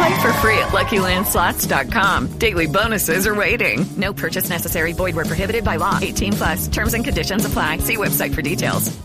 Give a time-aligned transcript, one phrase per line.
[0.00, 2.38] Play for free at LuckyLandSlots.com.
[2.38, 3.84] Daily bonuses are waiting.
[3.98, 4.94] No purchase necessary.
[4.94, 5.98] Void where prohibited by law.
[6.00, 6.68] 18 plus.
[6.68, 7.78] Terms and conditions apply.
[7.78, 8.96] See website for details.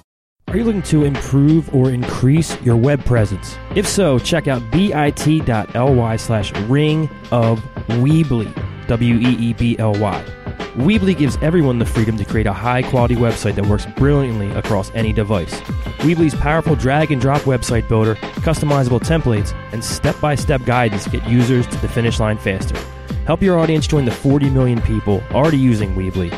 [0.48, 3.58] Are you looking to improve or increase your web presence?
[3.75, 8.53] If so, check out bit.ly slash ring of Weebly.
[8.88, 10.45] W-E-E-B-L-Y.
[10.76, 14.92] Weebly gives everyone the freedom to create a high quality website that works brilliantly across
[14.94, 15.62] any device.
[16.02, 21.26] Weebly's powerful drag and drop website builder, customizable templates, and step by step guidance get
[21.30, 22.78] users to the finish line faster.
[23.26, 26.30] Help your audience join the 40 million people already using Weebly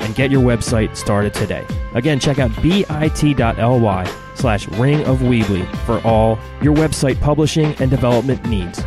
[0.00, 1.66] and get your website started today.
[1.94, 8.44] Again, check out bit.ly slash ring of Weebly for all your website publishing and development
[8.44, 8.84] needs.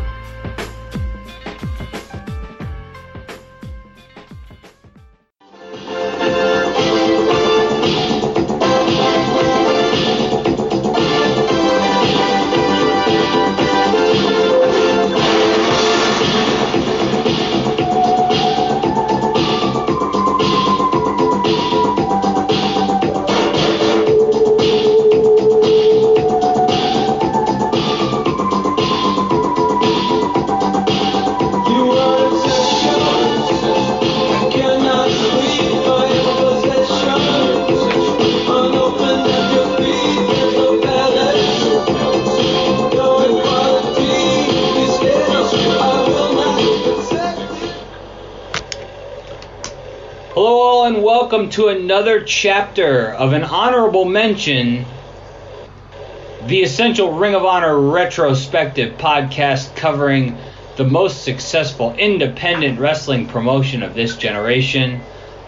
[51.60, 54.86] To another chapter of an honorable mention,
[56.46, 60.38] the Essential Ring of Honor retrospective podcast covering
[60.78, 65.02] the most successful independent wrestling promotion of this generation.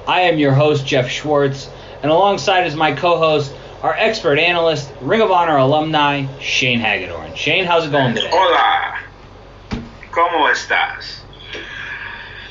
[0.05, 1.69] I am your host, Jeff Schwartz,
[2.03, 7.37] and alongside is my co host, our expert analyst, Ring of Honor alumni, Shane Hagadorn.
[7.37, 8.29] Shane, how's it going today?
[8.33, 8.99] Hola.
[10.11, 11.20] ¿Cómo estás?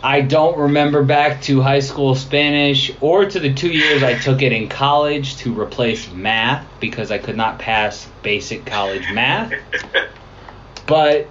[0.02, 4.40] I don't remember back to high school Spanish or to the two years I took
[4.40, 9.52] it in college to replace math because I could not pass basic college math.
[10.86, 11.28] But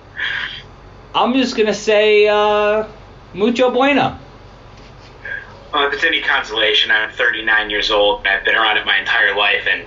[1.16, 2.88] I'm just going to say uh,
[3.34, 4.18] mucho bueno.
[5.74, 8.98] Well, if it's any consolation, I'm 39 years old and I've been around it my
[9.00, 9.84] entire life, and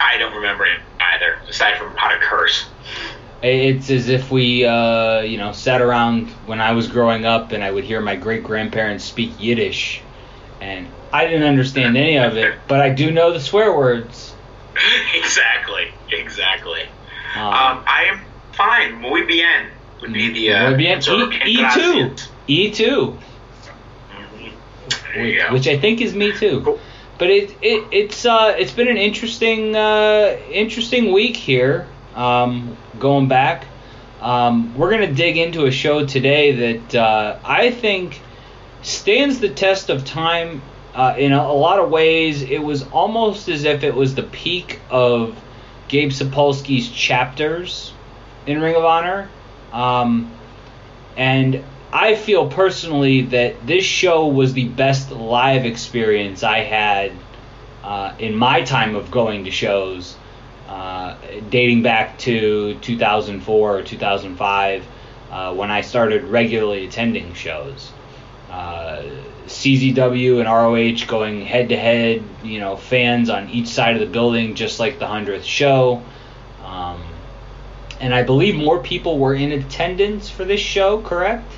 [0.00, 2.66] I don't remember it either, aside from how to curse.
[3.42, 7.62] It's as if we, uh, you know, sat around when I was growing up and
[7.62, 10.00] I would hear my great grandparents speak Yiddish,
[10.60, 14.34] and I didn't understand any of it, but I do know the swear words.
[15.14, 16.82] exactly, exactly.
[17.34, 18.20] Um, Um, I am
[18.52, 19.00] fine.
[19.00, 19.66] Muy bien
[20.02, 20.76] would be the uh.
[20.76, 22.14] E two,
[22.46, 23.18] E two,
[25.14, 26.78] There which I think is me too.
[27.18, 31.86] But it, it it's uh it's been an interesting uh interesting week here.
[32.14, 33.66] Um, going back,
[34.20, 38.20] um, we're gonna dig into a show today that uh, I think
[38.82, 40.62] stands the test of time.
[40.94, 44.22] Uh, in a, a lot of ways, it was almost as if it was the
[44.22, 45.36] peak of
[45.88, 47.92] Gabe Sapolsky's chapters
[48.46, 49.28] in Ring of Honor.
[49.72, 50.30] Um,
[51.16, 57.12] and I feel personally that this show was the best live experience I had
[57.82, 60.14] uh, in my time of going to shows,
[60.72, 61.16] uh,
[61.50, 64.86] dating back to 2004 or 2005
[65.30, 67.92] uh, when I started regularly attending shows.
[68.50, 69.02] Uh,
[69.44, 74.06] CZW and ROH going head to head, you know, fans on each side of the
[74.06, 76.02] building, just like the 100th show.
[76.64, 77.02] Um,
[78.00, 81.52] and I believe more people were in attendance for this show, correct?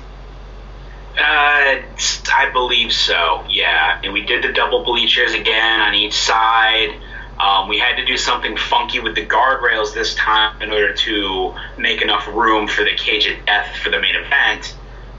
[1.17, 3.45] Uh, I believe so.
[3.49, 6.99] Yeah, and we did the double bleachers again on each side.
[7.39, 11.53] Um, we had to do something funky with the guardrails this time in order to
[11.77, 14.75] make enough room for the cage of death for the main event.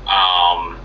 [0.07, 0.81] Um,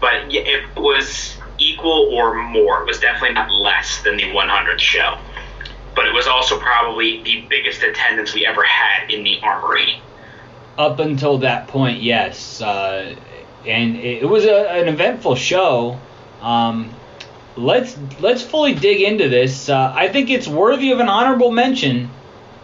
[0.00, 2.82] but it was equal or more.
[2.82, 5.18] It was definitely not less than the 100th show.
[5.94, 10.02] But it was also probably the biggest attendance we ever had in the Armory.
[10.78, 12.60] Up until that point, yes.
[12.60, 13.14] Uh,
[13.66, 16.00] and it, was a, an eventful show.
[16.40, 16.92] Um,
[17.56, 19.68] let's let's fully dig into this.
[19.68, 22.10] Uh, I think it's worthy of an honorable mention.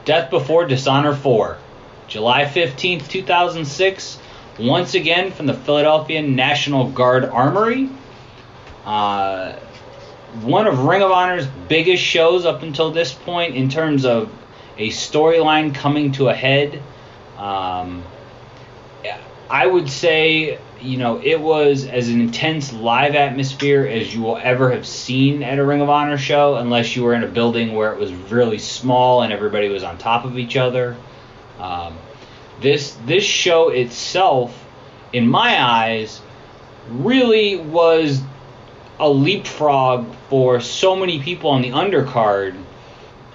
[0.05, 1.59] Death Before Dishonor 4,
[2.07, 4.19] July 15th, 2006.
[4.59, 7.91] Once again from the Philadelphia National Guard Armory.
[8.85, 9.53] Uh,
[10.43, 14.33] one of Ring of Honor's biggest shows up until this point in terms of
[14.79, 16.83] a storyline coming to a head.
[17.37, 18.03] Um,
[19.51, 24.37] I would say, you know, it was as an intense live atmosphere as you will
[24.37, 27.75] ever have seen at a Ring of Honor show, unless you were in a building
[27.75, 30.97] where it was really small and everybody was on top of each other.
[31.59, 31.97] Um,
[32.61, 34.65] this this show itself,
[35.13, 36.21] in my eyes,
[36.91, 38.21] really was
[39.01, 42.57] a leapfrog for so many people on the undercard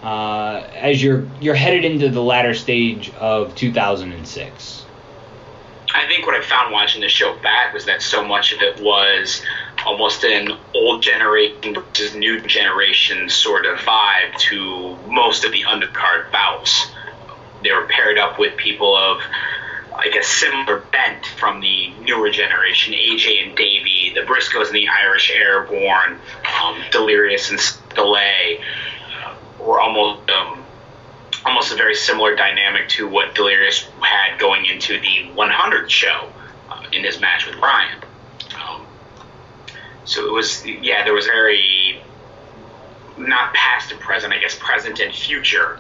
[0.03, 4.72] uh, as you're you're headed into the latter stage of 2006.
[5.93, 8.81] I think what I found watching the show back was that so much of it
[8.81, 9.43] was
[9.85, 16.31] almost an old generation versus new generation sort of vibe to most of the undercard
[16.31, 16.91] bouts.
[17.63, 19.21] They were paired up with people of
[19.95, 24.87] I guess similar bent from the newer generation, AJ and Davey, the Briscoes and the
[24.87, 26.19] Irish Airborne,
[26.61, 27.59] um, Delirious and
[27.95, 28.59] Delay,
[29.59, 30.62] were almost um,
[31.45, 36.29] almost a very similar dynamic to what Delirious had going into the 100th show
[36.69, 37.99] uh, in his match with Bryan.
[38.61, 38.85] Um,
[40.05, 42.01] so it was, yeah, there was very
[43.17, 45.79] not past and present, I guess present and future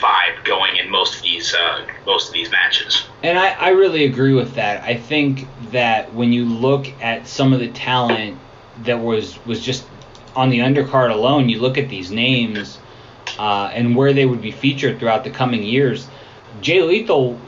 [0.00, 3.04] vibe going in most of these uh, most of these matches.
[3.22, 4.82] And I, I really agree with that.
[4.82, 8.38] I think that when you look at some of the talent
[8.84, 9.84] that was was just
[10.34, 12.78] on the undercard alone, you look at these names
[13.40, 16.06] uh, and where they would be featured throughout the coming years.
[16.60, 17.40] Jay Lethal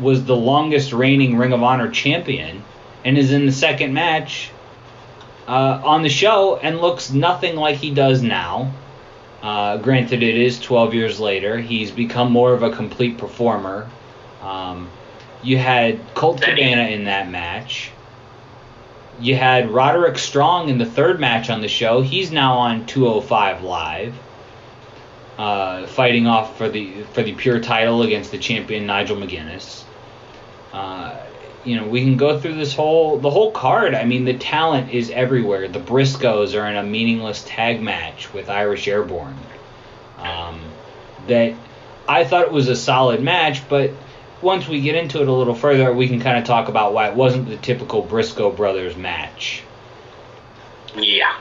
[0.00, 2.64] was the longest reigning Ring of Honor champion
[3.04, 4.50] and is in the second match
[5.46, 8.72] uh, on the show and looks nothing like he does now.
[9.40, 11.56] Uh, granted, it is 12 years later.
[11.56, 13.88] He's become more of a complete performer.
[14.42, 14.90] Um,
[15.44, 17.92] you had Colt Cabana in that match.
[19.20, 22.00] You had Roderick Strong in the third match on the show.
[22.00, 24.14] He's now on 205 Live,
[25.38, 29.84] uh, fighting off for the for the pure title against the champion Nigel McGuinness.
[30.72, 31.16] Uh,
[31.64, 33.94] you know, we can go through this whole the whole card.
[33.94, 35.68] I mean, the talent is everywhere.
[35.68, 39.36] The Briscoes are in a meaningless tag match with Irish Airborne.
[40.18, 40.60] Um,
[41.28, 41.54] that
[42.08, 43.92] I thought it was a solid match, but
[44.40, 47.08] once we get into it a little further, we can kind of talk about why
[47.08, 49.62] it wasn't the typical Briscoe brothers match.
[50.96, 51.38] Yeah.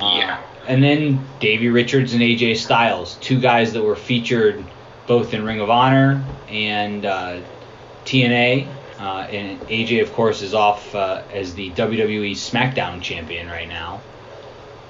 [0.00, 0.42] Yeah.
[0.68, 4.62] And then Davey Richards and AJ Styles, two guys that were featured
[5.06, 7.40] both in Ring of Honor and uh,
[8.04, 8.68] TNA
[8.98, 14.02] uh, and AJ, of course, is off uh, as the WWE SmackDown champion right now.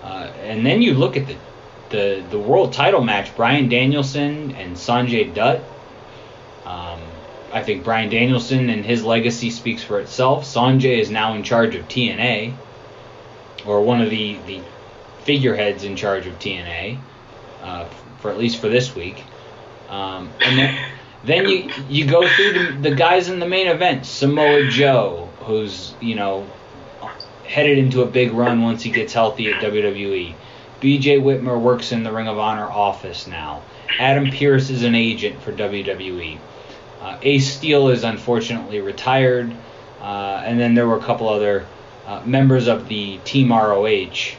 [0.03, 1.37] Uh, and then you look at the,
[1.91, 5.61] the the world title match: Bryan Danielson and Sanjay Dutt.
[6.65, 7.01] Um,
[7.53, 10.45] I think Bryan Danielson and his legacy speaks for itself.
[10.45, 12.55] Sanjay is now in charge of TNA,
[13.67, 14.63] or one of the the
[15.29, 16.99] figureheads in charge of TNA,
[17.63, 17.85] uh,
[18.21, 19.23] for at least for this week.
[19.91, 20.91] Um, and then
[21.23, 24.07] then you you go through the, the guys in the main event.
[24.07, 26.47] Samoa Joe, who's you know
[27.45, 30.35] headed into a big run once he gets healthy at WWE.
[30.81, 33.63] BJ Whitmer works in the Ring of Honor office now.
[33.99, 36.39] Adam Pearce is an agent for WWE.
[37.03, 39.55] Uh, Ace Steel is unfortunately retired,
[40.01, 41.67] uh, and then there were a couple other
[42.07, 44.39] uh, members of the Team ROH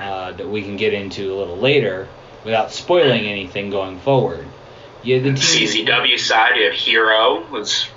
[0.00, 2.08] uh, that we can get into a little later
[2.44, 4.46] without spoiling anything going forward.
[5.02, 7.88] Yeah, the CZW side, you have Hero, was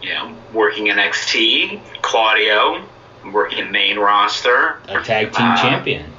[0.00, 1.80] you know working in NXT.
[2.02, 2.84] Claudio
[3.32, 4.80] working in main roster.
[4.88, 6.12] A tag team uh, champion.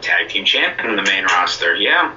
[0.00, 1.74] Tag team champion in the main roster.
[1.74, 2.14] Yeah.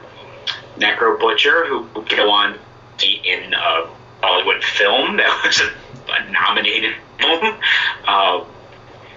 [0.77, 2.57] Necro Butcher, who would go on
[2.99, 3.89] the in a
[4.21, 7.57] Hollywood film that was a, a nominated film.
[8.05, 8.43] Uh,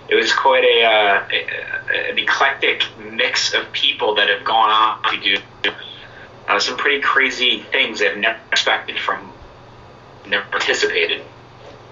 [0.08, 5.02] it was quite a, uh, a, an eclectic mix of people that have gone on
[5.12, 5.70] to do
[6.48, 9.30] uh, some pretty crazy things they've never expected from,
[10.26, 11.22] never participated.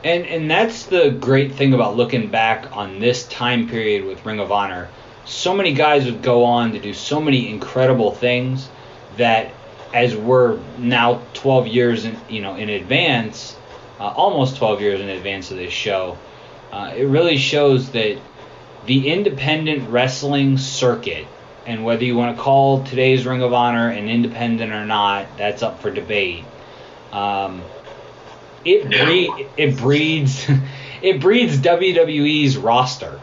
[0.03, 4.41] And and that's the great thing about looking back on this time period with Ring
[4.41, 4.89] of Honor.
[5.25, 8.69] So many guys would go on to do so many incredible things
[9.17, 9.53] that,
[9.93, 13.57] as we're now 12 years in you know in advance,
[13.99, 16.17] uh, almost 12 years in advance of this show,
[16.73, 18.19] uh, it really shows that
[18.87, 21.27] the independent wrestling circuit,
[21.67, 25.63] and whether you want to call today's Ring of Honor an independent or not, that's
[25.63, 26.45] up for debate.
[27.13, 27.63] Um,
[28.65, 30.47] it bre- it breeds
[31.03, 33.21] it breeds WWE's roster.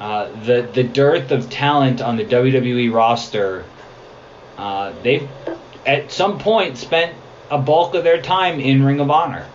[0.00, 3.64] Uh, the the dearth of talent on the WWE roster,
[4.56, 5.28] uh, they've
[5.84, 7.14] at some point spent
[7.50, 9.46] a bulk of their time in Ring of Honor,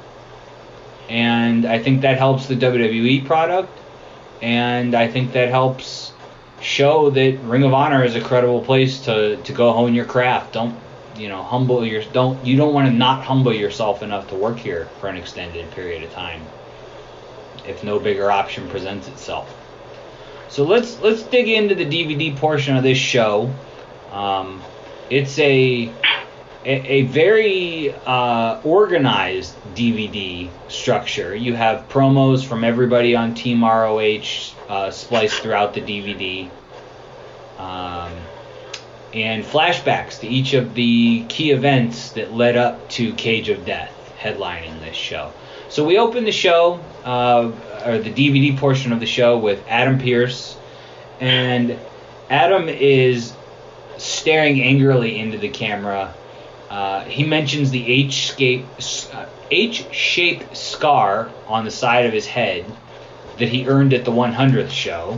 [1.09, 3.77] and I think that helps the WWE product,
[4.41, 6.13] and I think that helps
[6.61, 10.53] show that Ring of Honor is a credible place to to go hone your craft.
[10.53, 10.75] Don't
[11.17, 14.57] you know humble your don't you don't want to not humble yourself enough to work
[14.57, 16.41] here for an extended period of time
[17.67, 19.53] if no bigger option presents itself.
[20.49, 23.53] So let's let's dig into the DVD portion of this show.
[24.11, 24.61] Um,
[25.09, 25.91] it's a
[26.65, 31.35] a, very uh, organized DVD structure.
[31.35, 36.49] You have promos from everybody on Team ROH uh, spliced throughout the DVD,
[37.59, 38.11] um,
[39.13, 43.91] and flashbacks to each of the key events that led up to Cage of Death
[44.19, 45.31] headlining this show.
[45.69, 47.51] So we open the show, uh,
[47.85, 50.57] or the DVD portion of the show, with Adam Pearce,
[51.19, 51.77] and
[52.29, 53.33] Adam is
[53.97, 56.13] staring angrily into the camera.
[56.75, 62.65] Uh, he mentions the H-shaped, uh, H-shaped scar on the side of his head
[63.39, 65.17] that he earned at the 100th show.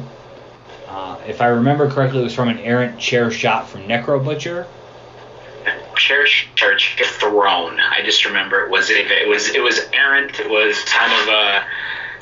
[0.87, 4.67] Uh, if I remember correctly, it was from an errant chair shot from Necro Butcher
[5.95, 7.79] church church throne.
[7.79, 10.39] I just remember it was it, was it was errant.
[10.39, 11.63] It was kind of uh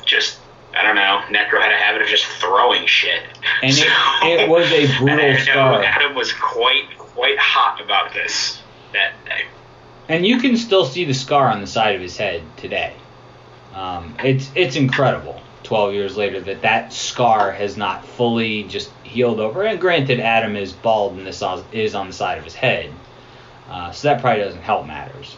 [0.06, 0.38] just
[0.74, 1.20] I don't know.
[1.28, 3.22] Necro had a habit of just throwing shit.
[3.62, 3.84] And so,
[4.22, 5.82] it, it, was a brutal and scar.
[5.82, 8.62] Adam was quite quite hot about this
[8.96, 9.44] that day.
[10.08, 12.94] And you can still see the scar on the side of his head today.
[13.74, 15.40] Um, it's it's incredible.
[15.64, 19.64] 12 years later, that that scar has not fully just healed over.
[19.64, 22.92] And granted, Adam is bald and this is on the side of his head.
[23.68, 25.36] Uh, so that probably doesn't help matters.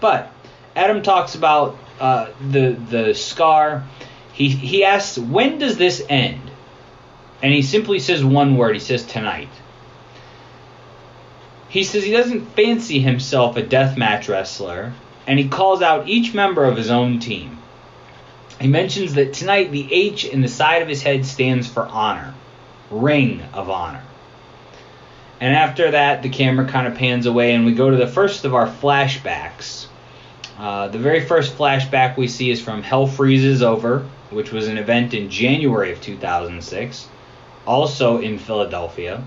[0.00, 0.32] But
[0.76, 3.84] Adam talks about uh, the the scar.
[4.32, 6.42] He he asks when does this end,
[7.42, 8.74] and he simply says one word.
[8.74, 9.48] He says tonight.
[11.76, 14.94] He says he doesn't fancy himself a deathmatch wrestler,
[15.26, 17.58] and he calls out each member of his own team.
[18.58, 22.32] He mentions that tonight the H in the side of his head stands for honor,
[22.90, 24.02] ring of honor.
[25.38, 28.46] And after that, the camera kind of pans away, and we go to the first
[28.46, 29.84] of our flashbacks.
[30.58, 34.78] Uh, the very first flashback we see is from Hell Freezes Over, which was an
[34.78, 37.06] event in January of 2006,
[37.66, 39.22] also in Philadelphia.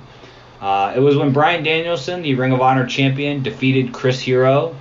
[0.62, 4.76] Uh, it was when Bryan Danielson, the Ring of Honor champion, defeated Chris Hero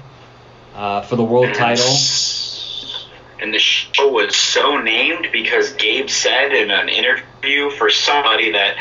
[0.74, 1.96] uh, for the world title.
[3.40, 8.76] And the show was so named because Gabe said in an interview for somebody that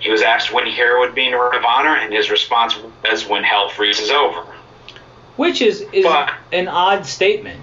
[0.00, 3.26] he was asked when Hero would be in Ring of Honor, and his response was
[3.26, 4.42] when Hell freezes over.
[5.36, 7.62] Which is, is but, an odd statement.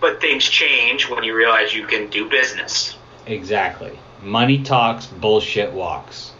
[0.00, 2.96] But things change when you realize you can do business.
[3.26, 3.98] Exactly.
[4.22, 6.31] Money talks, bullshit walks.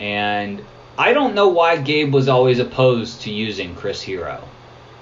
[0.00, 0.64] And
[0.98, 4.46] I don't know why Gabe was always opposed to using Chris Hero.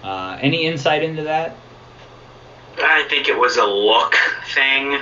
[0.03, 1.57] Uh, any insight into that?
[2.79, 4.17] I think it was a look
[4.55, 4.99] thing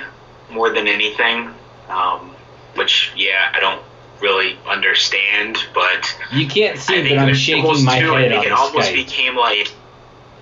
[0.51, 1.49] more than anything.
[1.89, 2.35] Um,
[2.75, 3.81] which yeah, I don't
[4.21, 8.89] really understand, but you can't see that I'm shaking my too, head on It almost
[8.89, 8.93] Skype.
[8.93, 9.71] became like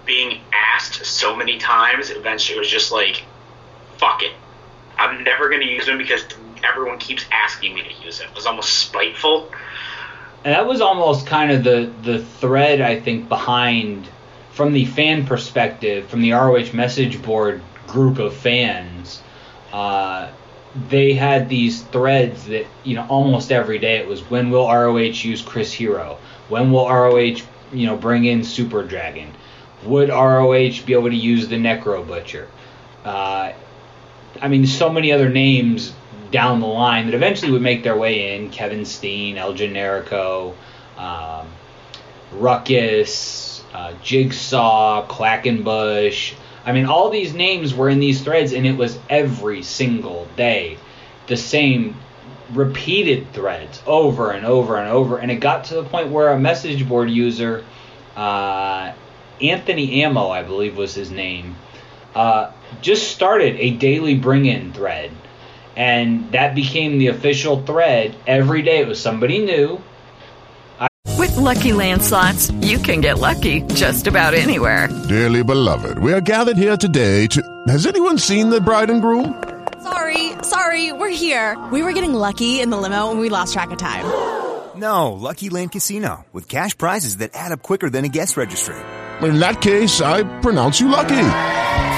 [0.05, 2.09] being asked so many times.
[2.09, 3.23] Eventually, it was just like,
[3.97, 4.33] fuck it,
[4.97, 6.23] I'm never going to use them because
[6.63, 8.25] everyone keeps asking me to use it.
[8.25, 9.51] It was almost spiteful.
[10.43, 14.07] And that was almost kind of the the thread I think behind
[14.51, 19.21] from the fan perspective, from the ROH message board group of fans.
[19.71, 20.29] Uh,
[20.89, 25.23] they had these threads that you know almost every day it was when will ROH
[25.23, 26.17] use Chris Hero?
[26.47, 27.41] When will ROH
[27.73, 29.33] you know bring in Super Dragon?
[29.83, 32.47] Would ROH be able to use the Necro Butcher?
[33.03, 33.53] Uh,
[34.41, 35.93] I mean, so many other names
[36.31, 40.53] down the line that eventually would make their way in: Kevin Steen, El Generico,
[40.97, 41.47] um,
[42.33, 46.33] Ruckus, uh, Jigsaw, Quackenbush.
[46.65, 50.77] I mean, all these names were in these threads, and it was every single day
[51.27, 51.95] the same
[52.53, 55.17] repeated threads over and over and over.
[55.17, 57.63] And it got to the point where a message board user,
[58.15, 58.93] uh,
[59.41, 61.55] Anthony Ammo, I believe was his name,
[62.15, 65.11] uh, just started a daily bring in thread.
[65.79, 68.15] And that became the official thread.
[68.27, 69.81] Every day it was somebody new.
[71.17, 74.89] With Lucky Land slots, you can get lucky just about anywhere.
[75.07, 77.41] Dearly beloved, we are gathered here today to.
[77.67, 79.41] Has anyone seen the bride and groom?
[79.81, 81.57] Sorry Sorry, we're here.
[81.71, 84.05] We were getting lucky in the limo and we lost track of time.
[84.75, 88.75] No, Lucky Land Casino, with cash prizes that add up quicker than a guest registry.
[89.21, 91.68] In that case, I pronounce you lucky.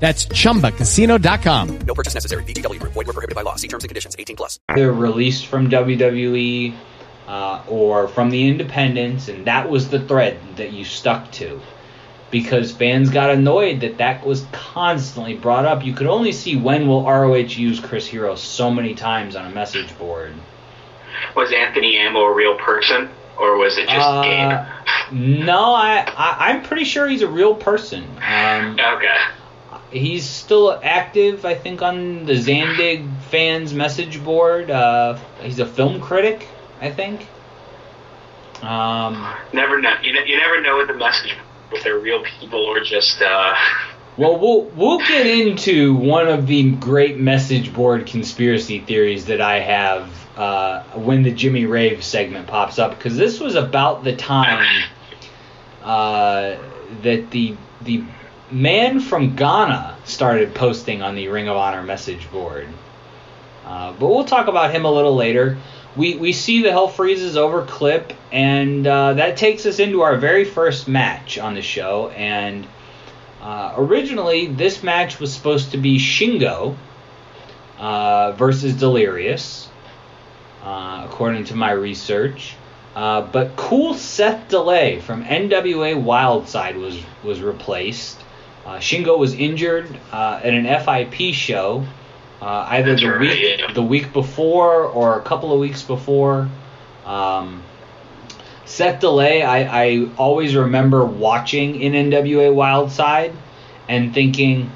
[0.00, 1.78] That's chumbacasino.com.
[1.86, 2.44] No purchase necessary.
[2.44, 2.92] VGW Group.
[2.92, 3.56] Void were prohibited by law.
[3.56, 4.14] See terms and conditions.
[4.18, 4.58] 18 plus.
[4.74, 6.74] They're released from WWE
[7.26, 11.60] uh, or from the independents, and that was the thread that you stuck to.
[12.30, 15.84] Because fans got annoyed that that was constantly brought up.
[15.84, 19.54] You could only see when will ROH use Chris Hero so many times on a
[19.54, 20.34] message board.
[21.36, 23.08] Was Anthony Ammo a real person,
[23.38, 24.22] or was it just Uh,
[25.12, 25.12] Gabe?
[25.44, 28.02] No, I, I I'm pretty sure he's a real person.
[28.20, 29.16] Um, Okay.
[29.94, 34.70] He's still active, I think, on the Zandig fans message board.
[34.70, 36.46] Uh, he's a film critic,
[36.80, 37.26] I think.
[38.62, 39.94] Um, Never know.
[40.02, 41.36] You, ne- you never know with the message
[41.72, 43.22] if they're real people or just.
[43.22, 43.54] Uh,
[44.16, 49.60] well, we'll we'll get into one of the great message board conspiracy theories that I
[49.60, 54.84] have uh, when the Jimmy Rave segment pops up, because this was about the time
[55.82, 56.56] uh,
[57.02, 58.04] that the the
[58.54, 62.68] man from Ghana started posting on the Ring of Honor message board.
[63.66, 65.58] Uh, but we'll talk about him a little later.
[65.96, 70.16] We, we see the Hell Freezes over clip, and uh, that takes us into our
[70.16, 72.10] very first match on the show.
[72.10, 72.66] And
[73.42, 76.76] uh, originally, this match was supposed to be Shingo
[77.78, 79.68] uh, versus Delirious,
[80.62, 82.54] uh, according to my research.
[82.94, 88.23] Uh, but Cool Seth Delay from NWA Wildside was was replaced.
[88.64, 91.84] Uh, Shingo was injured uh, at an FIP show,
[92.40, 93.72] uh, either That's the right, week yeah.
[93.72, 96.48] the week before or a couple of weeks before.
[97.04, 97.62] Um,
[98.64, 103.34] Seth Delay, I, I always remember watching in NWA Wildside
[103.88, 104.70] and thinking,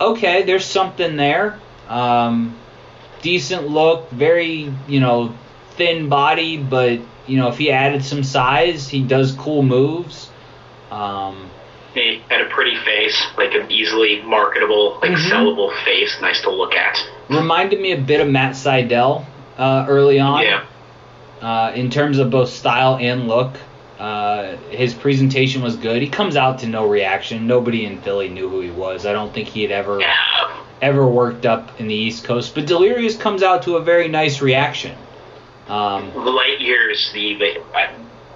[0.00, 1.60] okay, there's something there.
[1.88, 2.56] Um,
[3.22, 5.34] decent look, very you know
[5.72, 10.28] thin body, but you know if he added some size, he does cool moves.
[10.90, 11.50] Um,
[11.94, 15.30] he had a pretty face, like an easily marketable, like Mhm.
[15.30, 16.96] sellable face, nice to look at.
[17.28, 19.24] reminded me a bit of Matt Sydal
[19.58, 20.42] uh, early on.
[20.42, 20.62] Yeah.
[21.40, 23.52] Uh, in terms of both style and look.
[24.00, 26.00] Uh, his presentation was good.
[26.00, 27.46] He comes out to no reaction.
[27.46, 29.04] Nobody in Philly knew who he was.
[29.04, 30.14] I don't think he had ever Yeah.
[30.80, 32.54] ever worked up in the East Coast.
[32.54, 34.92] But Delirious comes out to a very nice reaction.
[35.68, 37.86] Um, The light years, the, the uh,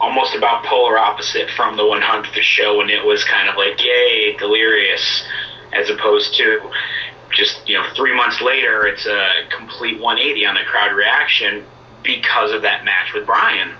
[0.04, 4.36] almost about polar opposite from the 100th show, and it was kind of like, yay,
[4.36, 5.24] delirious,
[5.72, 6.70] as opposed to
[7.34, 11.64] just you know three months later, it's a complete 180 on the crowd reaction
[12.02, 13.74] because of that match with Brian.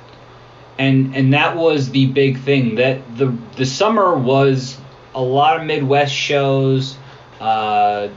[0.79, 4.77] and and that was the big thing that the the summer was
[5.15, 6.97] a lot of Midwest shows.
[7.39, 8.09] Uh,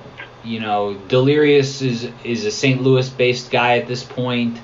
[0.43, 2.81] you know, Delirious is is a St.
[2.81, 4.57] Louis based guy at this point,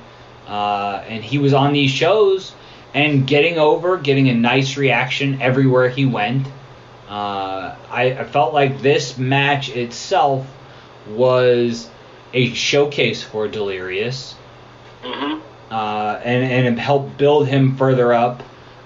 [0.48, 2.54] uh, and he was on these shows
[2.94, 6.48] and getting over, getting a nice reaction everywhere he went.
[7.08, 10.48] Uh, I, I felt like this match itself
[11.10, 11.90] was
[12.34, 14.36] a showcase for Delirious
[15.04, 15.40] hmm
[15.74, 18.44] uh, and and it helped build him further up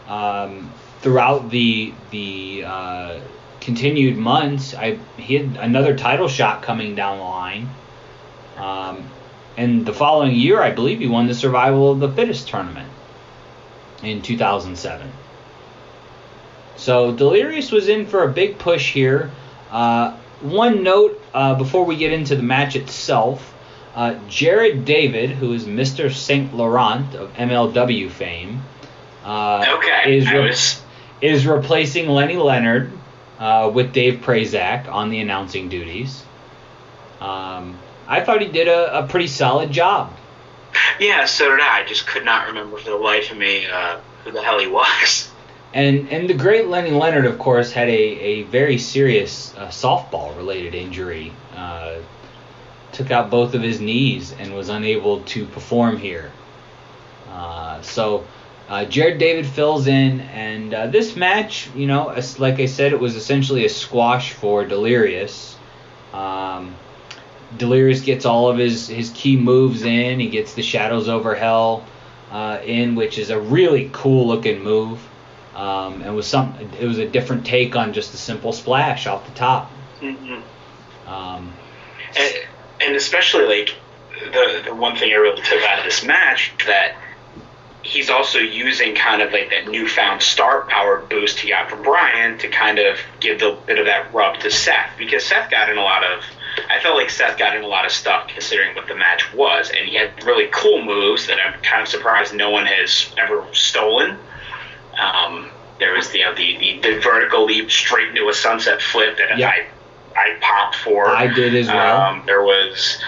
[0.07, 3.19] um, throughout the the uh,
[3.59, 4.73] continued months.
[4.73, 7.69] I he had another title shot coming down the line,
[8.55, 9.09] um,
[9.57, 12.89] and the following year, I believe he won the Survival of the Fittest tournament
[14.03, 15.09] in 2007.
[16.75, 19.31] So Delirious was in for a big push here.
[19.71, 23.53] Uh, one note uh, before we get into the match itself.
[23.95, 26.13] Uh, Jared David, who is Mr.
[26.13, 28.61] Saint Laurent of MLW fame,
[29.25, 30.81] uh, Okay, is, re- was-
[31.19, 32.91] is replacing Lenny Leonard
[33.39, 36.23] uh, with Dave Prazak on the announcing duties.
[37.19, 40.13] Um, I thought he did a, a pretty solid job.
[40.99, 41.79] Yeah, so did I.
[41.81, 44.67] I just could not remember for the life of me uh, who the hell he
[44.67, 45.29] was.
[45.73, 50.35] And and the great Lenny Leonard, of course, had a, a very serious uh, softball
[50.37, 51.33] related injury.
[51.55, 51.97] Uh,
[52.93, 56.31] took out both of his knees and was unable to perform here.
[57.29, 58.23] Uh, so
[58.69, 62.91] Uh, Jared David fills in, and uh, this match, you know, as, like I said,
[62.91, 65.55] it was essentially a squash for Delirious.
[66.11, 66.75] Um,
[67.55, 70.19] Delirious gets all of his, his key moves in.
[70.19, 71.85] He gets the Shadows over Hell
[72.31, 74.99] uh, in, which is a really cool looking move.
[75.55, 79.25] Um, and was some it was a different take on just a simple splash off
[79.25, 79.71] the top.
[79.99, 81.09] Mm-hmm.
[81.09, 81.51] Um,
[82.15, 82.35] and,
[82.81, 83.73] and especially like
[84.31, 86.95] the the one thing I really took out of this match that
[87.81, 92.37] he's also using kind of like that newfound star power boost he got from Brian
[92.39, 95.77] to kind of give a bit of that rub to Seth because Seth got in
[95.77, 96.23] a lot of
[96.69, 99.69] I felt like Seth got in a lot of stuff considering what the match was
[99.69, 103.45] and he had really cool moves that I'm kind of surprised no one has ever
[103.53, 104.17] stolen.
[104.99, 109.17] Um, there was you know, the, the the vertical leap straight into a sunset flip
[109.17, 109.49] that Yeah.
[109.49, 109.67] I
[110.15, 111.09] I popped for.
[111.09, 112.01] I did as well.
[112.01, 113.01] Um, there was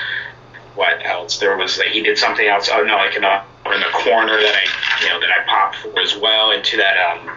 [0.76, 1.40] what else?
[1.40, 2.70] There was like, he did something else.
[2.72, 3.42] Oh no, like in the
[3.74, 6.98] in the corner that I you know that I popped for as well into that
[6.98, 7.32] um.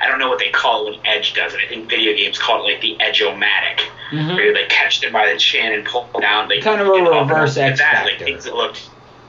[0.00, 1.60] I don't know what they call it when Edge does it.
[1.64, 4.36] I think video games call it like the Edge-O-Matic, Mhm.
[4.36, 6.48] where they catch it by the chin and pull it down.
[6.48, 8.80] They Kind of a reverse X that, like things that looked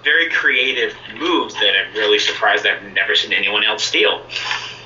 [0.04, 4.22] very creative moves that I'm really surprised I've never seen anyone else steal.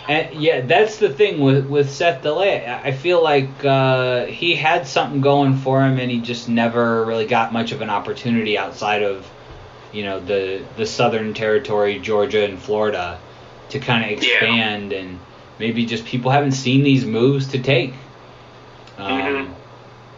[0.08, 2.66] And yeah, that's the thing with with Seth Delay.
[2.66, 7.26] I feel like uh, he had something going for him, and he just never really
[7.26, 9.30] got much of an opportunity outside of,
[9.92, 13.20] you know, the the Southern Territory, Georgia and Florida,
[13.70, 15.20] to kind of expand, and
[15.60, 17.94] maybe just people haven't seen these moves to take.
[18.98, 19.56] Um,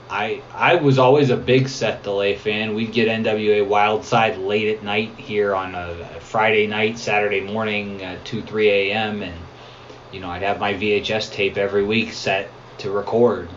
[0.09, 2.75] I I was always a big Seth Delay fan.
[2.75, 8.03] We'd get NWA Wildside late at night here on a, a Friday night, Saturday morning,
[8.03, 9.21] uh, two three a.m.
[9.21, 9.35] and
[10.11, 12.49] you know I'd have my VHS tape every week set
[12.79, 13.49] to record.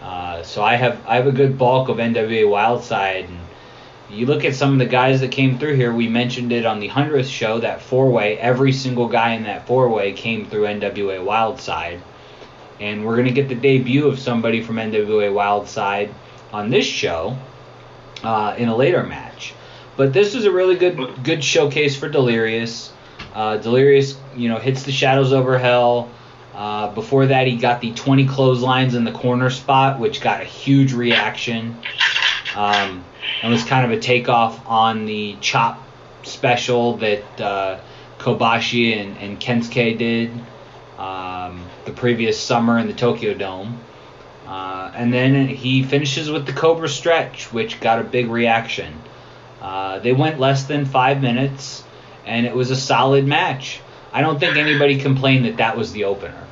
[0.00, 3.38] Uh, so I have I have a good bulk of NWA Wildside, and
[4.10, 5.92] you look at some of the guys that came through here.
[5.92, 8.38] We mentioned it on the hundredth show that four way.
[8.38, 12.00] Every single guy in that four way came through NWA Wildside
[12.80, 16.12] and we're gonna get the debut of somebody from NWA Wildside
[16.52, 17.36] on this show
[18.24, 19.54] uh, in a later match.
[19.96, 22.92] But this was a really good good showcase for Delirious.
[23.34, 26.10] Uh, Delirious, you know, hits the Shadows over Hell.
[26.54, 30.44] Uh, before that, he got the 20 clotheslines in the corner spot, which got a
[30.44, 31.76] huge reaction.
[32.56, 33.04] Um,
[33.42, 35.82] and was kind of a takeoff on the chop
[36.22, 37.80] special that uh,
[38.18, 40.30] Kobashi and, and Kensuke did
[40.98, 43.80] um, the previous summer in the Tokyo Dome.
[44.46, 49.00] Uh, and then he finishes with the Cobra Stretch, which got a big reaction.
[49.60, 51.84] Uh, they went less than five minutes,
[52.26, 53.80] and it was a solid match.
[54.12, 56.46] I don't think anybody complained that that was the opener.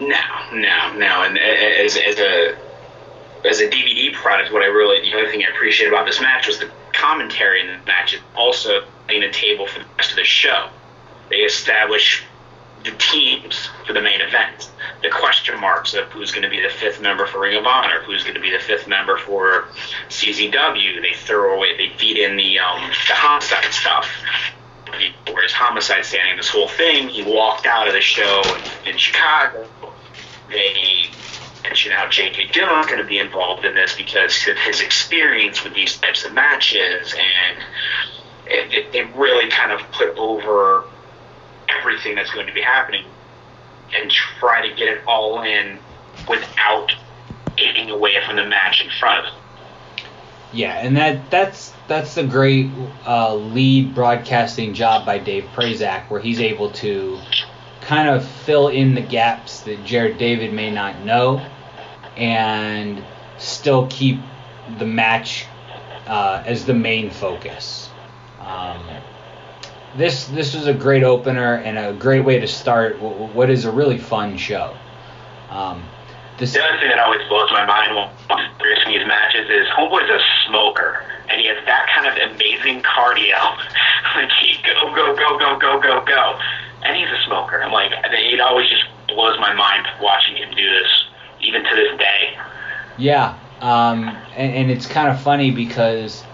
[0.00, 0.06] No,
[0.52, 1.22] no, no.
[1.22, 2.56] And as, as a
[3.44, 6.46] as a DVD product, what I really the other thing I appreciated about this match
[6.46, 10.16] was the commentary in the match is also laying a table for the rest of
[10.16, 10.68] the show.
[11.30, 12.24] They establish
[12.84, 14.70] the teams for the main event,
[15.02, 18.02] the question marks of who's going to be the fifth member for Ring of Honor,
[18.02, 19.68] who's going to be the fifth member for
[20.08, 21.02] CZW.
[21.02, 24.08] They throw away, they feed in the um, the homicide stuff.
[25.26, 28.42] Whereas homicide standing this whole thing, he walked out of the show
[28.84, 29.68] in, in Chicago.
[30.48, 31.10] They
[31.68, 32.48] mention how J.K.
[32.52, 36.32] Dillon's going to be involved in this because of his experience with these types of
[36.32, 37.58] matches, and
[38.46, 40.84] it, it, it really kind of put over
[41.68, 43.04] everything that's going to be happening
[43.94, 45.78] and try to get it all in
[46.28, 46.90] without
[47.56, 50.04] taking away from the match in front of it.
[50.50, 52.70] Yeah, and that that's that's a great
[53.06, 57.18] uh, lead broadcasting job by Dave Prazak, where he's able to
[57.82, 61.46] kind of fill in the gaps that Jared David may not know,
[62.18, 63.02] and
[63.38, 64.20] still keep
[64.78, 65.46] the match
[66.06, 67.88] uh, as the main focus.
[68.40, 68.82] Um,
[69.96, 73.70] this this was a great opener and a great way to start what is a
[73.70, 74.76] really fun show.
[75.50, 75.82] Um,
[76.38, 80.10] this, The other thing that always blows my mind when watching these matches is Homeboy's
[80.10, 83.38] a smoker, and he has that kind of amazing cardio.
[84.14, 86.38] like he go go go go go go go,
[86.84, 87.62] and he's a smoker.
[87.62, 91.04] I'm like, it always just blows my mind watching him do this,
[91.40, 92.36] even to this day.
[92.96, 96.24] Yeah, um, and, and it's kind of funny because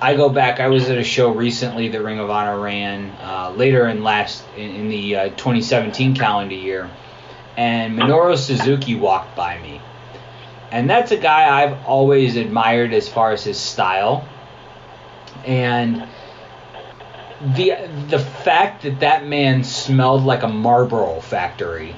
[0.00, 0.60] I go back.
[0.60, 4.44] I was at a show recently that Ring of Honor ran uh, later in last
[4.56, 6.90] in, in the uh, 2017 calendar year,
[7.56, 9.80] and Minoru Suzuki walked by me,
[10.70, 14.26] and that's a guy I've always admired as far as his style,
[15.44, 16.08] and
[17.54, 17.72] the
[18.08, 21.96] the fact that that man smelled like a Marlboro factory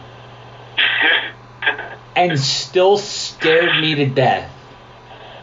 [2.15, 4.51] and still scared me to death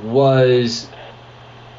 [0.02, 0.88] was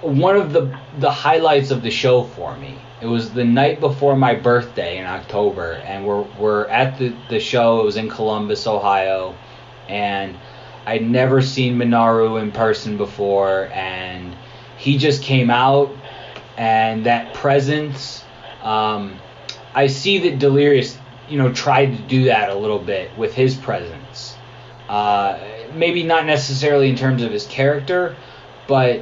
[0.02, 2.78] one of the the highlights of the show for me.
[3.00, 7.40] It was the night before my birthday in October, and we're we're at the the
[7.40, 7.80] show.
[7.80, 9.34] It was in Columbus, Ohio,
[9.88, 10.36] and
[10.86, 14.34] I'd never seen Minoru in person before, and
[14.76, 15.94] he just came out,
[16.56, 18.24] and that presence.
[18.62, 19.18] Um,
[19.74, 20.98] I see that Delirious,
[21.28, 23.99] you know, tried to do that a little bit with his presence.
[24.90, 25.38] Uh,
[25.72, 28.16] maybe not necessarily in terms of his character,
[28.66, 29.00] but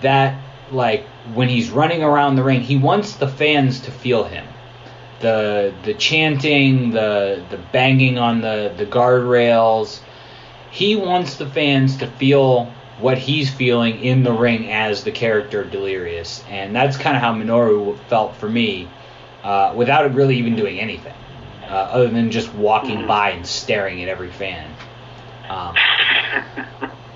[0.00, 0.36] that
[0.72, 4.44] like when he's running around the ring, he wants the fans to feel him.
[5.20, 10.00] The the chanting, the the banging on the the guardrails.
[10.72, 12.64] He wants the fans to feel
[12.98, 17.32] what he's feeling in the ring as the character Delirious, and that's kind of how
[17.32, 18.88] Minoru felt for me,
[19.44, 21.14] uh, without really even doing anything,
[21.62, 24.68] uh, other than just walking by and staring at every fan.
[25.48, 25.74] Um,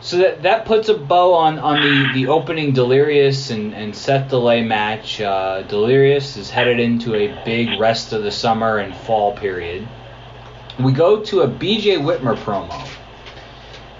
[0.00, 4.30] so that that puts a bow on, on the, the opening Delirious and, and Seth
[4.30, 5.20] Delay match.
[5.20, 9.86] Uh, Delirious is headed into a big rest of the summer and fall period.
[10.80, 12.88] We go to a BJ Whitmer promo.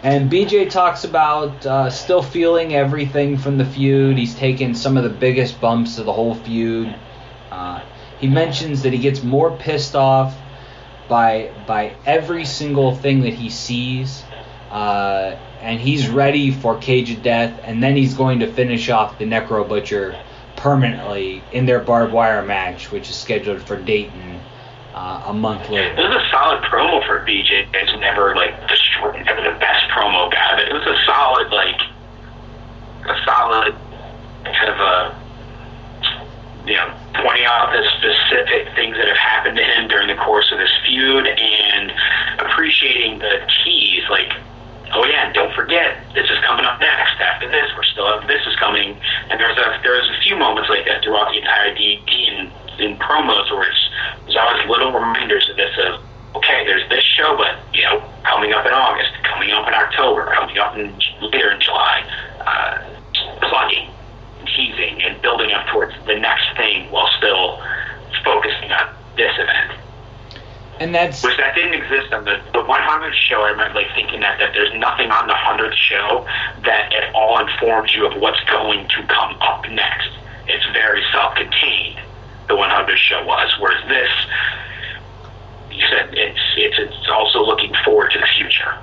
[0.02, 4.18] And BJ talks about uh, still feeling everything from the feud.
[4.18, 6.92] He's taken some of the biggest bumps of the whole feud.
[7.52, 7.82] Uh,
[8.18, 10.36] he mentions that he gets more pissed off
[11.08, 14.22] by by every single thing that he sees.
[14.70, 19.18] Uh, and he's ready for Cage of Death, and then he's going to finish off
[19.18, 20.18] the Necro Butcher
[20.56, 24.40] permanently in their barbed wire match, which is scheduled for Dayton
[24.94, 25.94] uh, a month later.
[25.94, 27.66] This is a solid promo for BJ.
[27.74, 28.54] It's never like
[29.24, 31.80] never the best promo guy, but it was a solid like
[33.04, 33.74] a solid
[34.44, 35.21] kind of a
[36.66, 40.51] you know pointing out the specific things that have happened to him during the course
[40.53, 41.92] of this feud and
[42.38, 44.33] appreciating the tease like
[44.92, 47.20] oh yeah, and don't forget, this is coming up next.
[47.20, 48.96] After this, we're still have this is coming.
[49.31, 52.98] And there's a there's a few moments like that throughout the entire DVD in, in
[52.98, 53.85] promos where it's
[54.25, 56.01] there's always little reminders of this of
[56.37, 60.33] okay, there's this show, but you know, coming up in August, coming up in October,
[60.35, 62.05] coming up in later in July,
[62.40, 62.85] uh,
[63.48, 63.88] plugging,
[64.46, 67.62] teasing, and building up towards the next thing while still
[68.24, 69.72] focusing on this event.
[70.81, 73.42] And that's which that didn't exist on the the 100th show.
[73.42, 76.26] I remember like thinking that that there's nothing on the 100th show
[76.64, 80.11] that at all informs you of what's going to come up next.
[80.48, 82.00] It's very self-contained.
[82.48, 84.11] The 100th show was, whereas this,
[85.70, 88.76] you said it's it's it's also looking forward to the future.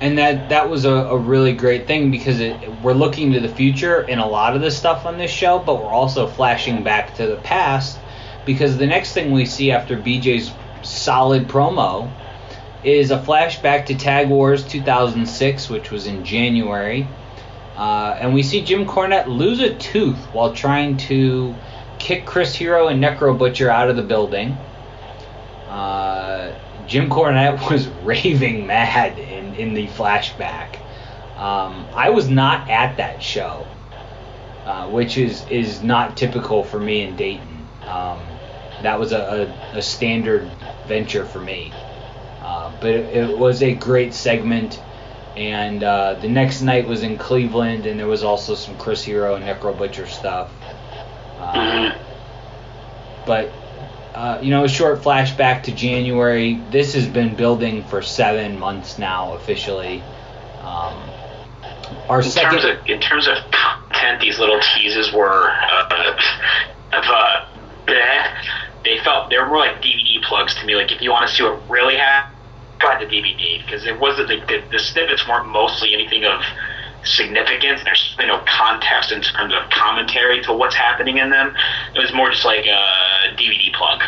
[0.00, 3.48] And that that was a, a really great thing because it, we're looking to the
[3.48, 7.16] future in a lot of the stuff on this show, but we're also flashing back
[7.16, 7.98] to the past
[8.46, 12.10] because the next thing we see after BJ's solid promo
[12.84, 17.06] is a flashback to Tag Wars 2006, which was in January.
[17.76, 21.54] Uh, and we see Jim Cornette lose a tooth while trying to
[21.98, 24.56] kick Chris Hero and Necro Butcher out of the building.
[25.68, 26.52] Uh,
[26.88, 30.80] Jim Cornette was raving mad in, in the flashback.
[31.36, 33.66] Um, I was not at that show,
[34.64, 37.68] uh, which is, is not typical for me in Dayton.
[37.82, 38.18] Um,
[38.82, 40.50] that was a, a, a standard
[40.86, 41.72] venture for me.
[42.40, 44.82] Uh, but it, it, was a great segment.
[45.36, 49.36] And uh, the next night was in Cleveland, and there was also some Chris Hero
[49.36, 50.50] and Necro Butcher stuff.
[51.38, 51.96] Uh,
[53.26, 53.52] but,
[54.18, 56.60] uh, you know, a short flashback to January.
[56.72, 60.02] This has been building for seven months now, officially.
[60.60, 60.98] Um,
[62.08, 62.58] our in second.
[62.58, 66.18] Terms of, in terms of content, these little teases were uh,
[66.92, 67.46] of uh,
[67.86, 68.44] bleh
[68.84, 70.74] they felt they were more like DVD plugs to me.
[70.74, 72.36] Like if you want to see what really happened,
[72.80, 76.40] try the DVD because it wasn't the, the, the snippets weren't mostly anything of
[77.08, 77.82] significance.
[77.84, 81.54] There's you know context in terms of commentary to what's happening in them.
[81.94, 84.02] It was more just like a DVD plug.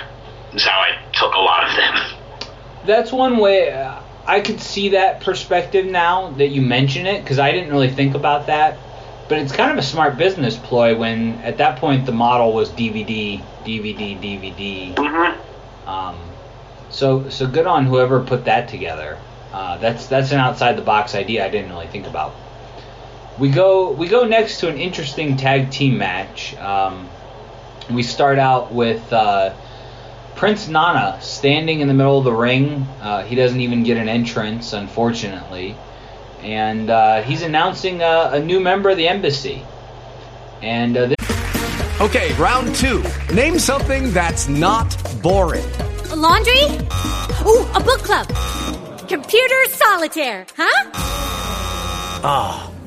[0.52, 2.50] That's how I took a lot of them.
[2.86, 3.72] That's one way.
[3.72, 7.90] Uh, I could see that perspective now that you mention it because I didn't really
[7.90, 8.78] think about that
[9.30, 12.68] but it's kind of a smart business ploy when at that point the model was
[12.70, 14.92] DVD, DVD, DVD.
[14.96, 15.88] Mm-hmm.
[15.88, 16.18] Um,
[16.90, 19.16] so so good on whoever put that together.
[19.52, 22.34] Uh, that's that's an outside the box idea I didn't really think about.
[23.40, 26.54] We go we go next to an interesting tag team match.
[26.56, 27.08] Um,
[27.90, 29.54] we start out with uh,
[30.36, 32.86] Prince Nana standing in the middle of the ring.
[33.00, 35.74] Uh, he doesn't even get an entrance, unfortunately
[36.42, 39.62] and uh, he's announcing a, a, new member of the embassy.
[40.62, 43.02] And uh, this- okay, round two.
[43.34, 45.64] Name something that's not boring.
[46.10, 46.64] A laundry.
[47.46, 48.26] Ooh, a book club.
[49.08, 50.46] Computer solitaire.
[50.56, 50.90] Huh?
[52.22, 52.69] Ah.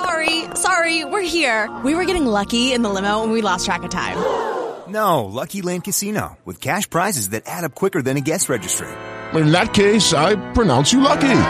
[0.00, 1.68] Sorry, sorry, we're here.
[1.84, 4.16] We were getting lucky in the limo and we lost track of time.
[4.88, 8.88] No, Lucky Land Casino, with cash prizes that add up quicker than a guest registry.
[9.34, 11.42] In that case, I pronounce you lucky.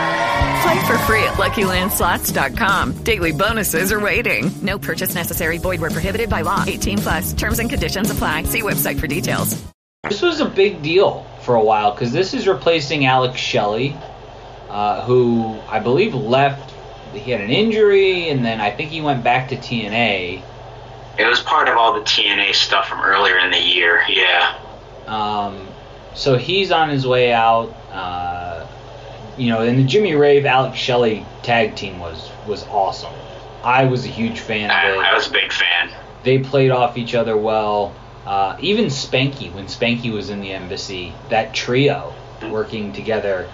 [0.63, 3.03] Play for free at LuckyLandSlots.com.
[3.03, 4.51] Daily bonuses are waiting.
[4.61, 5.57] No purchase necessary.
[5.57, 6.63] Void where prohibited by law.
[6.67, 7.33] 18 plus.
[7.33, 8.43] Terms and conditions apply.
[8.43, 9.59] See website for details.
[10.03, 13.95] This was a big deal for a while because this is replacing Alex Shelley,
[14.69, 16.70] uh, who I believe left.
[17.13, 20.41] He had an injury, and then I think he went back to TNA.
[21.17, 24.01] It was part of all the TNA stuff from earlier in the year.
[24.07, 24.57] Yeah.
[25.07, 25.67] Um,
[26.15, 27.69] so he's on his way out.
[27.91, 28.67] Uh,
[29.37, 33.13] you know, and the Jimmy Rave Alex Shelley tag team was was awesome.
[33.63, 34.99] I was a huge fan I, of it.
[34.99, 35.91] I was a big fan.
[36.23, 37.93] They played off each other well.
[38.25, 42.13] Uh, even Spanky, when Spanky was in the embassy, that trio
[42.49, 43.49] working together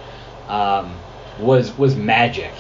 [0.47, 0.93] um,
[1.39, 2.51] was was magic.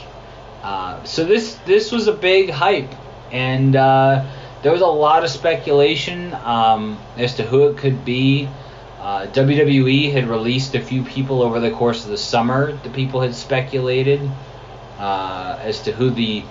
[0.67, 2.93] Uh, so this this was a big hype,
[3.31, 4.25] and uh,
[4.63, 8.49] there was a lot of speculation um, as to who it could be.
[8.99, 12.73] Uh, WWE had released a few people over the course of the summer.
[12.83, 14.29] The people had speculated
[14.99, 16.43] uh, as to who the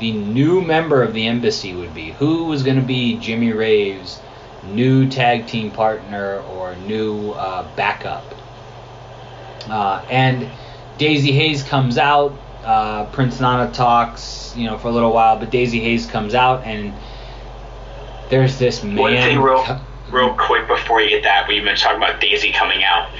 [0.00, 2.10] the new member of the embassy would be.
[2.10, 4.20] Who was going to be Jimmy Rave's
[4.64, 8.34] new tag team partner or new uh, backup?
[9.66, 10.50] And
[10.98, 12.36] Daizee Haze comes out.
[12.64, 16.64] Uh, Prince Nana talks, you know, for a little while, but Daizee Haze comes out,
[16.64, 16.92] and
[18.30, 18.96] there's this man.
[18.96, 22.84] One thing, real, real quick before you get that, we've been talking about Daizee coming
[22.84, 23.10] out.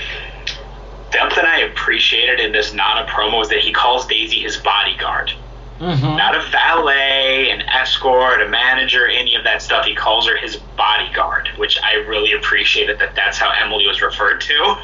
[1.13, 5.33] Something I appreciated in this Nana promo is that he calls Daizee his bodyguard.
[5.81, 6.17] Mhm.
[6.17, 9.85] Not a valet, an escort, a manager, any of that stuff.
[9.85, 14.41] He calls her his bodyguard, which I really appreciated that that's how Emily was referred
[14.43, 14.77] to.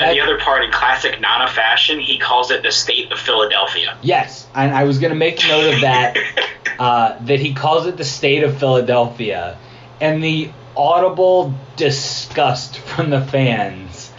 [0.00, 3.98] And the other part, in classic Nana fashion, he calls it the state of Philadelphia.
[4.02, 6.16] Yes, and I was going to make note of that.
[6.78, 9.58] uh, that he calls it the state of Philadelphia,
[10.00, 14.12] and the audible disgust from the fans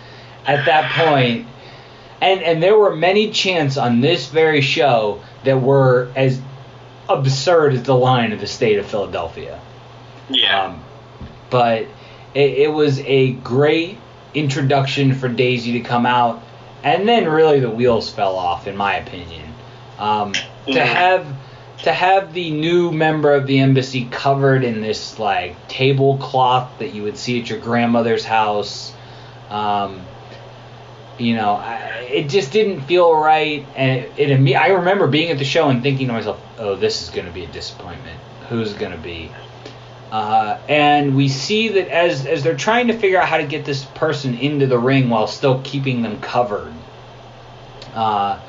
[0.45, 1.47] at that point.
[2.21, 6.41] And and there were many chants on this very show that were as
[7.07, 9.61] absurd as the line of the state of Philadelphia.
[10.29, 10.65] Yeah.
[10.65, 10.83] Um,
[11.49, 11.83] but
[12.33, 13.97] it, it was a great
[14.33, 16.41] introduction for Daizee to come out,
[16.83, 19.53] and then really the wheels fell off, in my opinion.
[19.97, 20.33] Um,
[20.67, 20.85] to Mhm.
[20.85, 21.25] have
[21.83, 27.03] to have the new member of the embassy covered in this like tablecloth that you
[27.03, 28.91] would see at your grandmother's house,
[29.49, 30.01] um,
[31.17, 35.37] you know, I, it just didn't feel right, and it, it I remember being at
[35.37, 38.17] the show and thinking to myself, "Oh, this is going to be a disappointment.
[38.49, 39.31] Who's going to be?"
[40.11, 43.63] Uh, and we see that as as they're trying to figure out how to get
[43.63, 46.73] this person into the ring while still keeping them covered,
[47.93, 48.39] uh,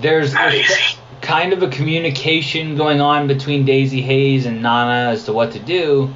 [0.00, 0.34] there's,
[1.22, 5.58] kind of a communication going on between Daizee Haze and Nana as to what to
[5.58, 6.12] do,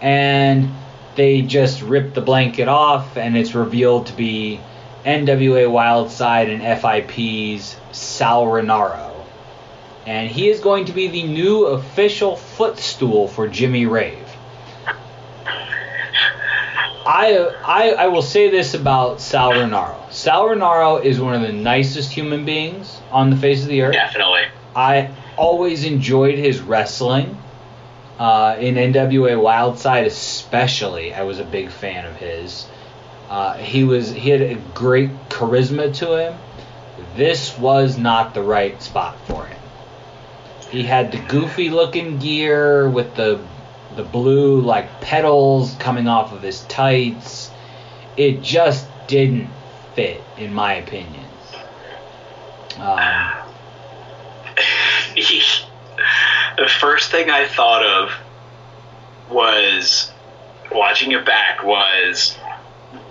[0.00, 0.70] and
[1.14, 4.60] they just rip the blanket off, and it's revealed to be
[5.04, 9.11] NWA Wildside and FIP's Sal Rinauro.
[10.06, 14.28] And he is going to be the new official footstool for Jimmy Rave.
[17.04, 20.12] I, I I will say this about Sal Rinauro.
[20.12, 23.92] Sal Rinauro is one of the nicest human beings on the face of the earth.
[23.92, 24.44] Definitely.
[24.74, 27.38] I always enjoyed his wrestling.
[28.18, 32.66] Uh, in NWA Wildside, especially, I was a big fan of his.
[33.28, 36.38] Uh, he was he had a great charisma to him.
[37.16, 39.58] This was not the right spot for him.
[40.72, 43.38] He had the goofy looking gear with the
[43.94, 47.50] the blue like petals coming off of his tights.
[48.16, 49.50] It just didn't
[49.94, 51.26] fit, in my opinion.
[52.78, 53.32] Um,
[56.56, 58.12] the first thing I thought of
[59.30, 60.10] was
[60.70, 62.38] watching it back was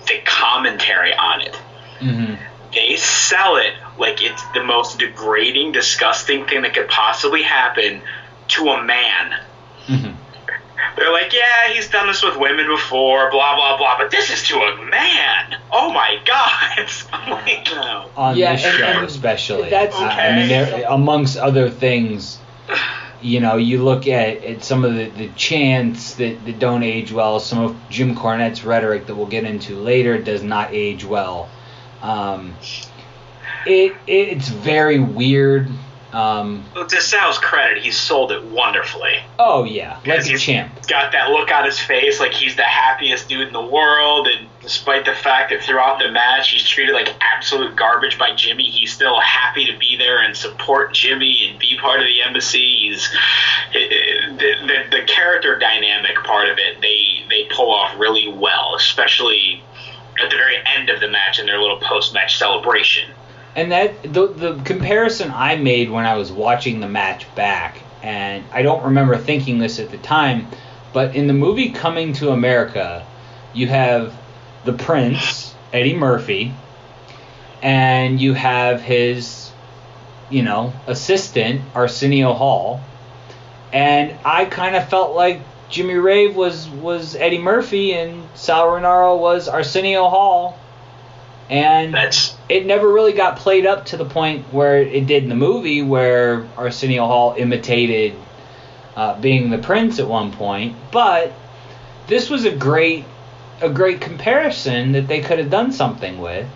[0.07, 1.55] the commentary on it.
[1.99, 2.39] mhm.
[2.73, 8.01] They sell it like it's the most degrading, disgusting thing that could possibly happen
[8.49, 9.39] to a man.
[9.87, 10.15] Mhm.
[10.97, 14.43] They're like, yeah, he's done this with women before, blah blah blah, but this is
[14.49, 15.57] to a man.
[15.71, 16.89] Oh my god!
[17.13, 18.09] I'm like, no.
[18.17, 19.69] on Yeah, this and- show and especially.
[19.69, 22.37] that's- I- I mean, there, amongst other things,
[23.21, 27.11] you know, you look at, at some of the, the chants that, that don't age
[27.11, 27.39] well.
[27.39, 31.49] Some of Jim Cornette's rhetoric that we'll get into later does not age well.
[32.01, 32.55] Um,
[33.65, 35.67] it it's very weird.
[36.13, 39.19] Um, Well, to Sal's credit, he sold it wonderfully.
[39.39, 40.73] oh yeah, like a champ.
[40.87, 44.45] got that look on his face like he's the happiest dude in the world, and
[44.61, 48.91] despite the fact that throughout the match he's treated like absolute garbage by Jimmy, he's
[48.91, 52.75] still happy to be there and support Jimmy and be part of the embassy.
[52.89, 53.09] He's
[53.73, 56.81] it, it, the, the the character dynamic part of it.
[56.81, 59.63] They they pull off really well, especially
[60.21, 63.09] at the very end of the match in their little post match celebration.
[63.55, 68.43] And that the the comparison I made when I was watching the match back, and
[68.51, 70.47] I don't remember thinking this at the time,
[70.93, 73.05] but in the movie Coming to America,
[73.53, 74.13] you have
[74.63, 76.53] the Prince Eddie Murphy,
[77.61, 79.51] and you have his,
[80.29, 82.79] you know, assistant Arsenio Hall,
[83.73, 85.41] and I kind of felt like
[85.71, 90.59] Jimmy Rave was was Eddie Murphy and Sal Rinauro was Arsenio Hall,
[91.49, 91.95] and
[92.49, 95.81] it never really got played up to the point where it did in the movie,
[95.81, 98.13] where Arsenio Hall imitated
[98.97, 100.75] uh, being the prince at one point.
[100.91, 101.31] But
[102.07, 103.05] this was a great
[103.61, 106.49] a great comparison that they could have done something with,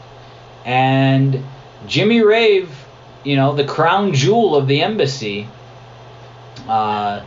[0.65, 1.41] and
[1.87, 2.69] Jimmy Rave,
[3.23, 5.47] you know, the crown jewel of the embassy.
[6.67, 7.21] Uh,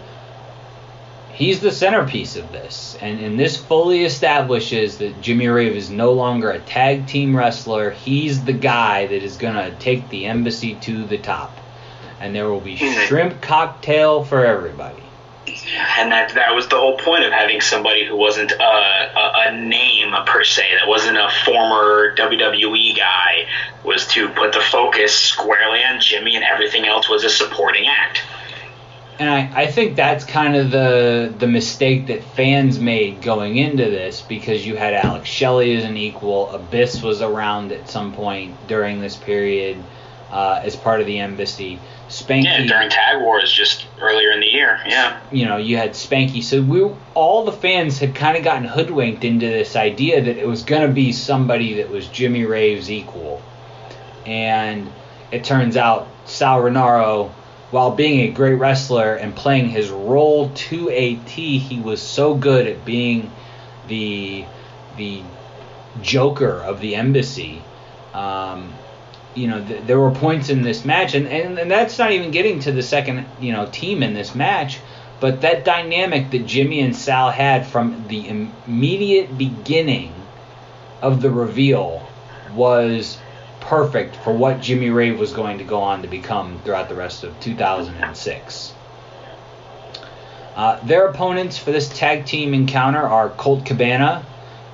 [1.38, 6.12] he's the centerpiece of this, and, and this fully establishes that Jimmy Rave is no
[6.12, 7.92] longer a tag team wrestler.
[7.92, 11.56] He's the guy that is gonna take the embassy to the top,
[12.20, 12.92] and there will be hmm.
[13.06, 15.02] shrimp cocktail for everybody.
[15.96, 19.60] and that that was the whole point of having somebody who wasn't a, a, a
[19.60, 23.46] name per se, that wasn't a former WWE guy,
[23.84, 28.22] was to put the focus squarely on Jimmy, and everything else was a supporting act.
[29.18, 33.84] And I, I think that's kind of the the mistake that fans made going into
[33.84, 36.50] this because you had Alex Shelley as an equal.
[36.50, 39.82] Abyss was around at some point during this period
[40.30, 41.80] uh, as part of the embassy.
[42.08, 44.80] Spanky, Yeah, during Tag Wars just earlier in the year.
[44.86, 45.20] Yeah.
[45.30, 46.42] you know, you had Spanky.
[46.42, 46.82] So we
[47.14, 50.86] all the fans had kind of gotten hoodwinked into this idea that it was going
[50.86, 53.42] to be somebody that was Jimmy Rave's equal.
[54.24, 54.90] And
[55.30, 57.30] it turns out Sal Rinauro,
[57.70, 62.34] while being a great wrestler and playing his role to a T, he was so
[62.34, 63.30] good at being
[63.88, 64.44] the
[64.96, 65.22] the
[66.02, 67.62] Joker of the embassy.
[68.14, 68.72] Um,
[69.34, 72.30] you know, th- there were points in this match, and, and, and that's not even
[72.30, 74.80] getting to the second, you know, team in this match,
[75.20, 80.12] but that dynamic that Jimmy and Sal had from the immediate beginning
[81.02, 82.02] of the reveal
[82.54, 83.18] was
[83.68, 87.22] perfect for what Jimmy Rave was going to go on to become throughout the rest
[87.22, 88.72] of 2006.
[90.56, 94.24] Uh, their opponents for this tag team encounter are Colt Cabana,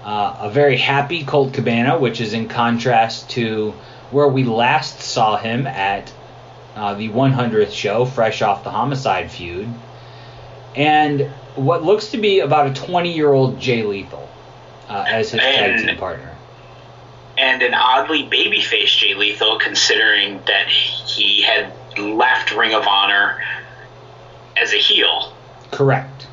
[0.05, 3.73] uh, a very happy Colt Cabana, which is in contrast to
[4.13, 6.13] where we last saw him at
[6.77, 9.69] uh, the 100th show, fresh off the Homicide feud,
[10.77, 11.23] and
[11.57, 14.29] what looks to be about a 20 year old Jay Lethal
[14.89, 16.34] uh, as his tag team partner.
[17.45, 23.45] And an oddly babyface Jay Lethal, considering that he had left Ring of Honor
[24.57, 25.37] as a heel.
[25.71, 26.27] Correct.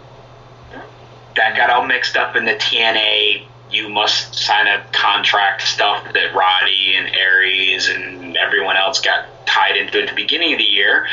[1.36, 3.44] That got all mixed up in the TNA.
[3.70, 9.76] You must sign a contract stuff that Roddy and Aries and everyone else got tied
[9.76, 11.08] into at the beginning of the year,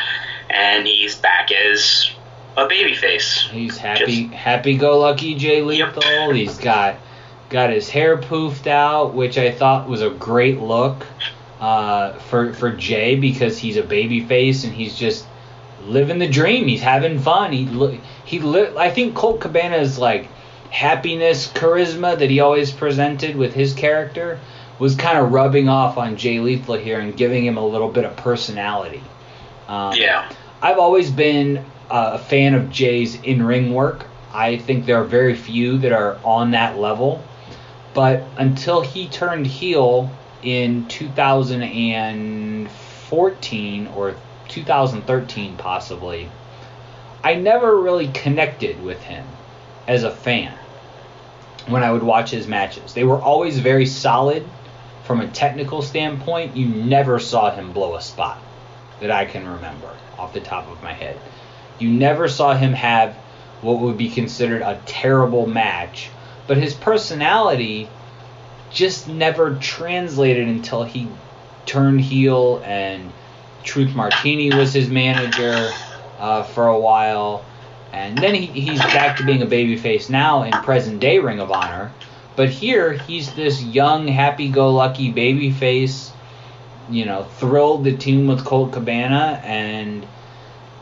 [0.48, 2.08] and he's back as
[2.56, 3.48] a babyface.
[3.48, 6.32] He's happy, happy-go-lucky Jay Lethal.
[6.32, 6.96] He's got
[7.50, 11.06] got his hair poofed out, which I thought was a great look
[11.60, 15.26] uh, for for Jay because he's a baby face and he's just
[15.86, 16.66] living the dream.
[16.66, 17.52] He's having fun.
[17.52, 20.28] He li- he li- I think Colt Cabana's like
[20.70, 24.38] happiness, charisma that he always presented with his character
[24.78, 28.04] was kind of rubbing off on Jay Lethal here and giving him a little bit
[28.04, 29.02] of personality.
[29.66, 30.30] Um, Yeah.
[30.62, 31.58] I've always been
[31.90, 34.04] uh, a fan of Jay's in ring work.
[34.32, 37.24] I think there are very few that are on that level.
[37.98, 40.08] But until he turned heel
[40.40, 44.14] in 2014 or
[44.46, 46.30] 2013, possibly,
[47.24, 49.26] I never really connected with him
[49.88, 50.56] as a fan
[51.66, 52.94] when I would watch his matches.
[52.94, 54.44] They were always very solid
[55.02, 56.56] from a technical standpoint.
[56.56, 58.38] You never saw him blow a spot
[59.00, 61.18] that I can remember off the top of my head.
[61.80, 63.16] You never saw him have
[63.60, 66.10] what would be considered a terrible match,
[66.48, 67.88] but his personality
[68.72, 71.06] just never translated until he
[71.66, 73.12] turned heel and
[73.62, 75.70] Truth Martini was his manager
[76.18, 77.44] uh, for a while,
[77.92, 81.50] and then he, he's back to being a babyface now in present day Ring of
[81.50, 81.92] Honor.
[82.34, 86.10] But here he's this young, happy-go-lucky babyface,
[86.88, 90.06] you know, thrilled the team with Colt Cabana, and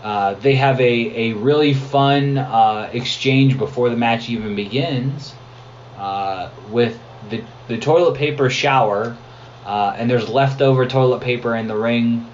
[0.04, 0.84] uh, they have a,
[1.30, 5.34] a really fun uh, exchange before the match even begins
[5.98, 6.98] uh, with
[7.30, 9.16] the, the toilet paper shower,
[9.64, 12.26] uh, and there's leftover toilet paper in the ring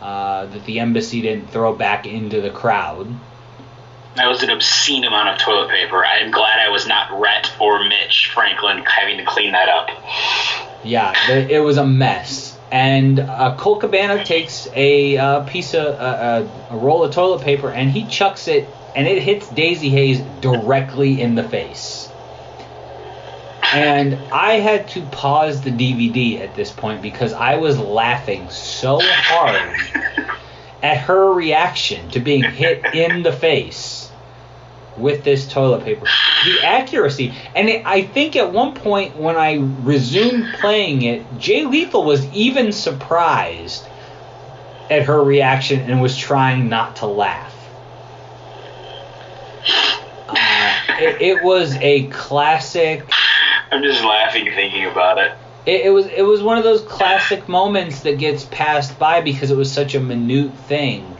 [0.00, 3.06] uh, that the embassy didn't throw back into the crowd.
[4.16, 6.04] That was an obscene amount of toilet paper.
[6.04, 9.88] I am glad I was not Rhett or Mitch Franklin having to clean that up.
[10.84, 12.58] Yeah, it was a mess.
[12.72, 17.70] And uh, Colt Cabana takes a uh, piece of uh, a roll of toilet paper
[17.70, 21.99] and he chucks it, and it hits Daizee Haze directly in the face.
[23.72, 28.98] And I had to pause the DVD at this point because I was laughing so
[29.02, 29.78] hard
[30.82, 34.10] at her reaction to being hit in the face
[34.96, 36.06] with this toilet paper.
[36.44, 41.64] The accuracy, and it, I think at one point when I resumed playing it, Jay
[41.64, 43.84] Lethal was even surprised
[44.90, 47.54] at her reaction and was trying not to laugh.
[50.28, 53.08] Uh, it, it, was a classic.
[53.70, 55.32] I'm just laughing thinking about it.
[55.66, 55.86] it.
[55.86, 59.56] It was it was one of those classic moments that gets passed by because it
[59.56, 61.16] was such a minute thing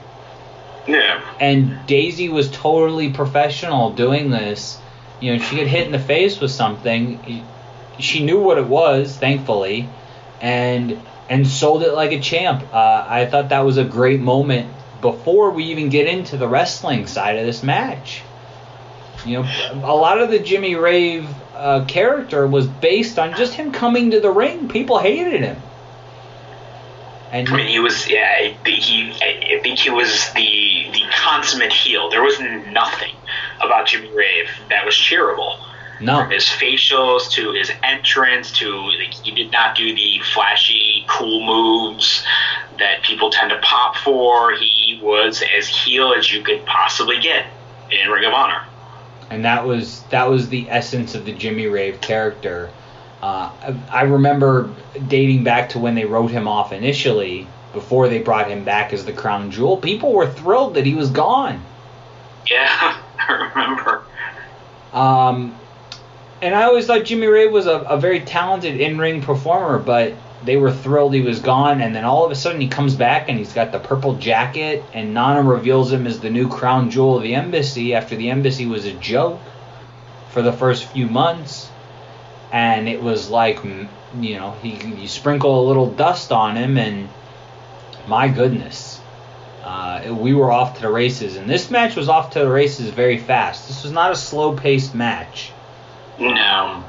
[0.87, 1.23] yeah.
[1.39, 4.79] And Daizee was totally professional doing this.
[5.21, 7.45] You know, she get hit in the face with something.
[7.99, 9.89] She knew what it was, thankfully,
[10.41, 12.63] and and sold it like a champ.
[12.73, 17.07] Uh, I thought that was a great moment before we even get into the wrestling
[17.07, 18.23] side of this match.
[19.25, 19.49] You know,
[19.85, 24.21] a lot of the Jimmy Rave uh, character was based on just him coming to
[24.21, 24.69] the ring.
[24.69, 25.57] People hated him.
[27.33, 28.55] And I mean, he was yeah.
[28.65, 32.11] He I think he was the the consummate heel.
[32.11, 33.15] There was nothing
[33.61, 35.59] about Jimmy Rave that was cheerable.
[36.01, 36.23] No.
[36.23, 41.45] From his facials to his entrance to like, he did not do the flashy, cool
[41.45, 42.25] moves
[42.79, 44.55] that people tend to pop for.
[44.55, 47.47] He was as heel as you could possibly get
[47.91, 48.65] in Ring of Honor.
[49.31, 52.71] And that was that was the essence of the Jimmy Rave character.
[53.23, 53.51] Uh,
[53.91, 54.71] I remember
[55.09, 59.05] dating back to when they wrote him off initially, before they brought him back as
[59.05, 59.77] the crown jewel.
[59.77, 61.63] People were thrilled that he was gone.
[62.49, 64.05] Yeah, I remember.
[64.93, 65.57] Um,
[66.43, 70.15] and I always thought Jimmy Rave was a, a very talented in-ring performer, but
[70.45, 71.81] they were thrilled he was gone.
[71.81, 74.85] And then all of a sudden he comes back and he's got the purple jacket,
[74.93, 78.67] and Nana reveals him as the new crown jewel of the embassy after the embassy
[78.67, 79.41] was a joke
[80.31, 81.69] for the first few months.
[82.53, 87.09] And it was like you know he you sprinkle a little dust on him and
[88.09, 89.01] my goodness
[89.63, 91.37] uh, we were off to the races.
[91.37, 93.69] And this match was off to the races very fast.
[93.69, 95.53] This was not a slow paced match.
[96.19, 96.85] No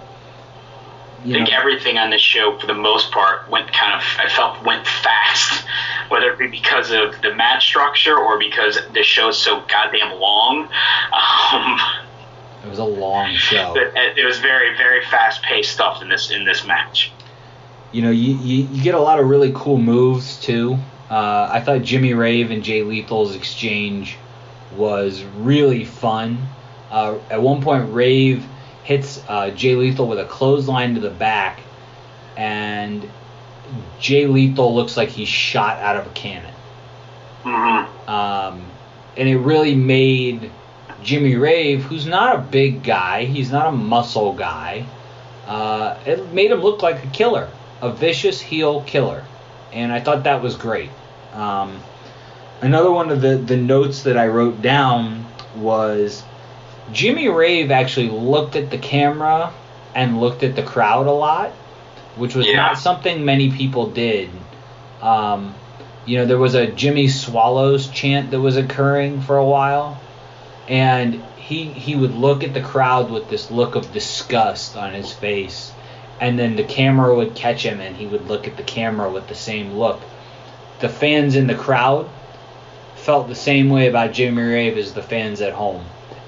[1.21, 4.01] I think know, everything on this show, for the most part, went kind of.
[4.17, 5.65] I felt went fast,
[6.09, 10.19] whether it be because of the match structure or because the show is so goddamn
[10.19, 10.67] long.
[11.13, 11.79] Um,
[12.63, 13.73] it was a long show.
[13.73, 17.11] But it was very, very fast paced stuff in this in this match.
[17.91, 20.77] You know, you, you, you get a lot of really cool moves too.
[21.09, 24.17] Uh, I thought Jimmy Rave and Jay Lethal's exchange
[24.75, 26.47] was really fun.
[26.89, 28.45] Uh, at one point, Rave
[28.83, 31.59] hits uh, Jay Lethal with a clothesline to the back,
[32.35, 33.09] and
[33.99, 36.53] Jay Lethal looks like he's shot out of a cannon.
[37.43, 38.09] Mm-hmm.
[38.09, 38.65] Um,
[39.17, 40.51] and it really made
[41.03, 44.85] Jimmy Rave, who's not a big guy, he's not a muscle guy.
[45.47, 47.49] Uh, it made him look like a killer,
[47.81, 49.23] a vicious heel killer,
[49.73, 50.89] and I thought that was great.
[51.33, 51.81] Um,
[52.61, 55.25] another one of the, the notes that I wrote down
[55.55, 56.23] was
[56.91, 59.53] Jimmy Rave actually looked at the camera
[59.95, 61.51] and looked at the crowd a lot,
[62.15, 62.55] which was yeah.
[62.55, 64.29] not something many people did.
[65.01, 65.55] Um,
[66.05, 69.99] you know, there was a Jimmy Swallows chant that was occurring for a while
[70.67, 75.11] and he he would look at the crowd with this look of disgust on his
[75.11, 75.71] face
[76.19, 79.27] and then the camera would catch him and he would look at the camera with
[79.27, 79.99] the same look
[80.79, 82.07] the fans in the crowd
[82.95, 85.83] felt the same way about Jimmy Rave as the fans at home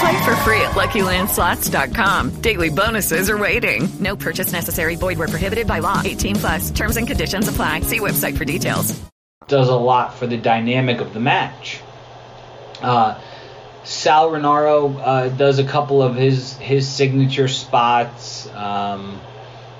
[0.00, 2.40] Play for free at LuckyLandSlots.com.
[2.40, 3.88] Daily bonuses are waiting.
[3.98, 4.94] No purchase necessary.
[4.94, 6.02] Void where prohibited by law.
[6.04, 6.70] 18 plus.
[6.70, 7.80] Terms and conditions apply.
[7.80, 9.00] See website for details.
[9.48, 11.80] Does a lot for the dynamic of the match.
[12.80, 13.20] Uh,
[13.82, 18.46] Sal Rinauro uh, does a couple of his his signature spots.
[18.54, 19.20] Um,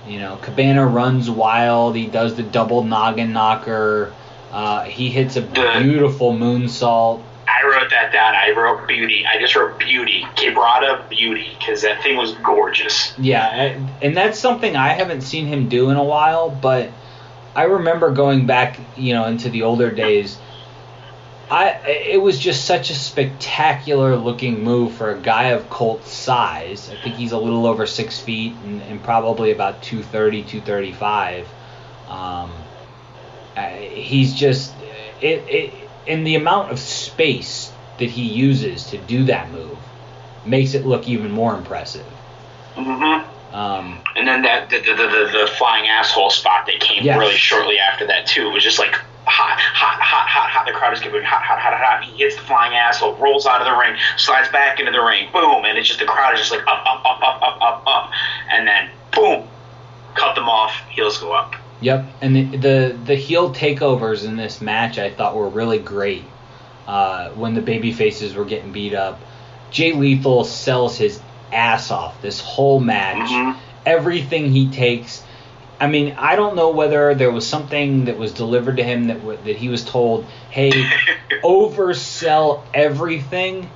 [0.08, 1.94] you know, Cabana runs wild.
[1.94, 4.12] He does the double noggin knocker.
[4.50, 7.22] Uh, he hits a beautiful moonsault.
[7.58, 8.34] I wrote that down.
[8.34, 9.26] I wrote beauty.
[9.26, 10.22] I just wrote beauty.
[10.36, 13.18] Quebrada beauty because that thing was gorgeous.
[13.18, 13.48] Yeah,
[14.00, 16.50] and- that's something I haven't seen him do in a while.
[16.50, 16.90] But
[17.54, 20.38] I remember going back, you know, into the older days.
[21.50, 26.90] I it was just such a spectacular looking move for a guy of Colt's size.
[26.90, 31.48] I think he's a little over six feet and, and probably about 230, 235.
[32.08, 32.50] Um,
[33.78, 34.74] he's just
[35.22, 39.76] it, it and the amount of space that he uses to do that move
[40.46, 42.06] makes it look even more impressive.
[42.74, 43.54] Mm-hmm.
[43.54, 47.18] Um, And then that the, the, the, the flying asshole spot that came Yes.
[47.18, 48.94] really shortly after that too was just like
[49.24, 50.66] hot, hot, hot, hot, hot.
[50.66, 52.04] The crowd is giving hot, hot, hot, hot, hot.
[52.04, 55.28] He hits the flying asshole, rolls out of the ring, slides back into the ring,
[55.32, 57.82] boom, and it's just the crowd is just like up, up, up, up, up, up,
[57.86, 58.10] up,
[58.52, 59.48] and then boom,
[60.14, 60.72] cut them off.
[60.90, 61.54] Heels go up.
[61.80, 66.24] Yep, and the, the the heel takeovers in this match I thought were really great.
[66.86, 69.20] Uh, when the baby faces were getting beat up,
[69.70, 71.20] Jay Lethal sells his
[71.52, 73.30] ass off this whole match.
[73.86, 75.22] Everything he takes.
[75.80, 79.20] I mean, I don't know whether there was something that was delivered to him that
[79.20, 80.72] w- that he was told, "Hey,
[81.44, 83.70] oversell everything."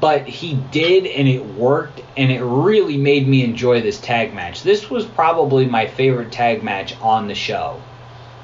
[0.00, 4.62] But he did and it worked and it really made me enjoy this tag match.
[4.62, 7.80] This was probably my favorite tag match on the show.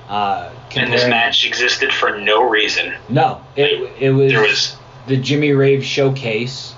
[0.09, 2.95] Uh, And this match existed for no reason.
[3.09, 4.77] no it, it was, There was-
[5.07, 6.75] the jimmy rave showcase.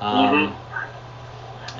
[0.00, 0.54] Um,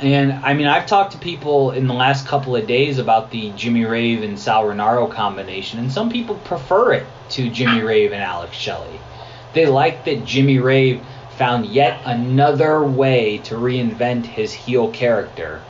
[0.00, 3.50] and i mean i've talked to people in the last couple of days about the
[3.52, 8.22] jimmy rave and sal rinauro combination and some people prefer it to jimmy rave and
[8.22, 8.98] alex shelley.
[9.54, 11.02] They like that jimmy rave
[11.36, 15.62] found yet another way to reinvent his heel character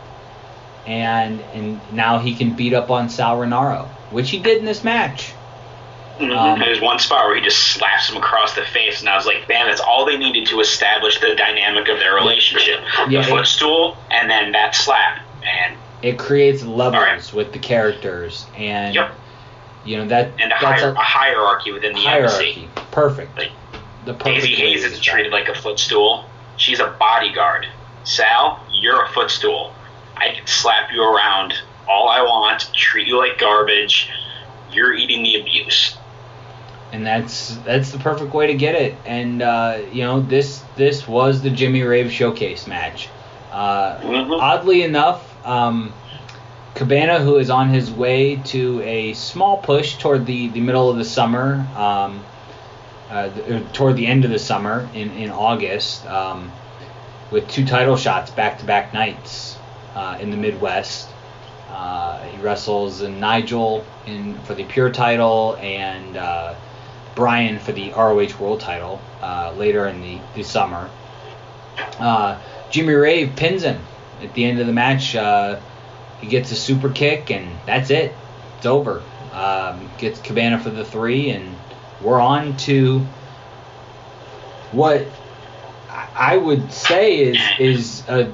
[0.86, 4.82] and and now he can beat up on sal rinauro which he did in this
[4.84, 5.32] match
[6.18, 6.36] Mhm.
[6.36, 9.24] Um, There's one spot where he just slaps him across the face, and I was
[9.24, 13.28] like, "Man, that's all they needed to establish the dynamic of their relationship: Yeah, the
[13.28, 18.94] footstool and then that slap." And it creates levels with the characters and
[19.86, 22.68] you know that and a, hier- a a hierarchy within the hierarchy embassy.
[22.90, 23.50] perfect Like,
[24.04, 26.24] the Daizee Haze is treated like a footstool.
[26.56, 27.66] She's a bodyguard.
[28.04, 29.72] Sal, you're a footstool.
[30.16, 31.54] I can slap you around
[31.88, 34.10] all I want, treat you like garbage.
[34.72, 35.96] You're eating the abuse.
[36.92, 38.94] and that's that's the perfect way to get it.
[39.06, 43.08] And uh, you know this this was the Jimmy Rave showcase match.
[43.50, 43.98] Uh,
[44.40, 45.92] Oddly enough, um,
[46.74, 50.96] Cabana, who is on his way to a small push toward the, the middle of
[50.96, 52.24] the summer, um,
[53.12, 56.50] uh, uh, toward the end of the summer in in August, um,
[57.30, 59.58] with two title shots back to back nights
[59.94, 61.10] uh, in the Midwest.
[61.68, 66.54] Uh, he wrestles in Nigel in for the Pure title and uh,
[67.14, 70.88] Brian for the ROH World title uh, later in the, the summer.
[72.70, 73.78] Jimmy Rave pins him
[74.22, 75.12] at the end of the match.
[76.22, 78.14] He gets a super kick and that's it.
[78.56, 79.02] It's over.
[79.32, 81.54] Um, gets Cabana for the three and
[82.02, 83.00] we're on to
[84.72, 85.06] what
[85.88, 88.30] I would say is is uh,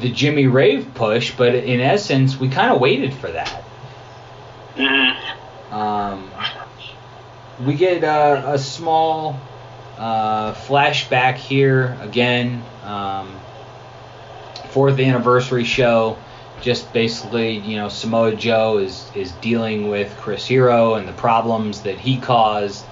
[0.00, 3.64] the Jimmy Rave push, but in essence, we kind of waited for that.
[5.70, 6.30] Um,
[7.64, 9.38] we get uh, a small
[9.96, 12.62] uh, flashback here again.
[12.82, 13.40] Um,
[14.70, 16.18] fourth anniversary show.
[16.60, 21.82] Just basically, you know, Samoa Joe is is dealing with Chris Hero and the problems
[21.82, 22.84] that he caused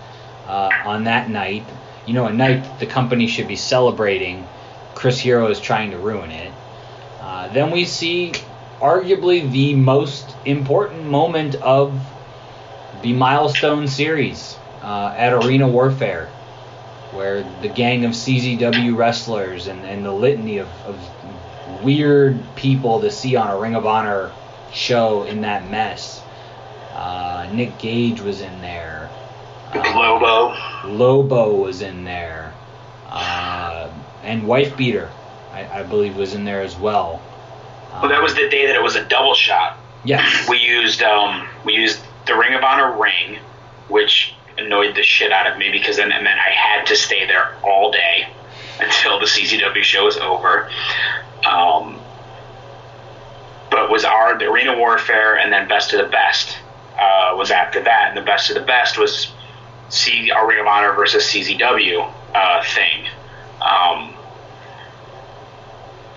[0.46, 1.64] uh, on that night.
[2.06, 4.46] You know, a night the company should be celebrating.
[4.94, 6.52] Chris Hero is trying to ruin it.
[7.20, 8.32] Uh, then we see
[8.80, 11.98] arguably the most important moment of
[13.02, 16.26] the milestone series uh, at Arena Warfare,
[17.12, 23.10] where the gang of CZW wrestlers and, and the litany of, of weird people to
[23.10, 24.32] see on a Ring of Honor
[24.72, 26.22] show in that mess.
[26.92, 29.01] Uh, Nick Gage was in there.
[29.74, 30.54] Lobo.
[30.86, 32.52] Lobo was in there.
[33.08, 33.90] Uh,
[34.22, 35.10] and Wife Beater,
[35.52, 37.20] I, I believe, was in there as well.
[37.92, 39.78] Well, that was the day that it was a double shot.
[40.04, 40.48] Yes.
[40.48, 43.38] We used um, we used the Ring of Honor ring,
[43.88, 47.26] which annoyed the shit out of me because then it meant I had to stay
[47.26, 48.28] there all day
[48.80, 50.70] until the CZW show was over.
[51.48, 51.98] Um,
[53.70, 56.58] but was our the Arena Warfare and then Best of the Best
[56.98, 59.32] uh, was after that, and the Best of the Best was
[59.92, 63.06] C our Ring of Honor versus CZW uh, thing.
[63.60, 64.14] Um,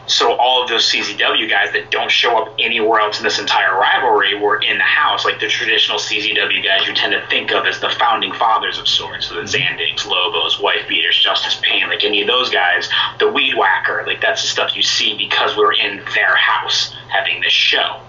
[0.07, 3.73] so all of those CZW guys that don't show up anywhere else in this entire
[3.77, 7.65] rivalry were in the house, like the traditional CZW guys you tend to think of
[7.65, 9.27] as the founding fathers of sorts.
[9.27, 12.87] So the Zandigs, Lobos, Wife Beaters, Justice Pain, like any of those guys,
[13.19, 16.93] the Weed Whacker, like that's the stuff you see because we were in their house
[17.09, 17.99] having this show.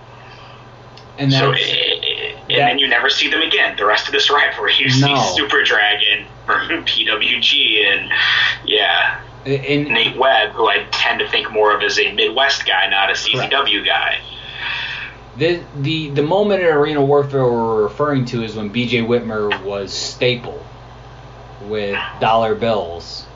[1.19, 3.77] And so, that's- eh, and then you never see them again.
[3.77, 5.17] The rest of this rivalry, you No.
[5.17, 8.11] see Super Dragon from PWG, and
[8.65, 12.89] yeah, and Nate Webb, who I tend to think more of as a Midwest guy,
[12.89, 14.19] not a CZW guy.
[15.37, 19.03] The, the the moment in Arena Warfare we're referring to is when B.J.
[19.03, 20.65] Whitmer was staple
[21.67, 23.27] with dollar bills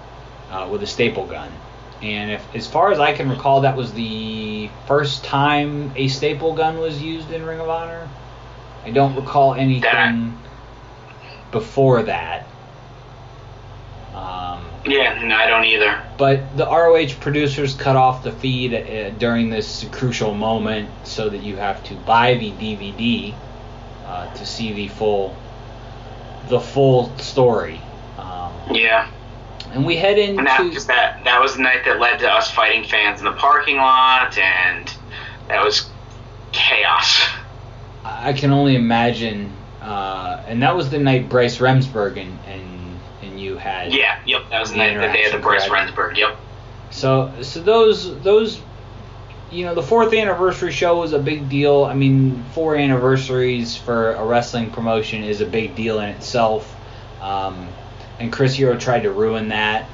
[0.51, 1.51] uh, with a staple gun,
[2.03, 6.55] and if, as far as I can recall, that was the first time a staple
[6.55, 8.09] gun was used in Ring of Honor.
[8.85, 10.39] I don't recall anything
[11.53, 12.47] before that.
[14.15, 16.03] Um, Yeah, no, I don't either.
[16.17, 21.43] but the ROH producers cut off the feed uh, during this crucial moment so that
[21.43, 23.35] you have to buy the DVD
[24.07, 25.37] uh, to see the full
[26.49, 27.81] the full story.
[28.19, 29.09] Um, Yeah.
[29.73, 32.31] And we head into And that, 'cause that that was the night that led to
[32.31, 34.93] us fighting fans in the parking lot, and
[35.49, 35.89] that was
[36.53, 37.23] chaos.
[38.05, 39.53] I can only imagine,
[39.83, 44.43] uh, and that was the night Bryce Remsburg and and, and you had Yeah, yep,
[44.51, 45.95] that was the night that they had the Bryce correct.
[45.95, 46.17] Remsburg.
[46.17, 46.37] Yep.
[46.91, 48.61] So so those those
[49.53, 51.85] you know the fourth anniversary show was a big deal.
[51.85, 56.75] I mean, four anniversaries for a wrestling promotion is a big deal in itself.
[57.21, 57.69] Um,
[58.21, 59.89] and Chris Hero tried to ruin that.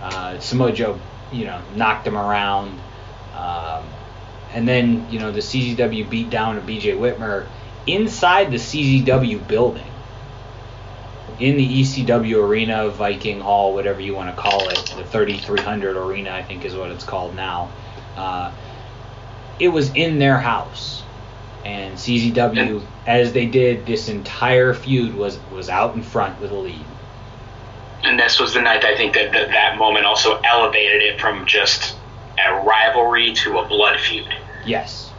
[0.00, 0.98] Uh, Samoa Joe,
[1.30, 2.80] you know, knocked him around.
[3.36, 3.84] Um,
[4.54, 7.46] and then you know the CZW beat down to BJ Whitmer
[7.86, 9.86] inside the CZW building
[11.38, 16.30] in the ECW arena, Viking Hall, whatever you want to call it, the 3300 arena,
[16.30, 17.70] I think is what it's called now.
[18.16, 18.52] Uh,
[19.58, 21.02] it was in their house,
[21.64, 26.56] and CZW, as they did this entire feud, was was out in front with a
[26.56, 26.84] lead.
[28.04, 31.46] And this was the night I think that that, that moment also elevated it from
[31.46, 31.96] just
[32.44, 34.34] a rivalry to a blood feud.
[34.66, 35.10] Yes.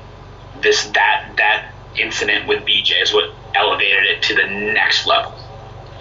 [0.62, 5.34] This that that incident with BJ is what elevated it to the next level.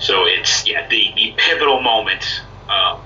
[0.01, 2.25] So it's yeah the, the pivotal moment,
[2.69, 2.99] uh,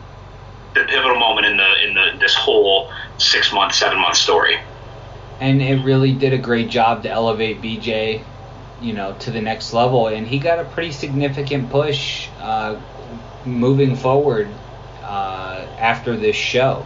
[0.75, 4.59] the pivotal moment in the in the this whole six month seven month story.
[5.41, 8.25] and it really did a great job to elevate BJ,
[8.81, 10.07] you know, to the next level.
[10.09, 12.81] And he got a pretty significant push uh,
[13.47, 14.49] moving forward
[15.03, 16.85] uh, after this show,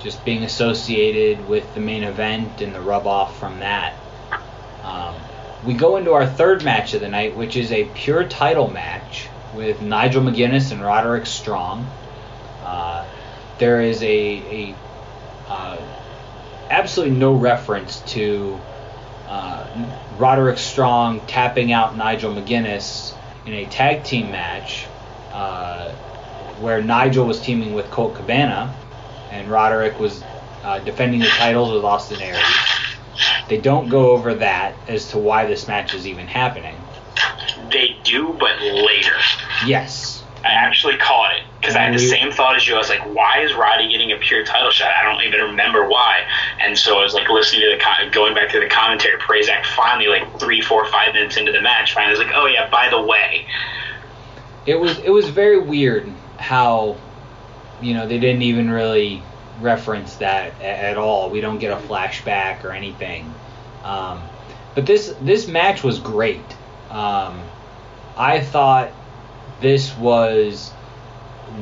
[0.00, 3.94] just being associated with the main event and the rub off from that.
[4.82, 5.14] Um,
[5.64, 9.28] we go into our third match of the night, which is a pure title match
[9.54, 11.86] with Nigel McGuinness and Roderick Strong.
[12.64, 13.06] Uh,
[13.58, 14.74] there is a, a
[15.48, 15.76] uh,
[16.70, 18.58] absolutely no reference to
[19.28, 23.14] uh, Roderick Strong tapping out Nigel McGuinness
[23.46, 24.86] in a tag team match
[25.32, 25.92] uh,
[26.60, 28.74] where Nigel was teaming with Colt Cabana
[29.30, 30.22] and Roderick was
[30.62, 32.42] uh, defending the titles with Austin Aries.
[33.48, 36.76] They don't go over that as to why this match is even happening.
[37.70, 39.16] They do, but later.
[39.66, 40.22] Yes.
[40.44, 42.74] I actually caught it because I had the same thought as you.
[42.74, 45.88] I was like, "Why is Roddy getting a pure title shot?" I don't even remember
[45.88, 46.24] why.
[46.60, 49.18] And so I was like listening to the co- going back to the commentary.
[49.20, 52.68] Prazak finally, like three, four, five minutes into the match, finally was like, "Oh yeah,
[52.70, 53.46] by the way."
[54.66, 56.08] It was it was very weird
[56.38, 56.96] how
[57.80, 59.22] you know they didn't even really
[59.60, 61.30] reference that at all.
[61.30, 63.32] We don't get a flashback or anything.
[63.84, 64.22] Um,
[64.74, 66.44] but this this match was great.
[66.90, 67.40] Um,
[68.16, 68.90] I thought
[69.60, 70.72] this was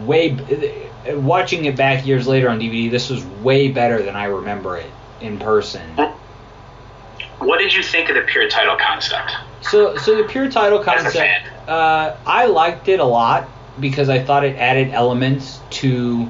[0.05, 0.37] way
[1.09, 2.91] watching it back years later on DVD.
[2.91, 4.91] This was way better than I remember it
[5.21, 5.97] in person.
[7.39, 9.33] what did you think of the pure title concept?
[9.63, 11.15] So, so the pure title concept,
[11.69, 13.49] uh, I liked it a lot
[13.79, 16.29] because I thought it added elements to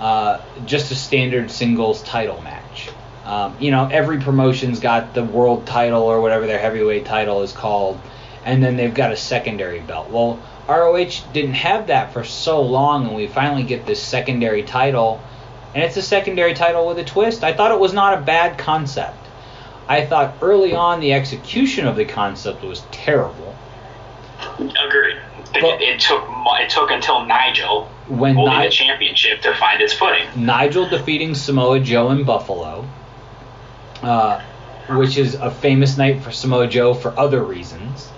[0.00, 2.90] uh, just a standard singles title match.
[3.24, 7.52] Um, you know, every promotion's got the world title or whatever their heavyweight title is
[7.52, 8.00] called,
[8.44, 10.10] and then they've got a secondary belt.
[10.10, 15.20] Well, ROH didn't have that for so long, and we finally get this secondary title,
[15.74, 17.44] and it's a secondary title with a twist.
[17.44, 19.21] I thought it was not a bad concept.
[19.88, 23.54] I thought early on the execution of the concept was terrible.
[24.58, 25.18] Agreed.
[25.54, 26.24] It, it took
[26.60, 30.26] it took until Nigel When holding Ni- the championship to find its footing.
[30.36, 32.88] Nigel defeating Samoa Joe in Buffalo,
[34.02, 34.40] uh,
[34.90, 38.08] which is a famous night for Samoa Joe for other reasons.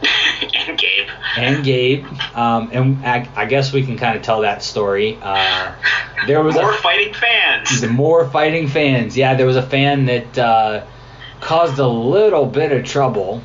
[0.54, 1.08] and Gabe.
[1.36, 5.18] And Gabe, um, and I, I guess we can kind of tell that story.
[5.20, 5.72] Uh,
[6.26, 7.84] there was More a, fighting fans.
[7.86, 9.16] more fighting fans.
[9.16, 10.84] Yeah, there was a fan that uh,
[11.46, 13.40] caused a little bit of trouble,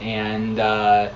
[0.00, 1.10] and uh,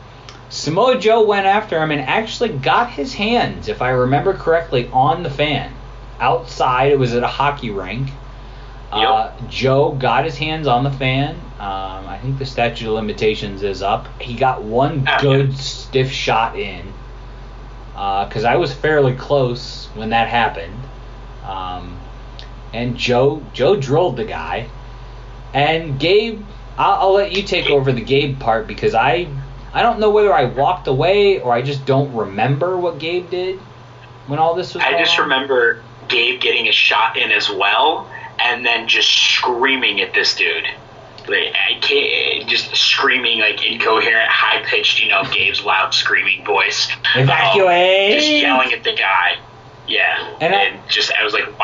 [0.50, 5.22] Samoa Joe went after him and actually got his hands, if I remember correctly, on
[5.22, 5.72] the fan
[6.20, 6.92] outside.
[6.92, 8.10] It was at a hockey rink.
[8.92, 11.36] Uh, Joe got his hands on the fan.
[11.58, 14.06] Um, I think the statute of limitations is up.
[14.20, 16.84] He got one good stiff shot in
[17.94, 20.82] because I was fairly close when that happened.
[21.44, 21.98] Um,
[22.74, 24.68] and Joe Joe drilled the guy,
[25.54, 26.42] and Gabe.
[26.78, 29.28] I'll, I'll let you take over the Gabe part because I
[29.72, 33.58] I don't know whether I walked away or I just don't remember what Gabe did
[34.26, 34.82] when all this was.
[34.82, 35.24] I just on.
[35.24, 40.64] remember Gabe getting a shot in as well, and then just screaming at this dude.
[41.28, 46.88] Like, I can't, just screaming like incoherent, high pitched, you know, Gabe's loud screaming voice.
[47.16, 48.12] Evacuate!
[48.12, 49.36] Um, just yelling at the guy.
[49.88, 51.55] Yeah, And and, I- just I was like,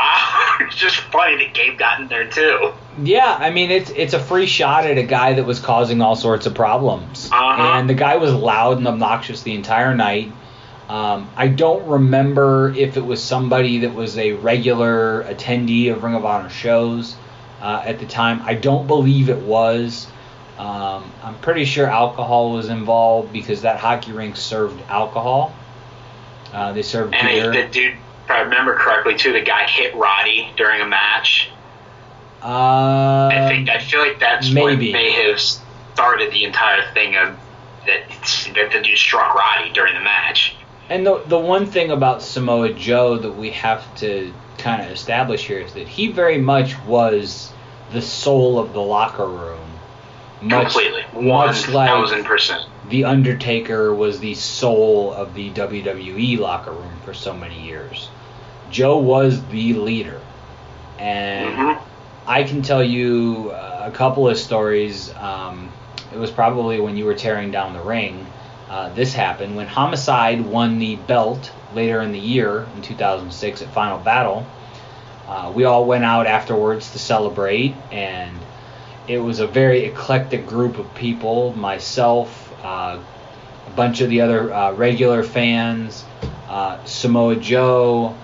[1.24, 2.72] it's just funny that Gabe got in there too.
[3.02, 6.16] Yeah, I mean it's it's a free shot at a guy that was causing all
[6.16, 7.78] sorts of problems, Uh-huh.
[7.78, 10.32] and the guy was loud and obnoxious the entire night.
[10.88, 16.14] Um, I don't remember if it was somebody that was a regular attendee of Ring
[16.14, 17.16] of Honor shows
[17.62, 18.42] uh, at the time.
[18.44, 20.06] I don't believe it was.
[20.58, 25.54] Um, I'm pretty sure alcohol was involved because that hockey rink served alcohol.
[26.52, 27.50] Uh, they served And beer.
[27.52, 31.50] I, the dude, if I remember correctly too, the guy hit Roddy during a match.
[32.42, 32.46] uh,
[33.32, 34.86] I think I feel like that's maybe.
[34.86, 37.36] what may have started the entire thing of
[37.86, 38.02] that
[38.54, 40.56] that the dude struck Roddy during the match.
[40.88, 45.46] And the the one thing about Samoa Joe that we have to kind of establish
[45.46, 47.52] here is that he very much was
[47.92, 49.58] the soul of the locker room.
[50.40, 52.68] Much, Completely, one much like thousand percent.
[52.92, 58.10] The Undertaker was the soul of the WWE locker room for so many years.
[58.70, 60.20] Joe was the leader,
[60.98, 61.88] and Mm-hmm.
[62.26, 65.12] I can tell you uh, a couple of stories.
[65.14, 65.72] Um,
[66.12, 68.26] it was probably when you were tearing down the ring.
[68.68, 73.68] Uh, this happened when Homicide won the belt later in the year in 2006 at
[73.72, 74.46] Final Battle.
[75.26, 78.38] Uh, we all went out afterwards to celebrate, and
[79.08, 81.54] it was a very eclectic group of people.
[81.54, 86.04] Myself, a bunch of the other uh, regular fans,
[86.48, 88.16] uh, Samoa Joe,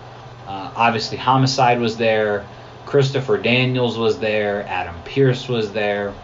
[0.47, 2.47] uh, obviously Homicide was there,
[2.87, 6.15] Christopher Daniels was there, Adam Pearce was there.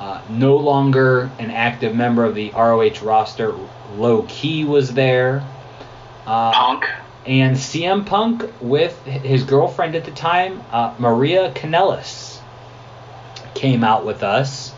[0.00, 3.52] Uh, no longer an active member of the ROH roster,
[3.96, 5.44] Low Ki was there.
[6.26, 6.88] Uh, Punk.
[7.26, 12.38] And CM Punk with his girlfriend at the time, uh, Maria Kanellis,
[13.54, 14.72] came out with us.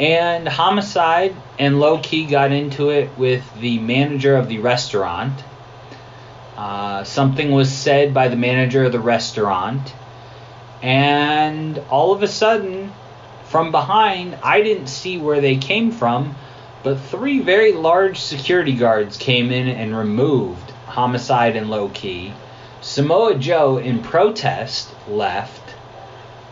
[0.00, 5.38] And Homicide and Low Ki got into it with the manager of the restaurant.
[6.56, 9.92] Uh, something was said by the manager of the restaurant.
[10.80, 12.94] And all of a sudden,
[13.44, 16.34] from behind, I didn't see where they came from,
[16.82, 22.32] but three very large security guards came in and removed Homicide and Low Ki.
[22.80, 25.59] Samoa Joe, in protest, left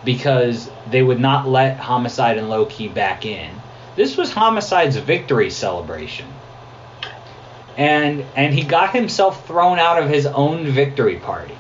[0.08, 3.54] because they would not let Homicide and Low Ki back in.
[3.94, 6.26] This was Homicide's victory celebration.
[7.76, 11.58] And and he got himself thrown out of his own victory party.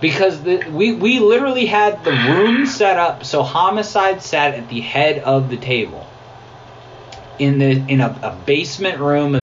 [0.00, 4.80] Because the, we we literally had the room set up so Homicide sat at the
[4.80, 6.06] head of the table
[7.38, 9.38] in the in a, a basement room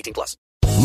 [0.00, 0.36] 18 plus.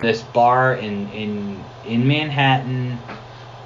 [0.00, 2.98] This bar in in in Manhattan.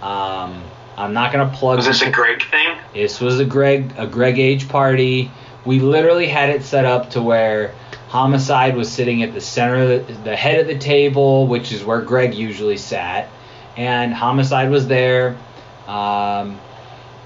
[0.03, 0.61] Um,
[0.97, 1.77] I'm not gonna plug.
[1.77, 2.77] Was this a Greg thing?
[2.93, 5.31] This was a Greg a Greg Age party.
[5.65, 7.73] We literally had it set up to where
[8.09, 11.85] Homicide was sitting at the center of the, the head of the table, which is
[11.85, 13.29] where Greg usually sat,
[13.77, 15.39] and Homicide was there.
[15.87, 16.59] Um,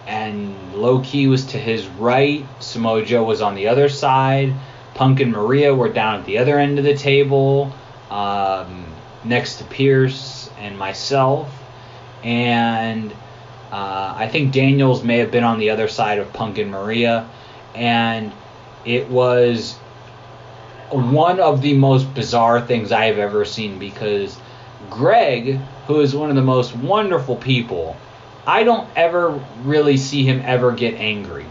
[0.07, 2.47] and Low Ki was to his right.
[2.61, 4.53] Samoa Joe was on the other side.
[4.95, 7.73] Punk and Maria were down at the other end of the table,
[8.11, 8.85] um,
[9.25, 11.51] next to Pearce and myself.
[12.23, 13.13] And
[13.73, 17.29] uh, I think Daniels may have been on the other side of Punk and Maria.
[17.75, 18.33] And
[18.85, 19.75] it was
[20.91, 24.39] one of the most bizarre things I have ever seen because
[24.89, 25.57] Greg,
[25.87, 27.97] who is one of the most wonderful people,
[28.47, 31.47] I don't ever really see him ever get angry.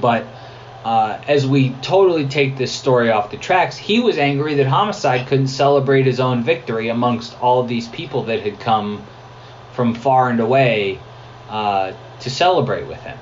[0.00, 0.26] But
[0.84, 5.26] uh, as we totally take this story off the tracks, he was angry that Homicide
[5.26, 9.04] couldn't celebrate his own victory amongst all of these people that had come
[9.72, 11.00] from far and away
[11.48, 13.18] uh, to celebrate with him.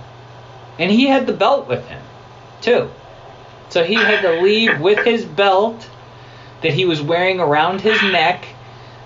[0.79, 2.03] And he had the belt with him,
[2.61, 2.91] too.
[3.71, 5.89] So he had to leave with his belt
[6.63, 8.45] that he was wearing around his neck.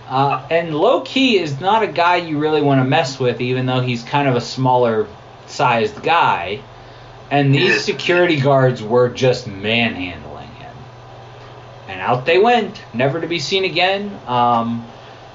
[0.09, 3.67] Uh, and Low Ki is not a guy you really want to mess with, even
[3.67, 5.07] though he's kind of a smaller
[5.47, 6.63] sized guy.
[7.31, 10.77] And these security guards were just manhandling him.
[11.89, 14.19] And out they went, never to be seen again.
[14.27, 14.87] Um,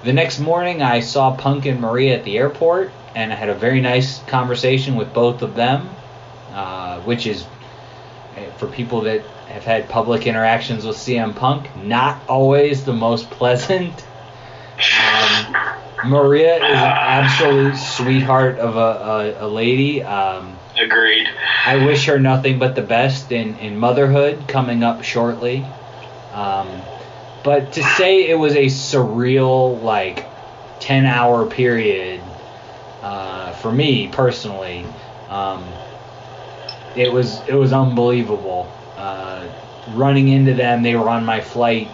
[0.03, 3.55] the next morning, I saw Punk and Maria at the airport, and I had a
[3.55, 5.89] very nice conversation with both of them,
[6.51, 7.45] uh, which is
[8.57, 14.05] for people that have had public interactions with CM Punk, not always the most pleasant.
[15.01, 15.55] Um,
[16.05, 20.03] Maria is an absolute sweetheart of a, a, a lady.
[20.03, 21.27] Um, Agreed.
[21.65, 25.65] I wish her nothing but the best in, in motherhood coming up shortly.
[26.33, 26.81] Um,
[27.43, 30.25] but to say it was a surreal, like,
[30.79, 32.21] 10 hour period
[33.01, 34.85] uh, for me personally,
[35.29, 35.63] um,
[36.95, 38.71] it was it was unbelievable.
[38.97, 39.47] Uh,
[39.93, 41.89] running into them, they were on my flight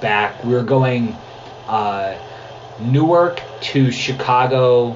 [0.00, 0.42] back.
[0.44, 1.16] We were going
[1.66, 2.18] uh,
[2.80, 4.90] Newark to Chicago,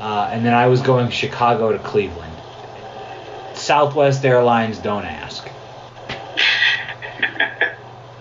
[0.00, 2.33] uh, and then I was going Chicago to Cleveland.
[3.64, 5.48] Southwest Airlines, don't ask.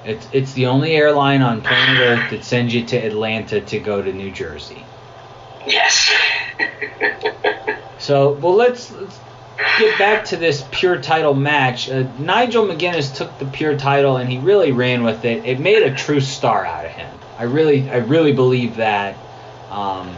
[0.06, 4.02] It's it's the only airline on planet Earth that sends you to Atlanta to go
[4.02, 4.84] to New Jersey.
[5.66, 6.12] Yes.
[8.00, 9.18] So, well, let's, let's
[9.80, 11.90] get back to this pure title match.
[11.90, 15.46] Uh, Nigel McGuinness took the pure title and he really ran with it.
[15.46, 17.18] It made a true star out of him.
[17.38, 19.16] I really, I really believe that.
[19.70, 20.14] Um,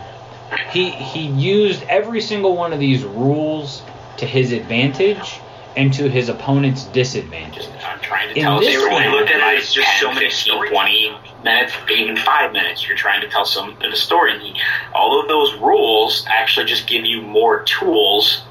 [0.71, 3.83] he he used every single one of these rules
[4.17, 5.39] to his advantage
[5.75, 7.67] and to his opponent's disadvantage.
[7.85, 10.29] I'm trying to In tell this one- you look at it, it's just so many
[10.29, 12.87] 15, 20 minutes, even five minutes.
[12.87, 14.31] You're trying to tell some of the story.
[14.33, 14.57] And
[14.93, 18.43] all of those rules actually just give you more tools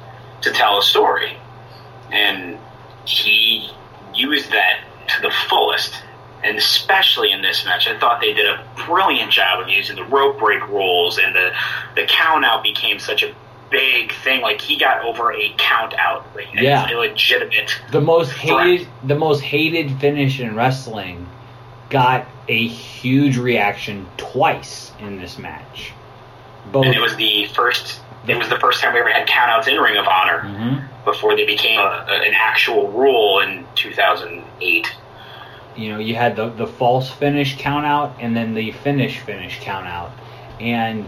[0.43, 1.37] to tell a story.
[2.13, 2.59] And
[3.07, 3.71] he
[4.15, 5.95] used that to the fullest.
[6.43, 10.05] And especially in this match, I thought they did a brilliant job of using the
[10.05, 11.55] rope break rules, and the
[11.97, 13.35] the count out became such a
[13.71, 14.41] big thing.
[14.43, 16.91] Like he got over a count out, like Yeah.
[16.91, 21.27] a legitimate The most hated, the most hated finish in wrestling,
[21.91, 25.93] got a huge reaction twice in this match.
[26.73, 28.01] Both and it was the first.
[28.27, 31.05] It was the first time we ever had countouts in Ring of Honor Mm-hmm.
[31.05, 34.97] before they became a, an actual rule in 2008.
[35.77, 39.59] you know, you had the, the false finish count out and then the finish finish
[39.61, 40.11] count out.
[40.61, 41.07] And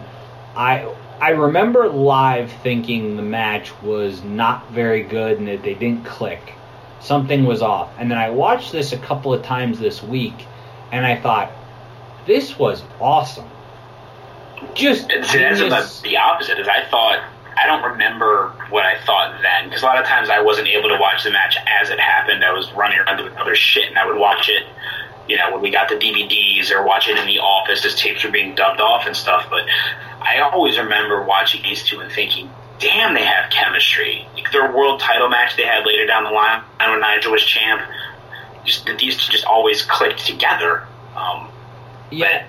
[0.57, 6.05] I I remember live thinking the match was not very good and that they didn't
[6.05, 6.53] click.
[7.01, 7.91] Something was off.
[7.99, 10.47] And then I watched this a couple of times this week
[10.93, 11.53] and I thought,
[12.27, 13.49] This was awesome.
[14.75, 16.01] Just See, that's genius.
[16.01, 16.59] the, the opposite.
[16.59, 17.23] Is I thought
[17.57, 20.89] I don't remember what I thought then because a lot of times I wasn't able
[20.89, 22.45] to watch the match as it happened.
[22.45, 24.64] I was running around doing other shit, and I would watch it.
[25.29, 28.24] You know, when we got the DVDs or watch it in the office as tapes
[28.24, 29.47] were being dubbed off and stuff.
[29.51, 29.64] But
[30.20, 35.01] I always remember watching these two and thinking, "Damn, they have chemistry." Like their world
[35.01, 37.83] title match they had later down the line when Nigel was champ.
[38.64, 40.87] Just these two just always clicked together.
[41.16, 41.49] Um,
[42.11, 42.47] yeah,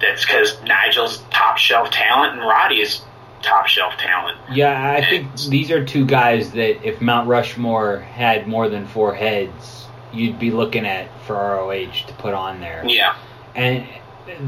[0.00, 3.00] that's because Nigel's top shelf talent and Roddy is
[3.42, 4.38] top shelf talent.
[4.52, 9.14] Yeah, I think these are two guys that if Mount Rushmore had more than four
[9.14, 9.79] heads,
[10.12, 12.84] you'd be looking at for ROH to put on there.
[12.86, 13.16] Yeah.
[13.54, 13.86] And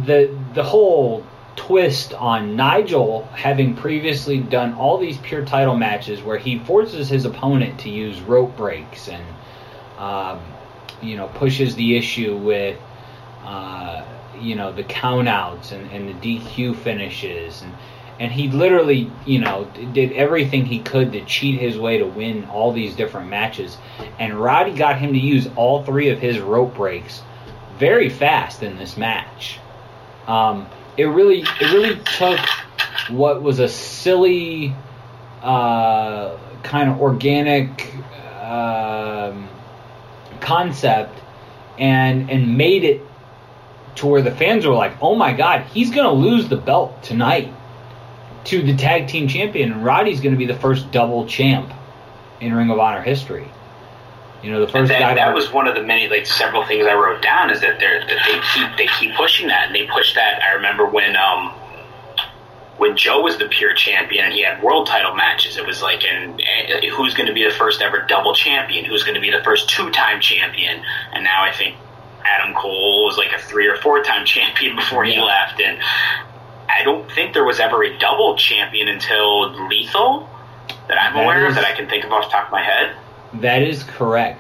[0.07, 1.25] the the whole
[1.57, 7.25] twist on Nigel having previously done all these pure title matches where he forces his
[7.25, 9.25] opponent to use rope breaks and
[9.99, 10.41] um,
[11.03, 12.79] you know pushes the issue with
[13.45, 14.05] uh,
[14.41, 17.73] you know the countouts and, and the DQ finishes and
[18.23, 22.45] and he literally you know did everything he could to cheat his way to win
[22.45, 23.77] all these different matches.
[24.21, 27.21] And Roddy got him to use all three of his rope breaks
[27.79, 29.59] very fast in this match.
[30.29, 32.39] Um, it really it really took
[33.11, 34.73] what was a silly
[35.43, 37.93] uh, kind of organic
[38.41, 39.49] um,
[40.39, 41.19] concept
[41.77, 43.01] and and made it
[43.97, 47.53] to where the fans were like, "Oh my God, he's to lose the belt tonight
[48.45, 51.73] to the tag team champion, and Roddy's going to be the first double champ
[52.41, 53.49] in Ring of Honor history."
[54.43, 55.15] You know, the first that, guy.
[55.15, 57.51] That was one of the many, like several things I wrote down.
[57.51, 60.43] Is that they're that they keep they keep pushing that, and they push that.
[60.43, 61.53] I remember when um
[62.83, 65.57] when Joe was the pure champion and he had world title matches.
[65.57, 68.85] It was like, and, and who's going to be the first ever double champion?
[68.85, 70.83] Who's going to be the first two time champion?
[71.13, 71.77] And now I think
[72.25, 75.79] Adam Cole was like a three or four time champion before he left, and
[76.79, 80.29] I don't think there was ever a double champion until Lethal
[80.89, 82.53] that I'm That aware is- of that I can think of off the top of
[82.53, 82.97] my head.
[83.35, 84.39] That is correct.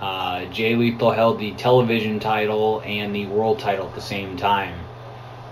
[0.00, 4.74] Uh, Jay Lethal held the television title and the world title at the same time,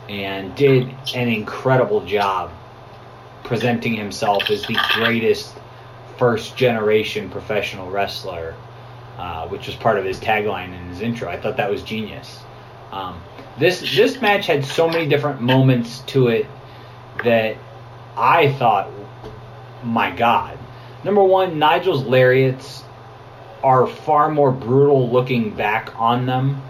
[0.09, 2.51] and did an incredible job
[3.45, 5.55] presenting himself as the greatest
[6.17, 8.55] first generation professional wrestler,
[9.19, 11.29] uh, which was part of his tagline in his intro.
[11.29, 12.41] I thought that was genius.
[12.91, 13.21] Um,
[13.59, 16.47] this this match had so many different moments to it
[17.25, 17.57] that
[18.17, 18.91] I thought,
[19.83, 20.59] my God.
[21.05, 22.83] Number one, Nigel's lariats
[23.63, 26.63] are far more brutal looking back on them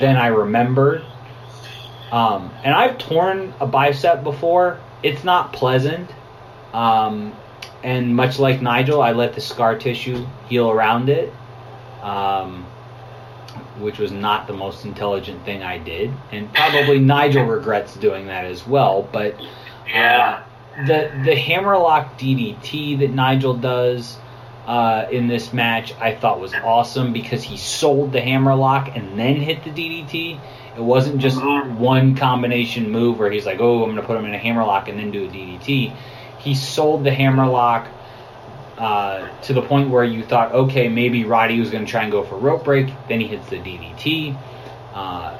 [0.00, 1.04] than I remembered.
[2.10, 4.80] Um, and I've torn a bicep before.
[5.02, 6.10] It's not pleasant.
[6.72, 7.32] Um,
[7.82, 11.32] and much like Nigel, I let the scar tissue heal around it,
[12.02, 12.66] um,
[13.80, 16.12] which was not the most intelligent thing I did.
[16.32, 19.08] And probably Nigel regrets doing that as well.
[19.10, 19.34] But
[19.88, 20.42] Yeah.
[20.86, 24.16] the the hammerlock DDT that Nigel does
[24.66, 29.36] uh, in this match, I thought was awesome because he sold the hammerlock and then
[29.36, 30.38] hit the DDT.
[30.76, 34.24] It wasn't just one combination move where he's like, "Oh, I'm going to put him
[34.26, 35.92] in a hammerlock and then do a DDT."
[36.38, 37.88] He sold the hammerlock
[38.80, 42.10] uh, to the point where you thought, okay, maybe Roddy was going to try and
[42.10, 42.88] go for rope break.
[43.08, 44.34] Then he hits the DDT.
[44.94, 45.36] Uh,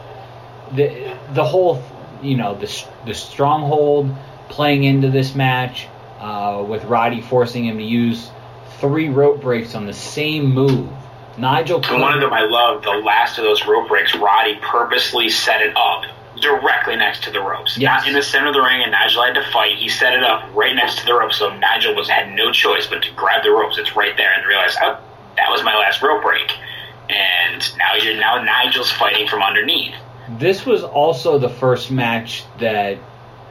[0.75, 1.83] the the whole,
[2.23, 4.15] you know, the the stronghold
[4.51, 5.89] playing into this match
[6.19, 8.31] uh, with Roddy forcing him to use
[8.79, 10.91] three rope breaks on the same move.
[11.39, 11.83] Nigel.
[11.83, 15.63] And one of them I love, the last of those rope breaks, Roddy purposely set
[15.63, 16.05] it up
[16.41, 17.79] directly next to the ropes.
[17.79, 19.77] Not in the center of the ring and Nigel had to fight.
[19.77, 22.87] He set it up right next to the ropes, so Nigel was had no choice
[22.87, 23.79] but to grab the ropes.
[23.79, 24.99] It's right there and realize, oh,
[25.37, 26.51] that was my last rope break.
[27.09, 29.95] And now you're now Nigel's fighting from underneath.
[30.39, 32.99] This was also the first match that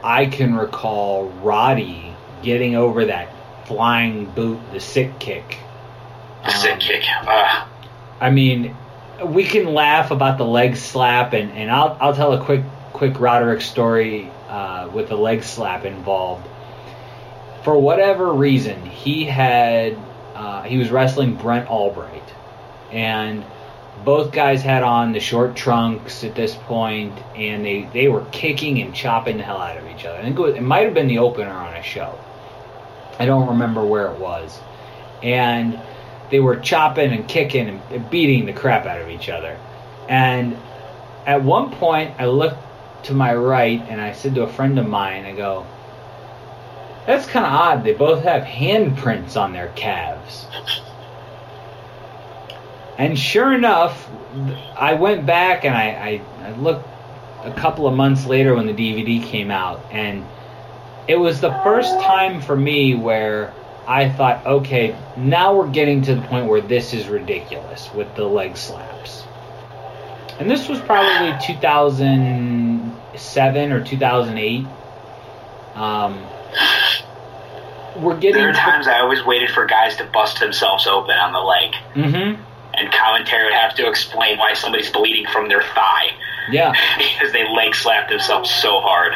[0.02, 3.28] I can recall Roddy getting over that
[3.66, 5.58] flying boot, the sick kick.
[6.44, 7.04] The sick kick.
[7.26, 7.66] Uh,
[8.18, 8.74] I mean,
[9.24, 12.62] we can laugh about the leg slap, and, and I'll I'll tell a quick
[13.00, 16.46] quick Roderick story uh, with the leg slap involved.
[17.64, 19.96] For whatever reason, he had
[20.34, 22.34] uh, he was wrestling Brent Albright,
[22.92, 23.42] and
[24.04, 28.82] both guys had on the short trunks at this point, and they, they were kicking
[28.82, 30.18] and chopping the hell out of each other.
[30.18, 32.18] I think it, it might have been the opener on a show.
[33.18, 34.60] I don't remember where it was,
[35.22, 35.80] and
[36.30, 39.58] they were chopping and kicking and beating the crap out of each other.
[40.06, 40.54] And
[41.24, 42.58] at one point, I looked
[43.04, 45.66] to my right and I said to a friend of mine, I go,
[47.06, 47.84] that's kind of odd.
[47.84, 50.46] They both have handprints on their calves.
[52.98, 54.08] And sure enough,
[54.76, 56.86] I went back and I, I, I looked
[57.42, 60.24] a couple of months later when the DVD came out, and
[61.08, 63.54] it was the first time for me where
[63.86, 68.24] I thought, okay, now we're getting to the point where this is ridiculous with the
[68.24, 69.24] leg slaps.
[70.38, 71.32] And this was probably
[73.12, 74.66] 2007 or 2008.
[75.74, 76.26] Um,
[78.02, 78.40] we're getting.
[78.40, 81.72] There are times I always waited for guys to bust themselves open on the leg.
[81.94, 82.42] Mm-hmm.
[82.74, 86.10] And commentary would have to explain why somebody's bleeding from their thigh.
[86.50, 86.72] Yeah.
[86.98, 89.12] because they leg slapped themselves so hard.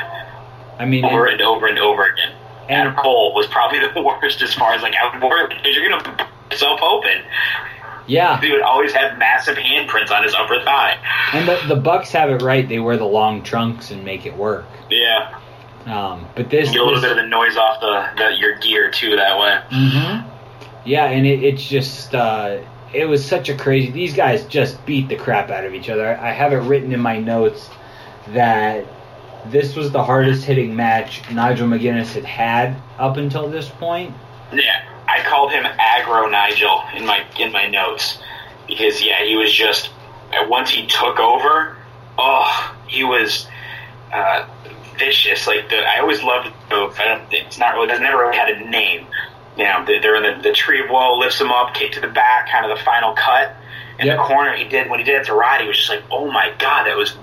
[0.79, 2.33] I mean, over and, and over and over again.
[2.69, 5.13] Adam Cole was probably the worst as far as like out
[5.49, 7.23] because you're gonna bust yourself open.
[8.07, 8.41] Yeah.
[8.41, 10.99] He would always have massive handprints on his upper thigh.
[11.33, 12.69] And the, the Bucks have it right.
[12.69, 14.67] They wear the long trunks and make it work.
[14.91, 15.41] Yeah.
[15.87, 18.37] Um, but this you get a little this, bit of the noise off the, the
[18.39, 19.61] your gear too that way.
[19.71, 20.31] Mm-hmm.
[20.87, 22.61] Yeah, and it, it's just uh,
[22.95, 23.91] it was such a crazy.
[23.91, 26.17] These guys just beat the crap out of each other.
[26.19, 27.69] I have it written in my notes
[28.29, 28.87] that
[29.47, 34.15] this was the hardest hitting match Nigel McGuinness had had up until this point.
[34.53, 38.19] Yeah, I called him aggro Nigel in my in my notes
[38.67, 39.91] because yeah, he was just
[40.49, 41.77] once he took over,
[42.19, 43.47] oh, he was
[44.13, 44.47] uh,
[44.99, 45.47] vicious.
[45.47, 46.77] Like the I always loved the.
[46.77, 47.91] I don't, it's not really.
[47.91, 49.07] It's never really had a name.
[49.57, 52.09] You know, they're in the, the tree of woe, lifts him up, kick to the
[52.09, 53.55] back, kind of the final cut
[54.01, 54.17] in yep.
[54.17, 54.57] the corner.
[54.57, 55.61] He did when he did it to Rod.
[55.61, 57.17] He Was just like, oh my god, that was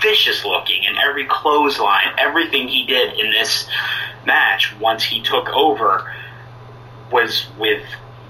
[0.00, 0.86] vicious looking.
[0.86, 3.68] And every clothesline, everything he did in this
[4.26, 6.08] match once he took over
[7.12, 7.82] was with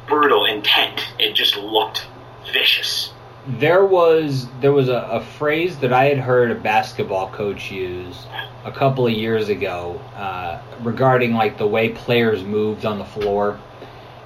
[0.06, 1.00] brutal intent.
[1.18, 2.06] It just looked
[2.52, 3.12] vicious.
[3.46, 8.26] There was there was a, a phrase that I had heard a basketball coach use
[8.64, 13.59] a couple of years ago uh, regarding like the way players moved on the floor,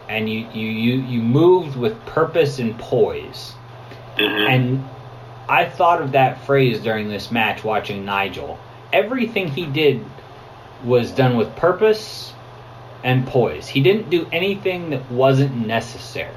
[0.08, 3.54] and you you you, you moved with purpose and poise,
[4.18, 4.52] mm-hmm.
[4.52, 4.84] and
[5.48, 8.58] I thought of that phrase during this match watching Nigel.
[8.92, 10.04] Everything he did
[10.84, 12.34] was done with purpose
[13.06, 13.68] and poise.
[13.68, 16.34] He didn't do anything that wasn't necessary.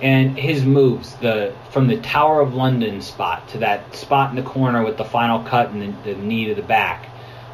[0.00, 4.50] And his moves, the from the Tower of London spot to that spot in the
[4.50, 7.06] corner with the final cut and the, the knee to the back,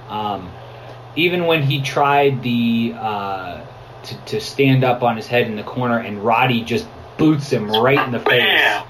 [0.09, 0.49] um,
[1.17, 3.67] even when he tried the uh,
[4.05, 6.87] to, to stand up on his head in the corner and Roddy just
[7.19, 8.83] boots him right in the face,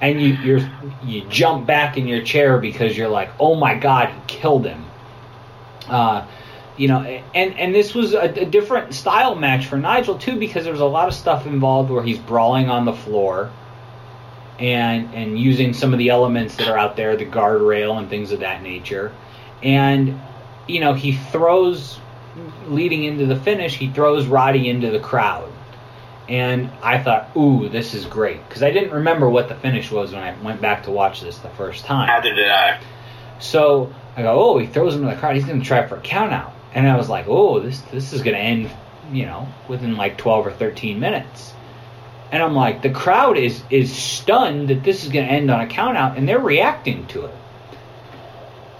[0.00, 0.68] and you you
[1.04, 4.84] you jump back in your chair because you're like, oh my god, he killed him.
[5.88, 6.26] Uh,
[6.76, 10.64] you know, and and this was a, a, different style match for Nigel too because
[10.64, 13.50] there was a lot of stuff involved where he's brawling on the floor,
[14.58, 18.32] and and using some of the elements that are out there, the guardrail and things
[18.32, 19.12] of that nature,
[19.62, 20.18] and
[20.66, 21.98] you know he throws,
[22.66, 25.52] leading into the finish, he throws Roddy into the crowd,
[26.26, 30.12] and I thought, ooh, this is great because I didn't remember what the finish was
[30.12, 32.08] when I went back to watch this the first time.
[32.08, 32.80] How did I?
[33.40, 35.34] So I go, oh, he throws him in the crowd.
[35.34, 36.54] He's going to try for a count out.
[36.74, 38.70] And I was like, oh, this this is to end,
[39.12, 41.52] you know, within like 12 or 13 minutes.
[42.30, 45.66] And I'm like, the crowd is is stunned that this is to end on a
[45.66, 47.34] count out, and they're reacting to it.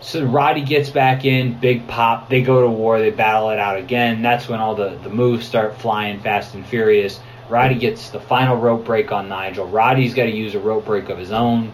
[0.03, 2.29] So Roddy gets back in, big pop.
[2.29, 2.99] They go to war.
[2.99, 4.21] They battle it out again.
[4.21, 7.21] That's when all the, the moves start flying fast and furious.
[7.49, 9.67] Roddy gets the final rope break on Nigel.
[9.67, 11.73] Roddy's got to use a rope break of his own.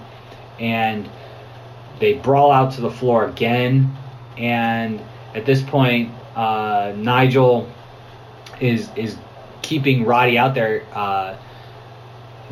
[0.60, 1.08] And
[2.00, 3.96] they brawl out to the floor again.
[4.36, 5.00] And
[5.34, 7.70] at this point, uh, Nigel
[8.60, 9.16] is is
[9.62, 10.84] keeping Roddy out there.
[10.92, 11.36] Uh,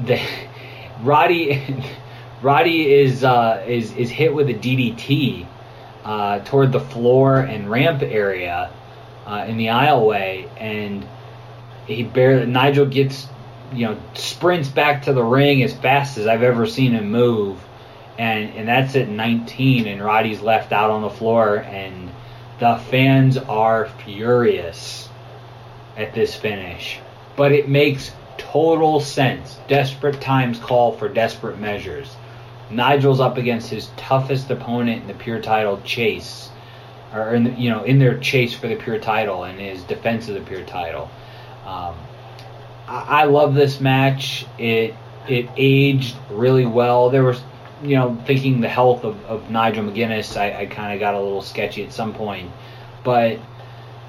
[0.05, 0.21] the
[1.03, 1.85] Roddy
[2.43, 5.47] Roddy is uh, is is hit with a DDT
[6.05, 8.71] uh, toward the floor and ramp area
[9.27, 11.07] uh, in the aisleway, and
[11.87, 13.29] he barely Nigel gets
[13.73, 17.59] you know sprints back to the ring as fast as I've ever seen him move,
[18.19, 22.11] and and that's at 19, and Roddy's left out on the floor and
[22.59, 25.09] the fans are furious
[25.97, 26.99] at this finish,
[27.37, 29.59] but it makes total sense.
[29.69, 32.15] Desperate times call for desperate measures.
[32.71, 36.51] Nigel's up against his toughest opponent in the pure title chase,
[37.15, 40.29] or in the, you know in their chase for the pure title and his defense
[40.29, 41.11] of the pure title.
[41.65, 41.95] Um,
[42.89, 44.47] I, I love this match.
[44.59, 44.95] It
[45.29, 47.11] it aged really well.
[47.11, 47.41] There was
[47.87, 51.21] you know, thinking the health of, of Nigel McGuinness, I, I kind of got a
[51.21, 52.51] little sketchy at some point.
[53.05, 53.39] But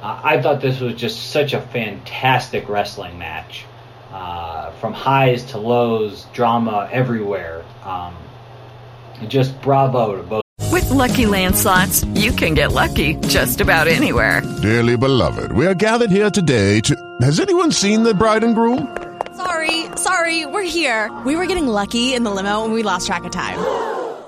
[0.02, 3.66] uh, I thought this was just such a fantastic wrestling match.
[4.12, 7.64] Uh, from highs to lows, drama everywhere.
[7.84, 8.16] Um,
[9.28, 10.44] just bravo to both.
[10.72, 14.42] With Lucky Land slots, you can get lucky just about anywhere.
[14.62, 16.96] Dearly beloved, we are gathered here today to.
[17.22, 19.07] Has anyone seen the bride and groom?
[19.38, 21.16] Sorry, sorry, we're here.
[21.24, 23.60] We were getting lucky in the limo and we lost track of time.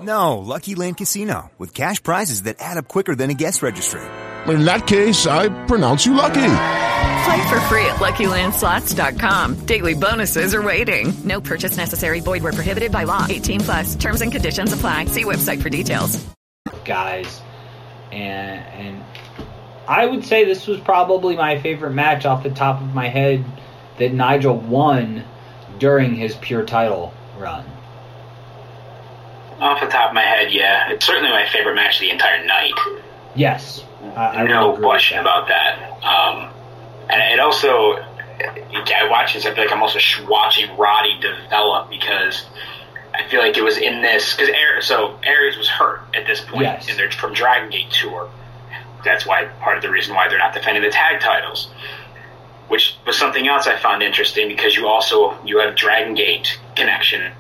[0.01, 4.01] No, Lucky Land Casino, with cash prizes that add up quicker than a guest registry.
[4.47, 6.53] In that case, I pronounce you lucky.
[7.25, 9.65] Play for free at LuckyLandSlots.com.
[9.65, 11.11] Daily bonuses are waiting.
[11.25, 12.19] No purchase necessary.
[12.19, 13.25] Void where prohibited by law.
[13.27, 13.95] 18 plus.
[13.95, 15.05] Terms and conditions apply.
[15.05, 16.23] See website for details.
[16.85, 17.41] Guys,
[18.11, 19.03] and and
[19.87, 23.43] I would say this was probably my favorite match off the top of my head
[23.99, 25.23] that Nigel won
[25.77, 27.65] during his pure title run.
[29.59, 32.45] Off the top of my head, yeah, it's certainly my favorite match of the entire
[32.45, 32.73] night.
[33.35, 33.83] Yes,
[34.15, 36.01] I, I no question about that.
[36.03, 36.49] Um,
[37.09, 39.45] and it also, I watch this.
[39.45, 42.45] I feel like I'm also sh- watching Roddy develop because
[43.13, 46.63] I feel like it was in this because so Aries was hurt at this point
[46.63, 46.87] Yes.
[46.89, 48.29] in their from Dragon Gate tour.
[49.03, 51.69] That's why part of the reason why they're not defending the tag titles,
[52.69, 57.31] which was something else I found interesting because you also you have Dragon Gate connection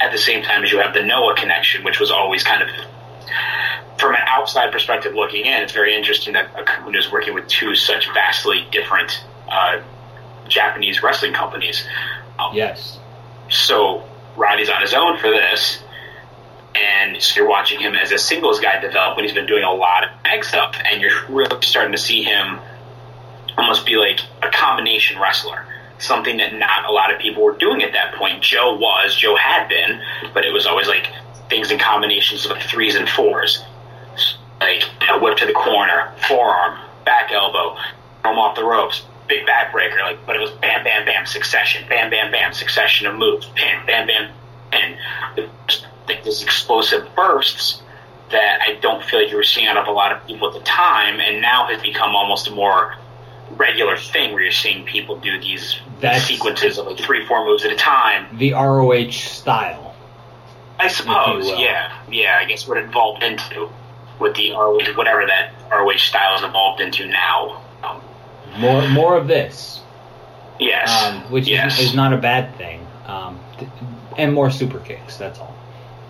[0.00, 2.68] at the same time as you have the Noah connection, which was always kind of
[3.98, 7.74] from an outside perspective looking in, it's very interesting that Akuna is working with two
[7.74, 9.80] such vastly different uh,
[10.48, 11.84] Japanese wrestling companies.
[12.38, 12.98] Um, yes.
[13.48, 14.04] So
[14.36, 15.82] Roddy's on his own for this,
[16.74, 19.72] and so you're watching him as a singles guy develop when he's been doing a
[19.72, 22.60] lot of tag stuff, and you're really starting to see him
[23.56, 25.66] almost be like a combination wrestler.
[25.98, 28.42] Something that not a lot of people were doing at that point.
[28.42, 30.02] Joe was, Joe had been,
[30.34, 31.08] but it was always like
[31.48, 33.64] things in combinations of threes and fours
[34.60, 37.76] like you know, whip to the corner, forearm, back elbow,
[38.24, 42.10] him off the ropes, big backbreaker, like but it was bam bam bam succession, bam
[42.10, 44.32] bam bam succession of moves, bam bam bam
[44.72, 44.96] and
[46.08, 47.82] like this explosive bursts
[48.30, 50.54] that I don't feel like you were seeing out of a lot of people at
[50.54, 52.96] the time and now has become almost a more
[53.52, 57.64] regular thing where you're seeing people do these That's- sequences of like three, four moves
[57.64, 58.26] at a time.
[58.38, 59.94] The ROH style.
[60.78, 62.38] I suppose, yeah, yeah.
[62.38, 63.70] I guess what it evolved into
[64.18, 67.62] with the ROH, whatever that ROH style has evolved into now.
[67.82, 68.00] Um,
[68.58, 69.80] More more of this.
[70.60, 72.86] yes, um, which yes, is, is not a bad thing.
[73.06, 73.40] Um,
[74.18, 75.16] and more super kicks.
[75.16, 75.56] That's all.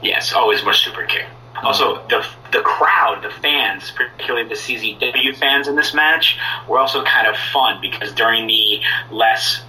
[0.02, 0.32] yes.
[0.32, 1.26] Always more super kick.
[1.62, 6.38] Also, the the crowd, the fans, particularly the CZW fans in this match,
[6.68, 8.80] were also kind of fun because during the
[9.10, 9.62] less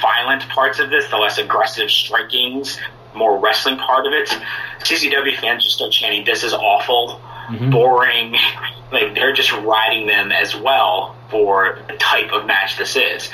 [0.00, 2.78] violent parts of this, the less aggressive strikings,
[3.14, 4.28] more wrestling part of it,
[4.80, 7.70] CZW fans just start chanting, "This is awful." Mm-hmm.
[7.70, 8.36] boring.
[8.90, 13.28] Like they're just riding them as well for the type of match this is.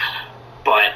[0.64, 0.94] But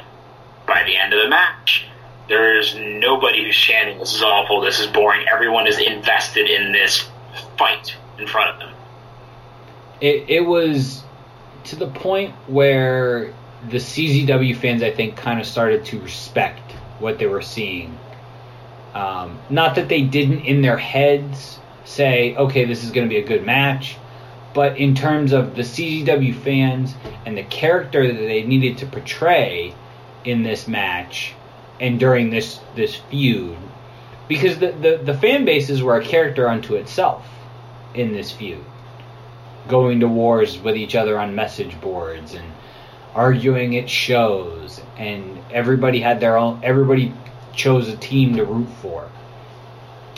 [0.67, 1.85] by the end of the match,
[2.29, 4.61] there's nobody who's chanting, "This is awful.
[4.61, 7.09] This is boring." Everyone is invested in this
[7.57, 8.69] fight in front of them.
[9.99, 11.03] It it was
[11.65, 13.33] to the point where
[13.69, 17.97] the CZW fans, I think, kind of started to respect what they were seeing.
[18.93, 23.19] Um, not that they didn't in their heads say, "Okay, this is going to be
[23.19, 23.97] a good match,"
[24.53, 26.93] but in terms of the CZW fans
[27.25, 29.73] and the character that they needed to portray
[30.23, 31.33] in this match
[31.79, 33.57] and during this this feud,
[34.27, 37.25] because the the, the fan bases were a character unto itself
[37.93, 38.63] in this feud.
[39.67, 42.45] Going to wars with each other on message boards and
[43.15, 47.13] arguing at shows and everybody had their own everybody
[47.55, 49.09] chose a team to root for.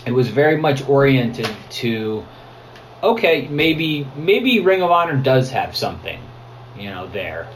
[0.06, 2.26] It was very much oriented to
[3.02, 6.20] okay maybe maybe ring of honor does have something
[6.78, 7.48] you know there.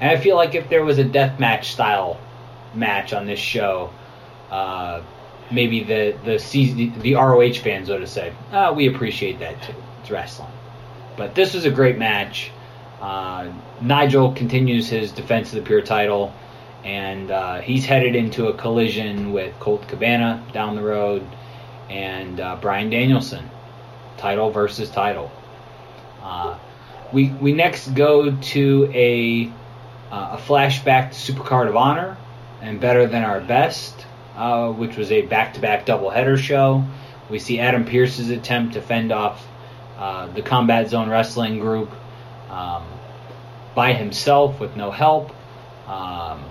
[0.00, 2.18] And i feel like if there was a death match style
[2.76, 3.90] match on this show
[4.50, 5.02] uh,
[5.50, 9.74] maybe the the C, the roh fans would have said ah, we appreciate that too
[10.00, 10.52] it's wrestling
[11.16, 12.50] but this was a great match.
[13.00, 16.32] Uh, Nigel continues his defense of the pure title,
[16.84, 21.26] and uh, he's headed into a collision with Colt Cabana down the road,
[21.88, 23.48] and uh, Bryan Danielson,
[24.18, 25.30] title versus title.
[26.22, 26.58] Uh,
[27.12, 29.50] we we next go to a
[30.10, 32.16] uh, a flashback to Supercard of Honor
[32.60, 34.06] and Better Than Our Best,
[34.36, 36.84] uh, which was a back-to-back doubleheader show.
[37.28, 39.46] We see Adam Pearce's attempt to fend off
[39.98, 41.90] uh, the Combat Zone Wrestling Group
[42.50, 42.84] um,
[43.74, 45.32] by himself with no help.
[45.88, 46.44] Um,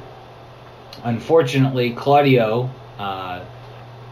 [1.03, 3.45] unfortunately, Claudio uh,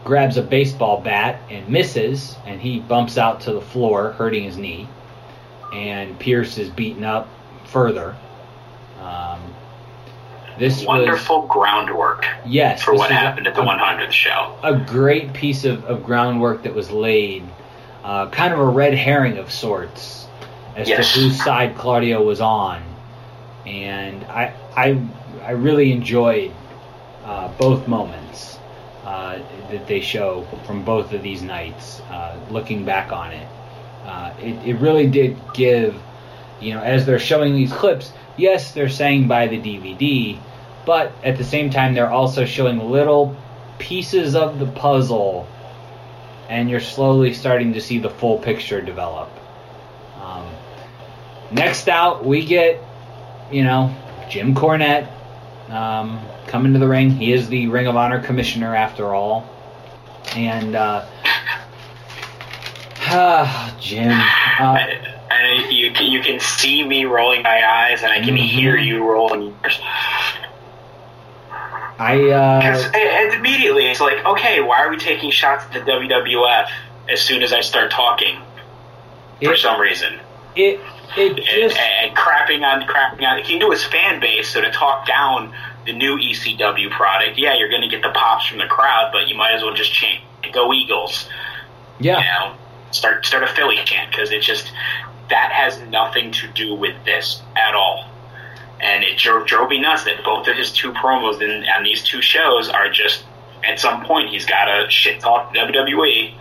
[0.04, 4.56] grabs a baseball bat and misses, and he bumps out to the floor, hurting his
[4.56, 4.88] knee.
[5.72, 7.28] And Pierce is beaten up
[7.66, 8.16] further.
[9.00, 9.40] Um,
[10.58, 14.54] this was Wonderful groundwork yes for what was a- happened at the 100th show.
[14.62, 17.42] a great piece of, of groundwork that was laid,
[18.04, 20.26] uh, kind of a red herring of sorts,
[20.76, 21.12] as Yes.
[21.14, 22.82] to whose side Claudio was on,
[23.66, 25.00] and I I
[25.44, 26.52] I really enjoyed
[27.24, 28.58] uh, both moments.
[29.06, 29.38] uh,
[29.70, 32.00] that they show from both of these nights.
[32.10, 33.46] Uh, looking back on it,
[34.06, 35.94] uh, it, it really did give,
[36.58, 38.12] you know, as they're showing these clips.
[38.36, 40.38] Yes, they're saying buy the DVD,
[40.84, 43.36] but at the same time, they're also showing little
[43.78, 45.46] pieces of the puzzle,
[46.48, 49.30] and you're slowly starting to see the full picture develop.
[50.20, 50.46] Um,
[51.52, 52.82] next out, we get,
[53.52, 53.94] you know,
[54.28, 55.08] Jim Cornette
[55.70, 57.10] um, coming to the ring.
[57.10, 59.48] He is the Ring of Honor commissioner after all.
[60.34, 61.06] And, uh,
[63.80, 64.10] Jim.
[64.58, 68.46] Uh, and you, you can see me rolling my eyes, and I can Mhm.
[68.48, 69.80] hear you rolling yours.
[71.98, 75.80] I, uh, and- and immediately, it's like, okay, why are we taking shots at the
[75.80, 76.68] WWF
[77.08, 78.38] as soon as I start talking?
[79.42, 80.20] For some reason.
[80.56, 80.80] it,
[81.16, 81.76] it and, just.
[81.76, 85.52] and crapping on crapping on he knew his fan base so to talk down
[85.84, 89.26] the new ECW product yeah you're going to get the pops from the crowd but
[89.28, 90.20] you might as well just chant
[90.52, 91.28] go Eagles
[91.98, 92.18] Yeah.
[92.18, 92.56] you know
[92.92, 94.72] start start a Philly chant because it just
[95.30, 98.08] that has nothing to do with this at all
[98.80, 102.02] and it drove, drove me nuts that both of his two promos in, on these
[102.02, 103.24] two shows are just
[103.66, 106.34] at some point he's got to shit talk WWE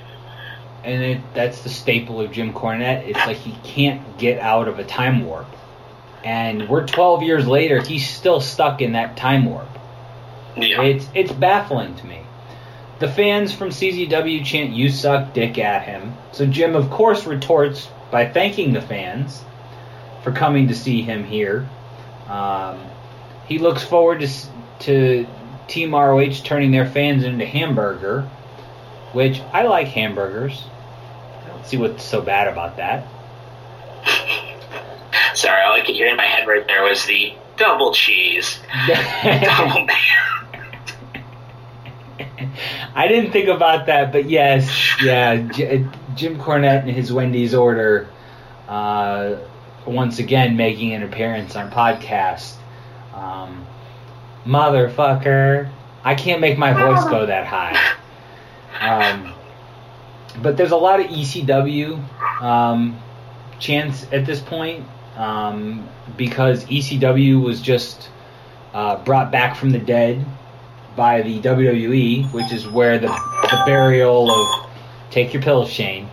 [0.84, 3.08] and it, that's the staple of Jim Cornette.
[3.08, 5.48] It's like he can't get out of a time warp.
[6.26, 9.68] And we're 12 years later, he's still stuck in that time warp.
[10.56, 10.84] Yeah.
[10.84, 12.20] It's it's baffling to me.
[13.00, 16.14] The fans from CZW chant "You suck, dick" at him.
[16.32, 19.44] So Jim, of course, retorts by thanking the fans
[20.24, 21.68] for coming to see him here.
[22.30, 22.80] Um,
[23.48, 24.30] he looks forward to
[24.82, 25.28] to
[25.68, 28.22] Team ROH turning their fans into hamburger,
[29.14, 30.64] which I like hamburgers.
[31.44, 33.08] I don't see what's so bad about that.
[35.36, 39.88] sorry all I could hear in my head right there was the double cheese double
[42.96, 44.70] I didn't think about that, but yes,
[45.02, 45.36] yeah,
[46.16, 48.08] Jim Cornette and his Wendy's order,
[48.68, 49.36] uh,
[49.86, 52.56] once again making an appearance on podcast.
[53.14, 53.66] Um,
[54.46, 55.72] motherfucker,
[56.04, 57.96] I can't make my voice go that high.
[58.80, 59.34] Um,
[60.42, 63.00] but there's a lot of ECW um,
[63.60, 64.86] chants at this point
[65.16, 65.88] um,
[66.18, 68.10] because ECW was just
[68.74, 70.26] uh, brought back from the dead
[70.96, 74.63] by the WWE, which is where the, the burial of
[75.14, 76.10] take your pills, Shane.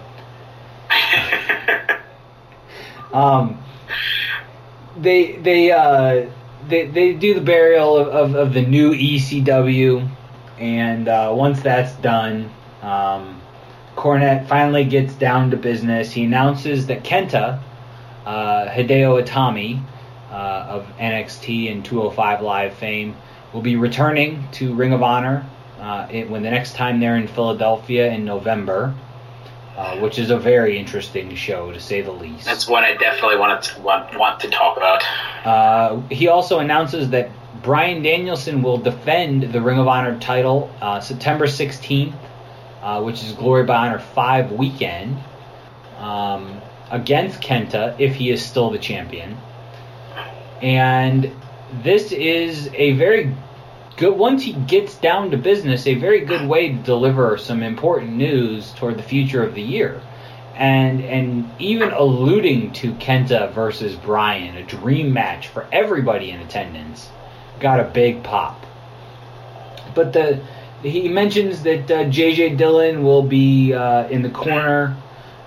[3.13, 3.61] um,
[4.97, 6.29] they they uh,
[6.69, 10.09] they they do the burial of, of, of the new ECW,
[10.59, 12.51] and uh, once that's done,
[12.83, 13.41] um,
[13.97, 16.13] Cornette finally gets down to business.
[16.13, 17.61] He announces that Kenta,
[18.27, 19.83] uh, Hideo Itami,
[20.31, 23.17] uh, of NXT and 205 Live fame,
[23.55, 25.47] will be returning to Ring of Honor
[25.81, 28.95] uh, it, when the next time they're in Philadelphia in November,
[29.77, 32.45] uh, which is a very interesting show to say the least.
[32.45, 35.03] That's one I definitely want to want, want to talk about.
[35.45, 37.31] Uh, he also announces that
[37.63, 42.15] Bryan Danielson will defend the Ring of Honor title uh, September 16th,
[42.83, 45.19] uh, which is Glory by Honor 5 weekend,
[45.99, 49.37] um, against Kenta if he is still the champion.
[50.61, 51.33] And
[51.83, 53.35] this is a very
[54.01, 58.13] good, once he gets down to business, a very good way to deliver some important
[58.15, 60.01] news toward the future of the year
[60.61, 67.09] and and even alluding to Kenta versus Bryan, a dream match for everybody in attendance,
[67.61, 68.67] got a big pop.
[69.95, 70.43] But the
[70.83, 74.97] he mentions that uh, JJ Dillon will be uh, in the corner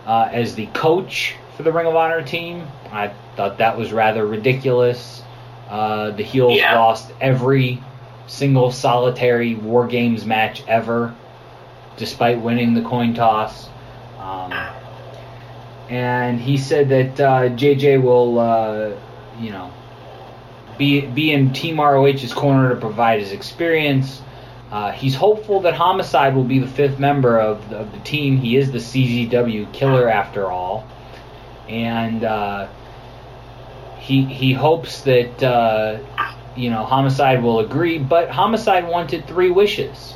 [0.06, 2.68] uh, as the coach for the Ring of Honor team.
[2.92, 5.22] I thought that was rather ridiculous.
[5.70, 6.76] Uh, the heels Yeah.
[6.78, 7.82] lost every
[8.34, 11.16] single solitary War Games match ever,
[11.98, 13.68] despite winning the coin toss.
[14.18, 14.52] Um,
[15.90, 18.92] and he said that uh, JJ will, uh,
[19.40, 19.72] you know,
[20.78, 24.22] be be in Team ROH's corner to provide his experience.
[24.72, 28.38] Uh, he's hopeful that Homicide will be the fifth member of the, of the team.
[28.38, 30.88] He is the CZW killer after all,
[31.70, 32.68] and uh,
[34.00, 36.00] he he hopes that uh,
[36.56, 37.98] you know Homicide will agree.
[38.00, 40.16] But Homicide wanted three wishes,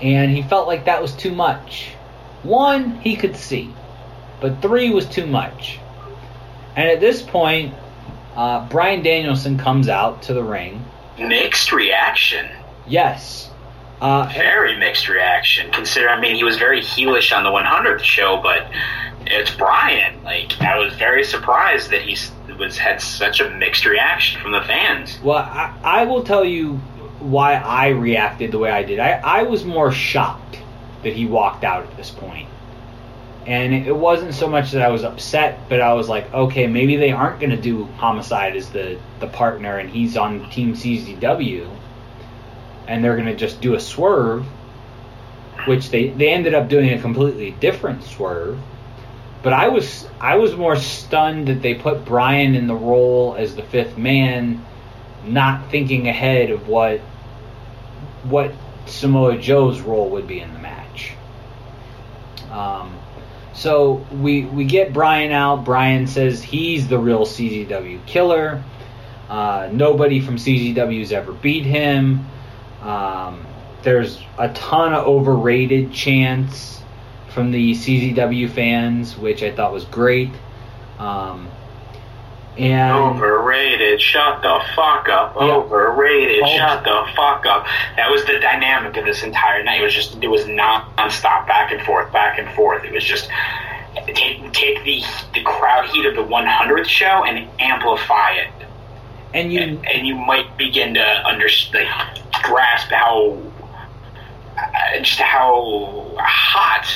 [0.00, 1.90] and he felt like that was too much.
[2.42, 3.72] One he could see,
[4.40, 5.78] but three was too much.
[6.76, 7.74] And at this point,
[8.36, 10.84] uh, Bryan Danielson comes out to the ring.
[11.18, 12.48] Mixed reaction.
[12.86, 13.50] Yes.
[14.00, 15.72] Uh, Very mixed reaction.
[15.72, 18.70] Consider, I mean, he was very heelish on the 100th show, but
[19.26, 20.22] it's Bryan.
[20.22, 24.52] Like, I was very surprised that he s- was had such a mixed reaction from
[24.52, 25.18] the fans.
[25.22, 26.74] Well, I, I will tell you
[27.20, 28.98] why I reacted the way I did.
[28.98, 30.58] I, I was more shocked
[31.02, 32.48] that he walked out at this point.
[33.46, 36.96] And it wasn't so much that I was upset, but I was like, okay, maybe
[36.96, 41.74] they aren't going to do Homicide as the, the partner and he's on Team CZW.
[42.86, 44.44] And they're going to just do a swerve,
[45.66, 48.58] which they, they ended up doing a completely different swerve.
[49.42, 53.54] But I was I was more stunned that they put Bryan in the role as
[53.54, 54.64] the fifth man,
[55.24, 57.00] not thinking ahead of what
[58.24, 58.52] what
[58.86, 61.12] Samoa Joe's role would be in the match.
[62.50, 62.98] Um,
[63.54, 65.64] so we we get Bryan out.
[65.64, 68.62] Bryan says he's the real CZW killer.
[69.28, 72.26] Uh, nobody from CZW's ever beat him.
[72.82, 73.46] Um,
[73.82, 76.77] there's a ton of overrated chants
[77.30, 80.30] from the CZW fans, which I thought was great.
[80.98, 81.48] Um,
[82.56, 85.36] and overrated, shut the fuck up.
[85.36, 85.42] Yeah.
[85.42, 86.56] Overrated, Oh.
[86.56, 87.66] shut the fuck up.
[87.96, 89.80] That was the dynamic of this entire night.
[89.80, 92.82] It was just, it was non-stop, back and forth, back and forth.
[92.84, 93.28] It was just
[94.14, 95.02] take take the
[95.34, 98.48] the crowd heat of the 100th show and amplify it.
[99.34, 101.88] And you and, you might begin to understand,
[102.32, 103.38] like, grasp how
[104.56, 106.86] uh, just how hot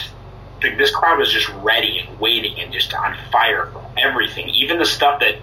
[0.62, 4.48] this crowd was just ready and waiting and just on fire for everything.
[4.50, 5.36] Even the stuff that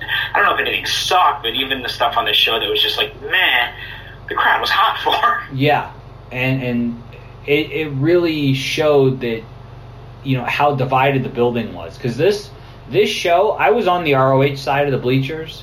[0.00, 2.82] I don't know if anything sucked, but even the stuff on the show that was
[2.82, 3.72] just like, meh,
[4.28, 5.54] the crowd was hot for.
[5.54, 5.92] Yeah,
[6.30, 7.02] and and
[7.46, 9.42] it it really showed that
[10.22, 12.50] you know how divided the building was because this
[12.88, 15.62] this show I was on the ROH side of the bleachers,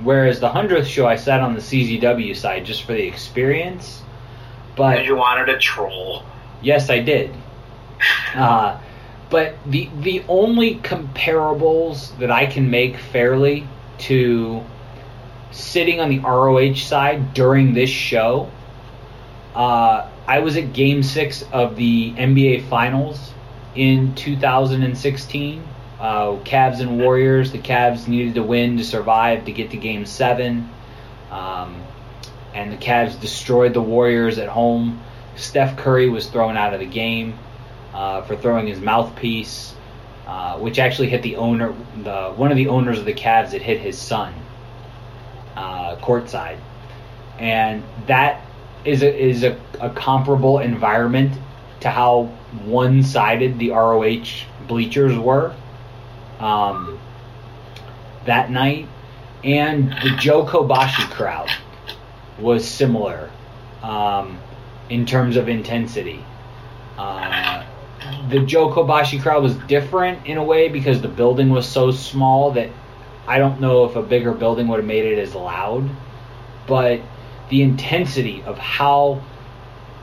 [0.00, 4.02] whereas the hundredth show I sat on the CZW side just for the experience.
[4.76, 6.24] But you wanted a troll.
[6.62, 7.32] Yes, I did.
[8.34, 8.80] Uh,
[9.30, 13.66] but the the only comparables that I can make fairly
[13.98, 14.62] to
[15.50, 18.50] sitting on the ROH side during this show,
[19.54, 23.32] uh, I was at Game Six of the NBA Finals
[23.74, 25.64] in 2016.
[25.98, 27.50] Uh, Cavs and Warriors.
[27.50, 30.68] The Cavs needed to win to survive to get to Game Seven.
[31.30, 31.82] Um,
[32.52, 35.02] and the Cavs destroyed the Warriors at home.
[35.36, 37.38] Steph Curry was thrown out of the game
[37.94, 39.74] uh, for throwing his mouthpiece,
[40.26, 43.54] uh, which actually hit the owner, the one of the owners of the Cavs.
[43.54, 44.34] It hit his son,
[45.56, 46.58] uh, courtside,
[47.38, 48.42] and that
[48.84, 51.32] is a, is a, a comparable environment
[51.80, 52.24] to how
[52.64, 54.24] one-sided the ROH
[54.66, 55.54] bleachers were
[56.40, 56.98] um,
[58.26, 58.88] that night,
[59.44, 61.50] and the Joe Kobashi crowd
[62.38, 63.30] was similar
[63.82, 64.38] um,
[64.88, 66.24] in terms of intensity.
[66.98, 67.64] Uh,
[68.28, 72.52] the Joe Kobashi crowd was different in a way because the building was so small
[72.52, 72.70] that
[73.26, 75.88] I don't know if a bigger building would have made it as loud.
[76.66, 77.00] But
[77.50, 79.22] the intensity of how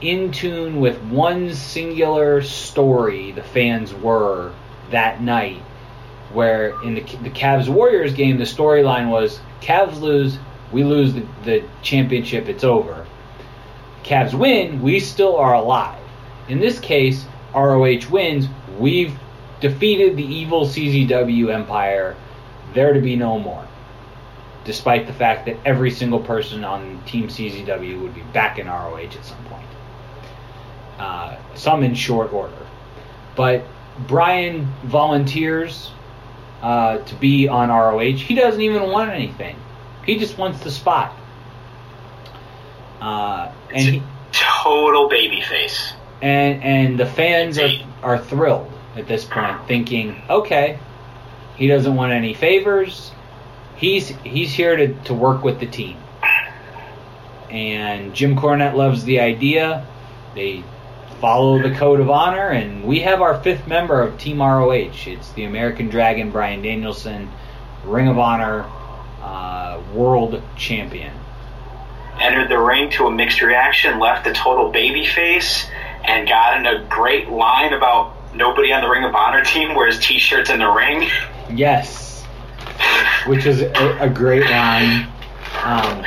[0.00, 4.52] in tune with one singular story the fans were
[4.90, 5.62] that night,
[6.32, 10.38] where in the, the Cavs Warriors game, the storyline was Cavs lose,
[10.72, 13.06] we lose the, the championship, it's over.
[14.02, 16.02] Cavs win, we still are alive.
[16.48, 17.24] In this case,
[17.54, 18.46] ROH wins,
[18.78, 19.18] we've
[19.60, 22.16] defeated the evil CZW empire,
[22.74, 23.66] there to be no more.
[24.64, 28.96] Despite the fact that every single person on Team CZW would be back in ROH
[28.98, 29.66] at some point.
[30.98, 32.66] Uh, some in short order.
[33.34, 33.64] But
[34.06, 35.90] Bryan volunteers
[36.62, 38.16] uh, to be on ROH.
[38.16, 39.56] He doesn't even want anything.
[40.06, 41.12] He just wants the spot.
[43.00, 44.02] Uh, and he,
[44.32, 45.92] Total babyface.
[46.22, 47.70] And and the fans are,
[48.02, 50.78] are thrilled at this point, thinking, okay,
[51.56, 53.10] he doesn't want any favors.
[53.76, 55.98] He's he's here to, to work with the team.
[57.50, 59.86] And Jim Cornette loves the idea.
[60.34, 60.64] They
[61.20, 65.06] follow the code of honor, and we have our fifth member of Team ROH.
[65.06, 67.30] It's the American Dragon, Bryan Danielson,
[67.84, 68.64] Ring of Honor
[69.20, 71.12] uh, World Champion.
[72.20, 75.68] Entered the ring to a mixed reaction, left a total babyface,
[76.04, 79.98] and got in a great line about nobody on the Ring of Honor team wears
[79.98, 81.08] t-shirts in the ring.
[81.50, 82.22] Yes,
[83.26, 85.08] which is a, a great line.
[85.64, 86.04] Um,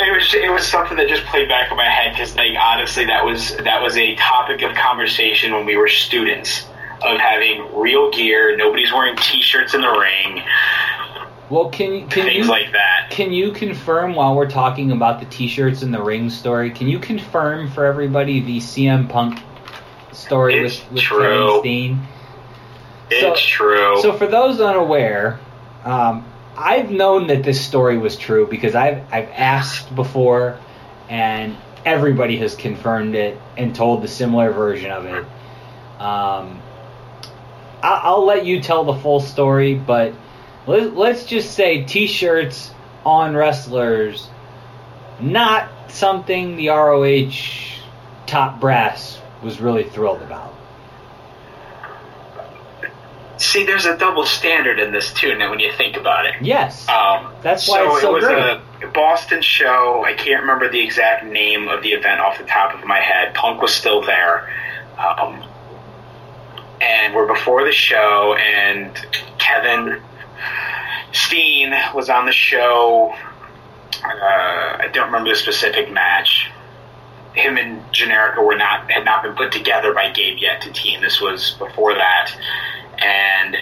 [0.00, 3.04] It was it was something that just played back in my head because like honestly
[3.06, 6.66] that was that was a topic of conversation when we were students
[7.02, 8.56] of having real gear.
[8.56, 10.42] Nobody's wearing t-shirts in the ring.
[11.50, 13.08] Well, can can things you like that?
[13.10, 16.70] Can you confirm while we're talking about the T-shirts and the ring story?
[16.70, 19.40] Can you confirm for everybody the CM Punk
[20.12, 21.22] story It's with with true.
[21.22, 22.00] Kevin Steen?
[23.10, 24.00] It's true.
[24.02, 25.40] So for those unaware,
[25.84, 26.26] um,
[26.56, 30.58] I've known that this story was true because I've I've asked before,
[31.08, 31.56] and
[31.86, 35.24] everybody has confirmed it and told the similar version of it.
[35.98, 36.60] Um,
[37.82, 40.12] I- I'll let you tell the full story, but
[40.68, 42.72] let- let's just say T-shirts
[43.04, 44.28] on wrestlers,
[45.18, 47.80] not something the ROH
[48.26, 50.52] top brass was really thrilled about.
[53.38, 55.34] See, there's a double standard in this too.
[55.36, 58.24] Now, when you think about it, Yes, um, that's why so it's so it was
[58.24, 58.60] great.
[58.82, 60.04] a Boston show.
[60.04, 63.34] I can't remember the exact name of the event off the top of my head.
[63.34, 64.52] Punk was still there,
[64.98, 65.44] um,
[66.80, 68.90] and we're before the show, and
[69.38, 70.02] Kevin
[71.12, 73.14] Steen was on the show.
[74.04, 76.50] Uh, I don't remember the specific match.
[77.34, 81.00] Him and Generico were not had not been put together by Gabe yet to team.
[81.00, 82.32] This was before that,
[82.98, 83.56] and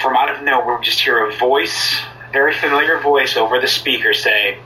[0.00, 1.98] from out of nowhere, we just hear a voice,
[2.32, 4.58] very familiar voice over the speaker say,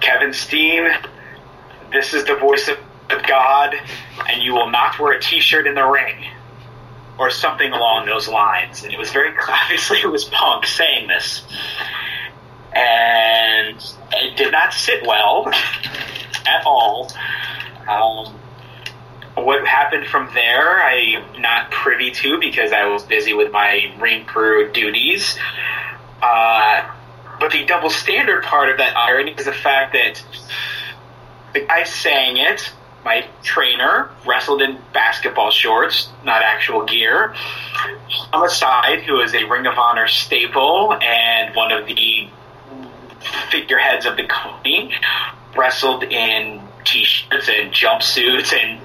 [0.00, 0.88] Kevin Steen,
[1.92, 2.78] this is the voice of
[3.26, 3.74] God,
[4.28, 6.14] and you will not wear a t shirt in the ring.
[7.20, 8.82] Or something along those lines.
[8.82, 11.42] And it was very obviously it was Punk saying this.
[12.74, 13.76] And
[14.12, 15.46] it did not sit well
[16.46, 17.12] at all.
[17.86, 18.40] Um,
[19.34, 24.24] what happened from there, I'm not privy to because I was busy with my ring
[24.24, 25.38] crew duties.
[26.22, 26.90] Uh,
[27.38, 30.22] but the double standard part of that irony is the fact that
[31.52, 32.72] the guy saying it,
[33.04, 37.32] my trainer, wrestled in basketball shorts, not actual gear.
[38.32, 42.28] Homicide, who is a Ring of Honor staple and one of the
[43.50, 44.94] figureheads of the company,
[45.56, 48.80] wrestled in t-shirts and jumpsuits and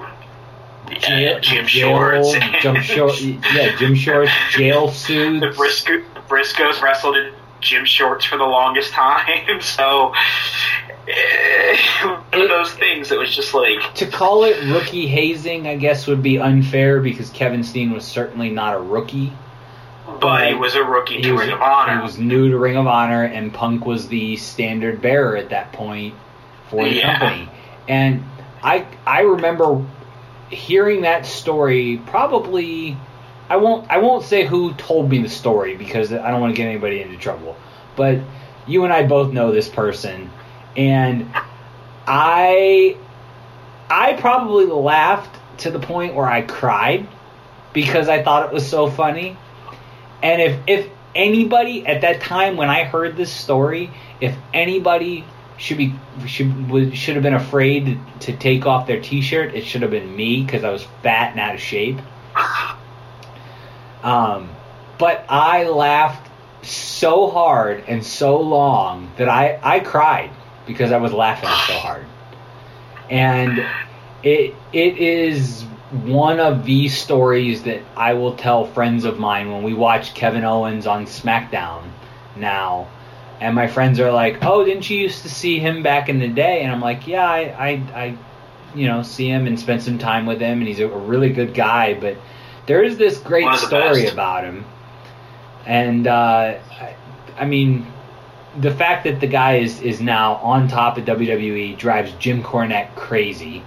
[1.36, 2.32] uh, gym shorts.
[2.60, 5.40] jump short, yeah, gym shorts, jail suits.
[5.40, 5.46] the.
[5.48, 9.60] Brisco- Briscoes wrestled in gym shorts for the longest time.
[9.60, 10.12] So
[11.08, 11.76] eh,
[12.32, 16.06] one of those things that was just like To call it rookie hazing, I guess,
[16.06, 19.32] would be unfair because Kevin Steen was certainly not a rookie.
[20.20, 21.96] but he was a rookie to was, Ring of Honor.
[21.96, 25.72] he was new to Ring of Honor, and Punk was the standard bearer at that
[25.72, 26.14] point
[26.70, 27.18] for the Yeah.
[27.18, 27.48] company.
[27.88, 28.24] And
[28.62, 29.84] I I remember
[30.50, 32.00] hearing that story.
[32.06, 32.96] Probably,
[33.48, 36.56] I won't I won't say who told me the story because I don't want to
[36.56, 37.56] get anybody into trouble.
[37.94, 38.20] But
[38.66, 40.30] you and I both know this person,
[40.76, 41.30] and
[42.06, 42.96] I
[43.88, 47.06] I probably laughed to the point where I cried
[47.72, 49.36] because I thought it was so funny.
[50.22, 53.90] And if if anybody at that time when I heard this story,
[54.20, 55.24] if anybody
[55.56, 55.94] should be
[56.26, 60.42] should should have been afraid to take off their t-shirt, it should have been me
[60.42, 61.98] because I was fat and out of shape.
[64.02, 64.50] Um,
[64.98, 66.30] but I laughed
[66.62, 70.30] so hard and so long that I I cried
[70.66, 72.04] because I was laughing so hard.
[73.08, 73.64] And
[74.22, 75.64] it it is
[76.04, 80.44] one of these stories that I will tell friends of mine when we watch Kevin
[80.44, 81.84] Owens on SmackDown
[82.36, 82.88] now.
[83.40, 86.28] And my friends are like, "Oh, didn't you used to see him back in the
[86.28, 88.18] day?" And I'm like, "Yeah, I, I, I
[88.74, 91.52] you know, see him and spend some time with him, and he's a really good
[91.54, 92.16] guy." But
[92.66, 94.12] there is this great One of the story best.
[94.14, 94.64] about him,
[95.66, 96.96] and uh, I,
[97.38, 97.86] I mean,
[98.60, 102.94] the fact that the guy is is now on top of WWE drives Jim Cornette
[102.96, 103.62] crazy.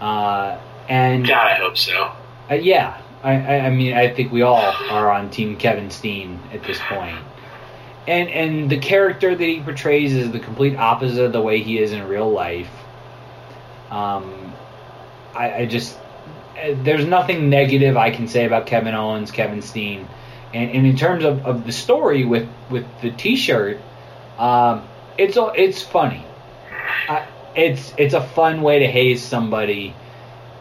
[0.00, 0.58] Uh,
[0.88, 2.10] and God, I hope so.
[2.50, 4.56] uh, yeah, I, I, I mean, I think we all
[4.90, 7.16] are on Team Kevin Steen at this point.
[8.08, 11.78] And and the character that he portrays is the complete opposite of the way he
[11.78, 12.68] is in real life.
[13.90, 14.52] Um,
[15.34, 15.98] I, I just
[16.54, 20.08] there's nothing negative I can say about Kevin Owens, Kevin Steen,
[20.52, 23.80] and, and in terms of, of the story with with the T-shirt,
[24.38, 24.86] um,
[25.18, 26.24] it's it's funny.
[27.08, 29.94] I, it's it's a fun way to haze somebody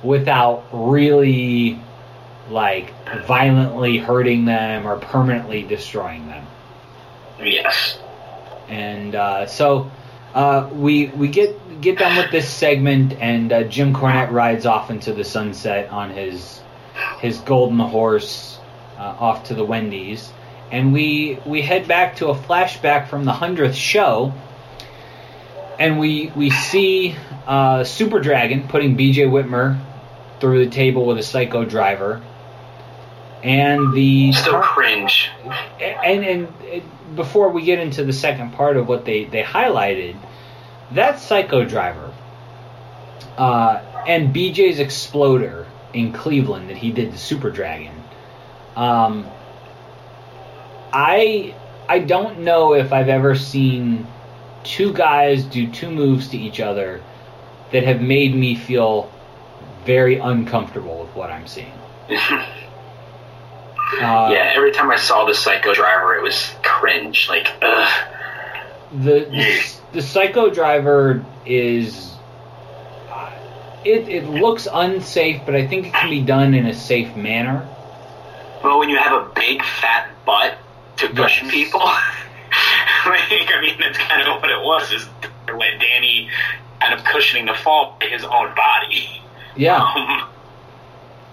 [0.03, 1.79] without really
[2.49, 2.93] like
[3.25, 6.45] violently hurting them or permanently destroying them.
[7.39, 7.97] Yes.
[8.67, 9.91] And uh, so
[10.33, 14.89] uh, we we get get done with this segment, and uh, Jim Cornette rides off
[14.89, 16.61] into the sunset on his
[17.19, 18.59] his golden horse
[18.97, 20.31] uh, off to the Wendy's,
[20.71, 24.33] and we we head back to a flashback from the hundredth show,
[25.79, 27.15] and we we see
[27.47, 29.23] uh, Super Dragon putting B.J.
[29.25, 29.79] Whitmer
[30.39, 32.21] through the table with a psycho driver.
[33.43, 35.29] And the Still cringe.
[35.79, 36.83] and and it,
[37.15, 40.15] before we get into the second part of what they they highlighted,
[40.93, 42.13] that Psycho Driver,
[43.37, 47.93] uh, and BJ's Exploder in Cleveland that he did to Super Dragon.
[48.75, 49.25] Um,
[50.93, 51.55] I
[51.87, 54.07] I don't know if I've ever seen
[54.63, 57.01] two guys do two moves to each other
[57.71, 59.11] that have made me feel
[59.85, 61.73] very uncomfortable with what I'm seeing.
[63.93, 67.27] Uh, yeah, every time I saw the Psycho Driver, it was cringe.
[67.27, 68.07] Like, ugh.
[68.93, 72.13] the the, the Psycho Driver is
[73.09, 73.31] uh,
[73.83, 77.67] it it looks unsafe, but I think it can be done in a safe manner.
[78.63, 80.57] Well, when you have a big fat butt
[80.97, 81.97] to cushion people, like,
[83.05, 84.91] I mean, that's kind of what it was.
[84.91, 85.05] Is
[85.47, 86.29] when Danny
[86.79, 89.21] kind of cushioning the fall by his own body.
[89.55, 89.77] Yeah.
[89.77, 90.29] Um,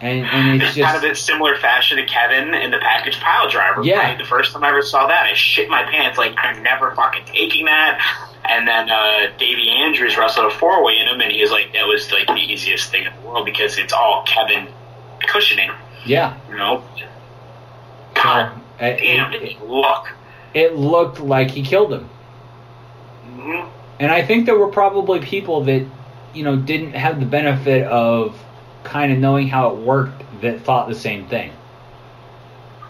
[0.01, 3.49] and and it's kind just of a similar fashion to Kevin in the package pile
[3.51, 3.83] driver.
[3.83, 3.99] Yeah.
[3.99, 4.19] right?
[4.19, 6.19] The first time I ever saw that, I shit my pants.
[6.19, 7.99] Like I'm never fucking taking that.
[8.49, 11.73] And then uh, Davey Andrews wrestled a four way in him, and he was like,
[11.75, 14.69] that was like the easiest thing in the world because it's all Kevin
[15.27, 15.71] cushioning.
[16.07, 16.39] yeah.
[16.49, 16.83] You know,
[18.15, 20.09] God, damn, did he look?
[20.55, 22.09] it looked like he killed him.
[23.37, 23.69] Mhm.
[24.01, 25.85] And I think there were probably people that,
[26.33, 28.35] you know, didn't have the benefit of
[28.85, 31.53] kind of knowing how it worked that thought the same thing.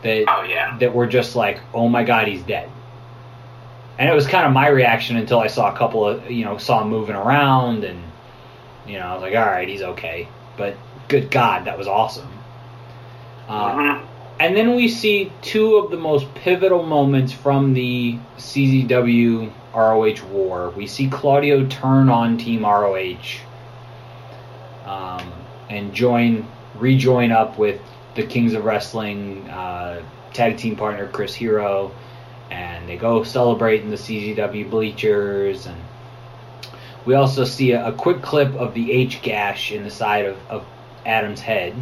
[0.03, 0.77] That Oh yeah.
[0.79, 2.69] that were just like, "Oh my god, he's dead."
[3.99, 6.57] And it was kind of my reaction until I saw a couple of, you know,
[6.57, 8.01] saw him moving around and
[8.87, 10.75] you know, I was like, "All right, he's okay." But
[11.09, 12.29] good god, that was awesome.
[13.49, 14.01] Uh, Mhm.
[14.41, 20.73] and then we see two of the most pivotal moments from the CZW ROH war.
[20.77, 23.41] We see Claudio turn on Team ROH
[24.87, 25.21] um,
[25.71, 26.47] and join,
[26.77, 27.81] rejoin up with
[28.15, 31.93] the Kings of Wrestling uh, tag team partner Chris Hero,
[32.51, 35.67] and they go celebrate in the CZW bleachers.
[35.67, 35.81] And
[37.05, 40.37] we also see a, a quick clip of the H gash in the side of,
[40.49, 40.67] of
[41.05, 41.75] Adam's head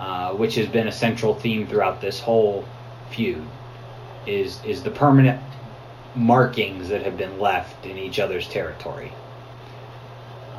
[0.00, 2.64] uh, which has been a central theme throughout this whole
[3.10, 3.46] feud,
[4.26, 5.38] is is the permanent
[6.14, 9.12] markings that have been left in each other's territory.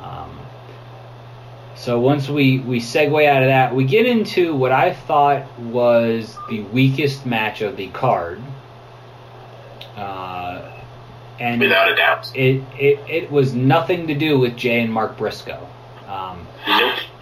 [0.00, 0.38] Um,
[1.74, 6.36] so once we we segue out of that, we get into what I thought was
[6.48, 8.40] the weakest match of the card.
[9.96, 10.70] Uh,
[11.40, 12.30] and Without a doubt.
[12.36, 15.66] it, it it was nothing to do with Jay and Mark Briscoe.
[16.06, 16.46] Um,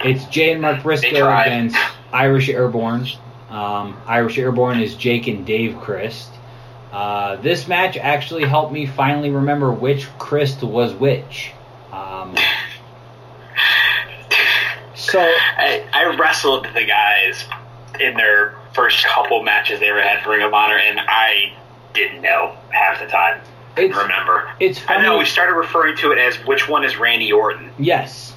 [0.01, 1.77] it's Jay and Mark Briscoe against
[2.13, 3.07] Irish Airborne.
[3.49, 6.29] Um, Irish Airborne is Jake and Dave Crist.
[6.93, 11.53] Uh, this match actually helped me finally remember which Crist was which.
[11.93, 12.35] Um,
[15.11, 17.45] so I, I wrestled the guys
[18.01, 21.53] in their first couple matches they ever had for Ring of Honor, and I
[21.93, 23.41] didn't know half the time.
[23.77, 24.51] I It's- remember.
[24.61, 27.71] it's I know we started referring to it as which one is Randy Orton.
[27.79, 28.35] Yes.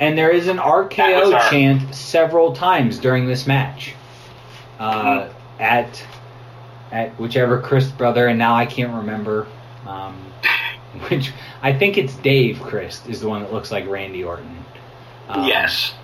[0.00, 3.94] And there is an RKO our- chant several times during this match.
[4.80, 5.28] Uh,
[5.60, 6.02] at
[6.90, 9.46] at whichever Chris brother, and now I can't remember.
[9.86, 10.16] Um,
[11.08, 11.32] which
[11.62, 14.64] I think it's Dave Crist is the one that looks like Randy Orton.
[15.28, 15.94] Um, yes,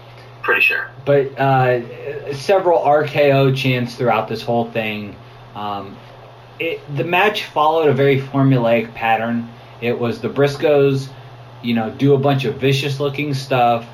[0.49, 0.91] pretty sure.
[1.05, 5.15] but uh, several RKO chants throughout this whole thing.
[5.55, 5.97] Um,
[6.59, 9.51] it, the match followed a very formulaic pattern.
[9.81, 11.09] It was the Briscoes,
[11.62, 13.87] you know, do a bunch of vicious looking stuff.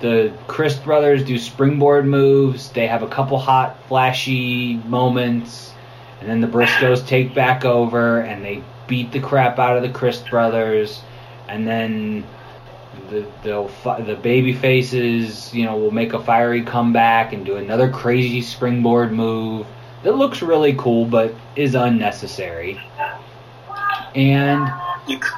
[0.00, 2.70] The Crist brothers do springboard moves.
[2.70, 5.72] They have a couple hot, flashy moments,
[6.20, 9.90] and then the Briscoes take back over and they beat the crap out of the
[9.90, 11.00] Crist brothers,
[11.48, 12.24] and then
[13.10, 17.56] the they'll fi- the baby faces, you know, will make a fiery comeback and do
[17.56, 19.66] another crazy springboard move
[20.02, 22.80] that looks really cool but is unnecessary.
[24.14, 24.68] And
[25.06, 25.28] You c-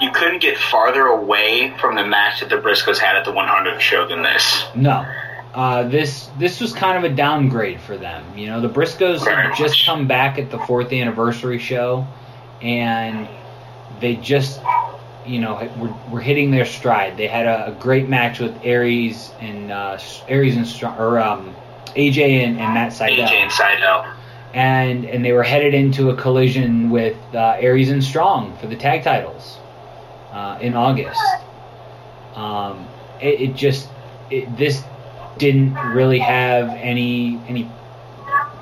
[0.00, 3.80] you couldn't get farther away from the match that the Briscoes had at the 100
[3.80, 4.64] show than this.
[4.74, 5.04] no,
[5.54, 8.22] uh, this this was kind of a downgrade for them.
[8.36, 12.06] You know, the Briscoes had just come back at the fourth anniversary show,
[12.62, 13.26] and
[14.00, 14.60] they just,
[15.28, 17.16] you know, were, were hitting their stride.
[17.16, 19.98] They had a, a great match with Aries and uh,
[20.28, 21.54] Aries and Strong, or um,
[21.96, 23.26] AJ and, and Matt Sydal.
[23.26, 24.14] AJ and Sydal.
[24.54, 28.76] and and they were headed into a collision with uh, Aries and Strong for the
[28.76, 29.58] tag titles
[30.32, 31.20] uh, in August.
[32.34, 32.86] Um,
[33.20, 33.88] it, it just
[34.30, 34.82] it, this
[35.38, 37.70] didn't really have any any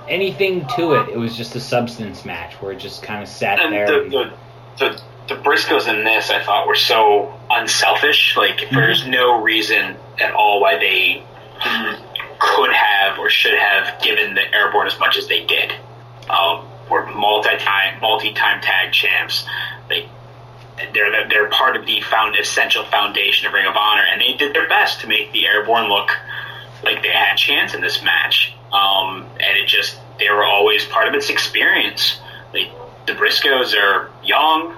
[0.08, 1.08] anything to it.
[1.08, 3.86] It was just a substance match where it just kind of sat And there.
[3.86, 4.32] the, and- the,
[4.78, 8.36] the, the Briscoes in this, I thought, were so unselfish.
[8.36, 8.74] Like, Mm-hmm.
[8.76, 11.22] there's no reason at all why they
[12.38, 15.72] could have or should have given the Airborne as much as they did.
[16.28, 19.44] Um, we're multi-time, multi-time tag champs.
[19.88, 20.08] They,
[20.92, 24.54] they're they're part of the found essential foundation of Ring of Honor, and they did
[24.54, 26.10] their best to make the Airborne look
[26.84, 28.52] like they had a chance in this match.
[28.72, 32.18] Um, and it just they were always part of its experience.
[32.52, 32.70] Like
[33.06, 34.76] the Briscoes are young,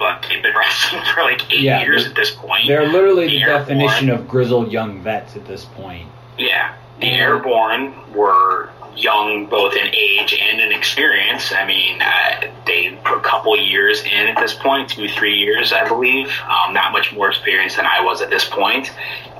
[0.00, 2.64] but they've been wrestling for like eight Yeah, years at this point.
[2.66, 6.08] They're literally the Airborne- definition of grizzled young vets at this point.
[6.38, 11.52] Yeah, the Airborne were young both in age and in experience.
[11.52, 15.72] I mean, uh, they put a couple years in at this point, two, three years,
[15.72, 16.32] I believe.
[16.48, 18.90] Um, not much more experience than I was at this point,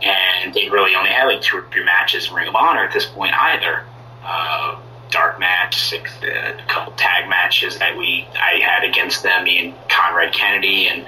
[0.02, 2.92] and they really only had like two or three matches in Ring of Honor at
[2.92, 3.84] this point either.
[4.24, 4.78] Uh,
[5.10, 9.58] dark match, six, uh, a couple tag matches that we I had against them, me
[9.58, 11.06] and Conrad Kennedy, and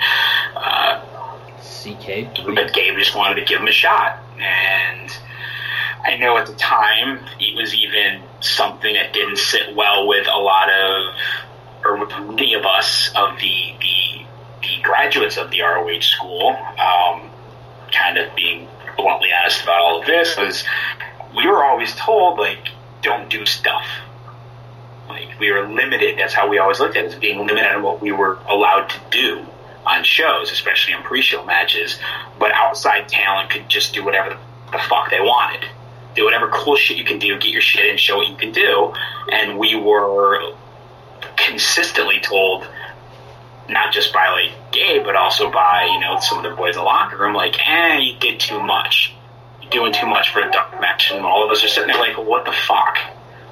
[0.56, 1.00] uh,
[1.60, 2.54] CK.
[2.54, 5.10] But Gabe just wanted to give him a shot, and
[6.04, 10.38] I know at the time it was even something that didn't sit well with a
[10.38, 11.14] lot of,
[11.84, 14.26] or with many of us of the the,
[14.62, 16.56] the graduates of the ROH school.
[16.78, 17.30] Um,
[17.92, 18.66] kind of being
[18.96, 20.64] bluntly honest about all of this was
[21.36, 22.68] we were always told like
[23.02, 23.86] don't do stuff.
[25.08, 26.18] Like we were limited.
[26.18, 28.88] That's how we always looked at it as being limited on what we were allowed
[28.88, 29.46] to do
[29.84, 31.98] on shows, especially on pre-show matches.
[32.38, 34.38] But outside talent could just do whatever
[34.70, 35.68] the fuck they wanted.
[36.14, 38.52] Do whatever cool shit you can do, get your shit in, show what you can
[38.52, 38.92] do.
[39.30, 40.54] And we were
[41.36, 42.66] consistently told,
[43.68, 46.80] not just by like Gabe, but also by you know some of the boys in
[46.80, 49.14] the locker room, like, eh, you did too much.
[49.72, 52.18] Doing too much for a dark match, and all of us are sitting there like,
[52.18, 52.98] what the fuck?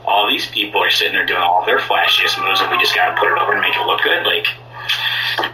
[0.04, 3.18] All these people are sitting there doing all their flashiest moves, and we just gotta
[3.18, 4.26] put it over and make it look good.
[4.26, 4.46] Like,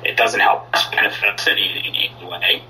[0.05, 2.63] it doesn't help us benefit us in, any way.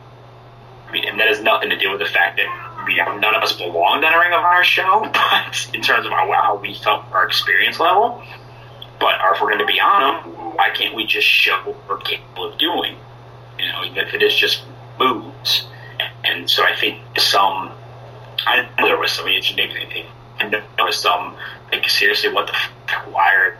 [0.86, 3.34] I mean, and that has nothing to do with the fact that we have, none
[3.34, 6.56] of us belonged on a Ring of Honor show, but in terms of how, how
[6.56, 8.22] we felt our experience level.
[8.98, 11.98] But if we're going to be on them, why can't we just show what we're
[11.98, 12.96] capable of doing?
[13.58, 14.62] You know, even if it is just
[14.98, 15.66] moves.
[16.24, 17.72] And so I think some,
[18.46, 20.06] I know there was some ingenuity.
[20.38, 21.36] I know there was some,
[21.72, 23.58] like, seriously, what the f- why are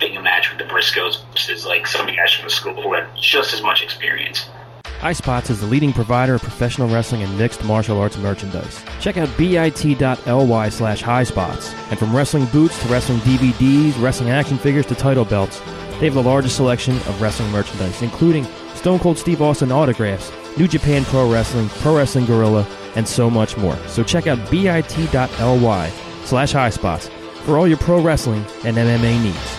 [0.00, 3.06] you a match with the Briscoes versus, like, some guys from the school who had
[3.16, 4.48] just as much experience?
[4.84, 8.84] Highspots is the leading provider of professional wrestling and mixed martial arts merchandise.
[9.00, 11.74] Check out bit.ly slash highspots.
[11.90, 15.60] And from wrestling boots to wrestling DVDs, wrestling action figures to title belts,
[15.98, 20.68] they have the largest selection of wrestling merchandise, including Stone Cold Steve Austin autographs, New
[20.68, 22.64] Japan Pro Wrestling, Pro Wrestling Guerrilla,
[22.96, 23.76] and so much more.
[23.88, 25.90] So check out bit.ly
[26.24, 27.08] slash highspots
[27.44, 29.58] for all your pro wrestling and MMA needs.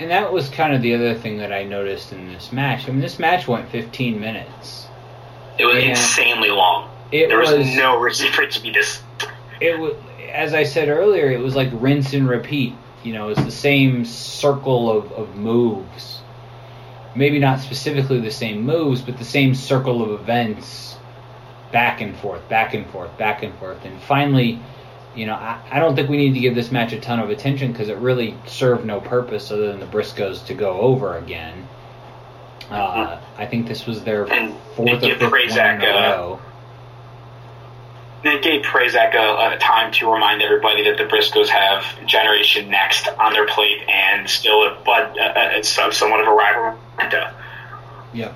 [0.00, 2.88] And that was kind of the other thing that I noticed in this match.
[2.88, 4.86] I mean, this match went 15 minutes.
[5.58, 5.90] It was Yeah.
[5.90, 6.90] insanely long.
[7.12, 9.00] It there was, was- no reason for it to be this.
[9.60, 9.94] It was,
[10.32, 12.74] as I said earlier, it was like rinse and repeat.
[13.04, 16.20] You know, it's the same circle of, of moves.
[17.14, 20.96] Maybe not specifically the same moves, but the same circle of events
[21.70, 23.84] back and forth, back and forth, back and forth.
[23.84, 24.58] And finally,
[25.14, 27.30] you know, I, I don't think we need to give this match a ton of
[27.30, 31.68] attention because it really served no purpose other than the Briscoes to go over again.
[32.70, 34.26] Uh, I think this was their
[34.74, 36.40] fourth or fifth one in a row.
[38.24, 43.06] They gave Prazak a, a time to remind everybody that the Briscoes have Generation Next
[43.06, 46.78] on their plate and still, a, but uh, uh, it's somewhat of a rival.
[48.14, 48.34] Yeah,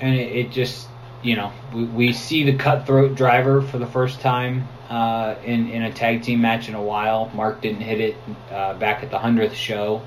[0.00, 0.88] And it, it just,
[1.22, 5.84] you know, we, we see the cutthroat driver for the first time uh, in, in
[5.84, 7.30] a tag team match in a while.
[7.32, 8.16] Mark didn't hit it
[8.50, 10.02] uh, back at the 100th show.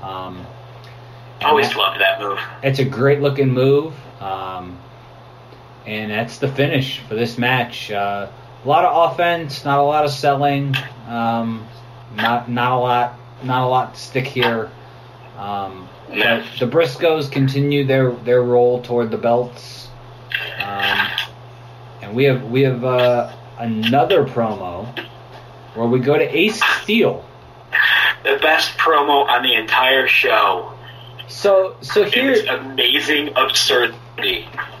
[0.00, 0.46] Um,
[1.42, 2.38] Always that- loved that move.
[2.62, 3.92] It's a great looking move.
[4.22, 4.78] Um,
[5.86, 7.90] and that's the finish for this match.
[7.90, 8.30] Uh,
[8.64, 10.74] a lot of offense, not a lot of selling.
[11.06, 11.66] Um,
[12.14, 14.70] not not a lot, not a lot to stick here.
[15.38, 19.88] Um, but the Briscoes continue their their roll toward the belts,
[20.58, 21.08] um,
[22.02, 24.86] and we have we have uh, another promo
[25.74, 27.24] where we go to Ace Steel.
[28.24, 30.74] The best promo on the entire show.
[31.28, 33.96] So so here, amazing absurdity.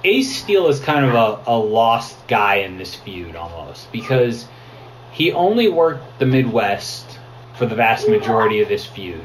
[0.04, 4.46] Ace Steel is kind of a, a lost guy in this feud almost because
[5.12, 7.18] he only worked the Midwest
[7.56, 9.24] for the vast majority of this feud.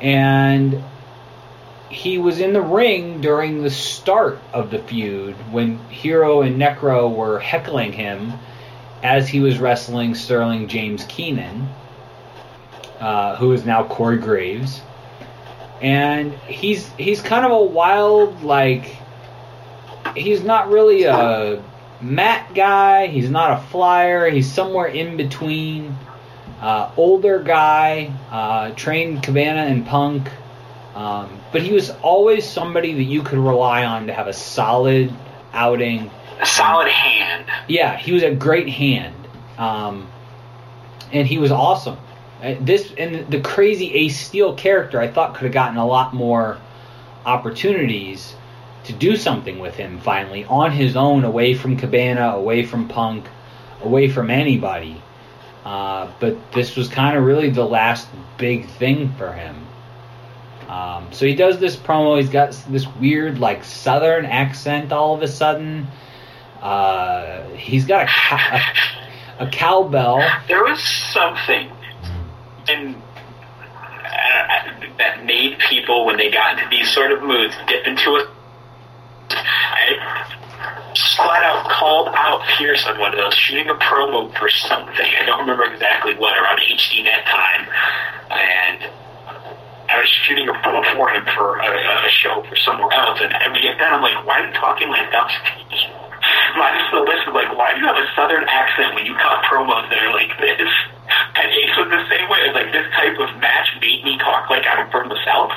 [0.00, 0.82] And
[1.90, 7.14] he was in the ring during the start of the feud when Hero and Necro
[7.14, 8.34] were heckling him
[9.02, 11.68] as he was wrestling Sterling James Keenan,
[13.00, 14.80] uh, who is now Corey Graves.
[15.80, 18.96] And he's he's kind of a wild like
[20.16, 21.62] he's not really a
[22.00, 23.06] mat guy.
[23.06, 24.28] He's not a flyer.
[24.30, 25.96] He's somewhere in between.
[26.60, 30.28] Uh, older guy, uh, trained Cabana and Punk,
[30.96, 35.14] um, but he was always somebody that you could rely on to have a solid
[35.52, 36.10] outing.
[36.40, 37.44] A solid hand.
[37.68, 39.14] Yeah, he was a great hand.
[39.56, 40.08] Um,
[41.12, 41.98] and he was awesome.
[42.42, 46.14] Uh, This and the crazy Ace Steel character, I thought could have gotten a lot
[46.14, 46.58] more
[47.26, 48.34] opportunities
[48.84, 53.26] to do something with him finally on his own, away from Cabana, away from Punk,
[53.82, 55.02] away from anybody.
[55.64, 58.08] Uh, but this was kind of really the last
[58.38, 59.56] big thing for him.
[60.68, 62.18] Um, so he does this promo.
[62.18, 65.86] He's got this weird, like, southern accent all of a sudden.
[66.62, 68.34] Uh, he's got a,
[69.40, 70.22] a, a cowbell.
[70.46, 71.70] There was something
[72.68, 72.98] in uh,
[74.98, 78.28] that made people, when they got into these sort of moods, dip into a.
[79.30, 80.24] I
[81.16, 85.06] flat out called out Pearce on one of those, shooting a promo for something.
[85.20, 87.68] I don't remember exactly what, around HDNet time.
[88.30, 88.90] And
[89.88, 93.20] I was shooting a promo for him for a, a show for somewhere else.
[93.22, 95.97] And every then I'm like, why are you talking like Dusty?
[96.56, 99.44] I just still listen, like, why do you have a southern accent when you cut
[99.44, 100.70] promos that are like this?
[101.36, 102.38] And Ace was the same way.
[102.42, 105.52] It's like this type of match made me talk like I'm from the South.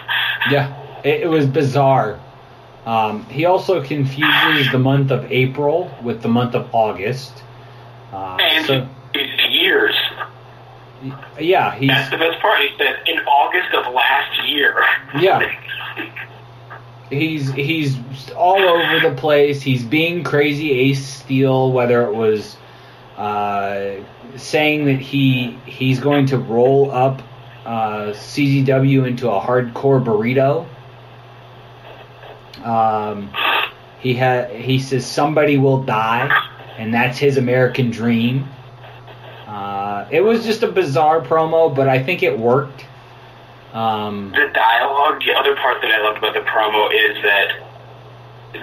[0.49, 0.73] Yeah,
[1.03, 2.19] it, it was bizarre.
[2.85, 7.31] Um, he also confuses the month of April with the month of August.
[8.11, 9.95] Uh, And so, it's years.
[11.39, 12.59] yeah, he's That's the best part.
[12.59, 14.83] He said in August of last year.
[15.19, 15.51] Yeah.
[17.11, 17.97] he's he's
[18.35, 19.61] all over the place.
[19.61, 22.57] He's being crazy Ace Steel, whether it was
[23.17, 23.97] uh,
[24.37, 27.21] saying that he he's going to roll up
[27.65, 30.67] uh, CZW into a hardcore burrito.
[32.65, 33.31] Um,
[33.99, 36.31] he ha- he says somebody will die,
[36.77, 38.47] and that's his American dream.
[39.47, 42.85] Uh, it was just a bizarre promo, but I think it worked.
[43.73, 47.55] Um, the dialogue, the other part that I loved about the promo is that
[48.51, 48.59] the,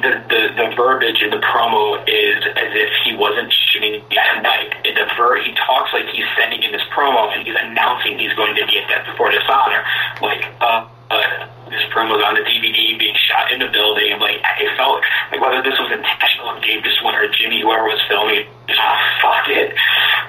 [0.00, 4.72] the, the, the verbiage in the promo is as if he wasn't shooting at night.
[4.82, 8.56] The ver- he talks like he's sending in this promo and he's announcing he's going
[8.56, 9.84] to be at Death Before Dishonor.
[10.22, 14.12] Like, uh, uh, this promo's on the DVD being shot in the building.
[14.12, 17.84] I'm like, it felt like whether this was intentional Gabe just went or Jimmy, whoever
[17.84, 19.70] was filming, just, oh, fuck it.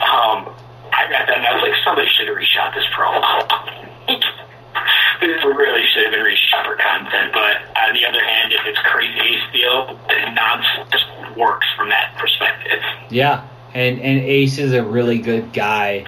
[0.03, 0.51] Um,
[0.91, 3.87] I got that and I was like, somebody should have reshot this promo.
[4.07, 7.33] this really should have been for content.
[7.33, 11.03] But on the other hand, if it's crazy Steel, the nonsense
[11.37, 12.79] works from that perspective.
[13.09, 16.05] Yeah, and and Ace is a really good guy.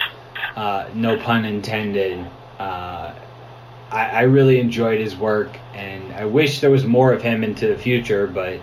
[0.56, 2.26] Uh, no pun intended.
[2.58, 3.14] Uh,
[3.90, 7.66] I, I really enjoyed his work, and I wish there was more of him into
[7.68, 8.26] the future.
[8.26, 8.60] But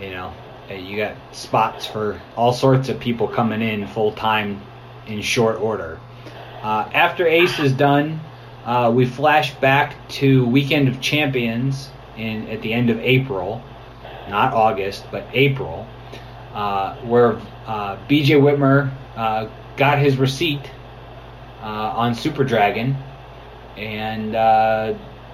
[0.00, 0.32] you know,
[0.70, 4.62] uh, you got spots for all sorts of people coming in full time
[5.06, 5.98] in short order.
[6.62, 8.20] Uh, after Ace is done,
[8.64, 13.62] uh, we flash back to Weekend of Champions in at the end of April,
[14.28, 15.86] not August, but April,
[16.52, 18.34] uh, where uh, B.J.
[18.34, 20.70] Whitmer uh, got his receipt
[21.62, 22.96] uh, on Super Dragon,
[23.76, 24.26] and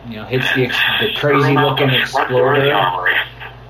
[0.09, 2.70] you know hits the, ex- the crazy looking exploder,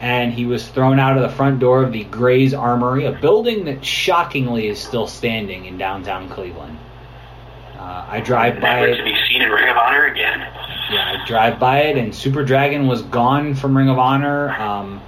[0.00, 3.64] and he was thrown out of the front door of the Gray's Armory, a building
[3.64, 6.78] that shockingly is still standing in downtown Cleveland.
[7.86, 8.96] Uh, I drive by Never it.
[8.96, 10.40] to be seen in Ring of Honor again.
[10.90, 14.50] Yeah, I drive by it, and Super Dragon was gone from Ring of Honor.
[14.50, 15.00] Um,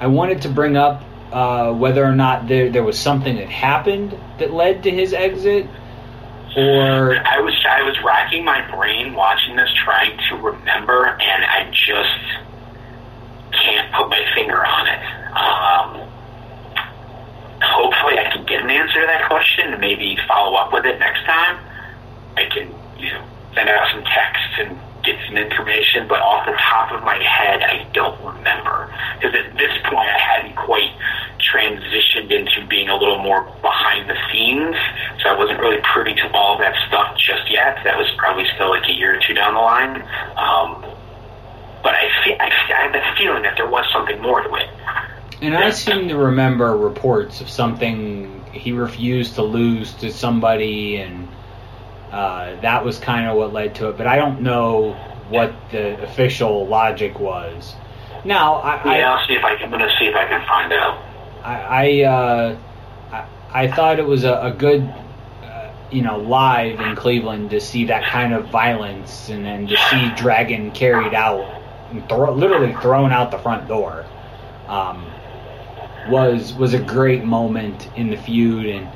[0.00, 1.02] I wanted to bring up
[1.32, 5.66] uh, whether or not there there was something that happened that led to his exit,
[6.58, 11.70] or I was I was racking my brain watching this, trying to remember, and I
[11.72, 15.00] just can't put my finger on it.
[15.32, 16.08] Um,
[17.62, 20.98] hopefully, I can get an answer to that question and maybe follow up with it
[20.98, 21.65] next time.
[22.36, 26.52] I can, you know, send out some text and get some information, but off the
[26.58, 28.92] top of my head, I don't remember.
[29.16, 30.90] Because at this point, I hadn't quite
[31.38, 34.76] transitioned into being a little more behind the scenes,
[35.22, 37.78] so I wasn't really privy to all that stuff just yet.
[37.84, 40.02] That was probably still like a year or two down the line.
[40.36, 40.82] Um,
[41.82, 44.68] but I, feel, I, I have the feeling that there was something more to it.
[45.40, 51.25] and I seem to remember reports of something he refused to lose to somebody, and
[52.12, 53.96] uh, that was kind of what led to it.
[53.96, 54.92] But I don't know
[55.28, 57.74] what the official logic was.
[58.24, 59.64] Now, I, Yeah, I I'll see if I can.
[59.64, 61.02] I'm gonna see if I can find out.
[61.44, 62.58] I I, uh,
[63.12, 63.26] I,
[63.64, 64.82] I thought it was a, a good,
[65.42, 69.76] uh, you know, live in Cleveland to see that kind of violence and then to
[69.90, 74.04] see Dragon carried out, and throw, literally thrown out the front door,
[74.68, 75.06] um,
[76.08, 78.88] was was a great moment in the feud, and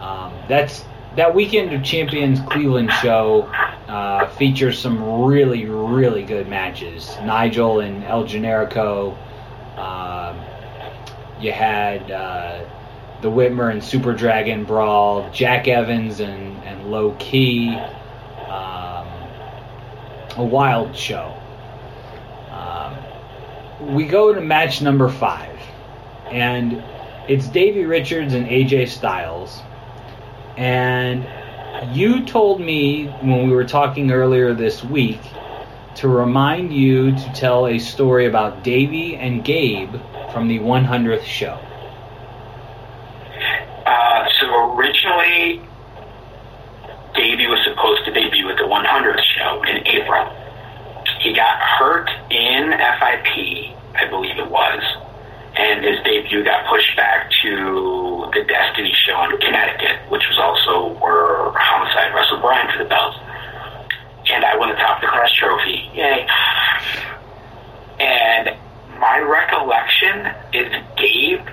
[0.00, 0.84] um, that's
[1.18, 3.42] that weekend of champions Cleveland show
[3.88, 7.16] uh, features some really really good matches.
[7.24, 9.18] Nigel and El Generico.
[9.76, 10.40] Um,
[11.40, 12.64] you had uh,
[13.20, 17.70] the Whitmer and Super Dragon brawl, Jack Evans and, and Low Ki.
[17.70, 19.08] Um,
[20.36, 21.36] a wild show.
[22.52, 25.58] Um, we go to match number five,
[26.30, 26.80] and
[27.28, 29.62] it's Davey Richards and AJ Styles.
[30.58, 31.24] And
[31.96, 35.20] you told me when we were talking earlier this week
[35.94, 39.94] to remind you to tell a story about Davey and Gabe
[40.32, 41.60] from the 100th show.
[43.86, 45.62] Uh, so originally,
[47.14, 50.34] Davey was supposed to debut at the 100th show in April.
[51.20, 54.82] He got hurt in FIP, I believe it was,
[55.58, 60.94] and his debut got pushed back to the Destiny show in Connecticut, which was also
[61.02, 63.16] where Homicide wrestled Bryan for the belt.
[64.30, 65.90] And I won the top of the class trophy.
[65.94, 66.28] Yay.
[67.98, 68.56] And
[69.00, 71.44] my recollection is Gabe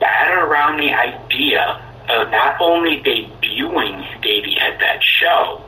[0.00, 5.62] batted around the idea of not only debuting Davey at that show,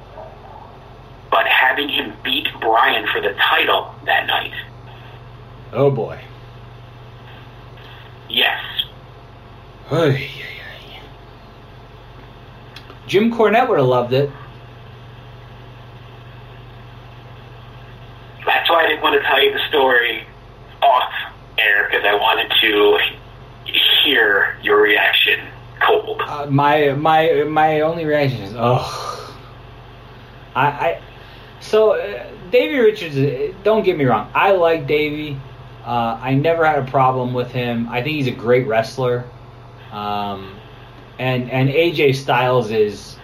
[1.30, 4.54] but having him beat Bryan for the title that night.
[5.72, 6.20] Oh boy.
[8.28, 8.60] Yes.
[9.88, 10.30] Hey.
[13.06, 14.30] Jim Cornette would have loved it.
[18.44, 20.24] That's why I didn't want to tell you the story
[20.82, 21.12] off
[21.58, 22.98] air because I wanted to
[24.04, 25.40] hear your reaction
[25.84, 26.20] cold.
[26.24, 29.36] Uh, my my my only reaction is oh.
[30.54, 31.02] I I
[31.60, 33.16] so uh, Davey Richards.
[33.16, 34.30] uh, Don't get me wrong.
[34.34, 35.38] I like Davey.
[35.86, 37.88] Uh, I never had a problem with him.
[37.88, 39.24] I think he's a great wrestler.
[39.92, 40.58] Um,
[41.18, 43.16] and and AJ Styles is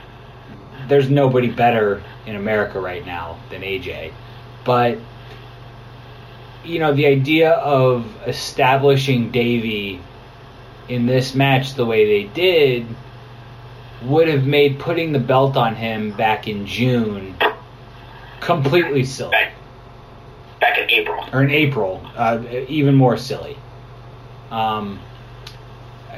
[0.88, 4.12] there's nobody better in America right now than AJ.
[4.64, 4.98] But
[6.64, 10.00] you know the idea of establishing Davey
[10.88, 12.86] in this match the way they did
[14.02, 17.36] would have made putting the belt on him back in June
[18.40, 19.36] completely silly.
[20.62, 21.24] Back, in April.
[21.32, 23.58] Or in April, uh, even more silly.
[24.50, 25.00] Um,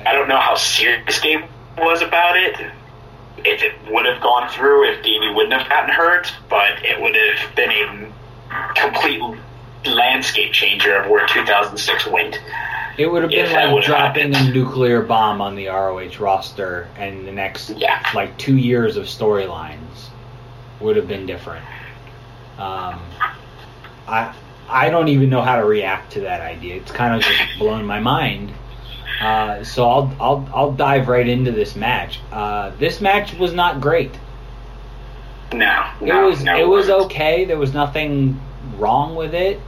[0.07, 1.45] I don't know how serious Gabe
[1.79, 2.61] was about it.
[3.39, 7.17] If it would have gone through, if Davey wouldn't have gotten hurt, but it would
[7.17, 9.21] have been a complete
[9.87, 12.39] landscape changer of where 2006 went.
[12.99, 17.27] it would have been If like dropping a nuclear bomb on the ROH roster, and
[17.27, 17.71] the next
[18.15, 20.09] like two years of storylines
[20.81, 21.65] would have been different.
[22.59, 23.01] Um,
[24.09, 24.35] I
[24.69, 26.77] I don't even know how to react to that idea.
[26.77, 28.53] It's kind of just blown my mind.
[29.21, 32.21] Uh, so I'll I'll I'll dive right into this match.
[32.33, 34.11] Uh, this match was not great.
[35.53, 37.05] No, It was no, it was wasn't.
[37.13, 37.45] okay.
[37.45, 38.41] There was nothing
[38.77, 39.61] wrong with it.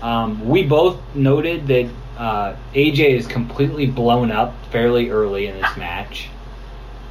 [0.00, 5.76] Um, we both noted that uh, AJ is completely blown up fairly early in this
[5.76, 6.28] match.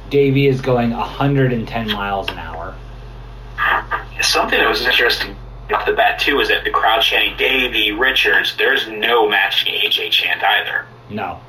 [0.08, 2.74] Davey is going 110 miles an hour.
[4.20, 5.36] Something that was interesting
[5.74, 8.56] off the bat too is that the crowd chanting Davey Richards.
[8.56, 10.86] There's no matching AJ chant either.
[11.10, 11.40] No.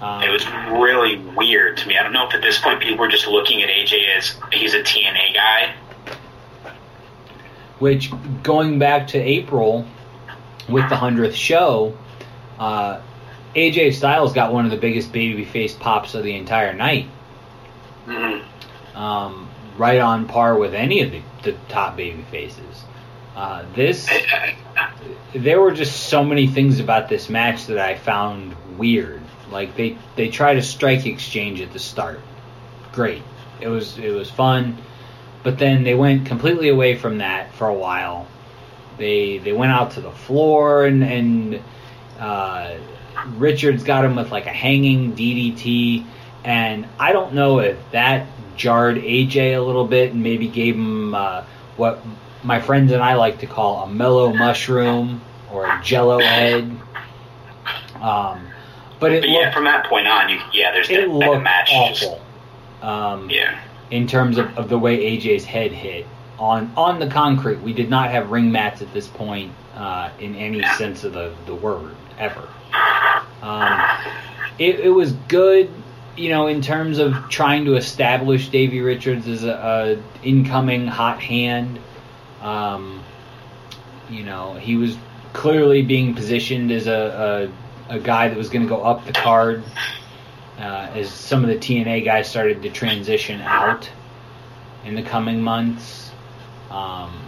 [0.00, 0.46] Um, It was
[0.80, 1.98] really weird to me.
[1.98, 4.74] I don't know if at this point people were just looking at AJ as he's
[4.74, 5.74] a TNA guy.
[7.78, 8.10] which
[8.42, 9.86] going back to April
[10.68, 11.96] with the hundredth show,
[12.58, 13.00] uh,
[13.54, 17.06] AJ Styles got one of the biggest babyface pops of the entire night.
[18.94, 22.84] Um, right on par with any of the, the top baby faces.
[23.38, 24.10] Uh, this,
[25.32, 29.22] there were just so many things about this match that I found weird.
[29.48, 32.18] Like they they try to strike exchange at the start,
[32.92, 33.22] great.
[33.60, 34.76] It was it was fun,
[35.44, 38.26] but then they went completely away from that for a while.
[38.96, 41.62] They they went out to the floor and and
[42.18, 42.74] uh,
[43.36, 46.04] Richards got him with like a hanging DDT,
[46.42, 51.14] and I don't know if that jarred AJ a little bit and maybe gave him
[51.14, 51.44] uh,
[51.76, 52.02] what
[52.42, 55.20] my friends and I like to call a mellow mushroom
[55.52, 56.64] or a jello head.
[58.00, 58.46] Um,
[59.00, 61.12] but it But yeah, looked, from that point on, you yeah, there's it that, that
[61.30, 61.70] looked match.
[61.70, 62.20] just- awful.
[62.80, 63.58] Um, yeah.
[63.90, 66.06] in terms of, of the way AJ's head hit
[66.38, 67.60] on on the concrete.
[67.60, 71.34] We did not have ring mats at this point uh, in any sense of the,
[71.46, 72.48] the word ever.
[73.42, 73.80] Um,
[74.60, 75.70] it, it was good,
[76.16, 81.20] you know, in terms of trying to establish Davey Richards as a, a incoming hot
[81.20, 81.80] hand.
[82.48, 83.02] Um,
[84.08, 84.96] you know, he was
[85.32, 87.50] clearly being positioned as a,
[87.88, 89.62] a, a guy that was going to go up the card
[90.58, 93.90] uh, as some of the TNA guys started to transition out
[94.84, 96.10] in the coming months.
[96.70, 97.24] Um,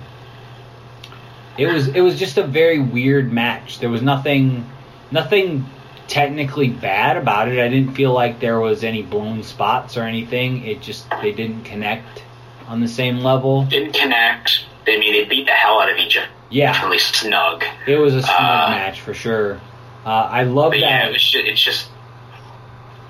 [1.58, 3.80] it was it was just a very weird match.
[3.80, 4.68] There was nothing
[5.10, 5.66] nothing
[6.08, 7.58] technically bad about it.
[7.58, 10.64] I didn't feel like there was any blown spots or anything.
[10.64, 12.22] It just they didn't connect
[12.66, 13.64] on the same level.
[13.64, 14.64] Didn't connect.
[14.86, 16.28] I mean, they beat the hell out of each other.
[16.50, 16.80] Yeah.
[16.84, 17.64] Really snug.
[17.86, 19.60] It was a snug Uh, match for sure.
[20.04, 20.80] Uh, I love that.
[20.80, 21.88] yeah, it was just, it's just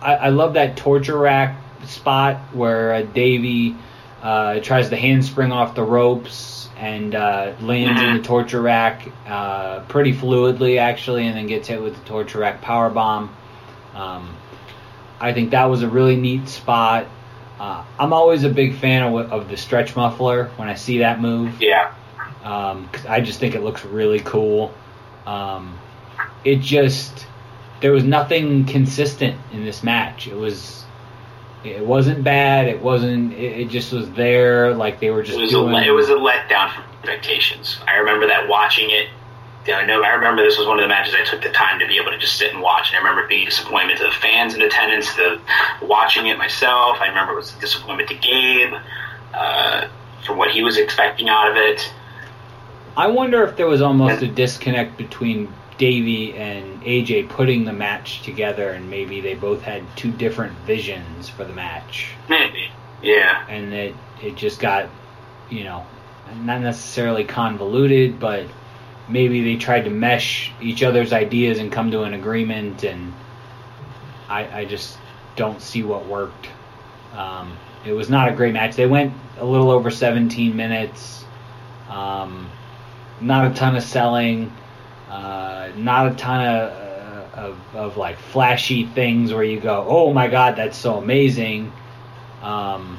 [0.02, 1.56] I, I love that torture rack
[1.86, 3.76] spot where uh, Davey
[4.22, 9.80] uh, tries to handspring off the ropes and uh, lands in the torture rack uh,
[9.80, 13.34] pretty fluidly, actually, and then gets hit with the torture rack power bomb.
[13.94, 14.34] Um,
[15.20, 17.06] I think that was a really neat spot.
[17.61, 21.20] Uh, I'm always a big fan of, of the stretch muffler when I see that
[21.20, 21.61] move.
[21.61, 21.93] Yeah.
[22.43, 24.73] Um, 'cause I just think it looks really cool.
[25.27, 25.78] Um,
[26.43, 27.27] it just
[27.82, 30.27] there was nothing consistent in this match.
[30.27, 30.85] It was
[31.62, 32.66] it wasn't bad.
[32.69, 33.35] It wasn't.
[33.35, 34.74] It, it just was there.
[34.74, 35.73] Like they were just it was a doing.
[35.74, 37.78] le- it was a letdown from expectations.
[37.87, 39.09] I remember that watching it.
[39.66, 40.03] Yeah, I know.
[40.03, 42.11] I remember this was one of the matches I took the time to be able
[42.11, 44.62] to just sit and watch, and I remember being a disappointment to the fans in
[44.62, 45.41] attendance, to
[45.82, 46.99] watching it myself.
[47.01, 48.74] I remember it was a disappointment to Gabe
[49.35, 49.89] uh,
[50.27, 51.93] for what he was expecting out of it.
[52.97, 58.23] I wonder if there was almost a disconnect between Davey and AJ putting the match
[58.23, 62.15] together, and maybe they both had two different visions for the match.
[62.28, 62.70] Maybe,
[63.03, 63.47] yeah.
[63.49, 64.89] and it it just got
[65.51, 65.87] you know
[66.43, 68.47] not necessarily convoluted but
[69.11, 73.12] maybe they tried to mesh each other's ideas and come to an agreement and
[74.28, 74.99] i i just
[75.37, 76.49] don't see what worked.
[77.15, 77.57] Um,
[77.87, 78.77] it was not a great match.
[78.77, 81.24] They went a little over 17 minutes.
[81.89, 82.51] Um,
[83.20, 84.53] not a ton of selling
[85.11, 90.12] uh, not a ton of, uh, of of like flashy things where you go oh
[90.12, 91.73] my god that's so amazing.
[92.43, 92.99] Um,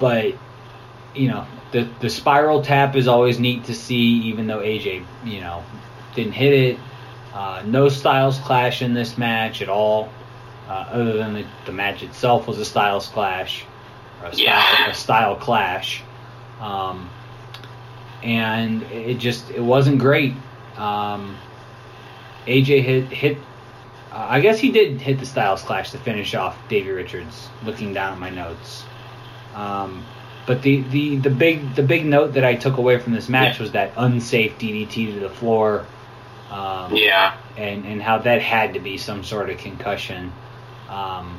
[0.00, 0.34] but
[1.14, 5.40] you know, the the spiral tap is always neat to see, even though AJ, you
[5.40, 5.62] know,
[6.14, 6.78] didn't hit it.
[7.34, 10.08] Uh, no styles clash in this match at all,
[10.68, 13.64] uh, other than the, the match itself was a styles clash,
[14.22, 14.90] or a style, Yeah.
[14.90, 16.02] a style clash.
[16.60, 17.08] Um,
[18.22, 20.32] and it just it wasn't great.
[20.76, 21.36] Um,
[22.46, 23.38] AJ hit hit.
[24.10, 27.48] Uh, I guess he did hit the Styles Clash to finish off Davey Richards.
[27.64, 28.84] Looking down at my notes,
[29.54, 30.02] um,
[30.48, 33.58] but the, the, the big the big note that I took away from this match
[33.60, 35.84] was that unsafe DDT to the floor.
[36.50, 37.34] Um, Yeah.
[37.58, 40.32] and and how that had to be some sort of concussion.
[40.88, 41.38] Um,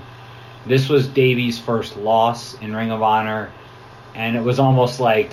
[0.67, 3.51] this was Davey's first loss in Ring of Honor,
[4.13, 5.31] and it was almost like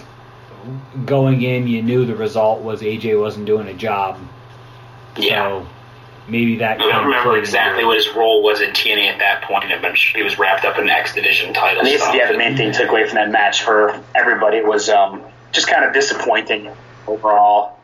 [1.05, 4.19] going in, you knew the result was AJ wasn't doing a job.
[5.19, 5.61] Yeah.
[5.61, 5.67] So
[6.29, 9.67] maybe that I don't remember exactly what his role was in TNA at that point,
[9.69, 12.15] but I'm sure he was wrapped up in the X Division title I think stuff.
[12.15, 15.23] yeah, the main thing took away from that match for everybody was um,
[15.53, 16.71] just kind of disappointing
[17.07, 17.79] overall.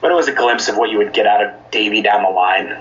[0.00, 2.30] But it was a glimpse of what you would get out of Davey down the
[2.30, 2.78] line.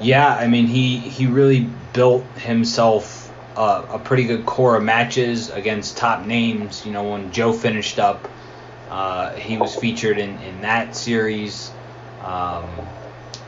[0.00, 5.50] Yeah, I mean he he really built himself uh, a pretty good core of matches
[5.50, 6.84] against top names.
[6.84, 8.28] You know, when Joe finished up,
[8.90, 11.70] uh, he was featured in in that series.
[12.24, 12.68] Um,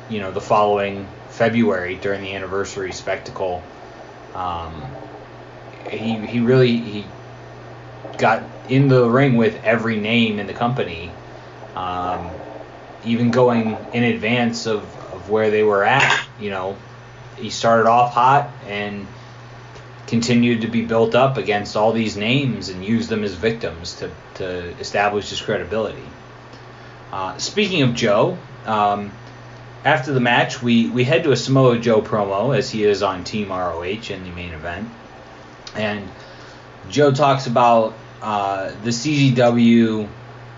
[0.08, 3.62] you know, the following February during the anniversary spectacle,
[4.34, 4.84] um,
[5.90, 7.04] he he really he
[8.18, 11.10] got in the ring with every name in the company.
[11.74, 12.30] Um,
[13.04, 14.82] even going in advance of,
[15.12, 16.26] of where they were at.
[16.40, 16.76] You know,
[17.36, 19.06] he started off hot and
[20.06, 24.10] continued to be built up against all these names and used them as victims to,
[24.34, 26.02] to establish his credibility.
[27.12, 29.12] Uh, speaking of Joe, um,
[29.84, 33.24] after the match, we, we head to a Samoa Joe promo as he is on
[33.24, 34.88] Team ROH in the main event.
[35.74, 36.08] And
[36.90, 40.08] Joe talks about uh, the CZW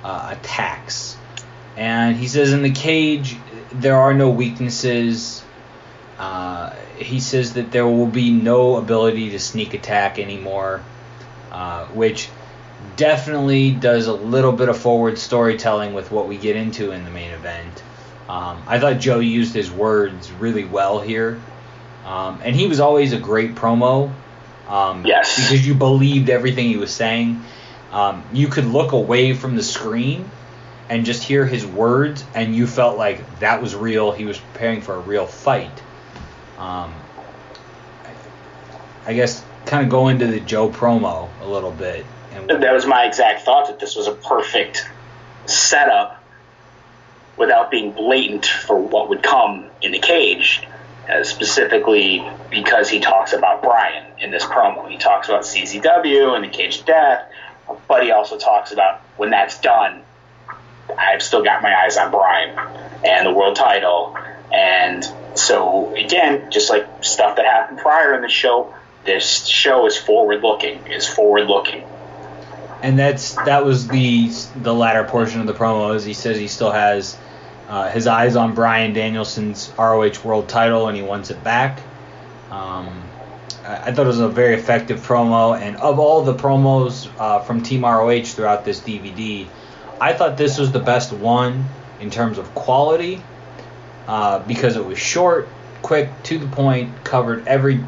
[0.02, 1.16] uh, attacks.
[1.76, 3.36] And he says in the cage,
[3.72, 5.44] there are no weaknesses.
[6.18, 10.82] Uh, he says that there will be no ability to sneak attack anymore,
[11.52, 12.30] uh, which
[12.96, 17.10] definitely does a little bit of forward storytelling with what we get into in the
[17.10, 17.82] main event.
[18.28, 21.40] Um, I thought Joe used his words really well here.
[22.04, 24.12] Um, and he was always a great promo.
[24.68, 25.36] Um, yes.
[25.36, 27.42] Because you believed everything he was saying.
[27.90, 30.30] Um, you could look away from the screen
[30.90, 34.12] and just hear his words, and you felt like that was real.
[34.12, 35.82] He was preparing for a real fight.
[36.58, 36.94] Um,
[39.06, 42.04] I guess kind of go into the Joe promo a little bit.
[42.32, 44.88] And That was my exact thought that this was a perfect
[45.46, 46.17] setup
[47.38, 50.62] without being blatant for what would come in the cage.
[51.08, 54.86] Uh, specifically because he talks about Bryan in this promo.
[54.90, 57.32] He talks about CZW and the cage death,
[57.88, 60.02] but he also talks about when that's done,
[60.98, 62.58] I've still got my eyes on Bryan.
[63.06, 64.18] and the world title.
[64.52, 65.02] And
[65.34, 68.74] so, again, just like stuff that happened prior in the show,
[69.04, 71.84] this show is forward looking, is forward looking.
[72.82, 76.04] And that's that was the the latter portion of the promos.
[76.04, 77.16] He says he still has
[77.68, 81.80] uh, his eyes on Bryan Danielson's ROH World Title, and he wants it back.
[82.50, 83.02] Um,
[83.64, 87.62] I, thought it was a very effective promo, and of all the promos uh, from
[87.62, 89.46] Team ROH throughout this DVD,
[90.00, 91.66] I thought this was the best one
[92.00, 93.22] in terms of quality
[94.06, 95.48] uh, because it was short,
[95.82, 97.84] quick, to the point, covered every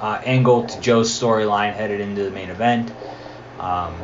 [0.00, 2.92] uh, angle to Joe's storyline headed into the main event.
[3.60, 3.94] Um,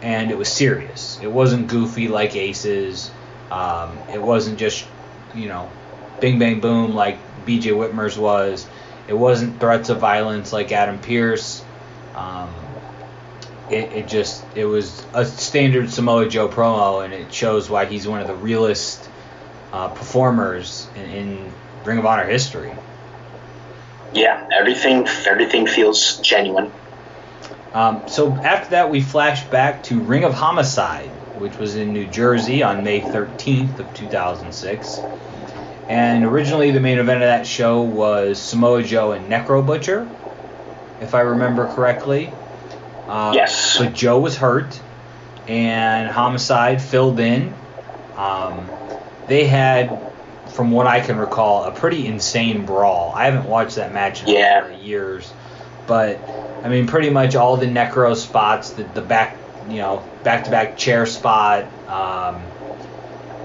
[0.00, 1.20] and it was serious.
[1.22, 3.12] It wasn't goofy like Aces.
[3.52, 4.86] Um, it wasn't just,
[5.34, 5.70] you know,
[6.20, 8.66] bing bang boom like BJ Whitmer's was.
[9.08, 11.62] It wasn't threats of violence like Adam Pearce.
[12.14, 12.48] Um,
[13.70, 18.08] it, it just it was a standard Samoa Joe promo, and it shows why he's
[18.08, 19.06] one of the realest
[19.72, 21.52] uh, performers in, in
[21.84, 22.72] Ring of Honor history.
[24.14, 26.72] Yeah, everything everything feels genuine.
[27.74, 31.10] Um, so after that, we flash back to Ring of Homicide,
[31.42, 35.00] which was in New Jersey on May 13th of 2006.
[35.88, 40.08] And originally, the main event of that show was Samoa Joe and Necro Butcher,
[41.00, 42.32] if I remember correctly.
[43.08, 43.76] Uh, yes.
[43.76, 44.80] But Joe was hurt,
[45.48, 47.52] and Homicide filled in.
[48.16, 48.70] Um,
[49.26, 50.12] they had,
[50.54, 53.12] from what I can recall, a pretty insane brawl.
[53.16, 54.76] I haven't watched that match in yeah.
[54.78, 55.32] years,
[55.88, 56.20] but
[56.62, 59.36] I mean, pretty much all the necro spots, the, the back,
[59.68, 62.42] you know, back to back chair spot, um,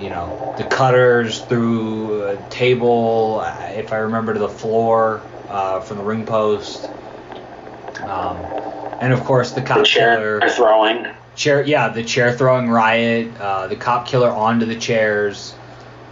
[0.01, 5.97] you know, the cutters through a table, if I remember, to the floor uh, from
[5.97, 6.89] the ring post.
[8.01, 8.37] Um,
[8.99, 10.49] and of course, the cop the chair killer.
[10.49, 11.07] throwing.
[11.35, 15.53] Chair, yeah, the chair throwing riot, uh, the cop killer onto the chairs.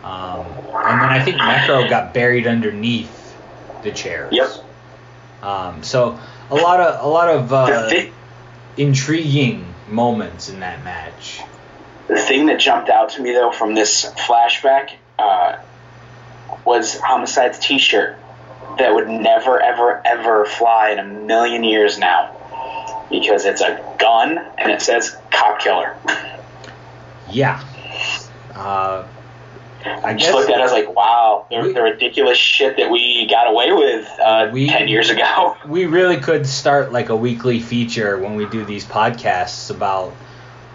[0.04, 3.36] Um, and then I think Necro got buried underneath
[3.84, 4.34] the chairs.
[4.34, 4.50] Yep.
[5.42, 6.20] Um, so
[6.50, 7.92] a lot of a lot of uh,
[8.78, 11.42] intriguing moments in that match.
[12.08, 15.58] The thing that jumped out to me though from this flashback uh,
[16.64, 18.18] was Homicide's T-shirt
[18.78, 24.38] that would never, ever, ever fly in a million years now because it's a gun
[24.58, 25.96] and it says "cop killer."
[27.28, 27.60] Yeah.
[28.54, 29.08] Uh,
[29.86, 33.28] I just looked at it, I was like, wow, the, the ridiculous shit that we
[33.28, 35.56] got away with uh, we, 10 years ago.
[35.68, 40.14] We really could start like a weekly feature when we do these podcasts about,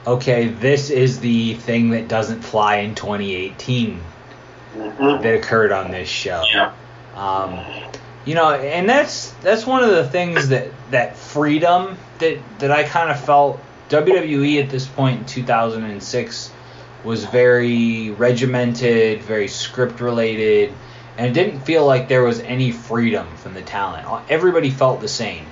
[0.07, 4.01] okay, this is the thing that doesn't fly in 2018
[4.75, 5.23] mm-hmm.
[5.23, 6.45] that occurred on this show.
[6.53, 6.73] Yeah.
[7.15, 7.61] Um,
[8.25, 12.85] you know, and that's that's one of the things that that freedom that that I
[12.85, 16.53] kind of felt WWE at this point in 2006
[17.05, 20.73] was very regimented, very script related,
[21.17, 24.07] and it didn't feel like there was any freedom from the talent.
[24.29, 25.47] Everybody felt the same.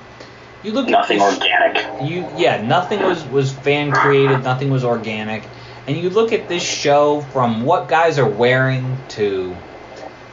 [0.63, 2.11] You look nothing at this, organic.
[2.11, 5.45] You yeah, nothing was was fan created, nothing was organic.
[5.87, 9.57] And you look at this show from what guys are wearing to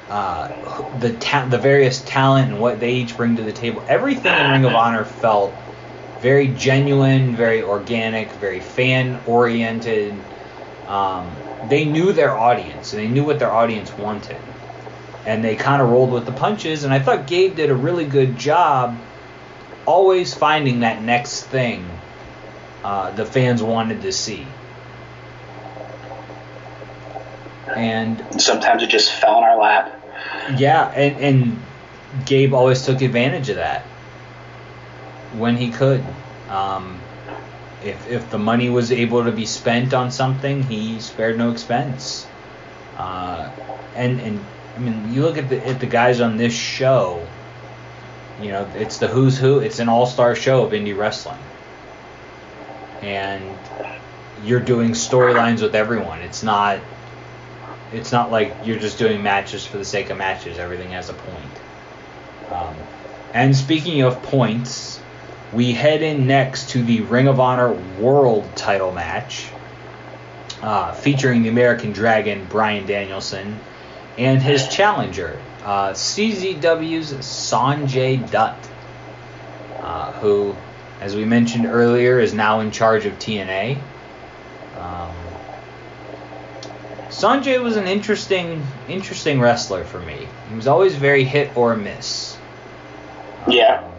[0.10, 3.84] uh, the ta- the various talent and what they each bring to the table.
[3.88, 5.54] Everything in Ring of Honor felt
[6.22, 10.14] very genuine, very organic, very fan oriented.
[10.88, 11.36] Um,
[11.68, 14.38] they knew their audience and they knew what their audience wanted,
[15.26, 16.84] and they kind of rolled with the punches.
[16.84, 18.98] And I thought Gabe did a really good job,
[19.86, 21.88] always finding that next thing
[22.84, 24.46] uh, the fans wanted to see.
[27.76, 30.02] And sometimes it just fell in our lap.
[30.56, 33.82] Yeah, and, and Gabe always took advantage of that
[35.34, 36.06] when he could.
[36.48, 37.02] Um,
[37.86, 42.26] if if the money was able to be spent on something, he spared no expense.
[42.98, 43.50] Uh,
[43.96, 44.46] and and
[44.76, 47.26] I mean, you look at the at the guys on this show.
[48.42, 49.60] You know, it's the who's who.
[49.60, 51.40] It's an all-star show of indie wrestling,
[53.02, 53.58] and
[54.44, 56.20] you're doing storylines with everyone.
[56.22, 56.80] It's not.
[57.94, 60.58] It's not like you're just doing matches for the sake of matches.
[60.58, 62.52] Everything has a point.
[62.52, 62.76] Um,
[63.34, 64.95] and speaking of points,
[65.56, 69.48] we head in next to the Ring of Honor World Title match,
[70.62, 73.58] uh, featuring the American Dragon Bryan Danielson
[74.18, 78.58] and his challenger, uh, CZW's Sonjay Dutt,
[79.80, 80.56] uh, who,
[81.00, 83.78] as we mentioned earlier, is now in charge of TNA.
[84.78, 85.16] Um,
[87.10, 90.28] Sonjay was an interesting, interesting wrestler for me.
[90.50, 92.38] He was always very hit or miss.
[93.48, 93.95] Yeah.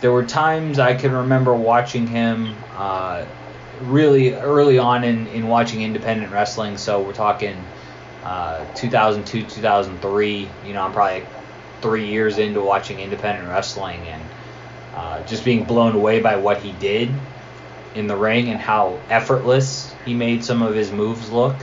[0.00, 3.24] There were times I can remember watching him uh,
[3.82, 6.76] really early on in, in watching independent wrestling.
[6.76, 7.56] So we're talking
[8.24, 10.48] uh, 2002, 2003.
[10.66, 11.26] You know, I'm probably
[11.80, 14.22] three years into watching independent wrestling and
[14.94, 17.10] uh, just being blown away by what he did
[17.94, 21.56] in the ring and how effortless he made some of his moves look.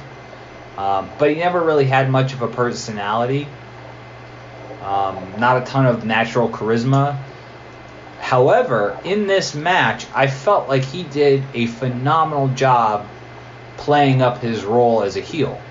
[0.77, 3.47] Um, but he never really had much of a personality.
[4.81, 7.17] Um, not a ton of natural charisma.
[8.25, 13.05] However, in this match, I felt like he did a phenomenal job
[13.77, 15.61] playing up his role as a heel.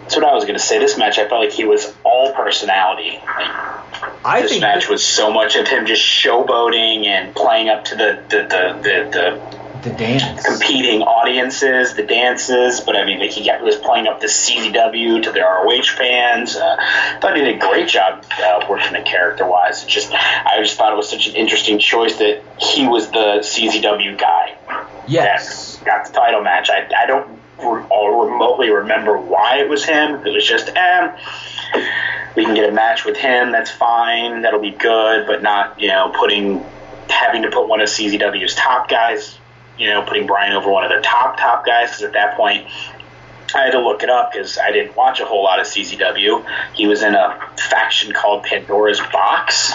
[0.00, 0.78] That's what I was going to say.
[0.78, 3.20] This match, I felt like he was all personality.
[3.20, 3.50] Like,
[4.24, 8.24] I this match was so much of him just showboating and playing up to the
[8.30, 12.80] the the the, the the dance, competing audiences, the dances.
[12.80, 16.56] But I mean, he got, was playing up the CZW to the ROH fans.
[16.56, 19.84] Uh, I thought he did a great job uh, working the character wise.
[19.84, 24.18] Just I just thought it was such an interesting choice that he was the CZW
[24.18, 24.56] guy.
[25.06, 25.76] Yes.
[25.76, 26.70] That got the title match.
[26.70, 27.84] I I don't re-
[28.30, 30.26] remotely remember why it was him.
[30.26, 31.18] It was just, eh,
[32.36, 33.52] we can get a match with him.
[33.52, 34.42] That's fine.
[34.42, 36.64] That'll be good, but not, you know, putting,
[37.08, 39.37] having to put one of CZW's top guys,
[39.78, 42.66] you know, putting Bryan over one of their top, top guys, because at that point,
[43.54, 46.44] I had to look it up because I didn't watch a whole lot of CZW.
[46.74, 49.74] He was in a faction called Pandora's Box,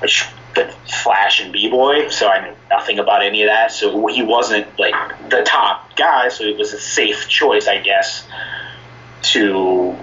[0.00, 3.72] which the Flash and B Boy, so I knew nothing about any of that.
[3.72, 4.94] So he wasn't like
[5.30, 8.26] the top guy, so it was a safe choice, I guess,
[9.22, 9.96] to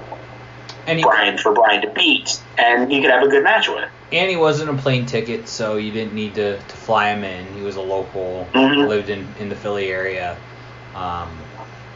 [0.85, 3.89] Bryan for Bryan to beat, and he could have a good match with.
[4.11, 7.45] And he wasn't a plane ticket, so you didn't need to, to fly him in.
[7.53, 8.87] He was a local, Mhm.
[8.87, 10.35] lived in, in the Philly area.
[10.95, 11.27] Um,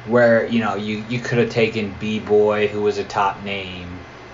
[0.07, 3.88] where, you know, you, you could have taken B Boy, who was a top name,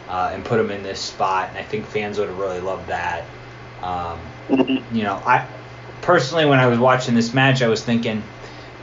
[0.09, 2.87] uh, and put him in this spot, and I think fans would have really loved
[2.87, 3.23] that.
[3.83, 4.19] Um,
[4.91, 5.47] you know, I
[6.01, 8.23] personally, when I was watching this match, I was thinking,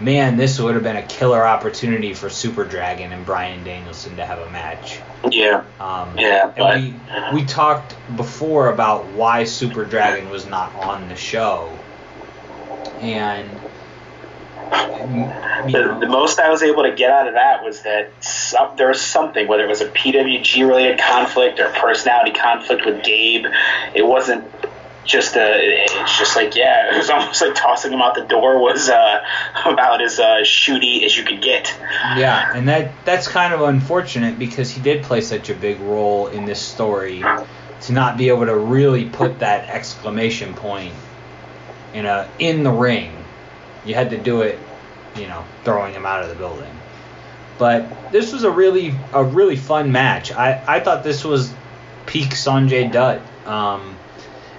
[0.01, 4.25] man, this would have been a killer opportunity for Super Dragon and Bryan Danielson to
[4.25, 4.99] have a match.
[5.31, 5.65] Yeah.
[5.81, 6.95] Um, Yeah, but- we
[7.33, 11.71] we talked before about why Super Dragon was not on the show,
[13.01, 13.49] and
[15.67, 18.89] The, the most I was able to get out of that was that some, there
[18.89, 23.47] was something, whether it was a PWG related conflict or personality conflict with Gabe.
[23.95, 24.45] It wasn't
[25.07, 25.85] just a.
[25.85, 29.21] It's just like yeah, it was almost like tossing him out the door was uh,
[29.65, 31.75] about as uh, shooty as you could get.
[32.17, 36.27] yeah, and that that's kind of unfortunate because he did play such a big role
[36.29, 37.23] in this story
[37.83, 40.93] to not be able to really put that exclamation point
[41.95, 43.13] in a in the ring.
[43.85, 44.59] You had to do it,
[45.17, 46.71] you know, throwing him out of the building.
[47.59, 50.33] But this was a really a really fun match.
[50.33, 51.53] I, I thought this was
[52.05, 53.23] peak Sonjay Dutt.
[53.47, 53.96] Um,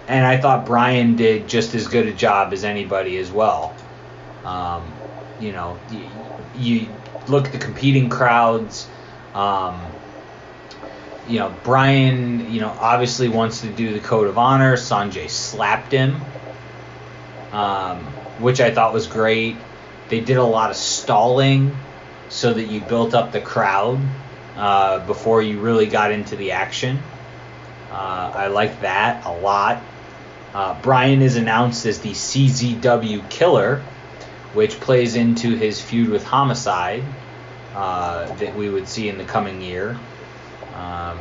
[0.08, 3.76] and I thought Bryan did just as good a job as anybody as well.
[4.46, 4.84] Um,
[5.40, 6.06] you know, you,
[6.56, 6.88] you
[7.28, 8.88] look at the competing crowds.
[9.34, 9.80] Um,
[11.28, 14.78] you know, Bryan, you know, obviously wants to do the code of honor.
[14.78, 16.16] Sonjay slapped him,
[17.52, 17.98] um,
[18.40, 19.58] which I thought was great.
[20.08, 21.76] They did a lot of stalling
[22.30, 24.00] so that you built up the crowd
[24.56, 26.98] uh, before you really got into the action.
[27.92, 29.82] Uh, I like that a lot.
[30.58, 33.84] Uh, Bryan is announced as the CZW Killer,
[34.54, 37.04] which plays into his feud with Homicide
[37.76, 39.92] uh, that we would see in the coming year.
[40.74, 41.20] Um,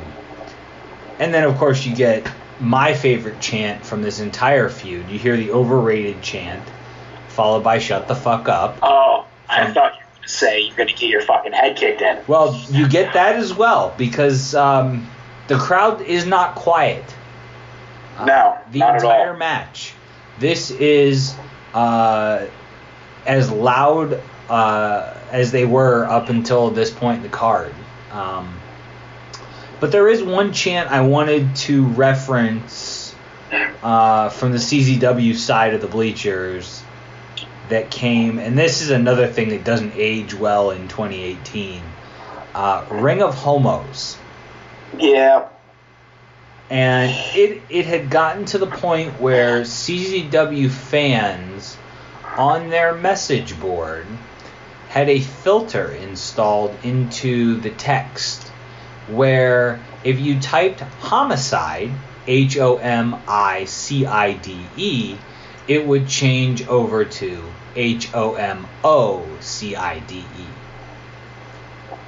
[1.18, 2.26] and then, of course, you get
[2.60, 5.10] my favorite chant from this entire feud.
[5.10, 6.66] You hear the overrated chant,
[7.28, 10.76] followed by "Shut the fuck up." Oh, I thought you were going to say you're
[10.76, 12.20] going to get your fucking head kicked in.
[12.26, 15.10] Well, you get that as well because um,
[15.48, 17.04] the crowd is not quiet.
[18.24, 19.10] No, the not at all.
[19.10, 19.94] entire match.
[20.38, 21.34] This is
[21.74, 22.46] uh,
[23.26, 27.74] as loud uh, as they were up until this point in the card.
[28.12, 28.60] Um,
[29.80, 33.14] but there is one chant I wanted to reference
[33.82, 36.82] uh, from the CZW side of the bleachers
[37.68, 41.82] that came, and this is another thing that doesn't age well in 2018.
[42.54, 44.16] Uh, Ring of Homos
[44.98, 45.48] Yeah.
[46.70, 51.76] And it it had gotten to the point where CZW fans
[52.36, 54.06] on their message board
[54.88, 58.48] had a filter installed into the text
[59.08, 61.90] where if you typed homicide
[62.26, 65.16] H O M I C I D E
[65.68, 67.44] it would change over to
[67.76, 70.46] H O M O C I D E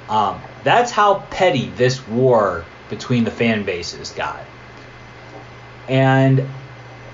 [0.09, 4.43] um, that's how petty this war between the fan bases got.
[5.89, 6.47] And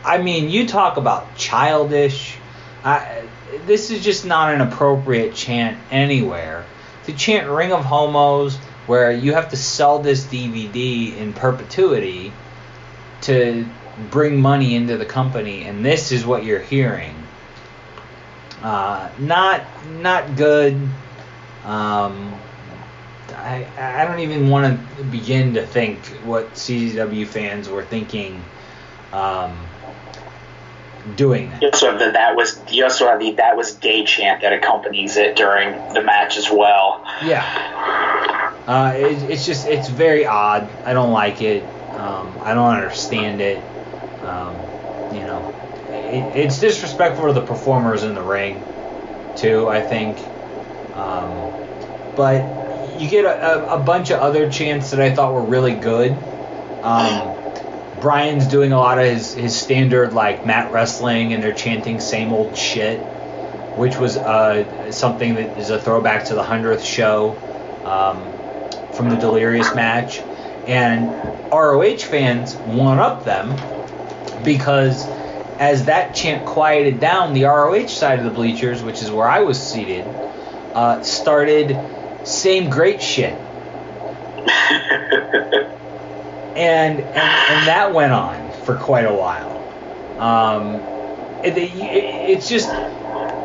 [0.03, 2.37] I mean, you talk about childish.
[2.83, 3.23] I,
[3.65, 6.65] this is just not an appropriate chant anywhere.
[7.05, 12.33] To chant "Ring of Homos," where you have to sell this DVD in perpetuity
[13.21, 13.65] to
[14.11, 17.15] bring money into the company, and this is what you're hearing.
[18.61, 19.63] Uh, not
[20.01, 20.73] not good.
[21.63, 22.35] Um,
[23.33, 28.43] I I don't even want to begin to think what CZW fans were thinking.
[29.15, 29.57] Um,
[31.15, 31.61] doing that.
[31.61, 34.53] You also have the that was you also have the that was day chant that
[34.53, 37.03] accompanies it during the match as well.
[37.23, 37.43] Yeah.
[38.67, 40.69] Uh, it, it's just it's very odd.
[40.83, 41.63] I don't like it.
[41.91, 43.63] Um, I don't understand it.
[44.23, 44.55] Um,
[45.13, 45.53] you know,
[45.89, 48.63] it, it's disrespectful to the performers in the ring,
[49.37, 49.69] too.
[49.69, 50.17] I think.
[50.95, 51.53] Um,
[52.15, 55.75] but you get a, a, a, bunch of other chants that I thought were really
[55.75, 56.13] good.
[56.81, 57.34] Um,
[58.05, 62.33] Bryan's doing a lot of his, his standard like mat wrestling, and they're chanting same
[62.33, 67.35] old shit, which was uh, something that is a throwback to the hundredth show
[67.83, 68.31] um,
[68.93, 70.19] from the Delirious match,
[70.67, 71.09] and
[71.51, 73.55] ROH fans one up them
[74.43, 75.07] because
[75.57, 79.39] as that chant quieted down, the ROH side of the bleachers, which is where I
[79.39, 80.05] was seated,
[80.75, 81.75] uh, started
[82.23, 83.35] same great shit.
[86.55, 89.61] and, and and that went on for quite a while.
[90.17, 90.87] Um,
[91.43, 92.69] it, it, it's just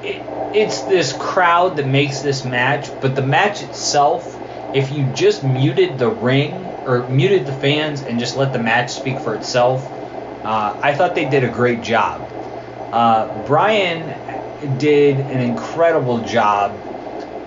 [0.02, 0.22] it,
[0.52, 4.38] it's this crowd that makes this match, but the match itself,
[4.72, 8.90] if you just muted the ring or muted the fans and just let the match
[8.92, 9.82] speak for itself,
[10.44, 12.32] uh, I thought they did a great job.
[12.92, 14.14] Uh, Bryan
[14.76, 16.72] did an incredible job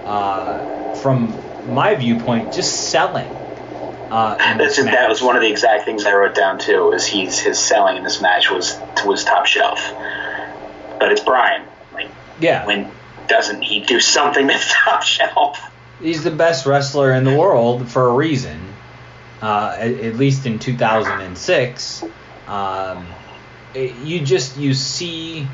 [0.06, 3.43] uh, from my viewpoint, just selling
[4.12, 6.92] uh, just, that was one of the exact things I wrote down too.
[6.92, 9.80] Is he's his selling in this match was was top shelf.
[11.00, 11.68] But it's Bryan.
[11.94, 12.10] Like,
[12.40, 12.66] yeah.
[12.66, 12.92] When
[13.28, 15.60] doesn't he do something that's top shelf?
[16.00, 18.60] He's the best wrestler in the world for a reason.
[19.42, 22.04] Uh, at, at, least in 2006,
[22.48, 23.06] um,
[23.74, 25.46] it, you just you see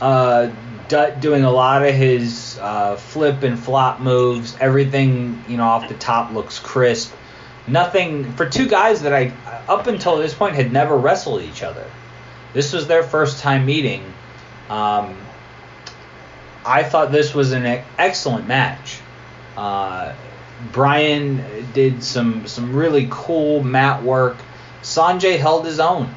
[0.00, 0.50] uh,
[0.88, 4.56] Dutt doing a lot of his uh, flip and flop moves.
[4.58, 7.14] Everything you know off the top looks crisp
[7.70, 9.32] nothing for two guys that I
[9.68, 11.84] up until this point had never wrestled each other.
[12.52, 14.02] This was their first time meeting.
[14.68, 15.16] Um,
[16.64, 17.64] I thought this was an
[17.98, 19.00] excellent match.
[19.56, 20.14] Uh,
[20.72, 24.36] Bryan did some some really cool mat work.
[24.82, 26.12] Sonjay held his own,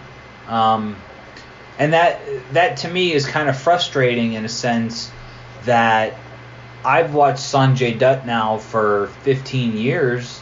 [0.48, 0.96] um,
[1.78, 2.20] and that
[2.54, 5.12] that to me is kind of frustrating in a sense
[5.66, 6.16] that
[6.84, 10.41] I've watched Sonjay Dutt now for 15 years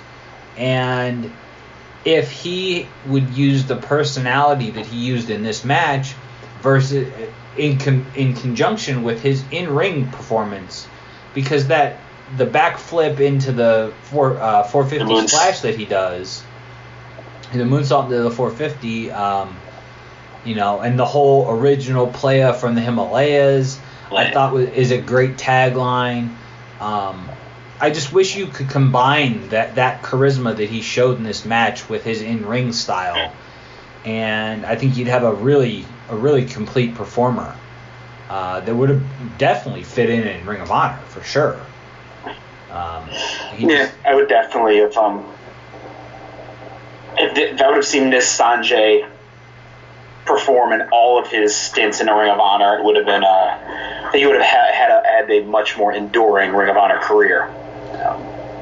[0.60, 1.31] and
[2.06, 6.14] if he would use the personality that he used in this match
[6.61, 7.11] versus
[7.57, 10.88] in con, in conjunction with his in-ring performance
[11.34, 11.98] because that
[12.38, 16.44] the backflip into the four, uh, 450 splash that he does
[17.53, 19.57] the moonsault into the 450 um,
[20.45, 23.80] you know and the whole original playa from the Himalayas
[24.11, 26.36] I thought was, is a great tagline.
[26.80, 27.30] Um,
[27.81, 31.88] I just wish you could combine that that charisma that he showed in this match
[31.89, 33.31] with his in ring style,
[34.06, 37.56] and I think you'd have a really a really complete performer
[38.30, 41.60] uh, that would have definitely fit in in Ring of Honor for sure.
[42.69, 43.10] Um,
[43.57, 44.95] yeah, I would definitely have.
[44.97, 45.26] Um,
[47.18, 49.10] I would have seen this Sonjay
[50.26, 53.23] perform in all of his stints in the Ring of Honor, it would have been.
[53.23, 56.99] Uh, he would have had, had, a, had a much more enduring Ring of Honor
[56.99, 57.51] career.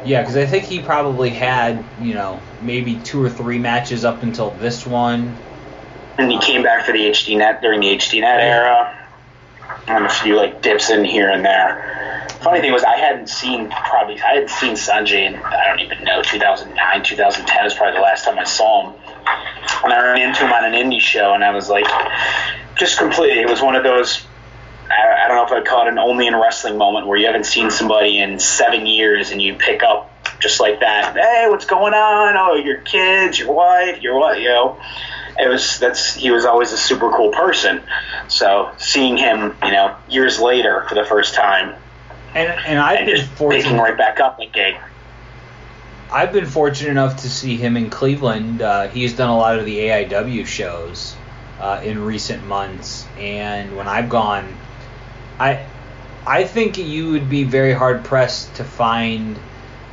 [0.03, 4.23] Yeah, because I think he probably had, you know, maybe two or three matches up
[4.23, 5.35] until this one.
[6.17, 8.93] And he came back for the HD net during the HD net era.
[9.87, 12.27] And a few like dips in here and there.
[12.41, 16.03] Funny thing was, I hadn't seen probably I hadn't seen Sonjay in I don't even
[16.03, 19.01] know 2009, 2010 is probably the last time I saw him.
[19.83, 21.85] And I ran into him on an indie show, and I was like,
[22.77, 23.41] just completely.
[23.41, 24.26] It was one of those
[24.89, 27.25] I, I don't know if I'd call it an only in wrestling moment where you
[27.25, 31.15] haven't seen somebody in seven years and you pick up just like that.
[31.15, 32.35] Hey, what's going on?
[32.37, 34.39] Oh, your kids, your wife, your what?
[34.39, 34.79] You know,
[35.39, 37.81] it was that's he was always a super cool person.
[38.27, 41.75] So seeing him, you know, years later for the first time,
[42.33, 44.79] and and I've and been fortunate picking right back up like a.
[46.09, 48.61] I've been fortunate enough to see him in Cleveland.
[48.61, 51.17] Uh, he's done a lot of the AIW shows
[51.59, 54.47] uh, in recent months, and when I've gone
[55.39, 55.65] I
[56.25, 59.37] I think you would be very hard pressed to find,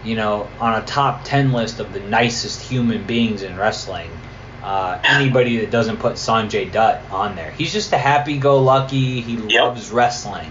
[0.04, 4.10] you know, on a top ten list of the nicest human beings in wrestling.
[4.62, 7.50] Uh, anybody that doesn't put Sonjay Dutt on there.
[7.50, 9.20] He's just a happy-go-lucky.
[9.20, 9.62] He yep.
[9.62, 10.50] loves wrestling.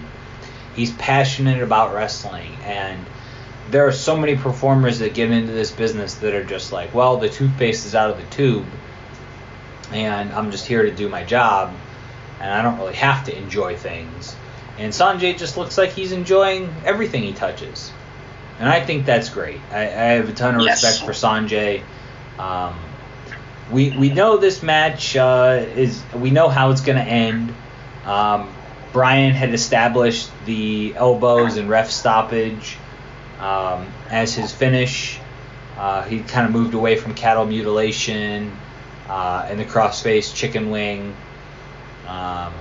[0.76, 3.04] He's passionate about wrestling, and
[3.72, 7.18] there are so many performers that get into this business that are just like, well,
[7.18, 8.68] the toothpaste is out of the tube,
[9.92, 11.74] and I'm just here to do my job,
[12.40, 14.36] and I don't really have to enjoy things.
[14.78, 17.92] And Sonjay just looks like he's enjoying everything he touches,
[18.60, 19.60] and I think that's great.
[19.72, 19.86] I, I
[20.18, 20.84] have a ton of Yes.
[20.84, 21.84] respect for Sonjay.
[22.40, 22.74] Um,
[23.72, 27.54] we we know this match uh, is we know how it's going to end.
[28.06, 28.52] Um,
[28.92, 32.78] Bryan had established the elbows and ref stoppage
[33.40, 35.20] um, as his finish.
[35.78, 38.56] Uh, he kind of moved away from cattle mutilation
[39.08, 41.16] uh, and the crossface chicken wing.
[42.08, 42.54] Um,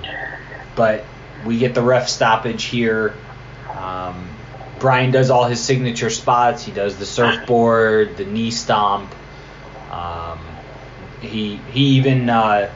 [0.75, 1.05] but
[1.45, 3.15] we get the ref stoppage here.
[3.75, 4.29] Um,
[4.79, 6.65] Bryan does all his signature spots.
[6.65, 9.15] He does the surfboard, the knee stomp.
[9.91, 10.41] Um,
[11.21, 12.73] he he even uh,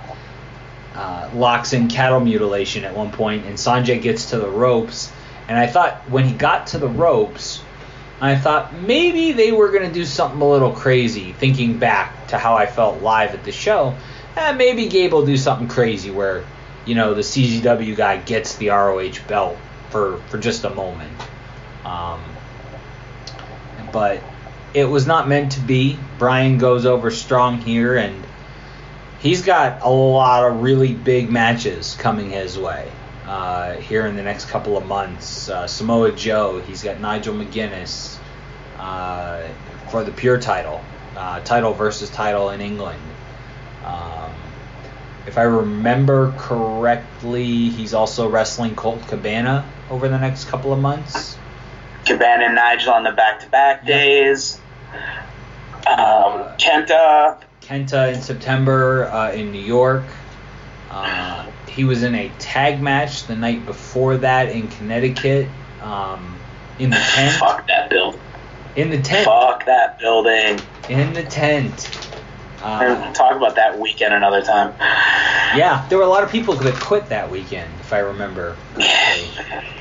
[0.95, 5.13] uh, locks in cattle mutilation at one point, and Sonjay gets to the ropes.
[5.49, 7.63] And I thought when he got to the ropes,
[8.21, 11.33] I thought maybe they were going to do something a little crazy.
[11.33, 13.95] Thinking back to how I felt live at the show,
[14.37, 16.45] eh, maybe Gabe will do something crazy where,
[16.87, 19.59] you know, the CZW guy gets the ROH belt
[19.91, 21.13] for for just a moment.
[21.85, 22.23] Um,
[23.93, 24.23] but
[24.73, 25.99] it was not meant to be.
[26.19, 28.25] Bryan goes over strong here, and
[29.21, 32.91] he's got a lot of really big matches coming his way
[33.27, 35.49] uh, here in the next couple of months.
[35.49, 38.19] Uh, Samoa Joe, he's got Nigel McGuinness
[38.79, 39.49] uh,
[39.91, 40.85] for the pure title,
[41.17, 43.01] uh, title versus title in England.
[43.85, 44.33] Um,
[45.27, 51.37] if I remember correctly, he's also wrestling Colt Cabana over the next couple of months.
[52.05, 54.61] Cabana and Nigel on the back-to-back days.
[55.87, 57.39] Um, Kenta.
[57.61, 60.05] Kenta in September uh, in New York.
[60.91, 65.49] Uh, he was in a tag match the night before that in Connecticut.
[65.83, 66.39] Um,
[66.79, 67.37] in the tent.
[67.37, 68.21] Fuck that building.
[68.77, 69.25] In the tent.
[69.25, 70.61] Fuck that building.
[70.89, 72.06] In the tent.
[72.67, 74.75] Uh, talk about that weekend another time.
[75.57, 78.57] yeah, there were a lot of people that quit that weekend, if I remember.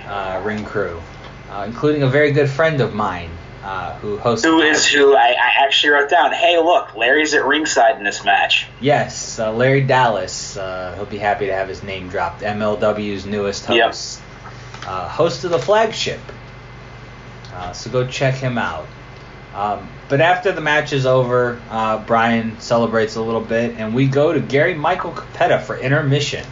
[0.05, 1.01] Uh, ring crew,
[1.49, 3.31] uh, including a very good friend of mine
[3.63, 4.43] uh, who hosted.
[4.43, 5.15] Who is who?
[5.15, 6.31] I, I actually wrote down.
[6.31, 8.67] Hey, look, Larry's at ringside in this match.
[8.79, 10.55] Yes, uh, Larry Dallas.
[10.55, 12.41] Uh, he'll be happy to have his name dropped.
[12.43, 13.85] MLW's newest Yep.
[13.87, 14.21] host.
[14.85, 16.21] Uh, host of the flagship.
[17.55, 18.85] Uh, so go check him out.
[19.55, 24.07] Um, but after the match is over, uh, Bryan celebrates a little bit, and we
[24.07, 26.45] go to Gary Michael Cappetta for intermission.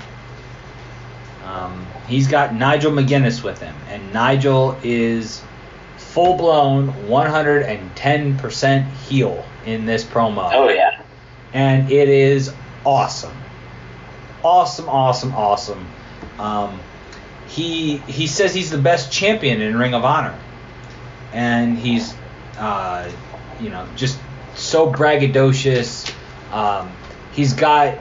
[1.45, 5.41] Um, he's got Nigel McGuinness with him, and Nigel is
[5.97, 11.01] full blown 110% heel in this promo Oh yeah.
[11.53, 12.53] and it is
[12.85, 13.35] awesome,
[14.43, 15.87] awesome, awesome, awesome.
[16.39, 16.79] Um,
[17.47, 20.37] he he says he's the best champion in Ring of Honor,
[21.31, 22.13] and he's
[22.57, 23.09] uh,
[23.59, 24.19] you know just
[24.55, 26.13] so braggadocious.
[26.51, 26.91] Um,
[27.33, 27.97] he's got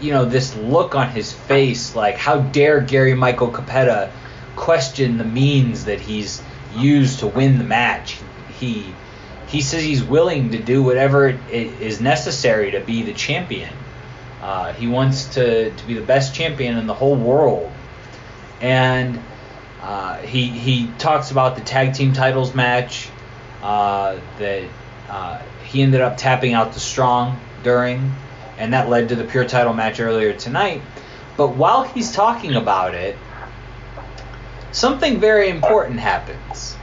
[0.00, 4.10] you know this look on his face like how dare Gary Michael Cappetta
[4.56, 6.42] question the means that he's
[6.76, 8.18] used to win the match.
[8.58, 8.92] He
[9.48, 13.72] he says he's willing to do whatever it, it is necessary to be the champion.
[14.42, 17.72] Uh, he wants to, to be the best champion in the whole world.
[18.60, 19.20] And
[19.80, 23.08] uh, he he talks about the tag team titles match
[23.62, 24.64] uh, that
[25.08, 28.14] uh, he ended up tapping out the strong during,
[28.58, 30.82] and that led to the pure title match earlier tonight.
[31.36, 33.16] But while he's talking about it,
[34.72, 36.76] something very important happens.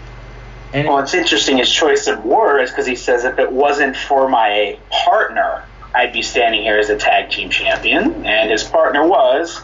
[0.74, 4.30] And well, it's interesting his choice of words because he says if it wasn't for
[4.30, 9.62] my partner, I'd be standing here as a tag team champion, and his partner was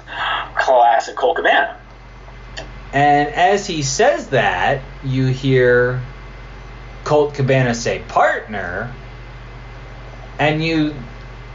[0.55, 1.79] classic Colt Cabana.
[2.93, 6.01] And as he says that, you hear
[7.07, 8.91] Colt Cabana say partner,
[10.39, 10.93] and you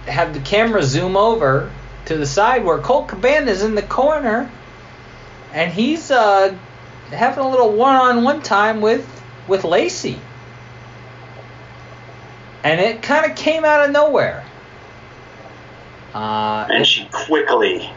[0.07, 1.71] have the camera zoom over
[2.07, 4.51] to the side where Colt Cabana is in the corner,
[5.53, 6.57] and he's uh,
[7.11, 9.07] having a little one-on-one time with
[9.47, 10.19] with Lacey.
[12.65, 14.45] And it kind of came out of nowhere.
[16.15, 17.91] Uh, And she quickly,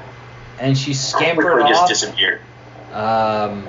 [0.60, 2.42] and she scampered quickly off just disappeared.
[2.92, 3.66] um,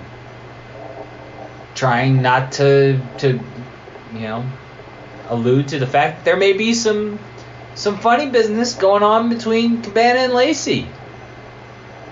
[1.76, 3.38] trying not to to
[4.12, 4.44] you know
[5.28, 7.18] allude to the fact that there may be some
[7.74, 10.88] some funny business going on between Cabana and Lacey.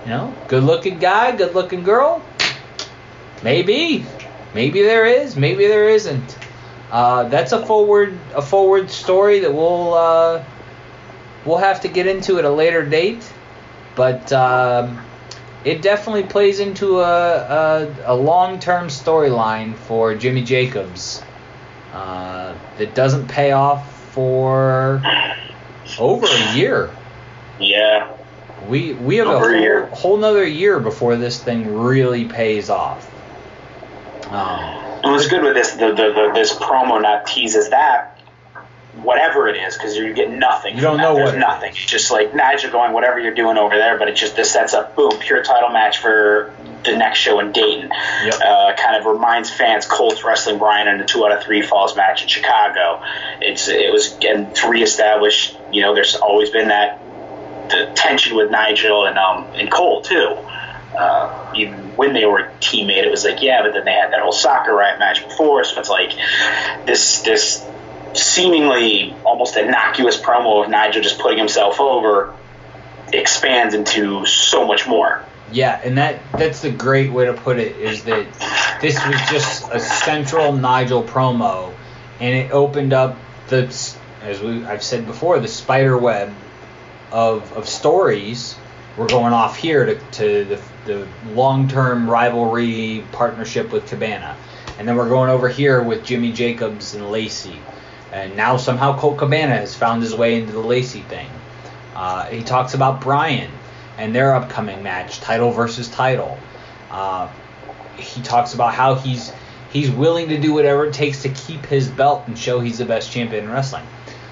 [0.03, 2.23] You know, good looking guy, good looking girl.
[3.43, 4.05] Maybe,
[4.53, 6.37] maybe there is, maybe there isn't.
[6.91, 10.43] Uh, that's a forward a forward story that we'll uh,
[11.45, 13.31] we'll have to get into at a later date,
[13.95, 14.31] but.
[14.31, 15.01] Um,
[15.65, 21.23] it definitely plays into a, a, a long term storyline for Jimmy Jacobs
[21.95, 25.01] uh, that doesn't pay off for
[25.97, 26.89] over a year.
[27.59, 28.11] Yeah.
[28.67, 29.85] We we have Over a a year.
[29.87, 33.09] whole, whole nother year before this thing really pays off.
[34.29, 35.71] Um, It was good with this.
[35.73, 38.14] The, the, the this promo not teases that,
[39.03, 40.75] whatever it is, because you get nothing.
[40.75, 41.03] You don't that.
[41.03, 41.71] know There's what nothing.
[41.71, 44.73] It's just like Nigel going whatever you're doing over there, but it just this sets
[44.73, 47.89] up boom pure title match for the next show in Dayton.
[48.41, 51.95] Uh, kind of reminds fans Colts wrestling Bryan in a two out of three falls
[51.95, 53.01] match in Chicago.
[53.41, 55.55] It's it was again to reestablish.
[55.71, 57.01] You know, there's always been that
[57.69, 60.37] the tension with Nigel and um and Cole too.
[60.97, 64.13] Uh, even when they were a teammate, it was like yeah, but then they had
[64.13, 66.13] that whole soccer riot match before, so it's like
[66.85, 67.65] this this
[68.15, 72.33] seemingly almost innocuous promo of Nigel just putting himself over
[73.13, 75.23] expands into so much more.
[75.51, 78.25] Yeah, and that that's the great way to put it is that
[78.81, 81.73] this was just a central Nigel promo,
[82.19, 83.63] and it opened up the
[84.21, 86.33] as we I've said before the spider web
[87.11, 88.55] of of stories.
[88.97, 94.37] We're going off here to, to the, the long term rivalry partnership with Cabana,
[94.79, 97.59] and then we're going over here with Jimmy Jacobs and Lacey,
[98.15, 101.27] and now somehow Colt Cabana has found his way into the Lacey thing.
[101.93, 103.51] Uh, he talks about Bryan
[103.97, 106.37] and their upcoming match, title versus title.
[106.89, 107.29] Uh,
[107.97, 109.33] he talks about how he's
[109.69, 112.85] he's willing to do whatever it takes to keep his belt and show he's the
[112.85, 113.85] best champion in wrestling.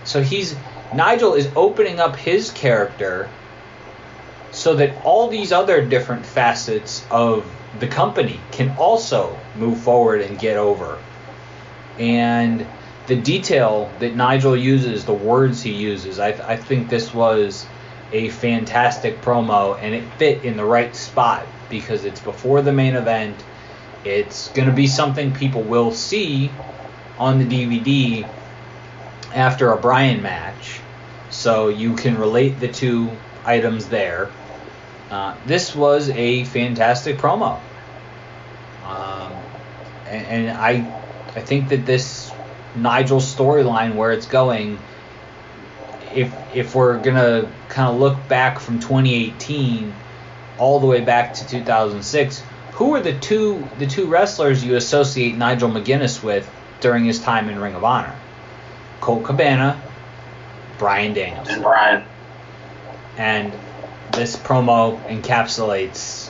[0.05, 0.55] So he's
[0.93, 3.29] Nigel is opening up his character
[4.51, 7.45] so that all these other different facets of
[7.79, 11.01] the company can also move forward and get over.
[11.99, 12.65] And
[13.07, 17.65] the detail that Nigel uses, the words he uses, I, I think this was
[18.11, 22.95] a fantastic promo and it fit in the right spot because it's before the main
[22.95, 23.43] event.
[24.05, 26.51] It's going to be something people will see
[27.17, 28.29] on the DVD
[29.33, 30.79] after a Bryan match.
[31.29, 33.11] So you can relate the two
[33.43, 34.31] items there.
[35.09, 37.59] Uh, this was a fantastic promo.
[38.85, 39.33] Um,
[40.05, 41.03] and, and I
[41.35, 42.22] I think that this
[42.75, 44.79] Nigel storyline where it's going
[46.13, 49.93] if if we're gonna kind of look back from 2018
[50.59, 52.43] all the way back to 2006,
[52.73, 57.49] who are the two the two wrestlers you associate Nigel McGuinness with during his time
[57.49, 58.15] in Ring of Honor?
[59.01, 59.81] Colt Cabana,
[60.77, 62.03] Bryan Daniels, and Bryan.
[63.17, 63.53] And
[64.11, 66.29] this promo encapsulates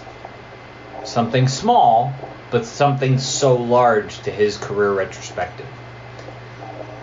[1.06, 2.14] something small,
[2.50, 5.68] but something so large to his career retrospective.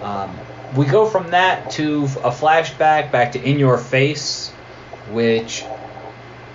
[0.02, 0.38] Um,
[0.76, 4.48] we go from that to a flashback back to In Your Face,
[5.10, 5.64] which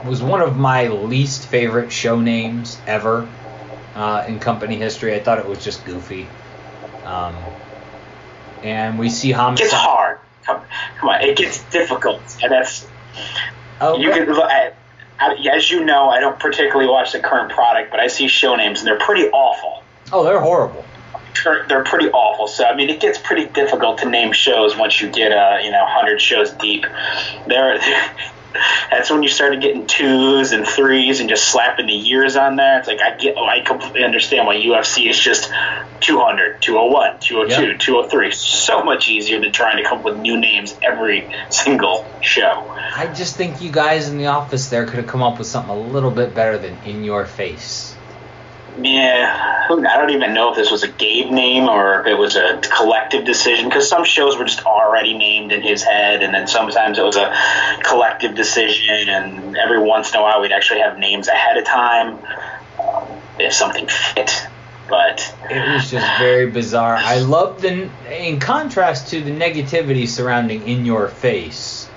[0.06, 3.27] was one of my least favorite show names ever
[3.95, 5.15] uh, in company history.
[5.15, 6.27] I thought it was just goofy.
[7.03, 7.35] Um,
[8.64, 9.64] and we see It Homicide.
[9.65, 10.19] gets hard.
[10.45, 10.61] Come,
[10.99, 12.88] come on, it gets difficult, and that's
[13.82, 14.30] Oh, you can.
[14.32, 14.72] I-
[15.51, 18.80] As you know, I don't particularly watch the current product, but I see show names
[18.80, 19.82] and they're pretty awful.
[20.11, 20.83] Oh, they're horrible.
[21.43, 22.47] They're they're pretty awful.
[22.47, 25.72] So I mean, it gets pretty difficult to name shows once you get uh you
[25.72, 26.85] know hundred shows deep.
[27.47, 27.80] There,
[28.91, 32.80] that's when you started getting twos and threes and just slapping the years on there.
[32.80, 35.51] It's like I get, oh, I completely understand why UFC is just
[36.01, 37.80] 200, 201, 202, Yep.
[37.80, 38.31] 203.
[38.31, 42.65] So much easier than trying to come up with new names every single show.
[42.95, 45.72] I just think you guys in the office there could have come up with something
[45.72, 47.94] a little bit better than In Your Face.
[48.78, 52.36] Yeah, I don't even know if this was a Gabe name or if it was
[52.36, 56.48] a collective decision because some shows were just already named in his head, and then
[56.48, 57.34] sometimes it was a
[57.84, 62.20] collective decision, and every once in a while we'd actually have names ahead of time
[62.80, 63.08] um,
[63.40, 64.32] if something fit.
[64.88, 66.95] But It was just very bizarre.
[66.95, 71.90] I love the, in contrast to the negativity surrounding In Your Face.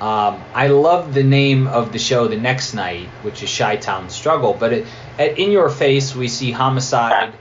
[0.00, 4.10] Um, I love the name of the show the next night, which is Chi Town
[4.10, 4.56] Struggle.
[4.58, 4.86] But it,
[5.18, 7.32] at In Your Face, we see Homicide,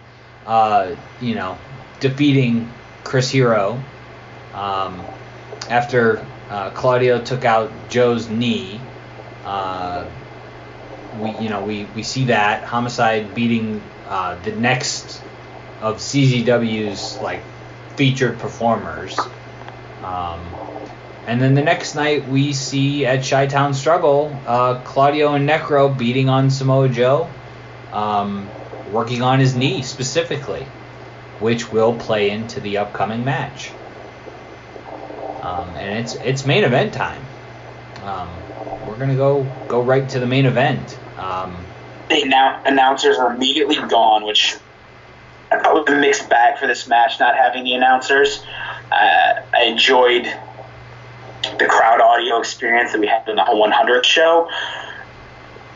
[0.46, 1.58] uh, you know,
[2.00, 2.72] defeating
[3.04, 3.82] Chris Hero
[4.54, 5.02] um,
[5.70, 8.80] after uh, Claudio took out Joe's knee.
[9.46, 10.06] Uh,
[11.20, 15.22] we you know we, we see that homicide beating uh, the next
[15.82, 17.42] of CZW's like
[17.96, 19.18] featured performers.
[20.04, 20.42] Um,
[21.28, 25.96] and then the next night we see at Chi Town Struggle uh, Claudio and Necro
[25.96, 27.30] beating on Samoa Joe,
[27.92, 28.50] um,
[28.92, 30.66] working on his knee specifically,
[31.40, 33.72] which will play into the upcoming match.
[35.42, 37.22] Um, and it's it's main event time.
[38.04, 38.30] Um,
[38.88, 40.98] we're gonna go go right to the main event.
[41.18, 41.58] Um,
[42.10, 44.58] the now announcers are immediately gone, which
[45.52, 48.44] I thought was a mixed bag for this match, not having the announcers.
[48.92, 50.26] Uh, I enjoyed
[51.58, 54.50] the crowd audio experience that we had in the 100th show.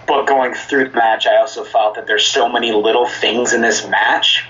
[0.07, 3.61] But going through the match, I also felt that there's so many little things in
[3.61, 4.45] this match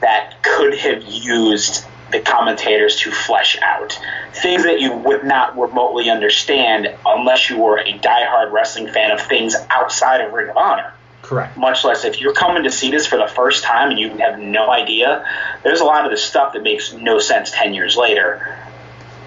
[0.00, 3.98] that could have used the commentators to flesh out.
[4.32, 9.20] Things that you would not remotely understand unless you were a diehard wrestling fan of
[9.20, 10.92] things outside of Ring of Honor.
[11.22, 11.56] Correct.
[11.58, 14.38] Much less if you're coming to see this for the first time and you have
[14.38, 15.26] no idea,
[15.62, 18.58] there's a lot of the stuff that makes no sense 10 years later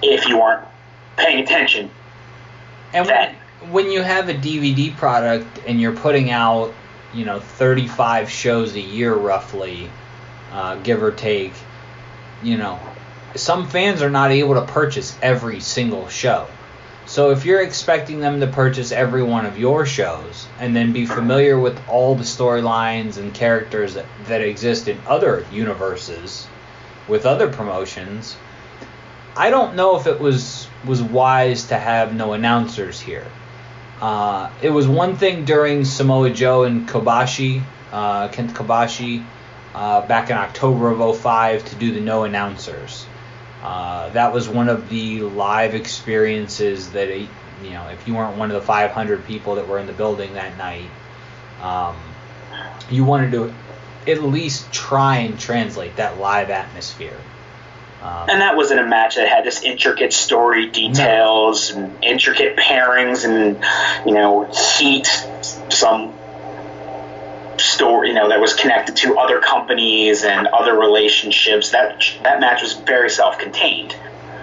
[0.02, 0.66] if you aren't
[1.18, 1.92] paying attention.
[2.94, 3.36] And when,
[3.69, 6.73] when you have a DVD product and you're putting out,
[7.14, 9.90] you know, 35 shows a year roughly,
[10.51, 11.53] uh, give or take,
[12.41, 12.80] you know,
[13.35, 16.48] some fans are not able to purchase every single show.
[17.06, 21.06] So if you're expecting them to purchase every one of your shows and then be
[21.06, 26.48] familiar with all the storylines and characters that, that exist in other universes
[27.07, 28.35] with other promotions,
[29.35, 33.25] I don't know if it was was wise to have no announcers here.
[34.02, 39.24] Uh, it was one thing during Samoa Joe and Kobashi, uh, Kent Kobashi,
[39.76, 43.06] uh, back in October of 05 to do the no announcers.
[43.62, 47.28] Uh, that was one of the live experiences that, you
[47.70, 50.58] know, if you weren't one of the 500 people that were in the building that
[50.58, 50.90] night,
[51.62, 51.96] um,
[52.90, 53.54] you wanted to
[54.08, 57.20] at least try and translate that live atmosphere.
[58.02, 61.84] Um, and that wasn't a match that had this intricate story details no.
[61.84, 63.64] and intricate pairings and
[64.08, 65.06] you know heat
[65.70, 66.12] some
[67.58, 72.64] story you know that was connected to other companies and other relationships that that match
[72.64, 73.96] was very self-contained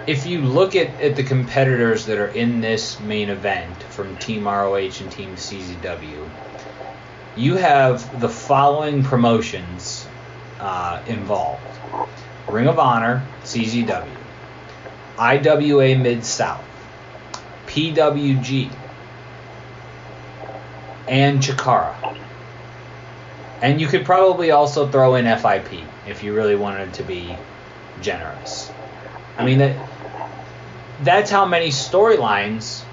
[0.07, 4.47] if you look at, at the competitors that are in this main event from team
[4.47, 6.29] roh and team czw
[7.35, 10.07] you have the following promotions
[10.61, 11.61] uh, involved
[12.49, 14.07] Ring of Honor, CZW,
[15.17, 16.63] IWA Mid South,
[17.65, 18.71] PWG,
[21.07, 22.15] and Chikara.
[23.61, 27.35] And you could probably also throw in FIP if you really wanted to be
[28.01, 28.71] generous.
[29.37, 29.89] I mean that
[31.01, 32.83] that's how many storylines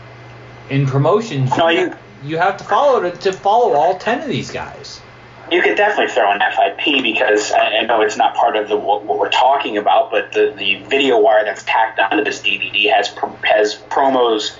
[0.70, 1.94] in promotions no, you,
[2.24, 5.00] you have to follow to, to follow all ten of these guys
[5.50, 9.04] you could definitely throw in FIP because I, know it's not part of the what,
[9.04, 13.08] we're talking about, but the, the video wire that's tacked onto this DVD has
[13.44, 14.56] has promos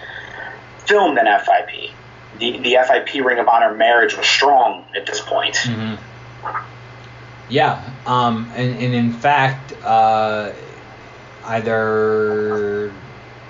[0.87, 1.91] filmed in FIP.
[2.39, 5.55] The the FIP Ring of Honor marriage was strong at this point.
[5.55, 6.03] Mm-hmm.
[7.49, 10.53] Yeah, um, and, and in fact, uh,
[11.45, 12.93] either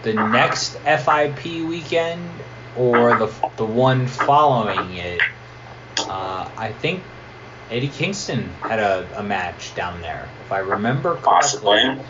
[0.03, 2.31] the next FIP weekend
[2.77, 5.21] or the the one following it.
[5.99, 7.03] Uh, I think
[7.71, 11.31] Eddie Kingston had a, a match down there, if I remember correctly.
[11.31, 12.01] Possibly.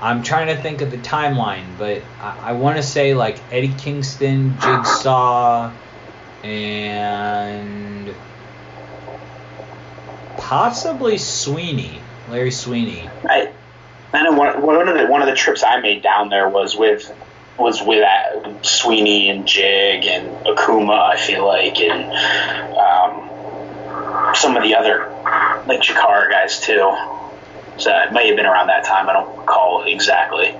[0.00, 3.74] I'm trying to think of the timeline, but I, I want to say like Eddie
[3.78, 5.72] Kingston, Jigsaw,
[6.44, 8.14] and
[10.36, 13.08] possibly Sweeney, Larry Sweeney.
[13.28, 13.52] I,
[14.12, 17.12] and one, one of the one of the trips I made down there was with
[17.58, 20.98] was with uh, Sweeney and Jig and Akuma.
[20.98, 22.04] I feel like and
[22.76, 23.27] um,
[24.34, 25.10] some of the other
[25.66, 26.96] like Chikara guys too.
[27.78, 29.08] So it may have been around that time.
[29.08, 30.54] I don't recall exactly.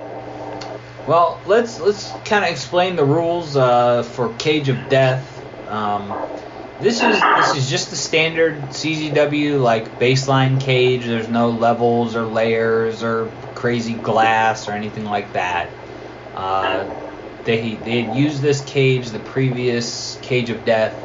[1.07, 5.25] Well, let's let's kind of explain the rules uh, for Cage of Death.
[5.67, 6.13] Um,
[6.79, 11.05] this is this is just the standard CZW like baseline cage.
[11.05, 15.69] There's no levels or layers or crazy glass or anything like that.
[16.35, 16.89] Uh,
[17.43, 20.95] they they had used this cage the previous Cage of Death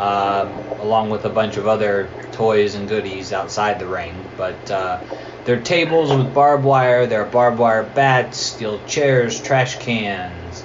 [0.00, 0.48] um,
[0.80, 4.14] along with a bunch of other toys and goodies outside the ring.
[4.36, 5.00] But uh,
[5.44, 10.64] there are tables with barbed wire, there are barbed wire bats, steel chairs, trash cans,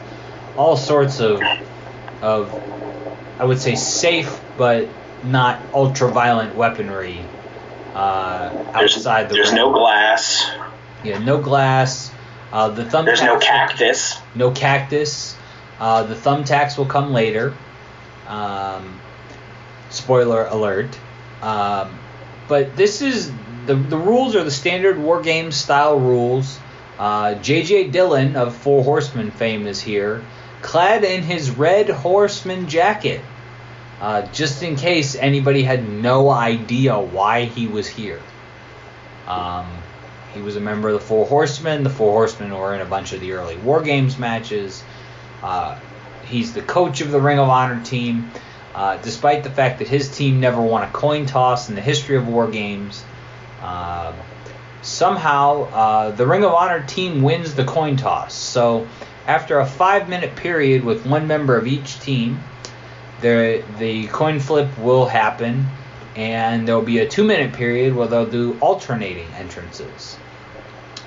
[0.56, 1.42] all sorts of,
[2.22, 2.54] of
[3.38, 4.88] I would say, safe but
[5.24, 7.20] not ultra violent weaponry
[7.94, 9.58] uh, outside there's, the There's ring.
[9.58, 10.50] no glass.
[11.04, 12.12] Yeah, no glass.
[12.54, 13.06] Uh, the thumbtacks.
[13.06, 14.18] There's no cactus.
[14.34, 15.36] No cactus.
[15.78, 17.54] Uh, the thumbtacks will come later.
[18.28, 19.00] Um,
[19.96, 20.98] Spoiler alert.
[21.42, 21.98] Um,
[22.48, 23.32] but this is
[23.66, 26.60] the the rules are the standard war game style rules.
[26.98, 27.90] Uh, J.J.
[27.90, 30.24] Dillon of Four Horsemen fame is here,
[30.62, 33.20] clad in his red horseman jacket,
[34.00, 38.22] uh, just in case anybody had no idea why he was here.
[39.28, 39.68] Um,
[40.34, 41.84] he was a member of the Four Horsemen.
[41.84, 44.84] The Four Horsemen were in a bunch of the early War Games matches.
[45.44, 45.78] Uh,
[46.26, 48.32] he's the coach of the Ring of Honor team.
[48.76, 52.18] Uh, despite the fact that his team never won a coin toss in the history
[52.18, 53.04] of war games,
[53.64, 54.12] Uh,
[54.82, 58.36] somehow, uh, the Ring of Honor team wins the coin toss.
[58.36, 58.86] So,
[59.26, 62.44] after a five minute period with one member of each team,
[63.22, 65.66] the, the coin flip will happen,
[66.16, 70.18] and there will be a two minute period where they'll do alternating entrances.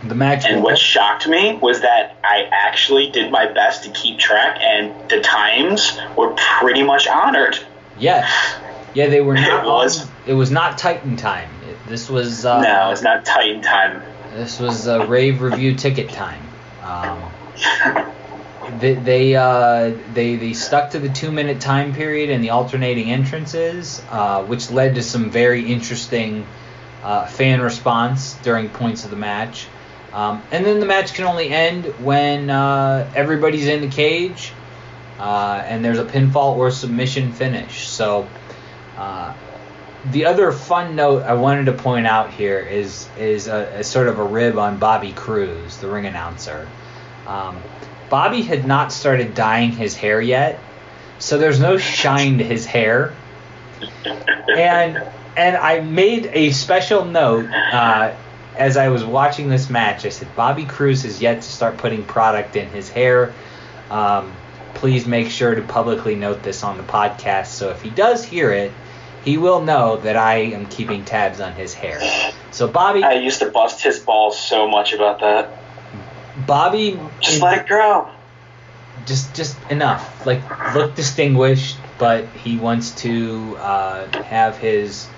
[0.05, 0.45] The match.
[0.47, 4.95] And what shocked me was that I actually did my best to keep track, and
[5.11, 7.59] the times were pretty much honored.
[7.99, 8.31] Yes.
[8.95, 9.65] Yeah, they were not.
[9.65, 10.03] It was.
[10.03, 11.49] on- it was not Titan time.
[11.69, 12.45] It- This was.
[12.45, 14.03] Uh, no, it's not Titan time.
[14.35, 16.43] This was uh, rave review ticket time.
[16.85, 17.23] Um,
[18.79, 23.11] they they, uh, they they stuck to the two minute time period and the alternating
[23.11, 26.47] entrances, uh, which led to some very interesting
[27.03, 29.67] uh, fan response during points of the match.
[30.13, 34.53] Um, and then the match can only end when uh, everybody's in the cage
[35.19, 37.89] uh, and there's a pinfall or submission finish.
[37.89, 38.29] So.
[38.97, 39.35] Uh,
[40.11, 44.09] the other fun note I wanted to point out here is is a, a sort
[44.09, 46.69] of a rib on Bobby Cruz, the ring announcer.
[47.27, 47.61] Um,
[48.09, 50.59] Bobby had not started dyeing his hair yet,
[51.19, 53.15] so there's no shine to his hair.
[54.57, 55.03] And
[55.37, 58.15] and I made a special note uh,
[58.59, 60.05] as I was watching this match.
[60.05, 63.33] I said Bobby Cruz has yet to start putting product in his hair.
[63.91, 64.35] Um,
[64.75, 67.47] please make sure to publicly note this on the podcast.
[67.47, 68.73] So if he does hear it,
[69.25, 72.01] he will know that I am keeping tabs on his hair.
[72.51, 75.57] So Bobby, I used to bust his balls so much about that.
[76.47, 78.11] Bobby, Just let it grow.
[79.07, 80.27] just just enough.
[80.27, 80.41] Like
[80.75, 85.09] look distinguished, but he wants to uh, have his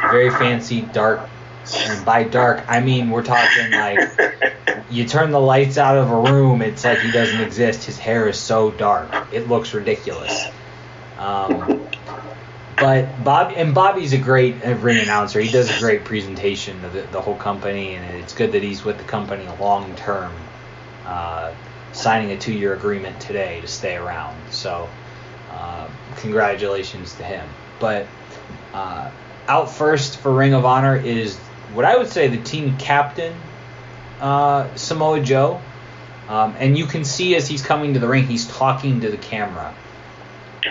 [0.00, 1.28] very fancy dark.
[1.76, 3.98] And by dark, I mean we're talking like
[4.90, 7.84] you turn the lights out of a room, it's like he doesn't exist.
[7.84, 10.46] His hair is so dark, it looks ridiculous.
[11.18, 11.88] Um,
[12.76, 15.40] but Bob and Bobby's a great ring announcer.
[15.40, 18.84] He does a great presentation of the, the whole company, and it's good that he's
[18.84, 20.32] with the company long term,
[21.06, 21.54] uh,
[21.92, 24.36] signing a two year agreement today to stay around.
[24.50, 24.88] So,
[25.52, 27.48] uh, congratulations to him.
[27.78, 28.06] But
[28.74, 29.10] uh,
[29.46, 31.38] out first for Ring of Honor is
[31.74, 33.34] what I would say the team captain,
[34.20, 35.60] uh, Samoa Joe.
[36.28, 39.16] Um, and you can see as he's coming to the ring, he's talking to the
[39.16, 39.74] camera.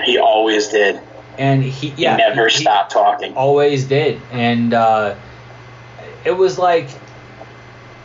[0.05, 0.99] He always did.
[1.37, 3.33] And he, yeah, he never stopped talking.
[3.33, 5.15] Always did, and uh,
[6.25, 6.89] it was like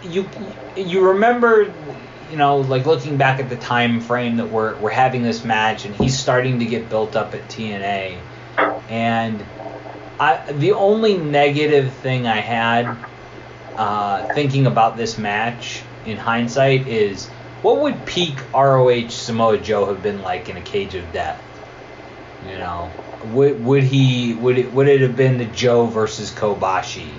[0.03, 0.29] you
[0.77, 1.73] you remember,
[2.31, 5.85] you know, like looking back at the time frame that we're we're having this match,
[5.85, 8.19] and he's starting to get built up at TNA,
[8.89, 9.45] and
[10.19, 12.97] I the only negative thing I had
[13.77, 17.27] uh, thinking about this match in hindsight is
[17.63, 21.43] what would peak ROH Samoa Joe have been like in a cage of death?
[22.49, 22.91] You know,
[23.33, 27.11] would would he would it would it have been the Joe versus Kobashi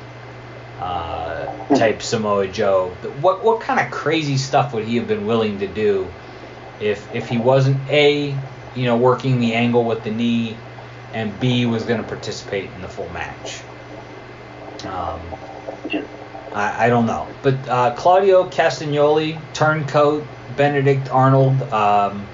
[0.80, 2.90] uh, type Samoa Joe?
[3.22, 6.12] What what kind of crazy stuff would he have been willing to do
[6.80, 8.36] if if he wasn't a
[8.76, 10.58] you know working the angle with the knee
[11.18, 13.62] and B was going to participate in the full match?
[14.86, 15.20] Um,
[16.54, 20.24] I, I don't know, but uh, Claudio Castagnoli, turncoat,
[20.56, 22.28] Benedict Arnold, um,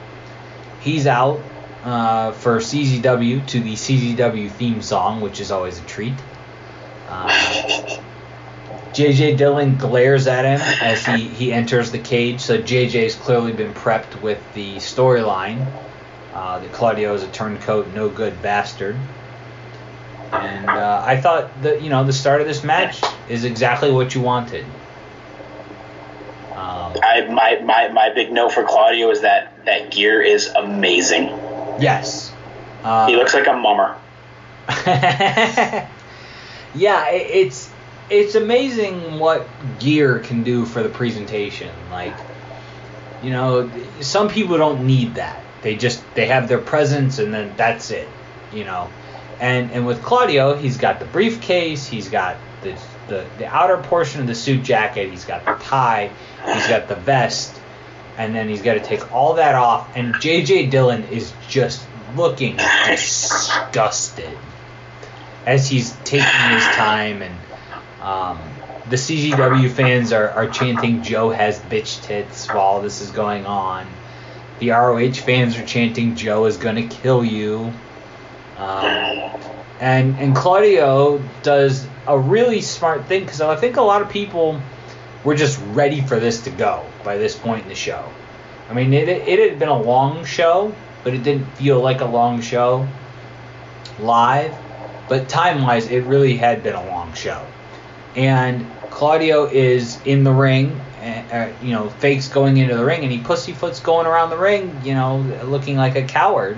[0.81, 1.41] he's out
[1.85, 6.13] uh, for CZW to the CZW theme song, which is always a treat.
[7.05, 7.29] Uh,
[8.93, 13.73] JJ Dillon glares at him as he, he enters the cage, so JJ's clearly been
[13.73, 15.67] prepped with the storyline
[16.33, 18.95] uh, that Claudio is a turncoat, no good bastard.
[20.31, 24.15] And uh, I thought that you know the start of this match is exactly what
[24.15, 24.65] you wanted.
[26.55, 31.27] Um, I my, my my big note for Claudio is that that gear is amazing.
[31.79, 32.33] Yes.
[32.83, 33.95] Uh, he looks like a mummer.
[36.75, 37.69] yeah, it, it's
[38.09, 39.47] it's amazing what
[39.79, 41.69] gear can do for the presentation.
[41.91, 42.15] Like,
[43.21, 43.69] you know,
[44.01, 45.42] some people don't need that.
[45.63, 48.07] They just they have their presence and then that's it.
[48.53, 48.89] You know,
[49.39, 52.77] and and with Claudio, he's got the briefcase, he's got the
[53.07, 56.11] the, the outer portion of the suit jacket, he's got the tie,
[56.53, 57.59] he's got the vest,
[58.17, 59.89] and then he's got to take all that off.
[59.95, 60.67] And J.J.
[60.67, 61.85] Dillon is just
[62.15, 64.37] looking disgusted
[65.45, 67.35] as he's taking his time, and
[68.01, 68.39] um,
[68.89, 73.87] the CZW fans are, are chanting "Joe has bitch tits" while this is going on.
[74.63, 77.73] The ROH fans are chanting "Joe is gonna kill you."
[78.57, 79.29] Um,
[79.81, 84.61] and and Claudio does a really smart thing because I think a lot of people
[85.25, 88.05] were just ready for this to go by this point in the show.
[88.69, 92.05] I mean, it it had been a long show, but it didn't feel like a
[92.05, 92.87] long show
[93.99, 94.55] live.
[95.09, 97.45] But time wise, it really had been a long show.
[98.15, 103.11] and Claudio is in the ring, uh, you know, fakes going into the ring, and
[103.11, 106.57] he pussyfoots going around the ring, you know, looking like a coward,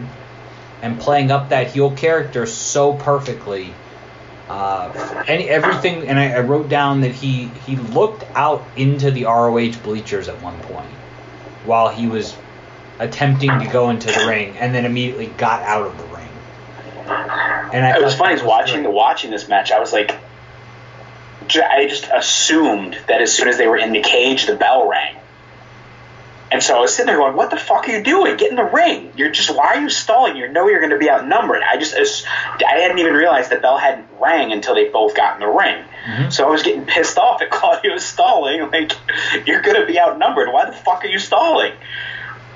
[0.82, 3.74] and playing up that heel character so perfectly.
[4.48, 9.24] Uh, any everything, and I, I wrote down that he he looked out into the
[9.24, 10.91] ROH bleachers at one point
[11.65, 12.38] while he was
[12.99, 16.30] attempting to go into the ring, and then immediately got out of the ring.
[17.74, 18.33] And I it was funny.
[18.33, 18.93] Was watching great.
[18.93, 20.15] watching this match, I was like,
[21.56, 25.17] I just assumed that as soon as they were in the cage, the bell rang.
[26.51, 28.38] And so I was sitting there going, "What the fuck are you doing?
[28.38, 29.11] Get in the ring!
[29.17, 30.38] You're just why are you stalling?
[30.38, 33.77] You know you're going to be outnumbered." I just I hadn't even realized the bell
[33.77, 35.83] hadn't rang until they both got in the ring.
[36.06, 36.30] Mm-hmm.
[36.30, 38.69] So I was getting pissed off at Claudio stalling.
[38.69, 38.91] Like,
[39.45, 40.51] you're going to be outnumbered.
[40.51, 41.74] Why the fuck are you stalling?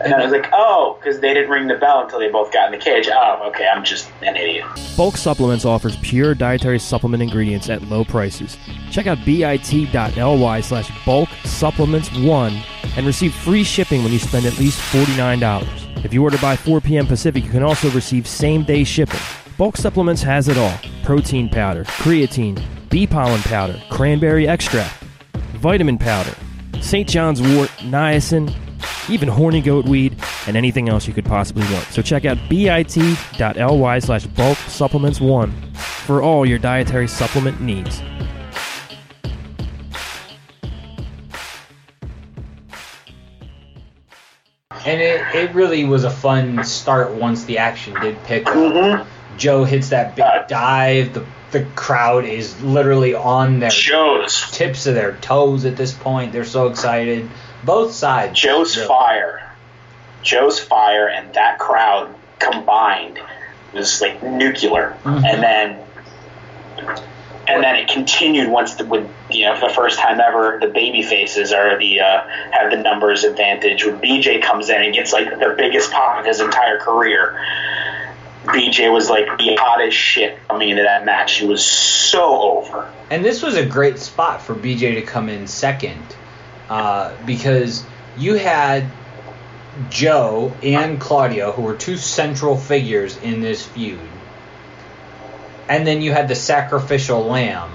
[0.01, 2.71] And I was like, oh, because they didn't ring the bell until they both got
[2.71, 3.09] in the cage.
[3.11, 4.65] Oh, okay, I'm just an idiot.
[4.95, 8.57] Bulk Supplements offers pure dietary supplement ingredients at low prices.
[8.91, 12.53] Check out bit.ly slash bulk supplements 1
[12.97, 16.03] and receive free shipping when you spend at least $49.
[16.03, 17.07] If you order by 4 p.m.
[17.07, 19.19] Pacific, you can also receive same day shipping.
[19.57, 25.03] Bulk Supplements has it all protein powder, creatine, bee pollen powder, cranberry extract,
[25.55, 26.33] vitamin powder,
[26.79, 27.09] St.
[27.09, 28.55] John's wort, niacin,
[29.09, 30.15] even horny goat weed,
[30.47, 31.83] and anything else you could possibly want.
[31.87, 38.01] So check out bit.ly slash bulk supplements one for all your dietary supplement needs.
[44.85, 48.55] And it, it really was a fun start once the action did pick up.
[48.55, 49.37] Mm-hmm.
[49.37, 51.13] Joe hits that big dive.
[51.13, 54.51] The the crowd is literally on their Joe's.
[54.51, 56.31] tips of their toes at this point.
[56.31, 57.29] They're so excited.
[57.63, 58.39] Both sides.
[58.39, 58.87] Joe's really.
[58.87, 59.55] fire.
[60.21, 63.19] Joe's fire and that crowd combined
[63.73, 64.97] was like nuclear.
[65.03, 65.25] Mm-hmm.
[65.25, 65.79] And then
[67.49, 70.67] and then it continued once the, with you know for the first time ever the
[70.67, 75.11] baby faces are the uh, have the numbers advantage when BJ comes in and gets
[75.11, 77.39] like the biggest pop of his entire career.
[78.45, 81.37] BJ was like the hottest shit coming into that match.
[81.37, 82.91] He was so over.
[83.11, 86.01] And this was a great spot for BJ to come in second
[86.69, 87.85] uh, because
[88.17, 88.89] you had
[89.89, 93.99] Joe and Claudio, who were two central figures in this feud,
[95.69, 97.69] and then you had the sacrificial lamb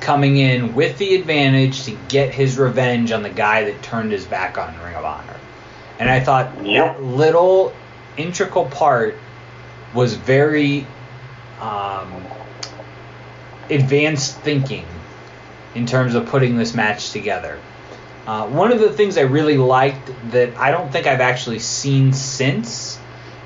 [0.00, 4.24] coming in with the advantage to get his revenge on the guy that turned his
[4.24, 5.36] back on Ring of Honor.
[5.98, 7.74] And I thought that little
[8.16, 9.16] integral part
[9.92, 10.86] was very
[11.60, 12.24] um,
[13.68, 14.86] advanced thinking
[15.74, 17.58] in terms of putting this match together.
[18.26, 22.12] Uh, one of the things I really liked that I don't think I've actually seen
[22.12, 23.00] since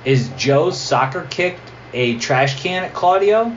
[0.05, 3.57] is Joe's soccer kicked a trash can at Claudio.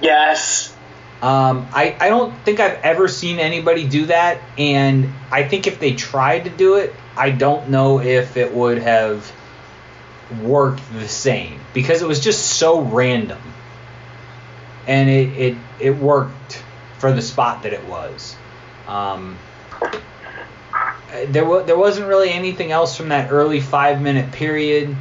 [0.00, 0.74] Yes.
[1.22, 5.78] Um, I, I don't think I've ever seen anybody do that, and I think if
[5.78, 9.30] they tried to do it, I don't know if it would have
[10.42, 13.40] worked the same because it was just so random,
[14.86, 16.62] and it it, it worked
[16.98, 18.34] for the spot that it was.
[18.88, 19.38] Um,
[21.10, 24.96] there, w- there wasn't really anything else from that early five minute period.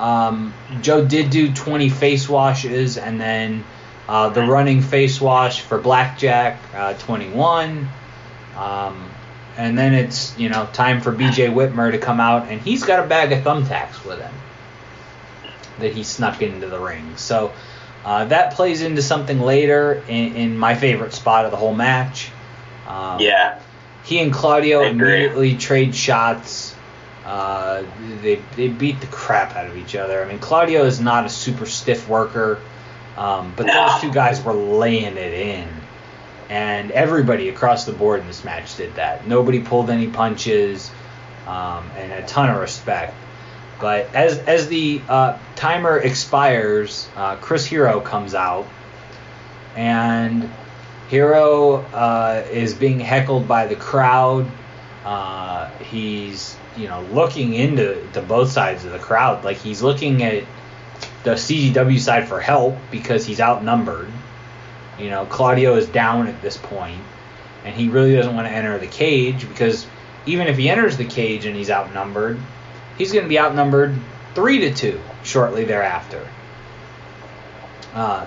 [0.00, 3.64] Um, Joe did do 20 face washes and then
[4.08, 7.88] uh, the running face wash for Blackjack, uh, 21.
[8.56, 9.10] Um,
[9.58, 13.04] and then it's, you know, time for BJ Whitmer to come out and he's got
[13.04, 14.32] a bag of thumbtacks with him
[15.80, 17.16] that he snuck into the ring.
[17.16, 17.52] So
[18.04, 22.30] uh, that plays into something later in, in, my favorite spot of the whole match.
[22.86, 23.60] Um, yeah.
[24.04, 26.69] He and Claudio immediately trade shots.
[27.24, 27.84] Uh,
[28.22, 30.24] they they beat the crap out of each other.
[30.24, 32.58] I mean, Claudio is not a super stiff worker,
[33.16, 33.88] um, but no.
[33.88, 35.68] those two guys were laying it in,
[36.48, 39.26] and everybody across the board in this match did that.
[39.26, 40.90] Nobody pulled any punches,
[41.46, 43.14] um, and a ton of respect.
[43.80, 48.66] But as as the uh, timer expires, uh, Chris Hero comes out,
[49.76, 50.50] and
[51.08, 54.50] Hero uh, is being heckled by the crowd.
[55.04, 60.22] Uh, he's you know looking into to both sides of the crowd, like he's looking
[60.22, 60.44] at
[61.24, 64.10] the CZW side for help because he's outnumbered.
[64.98, 67.00] You know, Claudio is down at this point,
[67.64, 69.86] and he really doesn't want to enter the cage because
[70.26, 72.38] even if he enters the cage and he's outnumbered,
[72.98, 73.94] he's going to be outnumbered
[74.34, 76.26] three to two shortly thereafter.
[77.94, 78.26] Uh,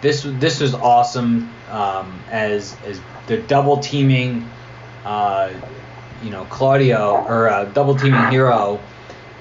[0.00, 4.48] this this was awesome um, as as the double teaming,
[5.04, 5.52] uh,
[6.24, 8.80] you know Claudio or uh, double teaming Hero,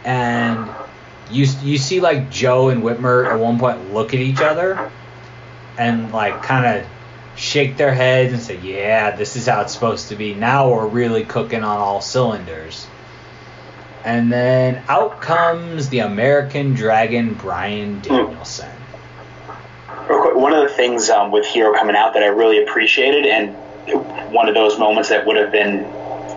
[0.04, 0.70] and
[1.32, 4.92] you you see like Joe and Whitmer at one point look at each other,
[5.78, 6.88] and like kind of
[7.36, 10.88] shake their heads and say, "Yeah, this is how it's supposed to be." Now we're
[10.88, 12.86] really cooking on all cylinders.
[14.06, 18.70] And then out comes the American Dragon, Bryan Danielson.
[20.10, 23.26] Real quick, one of the things um, with Hero coming out that I really appreciated,
[23.26, 23.56] and
[24.34, 25.90] one of those moments that would have been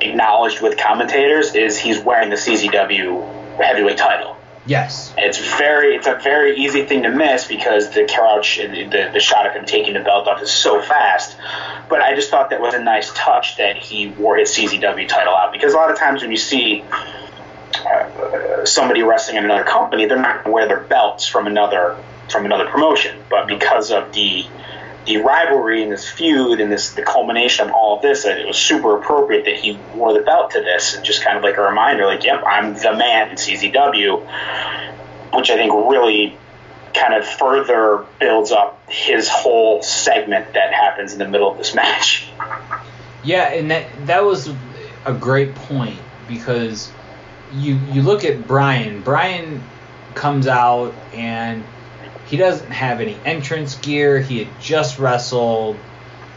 [0.02, 4.36] acknowledged with commentators, is he's wearing the CZW heavyweight title.
[4.66, 5.14] Yes.
[5.16, 9.20] It's very, it's a very easy thing to miss because the crouch, and the, the
[9.20, 11.36] shot of him taking the belt off is so fast.
[11.88, 15.34] But I just thought that was a nice touch that he wore his CZW title
[15.34, 16.84] out because a lot of times when you see
[17.84, 21.96] uh, somebody wrestling in another company, they're not going to wear their belts from another
[22.28, 23.22] from another promotion.
[23.30, 24.46] But because of the
[25.06, 28.56] the rivalry and this feud and this the culmination of all of this, it was
[28.56, 31.62] super appropriate that he wore the belt to this and just kind of like a
[31.62, 34.20] reminder, like, yep, I'm the man in CZW,
[35.32, 36.36] which I think really
[36.92, 41.74] kind of further builds up his whole segment that happens in the middle of this
[41.74, 42.28] match.
[43.22, 44.50] Yeah, and that that was
[45.04, 46.90] a great point because
[47.52, 49.02] you you look at Bryan.
[49.02, 49.62] Bryan
[50.14, 51.62] comes out and
[52.26, 54.20] he doesn't have any entrance gear.
[54.20, 55.76] He had just wrestled.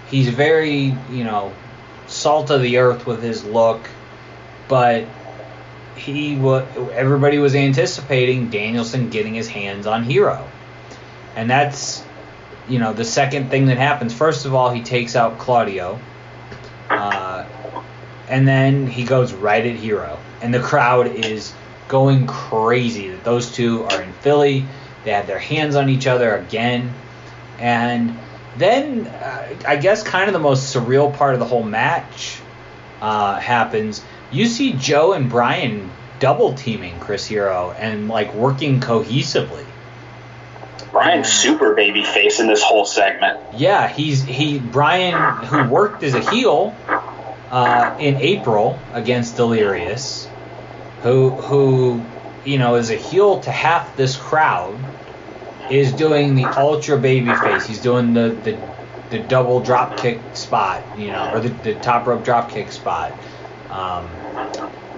[0.09, 1.53] He's very, you know,
[2.07, 3.81] salt of the earth with his look,
[4.67, 5.05] but
[5.95, 10.47] he was everybody was anticipating Danielson getting his hands on Hero.
[11.35, 12.03] And that's
[12.69, 14.13] you know, the second thing that happens.
[14.13, 15.99] First of all, he takes out Claudio.
[16.89, 17.45] Uh,
[18.27, 20.19] and then he goes right at Hero.
[20.41, 21.53] And the crowd is
[21.87, 24.65] going crazy that those two are in Philly.
[25.03, 26.93] They have their hands on each other again.
[27.57, 28.17] And
[28.57, 32.39] then, uh, I guess, kind of the most surreal part of the whole match
[33.01, 34.03] uh, happens.
[34.31, 39.65] You see Joe and Bryan double teaming Chris Hero and like working cohesively.
[40.91, 43.39] Bryan's super baby face in this whole segment.
[43.55, 46.75] Yeah, he's he Bryan who worked as a heel
[47.51, 50.27] uh, in April against Delirious,
[51.03, 52.03] who who
[52.45, 54.77] you know is a heel to half this crowd,
[55.69, 57.65] is doing the ultra baby face.
[57.65, 58.57] He's doing the the,
[59.09, 63.13] the double drop kick spot, you know, or the, the top rope drop kick spot.
[63.69, 64.09] Um,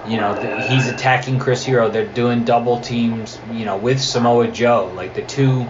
[0.07, 1.89] you know, the, he's attacking Chris Hero.
[1.89, 4.91] They're doing double teams, you know, with Samoa Joe.
[4.95, 5.67] Like the two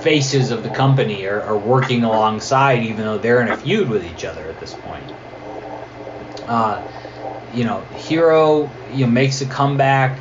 [0.00, 4.04] faces of the company are, are working alongside, even though they're in a feud with
[4.04, 5.04] each other at this point.
[6.46, 6.86] Uh,
[7.52, 10.18] you know, Hero you know, makes a comeback,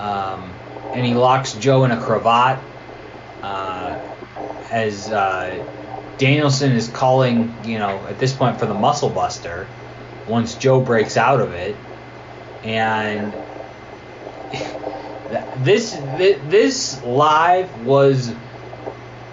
[0.00, 0.50] um,
[0.94, 2.58] and he locks Joe in a cravat.
[3.42, 3.98] Uh,
[4.70, 5.64] as uh,
[6.18, 9.66] Danielson is calling, you know, at this point for the Muscle Buster,
[10.26, 11.76] once Joe breaks out of it,
[12.64, 13.32] and
[15.64, 15.92] this
[16.48, 18.32] this live was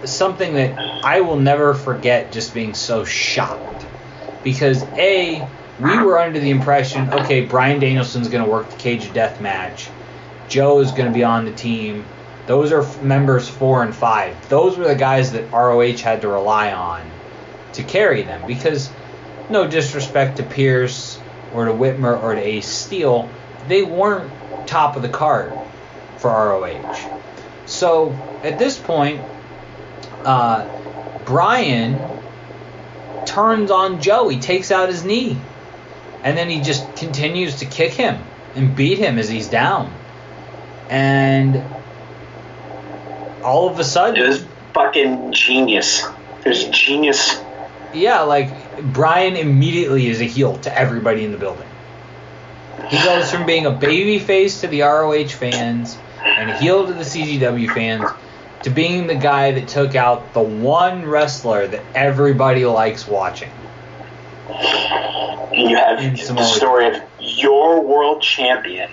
[0.03, 2.31] something that I will never forget.
[2.31, 3.85] Just being so shocked
[4.43, 5.45] because a
[5.79, 9.39] we were under the impression, okay, Bryan Danielson's going to work the cage of death
[9.39, 9.89] match.
[10.49, 12.05] Joe is going to be on the team.
[12.45, 14.49] Those are members four and five.
[14.49, 17.09] Those were the guys that ROH had to rely on
[17.73, 18.89] to carry them because,
[19.49, 21.19] no disrespect to Pearce
[21.53, 23.29] or to Whitmer or to Ace Steel,
[23.67, 24.31] they weren't
[24.67, 25.53] top of the card
[26.17, 27.21] for ROH.
[27.65, 28.11] So
[28.43, 29.21] at this point,
[30.23, 30.67] uh,
[31.25, 31.99] Bryan
[33.25, 34.29] turns on Joe.
[34.29, 35.37] He takes out his knee.
[36.23, 38.21] And then he just continues to kick him
[38.55, 39.93] and beat him as he's down.
[40.89, 41.63] And
[43.43, 44.21] all of a sudden.
[44.21, 46.03] It was fucking genius.
[46.45, 47.39] It was genius.
[47.93, 51.67] Yeah, like Bryan immediately is a heel to everybody in the building.
[52.89, 56.93] He goes from being a baby face to the ROH fans and a heel to
[56.93, 58.09] the CZW fans
[58.63, 63.51] to being the guy that took out the one wrestler that everybody likes watching.
[65.51, 68.89] You have the story of your world champion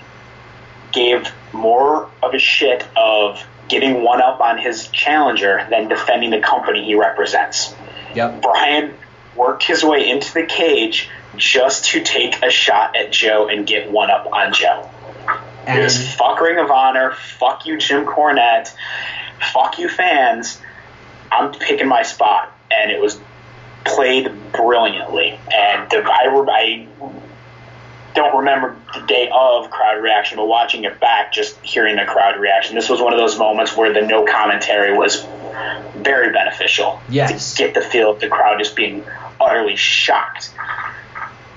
[0.95, 6.39] gave more of a shit of getting one up on his challenger than defending the
[6.39, 7.75] company he represents.
[8.15, 8.41] Yep.
[8.41, 8.93] Bryan
[9.35, 13.91] worked his way into the cage just to take a shot at Joe and get
[13.91, 14.89] one up on Joe.
[15.67, 18.73] And it was fuck Ring of Honor, fuck you Jim Cornette,
[19.51, 20.61] fuck you fans.
[21.31, 23.19] I'm picking my spot, and it was
[23.83, 25.39] played brilliantly.
[25.53, 26.87] And the, I, I
[28.15, 32.39] don't remember the day of crowd reaction, but watching it back, just hearing the crowd
[32.39, 35.25] reaction, this was one of those moments where the no commentary was
[35.97, 37.01] very beneficial.
[37.09, 37.53] Yes.
[37.53, 39.03] To get the feel of the crowd just being
[39.39, 40.53] utterly shocked.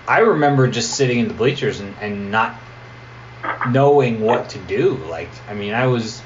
[0.07, 2.59] I remember just sitting in the bleachers and, and not
[3.71, 4.95] knowing what to do.
[5.09, 6.23] Like, I mean, I was,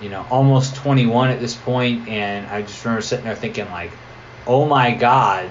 [0.00, 3.90] you know, almost 21 at this point, and I just remember sitting there thinking, like,
[4.46, 5.50] oh my god,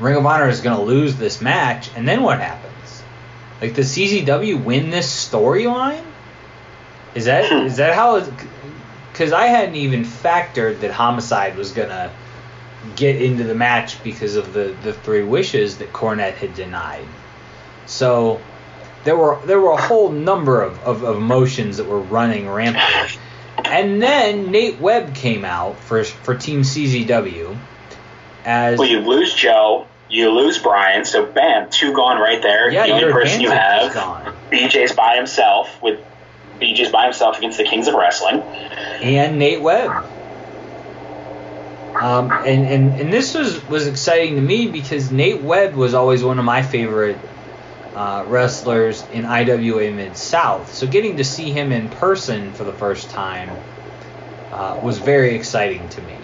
[0.00, 3.02] Ring of Honor is going to lose this match, and then what happens?
[3.60, 6.04] Like, does CZW win this storyline?
[7.14, 7.66] Is that hmm.
[7.66, 8.20] is that how?
[9.12, 12.10] Because I hadn't even factored that Homicide was going to
[12.96, 17.04] get into the match because of the, the three wishes that Cornette had denied.
[17.86, 18.40] So
[19.04, 23.18] there were there were a whole number of, of, of emotions that were running rampant.
[23.64, 27.58] And then Nate Webb came out for for Team CZW
[28.44, 32.70] as Well, you lose Joe, you lose Bryan, so bam, two gone right there.
[32.70, 33.92] Yeah, the only person you have.
[34.50, 36.00] BJ's by himself with
[36.60, 38.42] BJ's by himself against the Kings of Wrestling.
[39.02, 40.04] and Nate Webb.
[42.00, 46.24] Um, and, and, and this was, was exciting to me because Nate Webb was always
[46.24, 47.18] one of my favorite
[47.94, 50.72] uh, wrestlers in IWA Mid South.
[50.72, 53.50] So getting to see him in person for the first time
[54.52, 56.19] uh, was very exciting to me.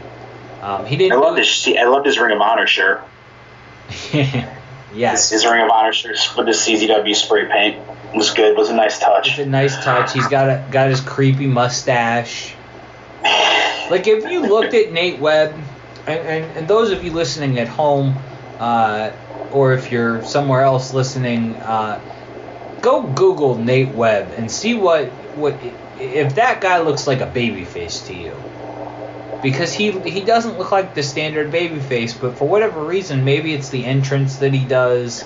[0.62, 1.20] Um, he I didn't.
[1.20, 3.02] loved his I loved his Ring of Honor shirt.
[4.94, 7.76] yes, His Ring of Honor shirt with the CZW spray paint
[8.14, 8.56] was good.
[8.56, 9.28] Was a nice touch.
[9.30, 10.12] It's a nice touch.
[10.12, 12.54] He's got a, got his creepy mustache.
[13.90, 15.54] Like if you looked at Nate Webb,
[16.06, 18.16] and, and, and those of you listening at home,
[18.58, 19.12] uh,
[19.52, 22.00] or if you're somewhere else listening, uh,
[22.82, 25.54] go Google Nate Webb and see what what
[26.00, 28.32] if that guy looks like a babyface to you.
[29.42, 33.68] Because he he doesn't look like the standard babyface, but for whatever reason, maybe it's
[33.68, 35.24] the entrance that he does.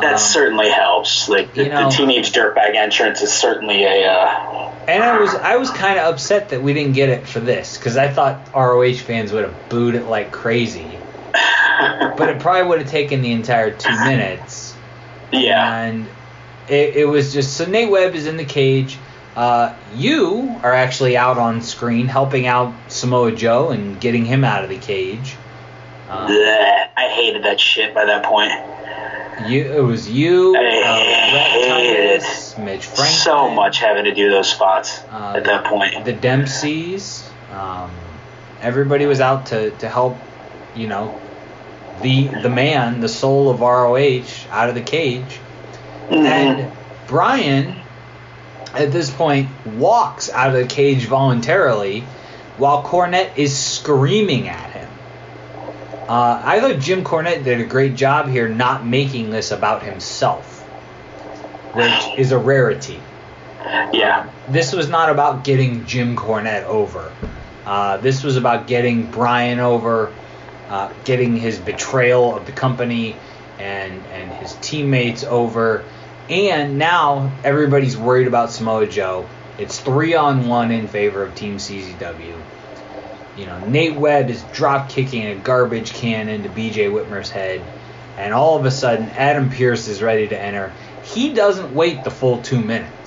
[0.00, 1.28] That certainly helps.
[1.28, 4.06] Like the, Um, you know- the teenage dirtbag entrance is certainly a.
[4.10, 7.40] Uh, And I was I was kind of upset that we didn't get it for
[7.40, 10.86] this because I thought ROH fans would have booed it like crazy.
[12.16, 14.74] but it probably would have taken the entire two minutes.
[15.32, 15.82] Yeah.
[15.82, 16.06] And
[16.68, 18.98] it, it was just so Nate Webb is in the cage.
[19.38, 24.64] Uh, you are actually out on screen helping out Samoa Joe and getting him out
[24.64, 25.36] of the cage.
[26.08, 26.88] Uh, bleh.
[26.96, 28.50] I hated that shit by that point.
[29.48, 33.06] you it was you, uh, I hated Titus, Mitch Franklin.
[33.10, 36.04] so much having to do those spots Uh, at that point.
[36.04, 37.30] the Dempseys.
[37.52, 37.92] Um,
[38.60, 40.16] everybody was out to, to help,
[40.74, 41.16] you know,
[42.02, 45.38] the the man, the soul of ROH, out of the cage.
[46.10, 46.72] And
[47.06, 47.76] Bryan,
[48.74, 52.00] at this point, walks out of the cage voluntarily,
[52.56, 54.88] while Cornette is screaming at him.
[56.08, 60.62] Uh, I thought Jim Cornette did a great job here, not making this about himself,
[61.74, 63.00] which is a rarity.
[63.92, 64.30] Yeah.
[64.48, 67.12] This was not about getting Jim Cornette over.
[67.66, 70.12] Uh, this was about getting Bryan over,
[70.68, 73.16] uh, getting his betrayal of the company
[73.58, 75.84] and and his teammates over,
[76.28, 79.26] and now everybody's worried about Samoa Joe.
[79.58, 82.40] It's three on one in favor of Team CZW.
[83.36, 87.62] You know, Nate Webb is drop kicking a garbage can into BJ Whitmer's head,
[88.16, 90.72] and all of a sudden Adam Pearce is ready to enter.
[91.04, 92.98] He doesn't wait the full two minutes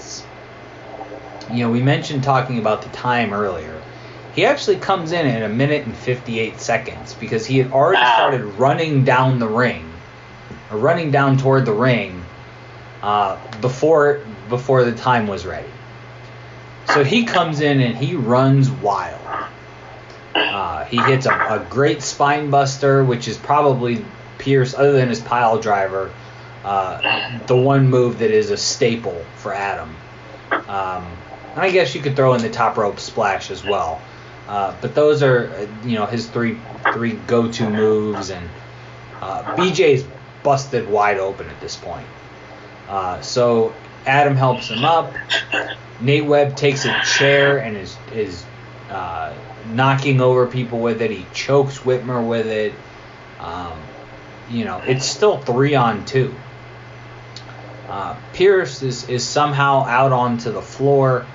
[1.54, 3.82] you know, we mentioned talking about the time earlier.
[4.36, 8.46] He actually comes in at a minute and 58 seconds because he had already started
[8.58, 9.90] running down the ring,
[10.72, 12.24] or running down toward the ring,
[13.02, 15.70] uh, before before the time was ready.
[16.88, 19.20] So he comes in and he runs wild.
[20.36, 24.06] Uh, he hits a, a great spine buster, which is probably
[24.38, 26.12] Pearce, other than his pile driver,
[26.64, 29.96] uh, the one move that is a staple for Adam.
[30.52, 31.06] Um,
[31.52, 34.02] and I guess you could throw in the top rope splash as well.
[34.48, 36.58] Uh, but those are, uh, you know, his three
[36.94, 38.50] three go-to moves, and
[39.22, 40.06] uh, BJ's
[40.44, 42.08] busted wide open at this point.
[42.92, 43.74] Uh, so
[44.06, 45.14] Adam helps him up.
[46.02, 48.44] Nate Webb takes a chair and is is
[48.90, 49.34] uh,
[49.70, 51.10] knocking over people with it.
[51.10, 52.74] He chokes Whitmer with it.
[53.40, 53.80] Um,
[54.50, 56.36] you know, it's still three on two.
[57.88, 61.26] Uh, Pearce is, is somehow out onto the floor,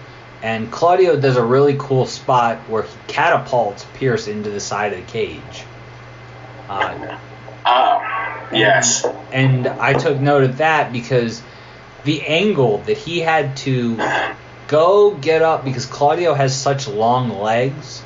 [0.43, 5.01] and Claudio does a really cool spot where he catapults Pearce into the side of
[5.01, 5.65] the cage.
[6.69, 7.19] Uh,
[7.67, 9.05] Oh, yes.
[9.33, 11.43] and I took note of that because
[12.05, 13.99] the angle that he had to
[14.69, 18.05] go get up because Claudio has such long legs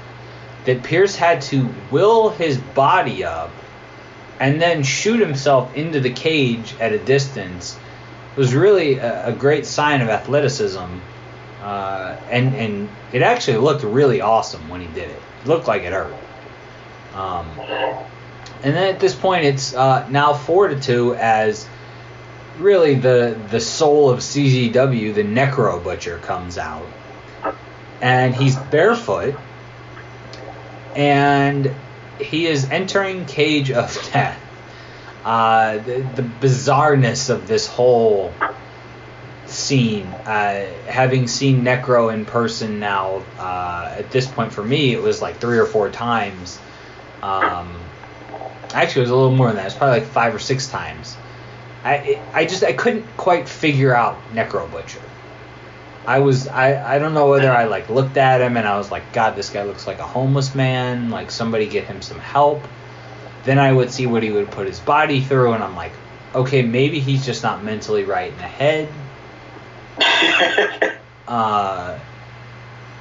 [0.64, 3.50] that Pearce had to will his body up
[4.38, 7.78] and then shoot himself into the cage at a distance
[8.36, 10.86] was really a, a great sign of athleticism.
[11.60, 15.22] Uh, and and it actually looked really awesome when he did it.
[15.42, 16.14] It looked like it hurt.
[17.14, 17.46] Um,
[18.62, 21.66] and then at this point, it's uh, now four to two as
[22.58, 26.86] really the the soul of CZW, the Necro Butcher, comes out,
[28.00, 29.34] and he's barefoot,
[30.94, 31.74] and
[32.20, 34.38] he is entering Cage of Death.
[35.24, 38.32] Uh, the, the bizarreness of this whole
[39.46, 45.02] scene, uh, having seen Necro in person now, uh, at this point for me, it
[45.02, 46.58] was like three or four times.
[47.22, 47.76] Um,
[48.74, 49.66] actually, it was a little more than that.
[49.66, 51.16] It's probably like five or six times.
[51.84, 55.00] I I just I couldn't quite figure out Necro Butcher.
[56.06, 58.90] I was I I don't know whether I like looked at him and I was
[58.90, 61.10] like, God, this guy looks like a homeless man.
[61.10, 62.66] Like somebody get him some help.
[63.44, 65.92] Then I would see what he would put his body through, and I'm like,
[66.34, 68.88] okay, maybe he's just not mentally right in the head.
[71.28, 71.98] uh,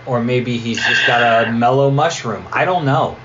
[0.06, 2.48] or maybe he's just got a mellow mushroom.
[2.53, 3.17] I don't know.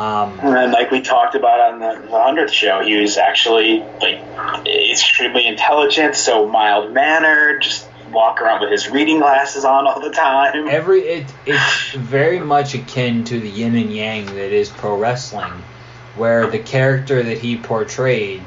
[0.00, 4.22] Um, and like we talked about on the, the hundredth show, he was actually like
[4.64, 10.10] extremely intelligent, so mild mannered, just walk around with his reading glasses on all the
[10.10, 10.68] time.
[10.68, 15.52] Every it it's very much akin to the yin and yang that is pro wrestling,
[16.16, 18.42] where the character that he portrayed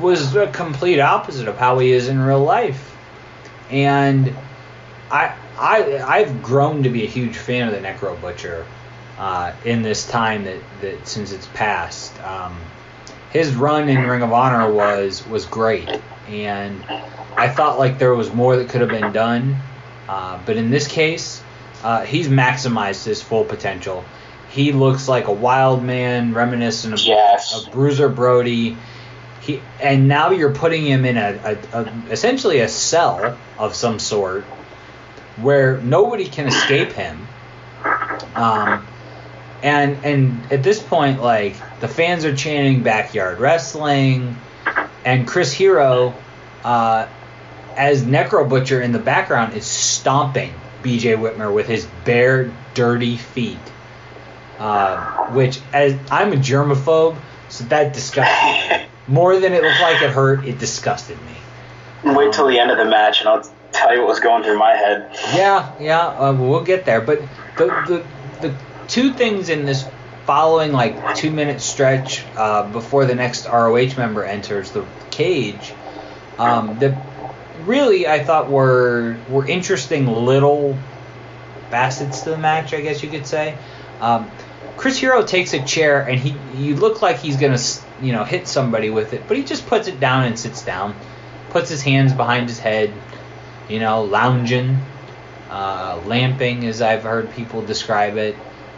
[0.00, 2.96] was a complete opposite of how he is in real life,
[3.68, 4.34] and
[5.10, 8.64] I I I've grown to be a huge fan of the Necro Butcher
[9.18, 12.18] uh, in this time that, that since it's passed.
[12.22, 12.58] Um,
[13.30, 15.88] his run in Ring of Honor was was great,
[16.28, 16.82] and
[17.36, 19.56] I thought like there was more that could have been done,
[20.08, 21.42] uh, but in this case,
[21.82, 24.04] uh, he's maximized his full potential.
[24.50, 27.66] He looks like a wild man, reminiscent of, yes.
[27.66, 28.76] of Bruiser Brody.
[29.42, 33.98] He and now you're putting him in a, a, a essentially a cell of some
[33.98, 34.44] sort
[35.36, 37.26] where nobody can escape him.
[38.34, 38.86] Um,
[39.66, 44.36] and and at this point, like the fans are chanting backyard wrestling,
[45.04, 46.14] and Chris Hero,
[46.62, 47.08] uh,
[47.74, 51.14] as Necro Butcher in the background, is stomping B.J.
[51.16, 53.58] Whitmer with his bare, dirty feet.
[54.60, 60.00] Uh, which, as I'm a germaphobe, so that disgusted me more than it looked like
[60.00, 60.46] it hurt.
[60.46, 62.14] It disgusted me.
[62.14, 64.60] Wait till the end of the match, and I'll tell you what was going through
[64.60, 65.10] my head.
[65.34, 67.00] Yeah, yeah, uh, we'll get there.
[67.00, 67.20] But
[67.58, 67.66] the
[68.40, 69.86] the the two things in this
[70.24, 75.72] following like two minute stretch uh, before the next ROH member enters the cage
[76.38, 77.00] um, that
[77.64, 80.76] really I thought were were interesting little
[81.70, 83.56] facets to the match, I guess you could say.
[84.00, 84.30] Um,
[84.76, 87.58] Chris Hero takes a chair and he you look like he's gonna
[88.02, 90.94] you know hit somebody with it, but he just puts it down and sits down,
[91.50, 92.92] puts his hands behind his head,
[93.68, 94.78] you know, lounging,
[95.50, 98.36] uh, lamping as I've heard people describe it.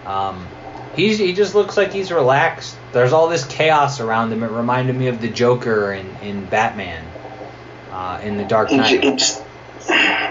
[0.08, 0.48] Um,
[0.96, 2.76] he's he just looks like he's relaxed.
[2.92, 4.42] There's all this chaos around him.
[4.42, 7.04] It reminded me of the Joker in in Batman,
[7.92, 9.42] uh, in the Dark Knight.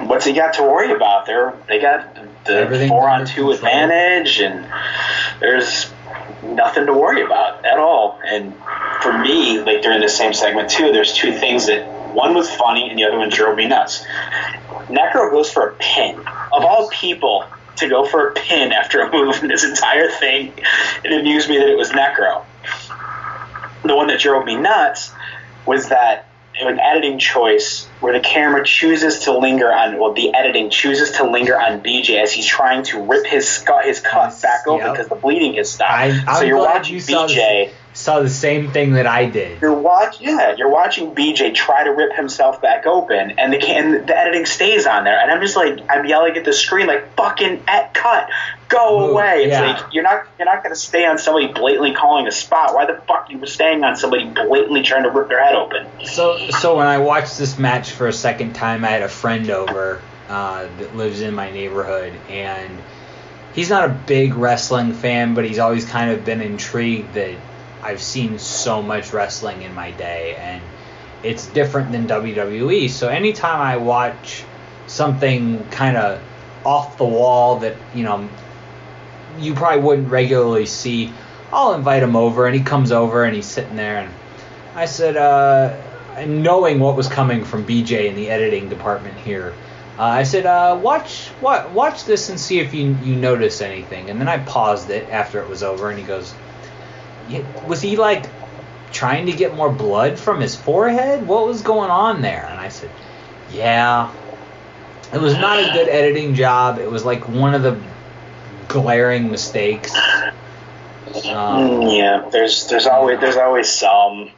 [0.02, 1.26] What's he got to worry about?
[1.28, 2.16] They're they got
[2.46, 4.66] the four on two advantage, and
[5.40, 5.92] there's
[6.44, 8.20] nothing to worry about at all.
[8.26, 8.54] And
[9.02, 12.90] for me, like during the same segment too, there's two things that one was funny
[12.90, 14.04] and the other one drove me nuts.
[14.88, 16.18] Necro goes for a pin.
[16.20, 17.46] Of all people,
[17.78, 20.54] to go for a pin after a move in this entire thing.
[21.04, 22.44] It amused me that it was Necro.
[23.84, 25.12] The one that drove me nuts
[25.66, 26.28] was that
[26.60, 31.30] an editing choice where the camera chooses to linger on, well, the editing chooses to
[31.30, 35.08] linger on BJ as he's trying to rip his scut, his cut back open because
[35.08, 35.92] the bleeding has stopped.
[35.92, 37.72] I, so you're watching you BJ.
[38.08, 39.62] The, saw the same thing that I did.
[39.62, 44.06] You're watch, yeah, you're watching BJ try to rip himself back open, and the can,
[44.06, 47.16] the editing stays on there, and I'm just like, I'm yelling at the screen like,
[47.18, 48.30] "Fucking at cut,
[48.70, 49.74] go Move, away!" It's yeah.
[49.74, 52.74] like you're not, you're not going to stay on somebody blatantly calling a spot.
[52.74, 55.86] Why the fuck you were staying on somebody blatantly trying to rip their head open?
[56.06, 59.50] So so when I watched this match for a second time, I had a friend
[59.50, 62.72] over uh, that lives in my neighborhood, and
[63.54, 67.36] he's not a big wrestling fan, but he's always kind of been intrigued that
[67.82, 70.62] I've seen so much wrestling in my day, and
[71.24, 72.90] it's different than WWE.
[72.90, 74.44] So anytime I watch
[74.88, 76.22] something kind of
[76.66, 78.28] off the wall that you know
[79.40, 81.14] you probably wouldn't regularly see,
[81.52, 84.14] I'll invite him over, and he comes over and he's sitting there, and
[84.76, 85.76] I said, uh,
[86.26, 89.54] knowing what was coming from BJ in the editing department here.
[89.98, 94.12] Uh, I said, uh, watch, what, watch this and see if you you notice anything.
[94.12, 96.47] And then I paused it after it was over, and he goes, "Yeah,
[97.68, 98.26] was he like
[98.92, 101.28] trying to get more blood from his forehead?
[101.28, 102.48] What was going on there?
[102.50, 102.90] And I said,
[103.52, 104.14] yeah,
[105.14, 106.80] it was not a good editing job.
[106.80, 107.80] It was like one of the
[108.68, 109.94] glaring mistakes.
[111.26, 114.32] Um, yeah, there's there's always there's always some.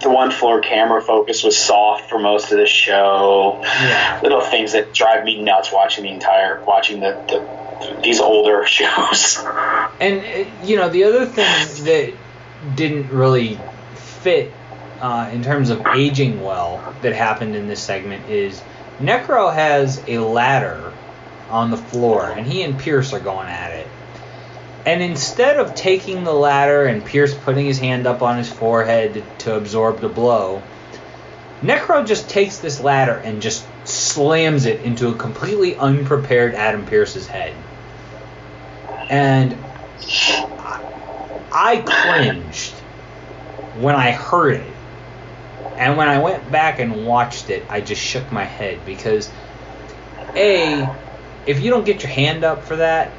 [0.00, 3.60] The one floor camera focus was soft for most of the show.
[3.62, 4.18] Yeah.
[4.20, 7.46] Little things that drive me nuts watching the entire watching the, the
[8.02, 9.38] these older shows.
[10.00, 12.14] And uh, you know, the other thing that
[12.76, 13.58] didn't really
[13.94, 14.52] fit
[15.00, 18.62] uh, in terms of aging well that happened in this segment is
[19.00, 20.92] Necro has a ladder
[21.50, 23.86] on the floor, and he and Pearce are going at it.
[24.86, 29.22] And instead of taking the ladder and Pearce putting his hand up on his forehead
[29.40, 30.62] to absorb the blow,
[31.62, 37.28] Necro just takes this ladder and just slams it into a completely unprepared Adam Pearce's
[37.28, 37.54] head.
[39.12, 39.56] And
[41.52, 42.72] I cringed
[43.78, 44.72] when I heard it.
[45.76, 49.30] And when I went back and watched it, I just shook my head because
[50.34, 50.88] A,
[51.46, 53.10] if you don't get your hand up for that,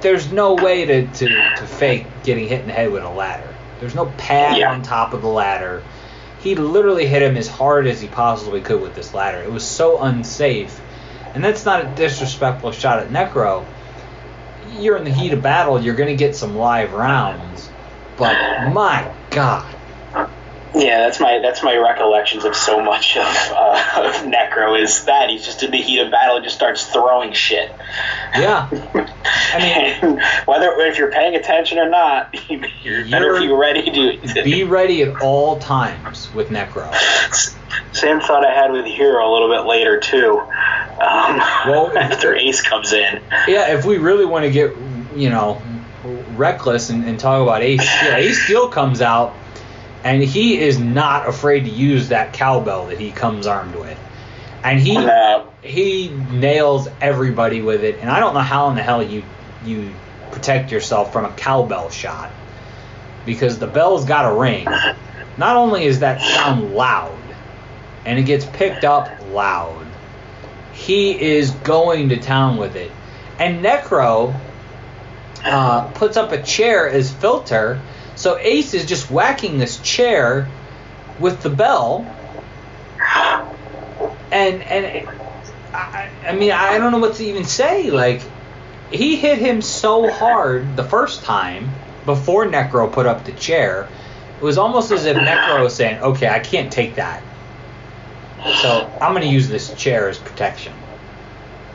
[0.00, 3.48] there's no way to, to, to fake getting hit in the head with a ladder.
[3.80, 4.72] There's no pad Yeah.
[4.72, 5.82] on top of the ladder.
[6.40, 9.38] He literally hit him as hard as he possibly could with this ladder.
[9.38, 10.80] It was so unsafe.
[11.34, 13.64] And that's not a disrespectful shot at Necro.
[14.80, 17.68] You're in the heat of battle, you're going to get some live rounds.
[18.16, 18.36] But
[18.72, 19.74] my God.
[20.74, 25.30] Yeah, that's my that's my recollections of so much of, uh, of Necro is that
[25.30, 27.70] he's just in the heat of battle and just starts throwing shit.
[28.34, 28.68] Yeah.
[29.52, 32.60] I mean, whether if you're paying attention or not, you
[33.08, 34.42] better be ready to.
[34.42, 36.92] Be ready at all times with Necro.
[37.92, 40.40] Same thought I had with Hero a little bit later too.
[40.40, 44.76] Um, well, after Ace comes in, Yeah, if we really want to get,
[45.14, 45.62] you know,
[46.34, 49.34] reckless and, and talk about Ace Steel, Ace Steel comes out
[50.04, 53.98] and he is not afraid to use that cowbell that he comes armed with.
[54.62, 54.94] And he
[55.62, 57.98] he nails everybody with it.
[58.00, 59.24] And I don't know how in the hell you
[59.64, 59.94] you
[60.30, 62.30] protect yourself from a cowbell shot
[63.24, 64.66] because the bell's got a ring.
[65.36, 67.18] Not only is that sound loud,
[68.04, 69.86] and it gets picked up loud,
[70.72, 72.92] he is going to town with it.
[73.38, 74.38] And Necro
[75.44, 77.80] uh, puts up a chair as filter,
[78.24, 80.48] so Ace is just whacking this chair
[81.20, 82.10] with the bell.
[84.32, 85.06] And and
[85.74, 87.90] I, I mean I don't know what to even say.
[87.90, 88.22] Like
[88.90, 91.70] he hit him so hard the first time
[92.06, 93.90] before Necro put up the chair.
[94.38, 97.22] It was almost as if Necro was saying, "Okay, I can't take that,
[98.62, 100.72] so I'm going to use this chair as protection."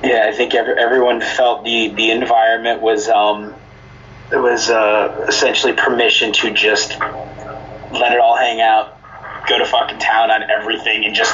[0.03, 3.53] yeah, I think every, everyone felt the the environment was um,
[4.31, 6.99] it was uh, essentially permission to just
[7.91, 8.97] let it all hang out,
[9.47, 11.33] go to fucking town on everything, and just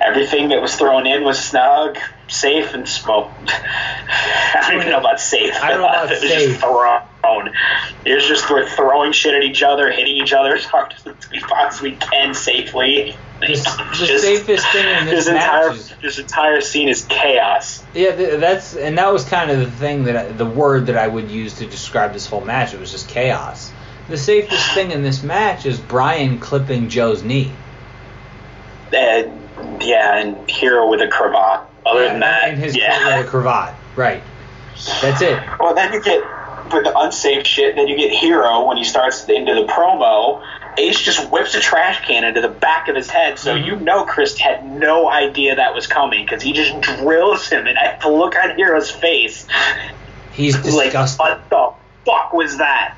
[0.00, 3.32] everything that was thrown in was snug, safe, and smoked.
[3.52, 5.54] I don't even know about safe.
[5.60, 6.48] I don't know about it was safe.
[6.50, 7.52] just thrown.
[8.04, 11.30] It was just we're throwing shit at each other, hitting each other as hard as
[11.30, 13.16] we possibly can safely.
[13.40, 17.82] The, safest thing in this, this match entire is this entire scene is chaos.
[17.94, 21.08] Yeah, that's and that was kind of the thing that I, the word that I
[21.08, 22.74] would use to describe this whole match.
[22.74, 23.72] It was just chaos.
[24.08, 27.52] The safest thing in this match is Bryan clipping Joe's knee.
[28.92, 31.66] And yeah, and Hero with a cravat.
[31.86, 33.18] Other than that, and his yeah.
[33.18, 33.74] with a cravat.
[33.96, 34.22] Right.
[35.00, 35.42] That's it.
[35.58, 36.22] Well, then you get
[36.72, 37.76] with the unsafe shit.
[37.76, 40.44] Then you get Hero when he starts into the promo.
[40.78, 43.66] Ace just whips a trash can into the back of his head, so mm-hmm.
[43.66, 47.76] you know Chris had no idea that was coming because he just drills him, and
[47.76, 49.46] I, the look on Hero's face,
[50.32, 51.72] he's like, "What the
[52.06, 52.96] fuck was that?"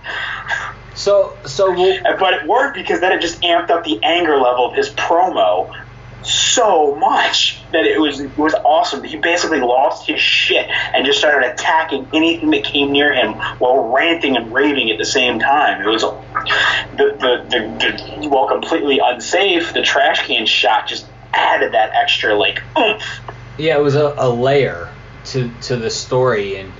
[0.94, 4.68] So, so we'll, but it worked because then it just amped up the anger level
[4.68, 5.74] of his promo
[6.24, 9.02] so much that it was it was awesome.
[9.04, 13.92] He basically lost his shit and just started attacking anything that came near him while
[13.92, 15.82] ranting and raving at the same time.
[15.82, 16.16] It was the
[16.96, 19.72] the, the, the while completely unsafe.
[19.72, 23.04] The trash can shot just added that extra like oomph.
[23.58, 24.88] Yeah, it was a, a layer
[25.26, 26.72] to to the story, and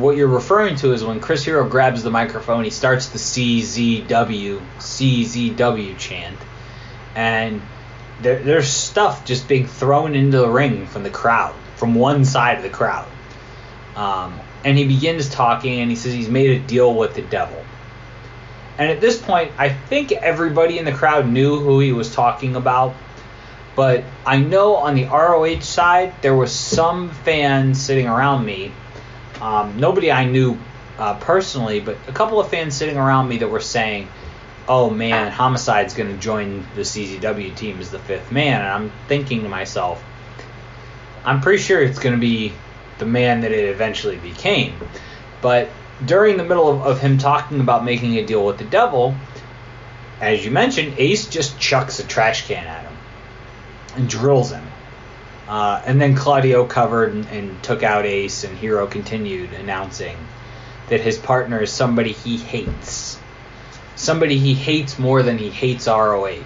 [0.00, 4.60] what you're referring to is when Chris Hero grabs the microphone, he starts the CZW
[4.78, 6.38] CZW chant,
[7.14, 7.60] and
[8.22, 12.56] there, there's stuff just being thrown into the ring from the crowd, from one side
[12.56, 13.06] of the crowd.
[13.94, 17.62] Um, and he begins talking, and he says he's made a deal with the devil.
[18.78, 22.56] And at this point, I think everybody in the crowd knew who he was talking
[22.56, 22.94] about.
[23.74, 28.72] But I know on the ROH side, there was some fans sitting around me.
[29.40, 30.58] Um, nobody I knew
[30.98, 34.08] uh, personally, but a couple of fans sitting around me that were saying,
[34.68, 38.92] "Oh man, Homicide's going to join the CZW team as the fifth man." And I'm
[39.08, 40.02] thinking to myself,
[41.24, 42.52] I'm pretty sure it's going to be
[42.98, 44.74] the man that it eventually became.
[45.40, 45.68] But
[46.04, 49.14] during the middle of, of him talking about making a deal with the devil,
[50.20, 52.96] as you mentioned, Ace just chucks a trash can at him
[53.96, 54.64] and drills him.
[55.48, 60.16] Uh, and then Claudio covered and, and took out Ace, and Hero continued announcing
[60.88, 63.05] that his partner is somebody he hates.
[63.96, 66.36] Somebody he hates more than he hates ROH.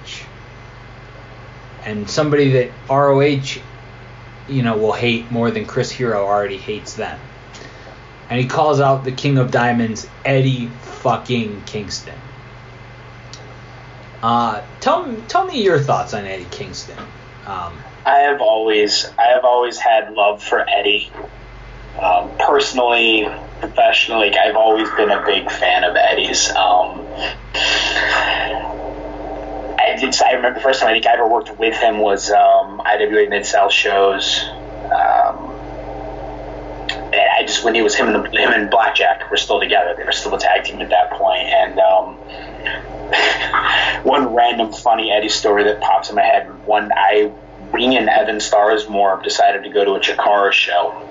[1.85, 3.61] And somebody that ROH,
[4.49, 7.19] you know, will hate more than Chris Hero already hates them.
[8.29, 10.69] And he calls out the King of Diamonds, Eddie
[11.03, 12.15] fucking Kingston.
[14.23, 16.99] Uh, tell tell me your thoughts on Eddie Kingston.
[17.47, 17.73] Um,
[18.05, 21.11] I have always I have always had love for Eddie.
[22.01, 23.29] Um, personally,
[23.61, 26.49] professionally, I've always been a big fan of Eddie's.
[26.51, 27.07] Um,
[29.79, 32.31] I, did, I remember the first time I think I ever worked with him was
[32.31, 34.45] um, IWA Mid South shows.
[34.85, 35.51] Um,
[37.13, 39.95] I just when he was him and the, him and Blackjack were still together.
[39.97, 41.21] They were still a tag team at that point.
[41.21, 42.15] point, and um,
[44.05, 46.49] one random funny Eddie story that pops in my head.
[46.67, 47.33] One I,
[47.75, 51.07] me and Evan Starsmore decided to go to a Chikara show.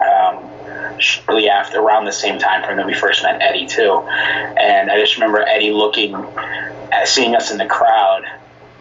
[0.00, 4.90] Um, shortly after, around the same time frame that we first met Eddie too, and
[4.90, 8.24] I just remember Eddie looking, at, seeing us in the crowd,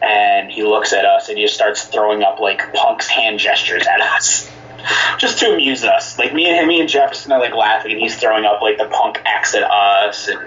[0.02, 3.86] and he looks at us and he just starts throwing up like Punk's hand gestures
[3.88, 4.52] at us.
[5.18, 6.18] just to amuse us.
[6.18, 8.78] Like me and him, me and Jefferson are like laughing, and he's throwing up like
[8.78, 10.40] the punk X at us and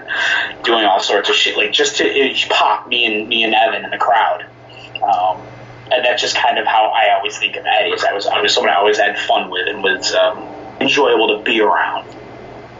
[0.63, 3.83] doing all sorts of shit, like just to it, pop me and me and Evan
[3.83, 4.45] in the crowd.
[5.03, 5.41] Um,
[5.91, 7.91] and that's just kind of how I always think of Eddie.
[7.91, 10.37] Is I was I was someone I always had fun with and was um,
[10.81, 12.07] enjoyable to be around.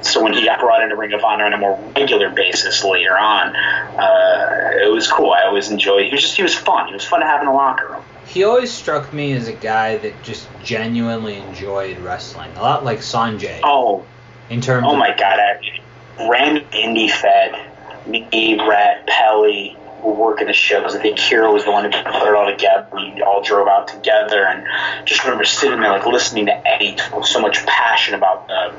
[0.01, 3.15] So when he got brought into Ring of Honor on a more regular basis later
[3.17, 5.31] on, uh, it was cool.
[5.31, 6.05] I always enjoyed.
[6.05, 6.87] He was just he was fun.
[6.87, 9.53] He was fun to have in the locker room he always struck me as a
[9.53, 12.49] guy that just genuinely enjoyed wrestling.
[12.55, 13.59] A lot like Sonjay.
[13.63, 14.05] Oh.
[14.49, 17.67] In terms Oh my god, I ran indie fed.
[18.07, 20.95] Me, Rat, Pelly were working the shows.
[20.95, 22.87] I think Kira was the one who put it all together.
[22.93, 24.65] We all drove out together and
[25.05, 28.73] just remember sitting there like listening to Eddie with so much passion about uh,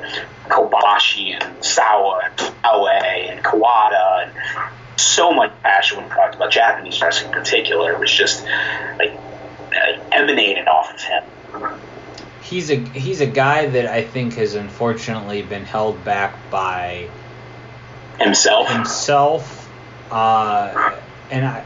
[0.47, 6.51] Kobashi and Misawa and Taue and Kawada and so much passion when we talked about
[6.51, 7.91] Japanese wrestling in particular.
[7.93, 8.45] It was just
[8.97, 9.17] like
[10.11, 11.79] emanated off of him.
[12.41, 17.09] He's a he's a guy that I think has unfortunately been held back by
[18.19, 18.69] himself.
[18.69, 19.69] Himself,
[20.11, 20.95] uh,
[21.33, 21.65] and I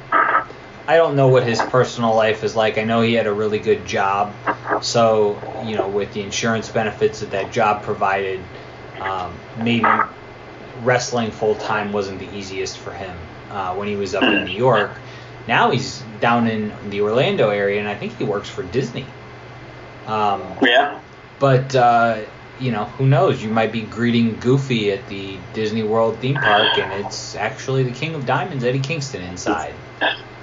[0.87, 2.77] I don't know what his personal life is like.
[2.77, 4.33] I know he had a really good job,
[4.81, 8.41] so you know with the insurance benefits that that job provided,
[8.99, 9.85] um, maybe
[10.83, 13.15] wrestling full time wasn't the easiest for him
[13.51, 14.91] uh, when he was up in New York.
[15.47, 19.05] Now he's down in the Orlando area, and I think he works for Disney.
[20.07, 21.01] Um, yeah.
[21.39, 22.21] But uh,
[22.59, 23.43] you know, who knows?
[23.43, 27.91] You might be greeting Goofy at the Disney World theme park, and it's actually the
[27.91, 29.73] King of Diamonds, Eddie Kingston, inside.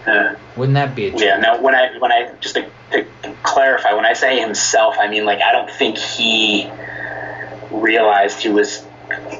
[0.06, 1.38] Uh, Wouldn't that be a yeah?
[1.38, 3.06] Now, when I when I just to, to
[3.42, 6.70] clarify, when I say himself, I mean like I don't think he
[7.70, 8.84] realized he was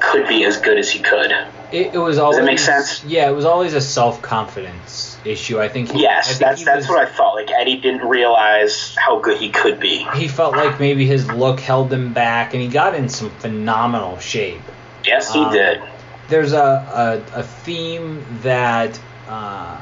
[0.01, 1.31] could be as good as he could.
[1.71, 2.37] It, it was always.
[2.37, 3.03] Does it make sense?
[3.03, 5.59] Yeah, it was always a self confidence issue.
[5.59, 5.91] I think.
[5.91, 7.35] He, yes, I think that's that's was, what I felt.
[7.35, 10.07] Like Eddie didn't realize how good he could be.
[10.15, 14.19] He felt like maybe his look held him back, and he got in some phenomenal
[14.19, 14.61] shape.
[15.05, 15.81] Yes, he Um, did.
[16.27, 18.99] There's a a, a theme that.
[19.27, 19.81] Uh,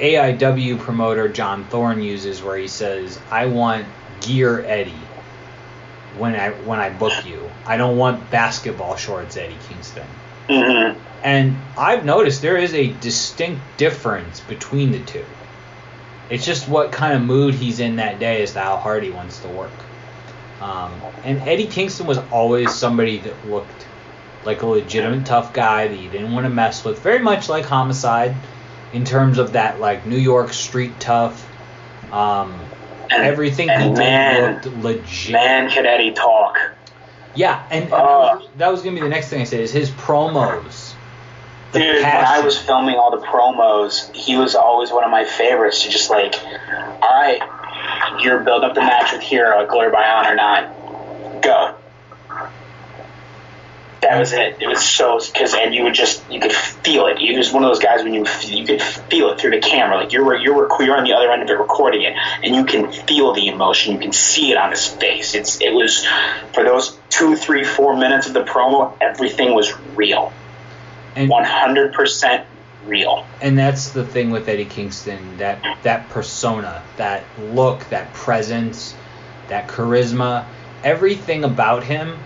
[0.00, 3.86] AIW promoter John Thorne uses where he says, "I want
[4.22, 4.94] gear Eddie
[6.16, 7.50] when I when I book you.
[7.66, 10.06] I don't want basketball shorts Eddie Kingston."
[10.48, 10.98] Mm-hmm.
[11.22, 15.24] And I've noticed there is a distinct difference between the two.
[16.30, 19.10] It's just what kind of mood he's in that day as to how hard he
[19.10, 19.72] wants to work.
[20.60, 20.92] Um,
[21.24, 23.86] and Eddie Kingston was always somebody that looked
[24.44, 27.64] like a legitimate tough guy that you didn't want to mess with, very much like
[27.64, 28.34] Homicide
[28.92, 31.46] in terms of that like New York street tough.
[32.12, 32.58] Um,
[33.10, 35.32] And- everything he and did man- looked legit.
[35.32, 36.56] Man, can Eddie talk?
[37.34, 39.72] Yeah, and, and that, was, that was gonna be the next thing I said is
[39.72, 40.79] his promos.
[41.72, 45.84] Dude, when I was filming all the promos, he was always one of my favorites.
[45.84, 47.40] To just like, all right,
[48.22, 51.76] you're building up the match with Hero, Glory by Honor nine, go.
[54.02, 54.56] That was it.
[54.60, 57.18] It was so because and you would just you could feel it.
[57.18, 59.98] He was one of those guys when you you could feel it through the camera.
[59.98, 62.90] Like you're you're you're on the other end of it recording it, and you can
[62.90, 63.92] feel the emotion.
[63.92, 65.34] You can see it on his face.
[65.34, 66.04] It's it was
[66.54, 68.96] for those two, three, four minutes of the promo.
[69.00, 70.32] Everything was real,
[71.16, 72.46] hundred percent
[72.86, 73.26] real.
[73.40, 78.94] and that's the thing with Eddie Kingston that that persona, that look, that presence,
[79.48, 80.46] that charisma,
[80.82, 82.18] everything about him.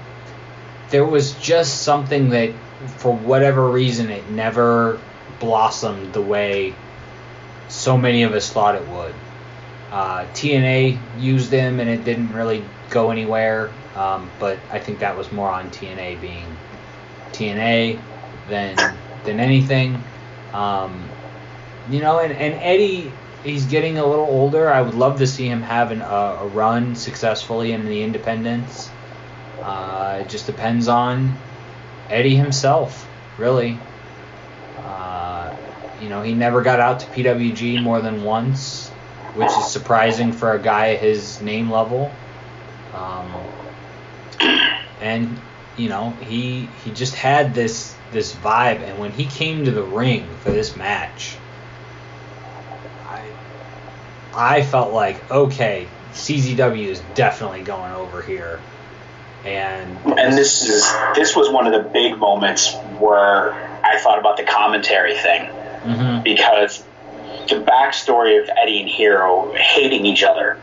[0.91, 2.53] There was just something that,
[2.99, 5.01] for whatever reason, it never
[5.41, 6.75] blossomed the way
[7.69, 9.15] so many of us thought it would.
[9.91, 13.73] Uh, TNA used him and it didn't really go anywhere.
[13.97, 16.45] Um, but I think that was more on TNA being
[17.33, 18.01] TNA
[18.48, 18.76] than
[19.24, 20.02] than anything.
[20.52, 21.08] Um,
[21.90, 24.70] you know, and, and Eddie, he's getting a little older.
[24.70, 28.90] I would love to see him have an, uh, a run successfully in the independents.
[29.62, 31.36] Uh, it just depends on
[32.08, 33.06] Eddie himself,
[33.39, 33.78] really.
[34.78, 35.55] Uh,
[36.00, 38.89] you know, he never got out to PWG more than once,
[39.34, 42.10] which is surprising for a guy his name level.
[42.94, 43.32] Um,
[45.00, 45.39] and
[45.76, 49.83] you know, he he just had this this vibe, and when he came to the
[49.83, 51.36] ring for this match,
[53.07, 53.25] I
[54.34, 58.60] I felt like okay, CZW is definitely going over here,
[59.44, 63.52] and and this is this was one of the big moments where
[63.84, 66.23] I thought about the commentary thing mm-hmm.
[66.23, 66.83] because
[67.49, 70.59] the backstory of Eddie and Hero hating each other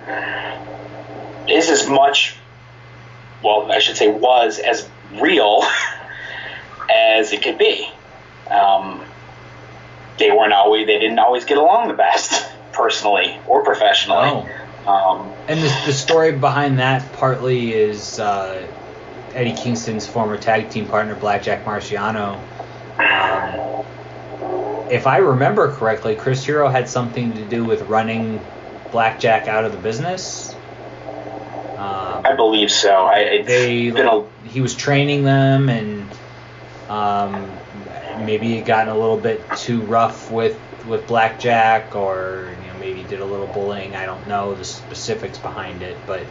[1.48, 2.38] is as much
[3.44, 4.88] well, I should say, was as
[5.20, 5.64] real
[6.94, 7.90] as it could be.
[8.50, 9.04] Um,
[10.18, 14.28] they weren't always, they didn't always get along the best, personally or professionally.
[14.28, 14.50] No.
[14.88, 18.68] Um, and the, the story behind that partly is uh,
[19.34, 22.40] Eddie Kingston's former tag team partner, Blackjack Marciano.
[22.98, 23.86] Um,
[24.90, 28.42] if I remember correctly, Chris Hero had something to do with running
[28.92, 30.54] Blackjack out of the business.
[31.78, 33.06] Um, I believe so.
[33.06, 36.08] I, they a, he was training them, and
[36.92, 37.50] um,
[38.26, 43.04] maybe it gotten a little bit too rough with with blackjack, or you know maybe
[43.04, 43.96] did a little bullying.
[43.96, 46.22] I don't know the specifics behind it, but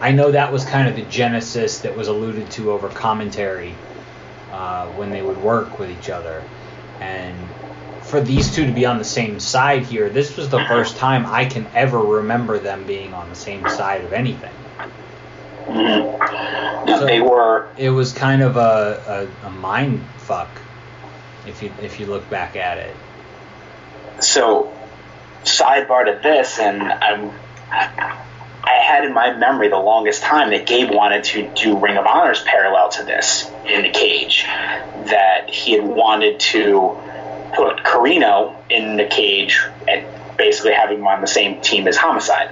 [0.00, 3.74] I know that was kind of the genesis that was alluded to over commentary
[4.50, 6.42] uh, when they would work with each other,
[7.00, 7.38] and
[8.00, 11.26] for these two to be on the same side here, this was the first time
[11.26, 14.52] I can ever remember them being on the same side of anything.
[15.66, 16.88] Mm-hmm.
[16.88, 17.68] So they were.
[17.76, 20.48] It was kind of a, a, a, mind fuck,
[21.46, 22.94] if you if you look back at it.
[24.20, 24.72] So,
[25.44, 27.32] sidebar to this, and I'm.
[28.64, 32.06] I had in my memory the longest time that Gabe wanted to do Ring of
[32.06, 34.44] Honors parallel to this in the cage.
[34.44, 36.96] That he had wanted to
[37.54, 42.50] put Corino in the cage and basically have him on the same team as Homicide.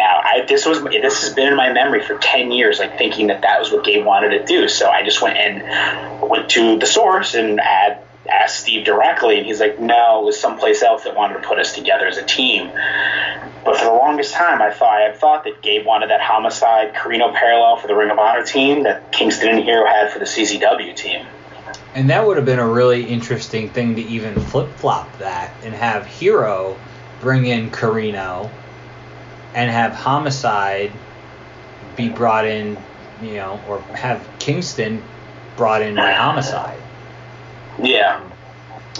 [0.00, 3.26] Now, I, this was this has been in my memory for ten years, like thinking
[3.26, 4.66] that that was what Gabe wanted to do.
[4.66, 9.44] So I just went and went to the source and had, asked Steve directly, and
[9.44, 12.24] he's like, "No, it was someplace else that wanted to put us together as a
[12.24, 12.70] team."
[13.62, 16.94] But for the longest time, I thought I had thought that Gabe wanted that Homicide
[16.94, 20.24] Corino parallel for the Ring of Honor team that Kingston and Hero had for the
[20.24, 21.26] CZW team.
[21.94, 25.74] And that would have been a really interesting thing to even flip flop that and
[25.74, 26.78] have Hero
[27.20, 28.50] bring in Corino
[29.54, 30.92] and have Homicide
[31.96, 32.78] be brought in,
[33.22, 35.02] you know, or have Kingston
[35.56, 36.80] brought in by Homicide.
[37.82, 38.28] Yeah.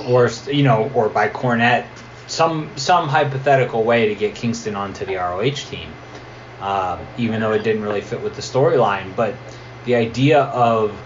[0.07, 1.87] Or you know, or by Cornette,
[2.27, 5.93] some some hypothetical way to get Kingston onto the ROH team,
[6.61, 9.15] uh, even though it didn't really fit with the storyline.
[9.17, 9.35] But
[9.85, 10.97] the idea of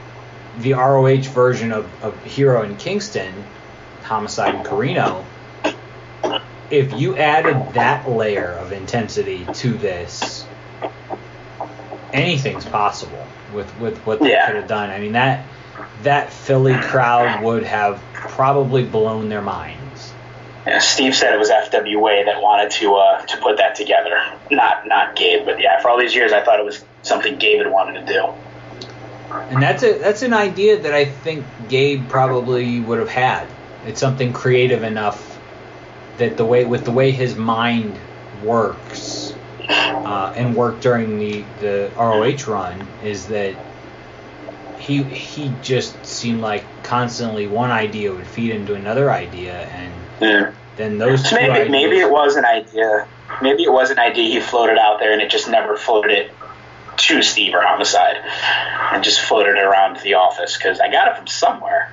[0.59, 3.33] the ROH version of, of Hero and Kingston,
[4.03, 5.25] Homicide and Corino,
[6.71, 10.47] if you added that layer of intensity to this,
[12.13, 14.47] anything's possible with with what they yeah.
[14.47, 14.91] could have done.
[14.91, 15.47] I mean that
[16.03, 20.13] that Philly crowd would have probably blown their minds.
[20.67, 24.19] Yeah, Steve said it was FWA that wanted to uh, to put that together,
[24.51, 25.45] not not Gabe.
[25.45, 28.13] But yeah, for all these years, I thought it was something Gabe had wanted to
[28.13, 28.33] do.
[29.51, 33.47] And that's a that's an idea that I think Gabe probably would have had.
[33.87, 35.34] It's something creative enough
[36.19, 37.99] that the way with the way his mind
[38.43, 39.35] works
[39.69, 43.55] uh, and worked during the the ROH run is that
[44.79, 50.53] he he just seemed like constantly one idea would feed into another idea and yeah.
[50.77, 53.09] then those two maybe ideas, maybe it was an idea
[53.41, 56.31] maybe it was an idea he floated out there and it just never floated
[56.97, 58.17] to Steve or Homicide
[58.93, 61.91] and just floated around the office because I got it from somewhere.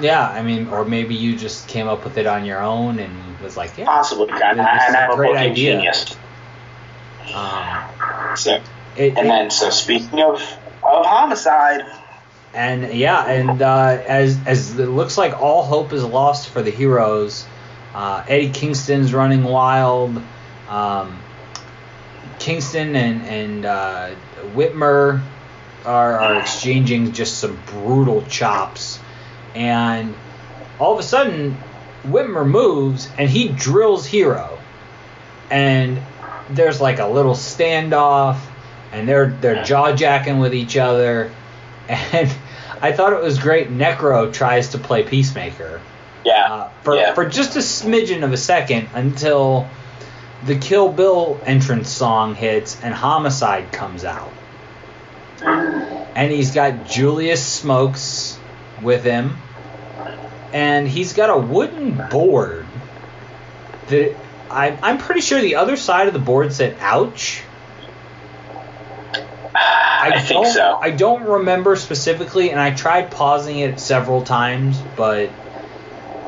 [0.00, 3.38] Yeah, I mean, or maybe you just came up with it on your own and
[3.40, 4.30] was like, yeah, possibly.
[4.30, 5.76] And, and I'm a great idea.
[5.76, 6.16] Genius.
[7.34, 8.60] Um, so,
[8.96, 10.40] it, and then, so speaking of
[10.82, 11.82] of homicide,
[12.54, 16.70] and yeah, and uh, as as it looks like all hope is lost for the
[16.70, 17.46] heroes,
[17.94, 20.20] uh, Eddie Kingston's running wild.
[20.68, 21.18] Um,
[22.38, 24.14] Kingston and and uh,
[24.54, 25.22] Whitmer
[25.84, 28.98] are, are exchanging just some brutal chops
[29.54, 30.14] and
[30.78, 31.56] all of a sudden
[32.04, 34.58] Whitmer moves and he drills Hero.
[35.50, 36.02] and
[36.50, 38.38] there's like a little standoff,
[38.92, 41.30] and they're they're jaw jacking with each other,
[41.88, 42.34] and
[42.82, 43.70] I thought it was great.
[43.70, 45.80] Necro tries to play peacemaker.
[46.24, 46.52] Yeah.
[46.52, 47.14] Uh, for yeah.
[47.14, 49.68] for just a smidgen of a second until
[50.44, 54.32] the Kill Bill entrance song hits and Homicide comes out.
[55.44, 58.00] And he's got Julius Smokes
[58.82, 59.36] with him.
[60.52, 62.66] And he's got a wooden board
[63.88, 64.14] that
[64.50, 67.42] I, I'm pretty sure the other side of the board said ouch.
[69.54, 70.78] I, I think so.
[70.80, 75.30] I don't remember specifically, and I tried pausing it several times, but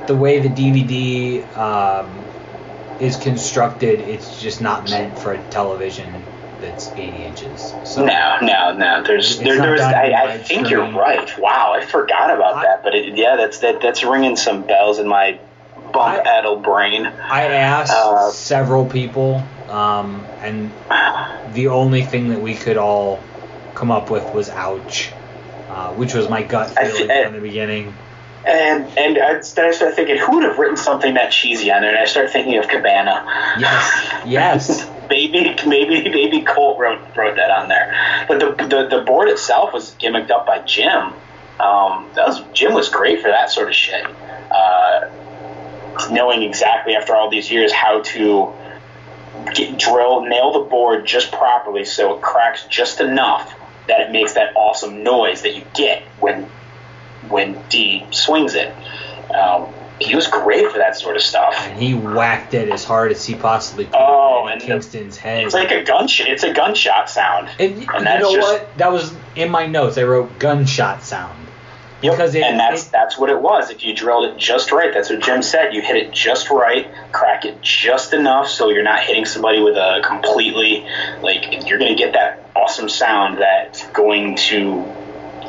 [0.06, 2.24] the way the DVD um,
[3.00, 6.24] is constructed, it's just not meant for a television
[6.64, 7.74] that's 80 inches.
[7.84, 9.02] So no, no, no.
[9.02, 9.80] There's there, there's.
[9.80, 11.28] I, I think you're right.
[11.38, 12.82] Wow, I forgot about that.
[12.82, 15.38] But it, yeah, that's that, that's ringing some bells in my
[15.92, 17.06] bump addled brain.
[17.30, 20.72] I asked Uh, several people, um, and
[21.52, 23.20] the only thing that we could all
[23.74, 25.12] come up with was ouch,
[25.68, 27.94] uh, which was my gut I feeling thi- from the beginning.
[28.46, 31.80] And and I, then I started thinking, who would have written something that cheesy on
[31.80, 31.90] there?
[31.90, 33.24] And I started thinking of Cabana.
[33.58, 34.90] Yes, yes.
[35.08, 38.24] maybe maybe maybe Colt wrote wrote that on there.
[38.28, 41.14] But the the, the board itself was gimmicked up by Jim.
[41.60, 44.04] Um, that was Jim was great for that sort of shit.
[44.50, 45.10] Uh,
[46.10, 48.52] knowing exactly after all these years how to
[49.54, 53.54] get drill nail the board just properly so it cracks just enough
[53.86, 56.48] that it makes that awesome noise that you get when
[57.28, 58.72] when D swings it.
[59.34, 61.54] Um, he was great for that sort of stuff.
[61.56, 65.16] And he whacked it as hard as he possibly could Oh, in and the- Kingston's
[65.16, 65.44] head.
[65.44, 66.26] It's like a gunshot.
[66.28, 67.48] It's a gunshot sound.
[67.60, 68.78] And you that's know just- what?
[68.78, 69.96] That was in my notes.
[69.96, 71.38] I wrote gunshot sound.
[72.00, 73.70] Because it, and that's it- that's what it was.
[73.70, 75.72] If you drilled it just right, that's what Jim said.
[75.72, 79.76] You hit it just right, crack it just enough so you're not hitting somebody with
[79.76, 80.84] a completely
[81.22, 84.84] like you're going to get that awesome sound that's going to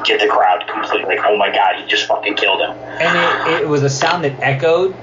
[0.04, 2.72] get the crowd completely like, oh my god, he just fucking killed him.
[2.72, 4.96] and it, it was a sound that echoed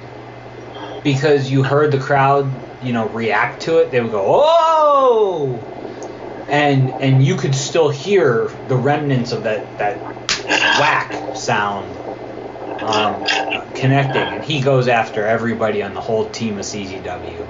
[1.02, 2.50] because you heard the crowd,
[2.82, 3.90] you know, react to it.
[3.90, 5.58] They would go, "Oh!"
[6.48, 9.98] and and you could still hear the remnants of that that
[10.78, 12.01] whack sound
[12.82, 13.24] um,
[13.74, 14.22] connecting.
[14.22, 17.46] And he goes after everybody on the whole team of CZW.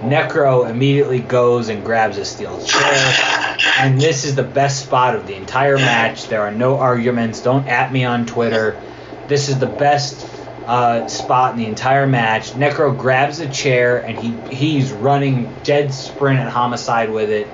[0.00, 5.26] Necro immediately goes and grabs a steel chair, and this is the best spot of
[5.26, 6.28] the entire match.
[6.28, 7.40] There are no arguments.
[7.40, 8.80] Don't at me on Twitter.
[9.28, 10.28] This is the best
[10.66, 12.50] uh, spot in the entire match.
[12.50, 17.48] Necro grabs a chair and he he's running dead sprint at Homicide with it,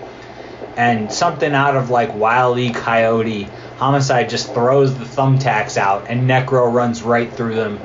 [0.77, 2.73] and something out of like Wile E.
[2.73, 3.49] Coyote.
[3.81, 7.81] Homicide just throws the thumbtacks out, and Necro runs right through them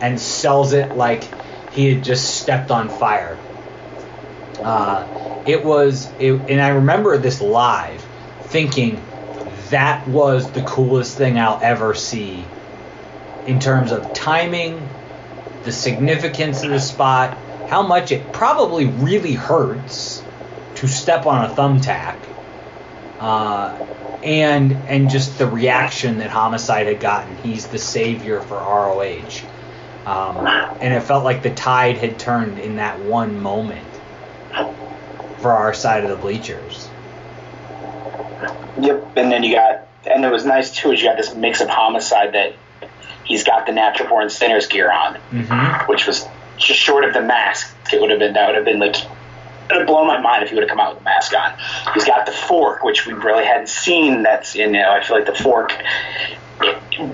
[0.00, 1.22] and sells it like
[1.70, 3.38] he had just stepped on fire.
[4.60, 5.06] Uh,
[5.46, 8.04] it was, it, and I remember this live,
[8.46, 9.00] thinking
[9.70, 12.44] that was the coolest thing I'll ever see
[13.46, 14.88] in terms of timing,
[15.62, 20.20] the significance of the spot, how much it probably really hurts
[20.74, 22.16] to step on a thumbtack,
[23.20, 23.76] uh,
[24.22, 27.36] and and just the reaction that Homicide had gotten.
[27.38, 29.42] He's the savior for ROH,
[30.06, 30.46] um,
[30.80, 33.86] and it felt like the tide had turned in that one moment
[35.38, 36.88] for our side of the bleachers.
[38.80, 40.92] Yep, and then you got, and it was nice too.
[40.92, 42.54] Is you got this mix of homicide that
[43.24, 45.90] he's got the natural born sinners gear on, Mm-hmm.
[45.90, 47.74] which was just short of the mask.
[47.92, 48.96] It would have been that would have been like
[49.70, 51.52] it blown my mind if he would have come out with a mask on.
[51.94, 54.22] He's got the fork, which we really hadn't seen.
[54.22, 55.72] That's in you know, I feel like the fork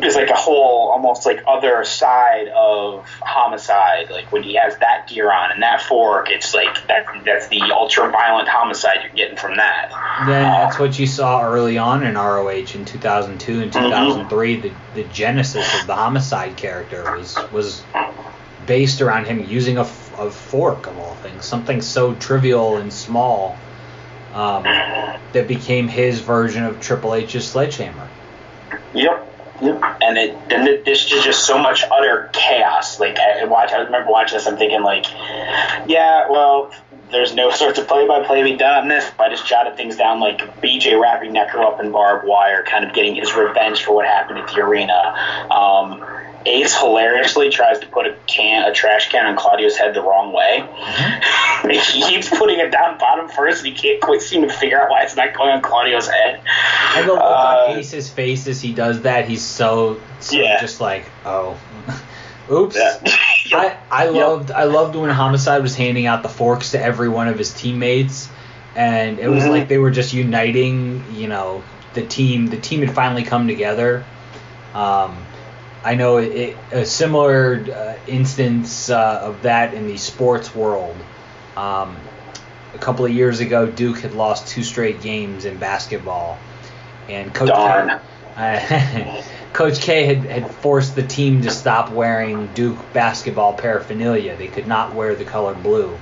[0.03, 4.11] is like a whole almost like other side of homicide.
[4.11, 7.61] Like when he has that gear on and that fork, it's like that that's the
[7.73, 9.91] ultra violent homicide you're getting from that.
[10.27, 13.87] Then uh, that's what you saw early on in ROH in 2002 and mhm.
[13.87, 14.61] 2003.
[14.61, 17.83] The the genesis of the homicide character was was
[18.67, 19.85] based around him using a,
[20.19, 23.57] a fork of all things, something so trivial and small
[24.33, 28.09] um, that became his version of Triple H's sledgehammer.
[28.95, 29.31] Yep.
[29.63, 29.83] Yep.
[30.03, 32.99] And it this is just so much utter chaos.
[32.99, 34.47] Like I watch, I remember watching this.
[34.47, 35.07] I'm thinking like,
[35.87, 36.73] yeah, well,
[37.11, 39.11] there's no sorts of play-by-play to be done on this.
[39.19, 42.93] I just jotted things down like BJ wrapping Necro up in barbed wire, kind of
[42.93, 45.15] getting his revenge for what happened at the arena.
[45.51, 46.01] Um,
[46.47, 50.33] Ace hilariously tries to put a can, a trash can on Claudio's head the wrong
[50.33, 50.63] way.
[51.93, 54.91] he keeps putting it down bottom first, and he can't quite seem to figure out
[54.91, 56.41] why it's not going on Claudio's head.
[56.97, 60.61] And the look Uh, on Ace's face as he does that, he's so, so Yeah.
[60.61, 61.57] just like, oh,
[62.51, 62.77] oops.
[63.53, 67.29] I, I loved I loved when Homicide was handing out the forks to every one
[67.29, 68.29] of his teammates,
[68.75, 69.51] and it was Mhm.
[69.51, 71.05] like they were just uniting.
[71.15, 74.05] You know, the team the team had finally come together.
[74.75, 75.24] Um,
[75.85, 80.97] I know it, a similar uh, instance uh, of that in the sports world.
[81.57, 81.97] Um,
[82.75, 86.39] a couple of years ago, Duke had lost two straight games in basketball,
[87.09, 88.01] and Coach Darn.
[88.35, 89.23] K, uh,
[89.53, 94.37] Coach K had, had forced the team to stop wearing Duke basketball paraphernalia.
[94.37, 95.97] They could not wear the color blue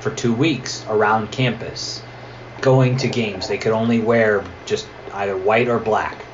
[0.00, 2.02] for two weeks around campus.
[2.62, 6.24] Going to games, they could only wear just either white or black.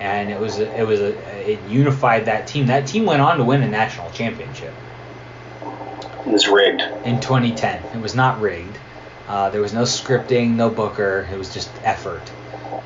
[0.00, 2.66] And it was a, it was a, it unified that team.
[2.66, 4.72] That team went on to win a national championship
[6.26, 6.82] It was rigged.
[7.04, 7.82] in 2010.
[7.96, 8.78] It was not rigged.
[9.26, 11.28] Uh, there was no scripting, no booker.
[11.32, 12.22] It was just effort.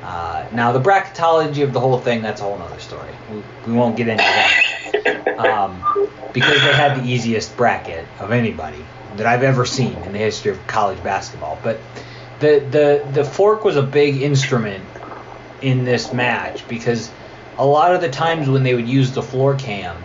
[0.03, 3.11] Uh, now the bracketology of the whole thing—that's a whole other story.
[3.31, 5.81] We, we won't get into that um,
[6.33, 8.83] because they had the easiest bracket of anybody
[9.15, 11.57] that I've ever seen in the history of college basketball.
[11.63, 11.79] But
[12.39, 14.83] the the the fork was a big instrument
[15.63, 17.09] in this match because
[17.57, 19.95] a lot of the times when they would use the floor cam,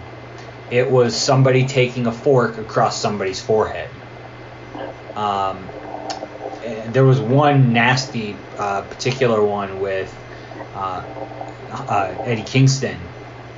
[0.70, 3.90] it was somebody taking a fork across somebody's forehead.
[5.16, 5.68] Um,
[6.86, 10.14] there was one nasty uh, particular one with
[10.74, 11.04] uh,
[11.70, 12.98] uh, Eddie Kingston,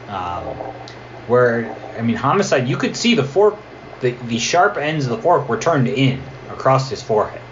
[0.09, 0.47] um,
[1.27, 2.69] where I mean homicide.
[2.69, 3.59] You could see the fork,
[4.01, 7.43] the the sharp ends of the fork were turned in across his forehead.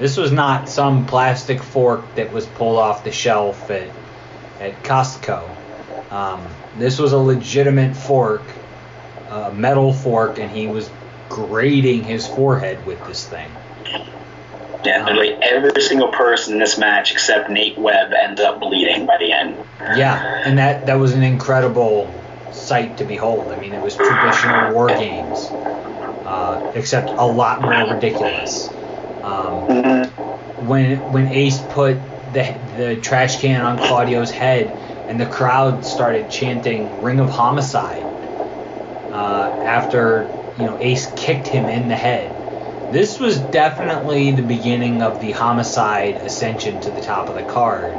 [0.00, 3.90] This was not some plastic fork that was pulled off the shelf at
[4.58, 5.46] at Costco.
[6.10, 6.46] Um,
[6.78, 8.42] this was a legitimate fork,
[9.28, 10.90] a metal fork, and he was
[11.28, 13.50] grating his forehead with this thing.
[14.84, 19.18] Yeah, literally every single person in this match except Nate Webb ends up bleeding by
[19.18, 19.56] the end.
[19.80, 22.12] Yeah, and that that was an incredible
[22.52, 23.48] sight to behold.
[23.48, 25.48] I mean, it was traditional war games,
[26.24, 28.70] uh, except a lot more ridiculous.
[29.22, 30.06] Um,
[30.66, 31.98] when when Ace put
[32.32, 34.70] the the trash can on Claudio's head,
[35.08, 38.04] and the crowd started chanting "Ring of Homicide"
[39.12, 42.30] uh, after you know Ace kicked him in the head.
[42.92, 47.94] This was definitely the beginning of the homicide ascension to the top of the card.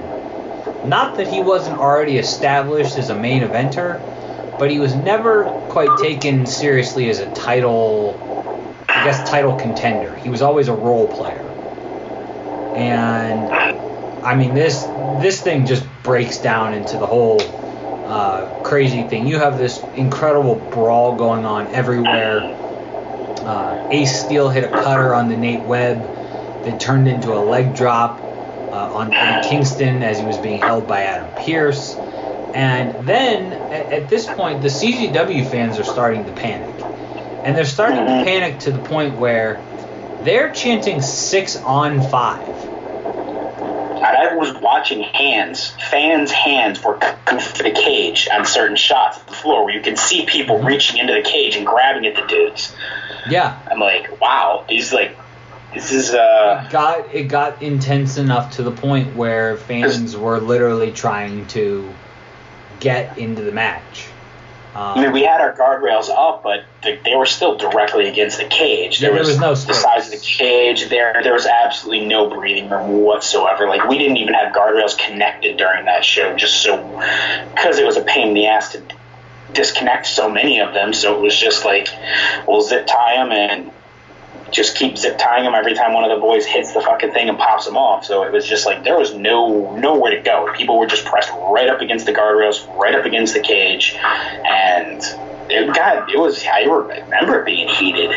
[0.85, 4.01] Not that he wasn't already established as a main eventer,
[4.59, 8.40] but he was never quite taken seriously as a title,
[8.91, 10.15] I guess, title contender.
[10.15, 11.47] He was always a role player.
[12.75, 13.51] And
[14.23, 14.83] I mean, this
[15.21, 19.27] this thing just breaks down into the whole uh, crazy thing.
[19.27, 22.39] You have this incredible brawl going on everywhere.
[22.41, 26.03] Uh, Ace Steel hit a cutter on the Nate Webb
[26.63, 30.87] that turned into a leg drop uh, on Eddie Kingston as he was being held
[30.87, 31.95] by Adam Pearce.
[32.53, 36.80] And then at, at this point, the CZW fans are starting to panic.
[37.43, 39.61] And they're starting to panic to the point where
[40.23, 42.47] they're chanting six on five.
[44.01, 49.19] And I was watching hands, fans' hands were coming for the cage on certain shots
[49.19, 52.15] of the floor where you can see people reaching into the cage and grabbing at
[52.15, 52.75] the dudes.
[53.29, 53.59] Yeah.
[53.69, 55.15] I'm like, wow, these like,
[55.73, 56.63] this is uh.
[56.65, 61.93] It got it got intense enough to the point where fans were literally trying to
[62.79, 64.07] get into the match.
[64.75, 68.37] Um, I mean, we had our guardrails up, but they, they were still directly against
[68.37, 69.01] the cage.
[69.01, 70.87] Yeah, there was no the size of the cage.
[70.87, 73.67] There, there was absolutely no breathing room whatsoever.
[73.67, 76.77] Like we didn't even have guardrails connected during that show, just so
[77.53, 78.81] because it was a pain in the ass to
[79.53, 80.93] disconnect so many of them.
[80.93, 81.89] So it was just like,
[82.47, 83.71] we'll zip tie them and
[84.51, 87.29] just keep zip tying them every time one of the boys hits the fucking thing
[87.29, 88.05] and pops them off.
[88.05, 90.51] So it was just like there was no nowhere to go.
[90.55, 95.01] People were just pressed right up against the guardrails, right up against the cage, and
[95.49, 96.43] it got it was.
[96.45, 98.11] I remember being heated.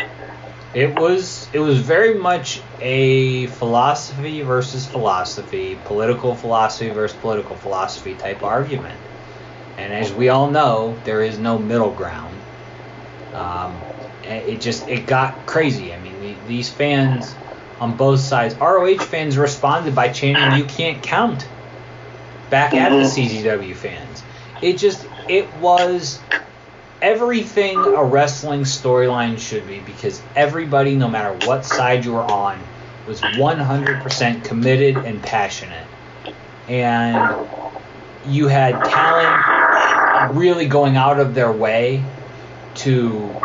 [0.73, 8.13] It was it was very much a philosophy versus philosophy, political philosophy versus political philosophy
[8.13, 8.99] type argument.
[9.77, 12.35] And as we all know, there is no middle ground.
[13.33, 13.75] Um,
[14.23, 15.93] it just it got crazy.
[15.93, 16.14] I mean,
[16.47, 17.33] these fans
[17.79, 21.47] on both sides, ROH fans responded by chanting "You can't count"
[22.49, 23.47] back at the mm-hmm.
[23.47, 24.23] CZW fans.
[24.61, 26.19] It just it was
[27.01, 32.59] everything a wrestling storyline should be because everybody, no matter what side you were on,
[33.07, 35.85] was 100% committed and passionate.
[36.67, 37.47] And
[38.25, 42.03] you had talent really going out of their way
[42.75, 43.35] to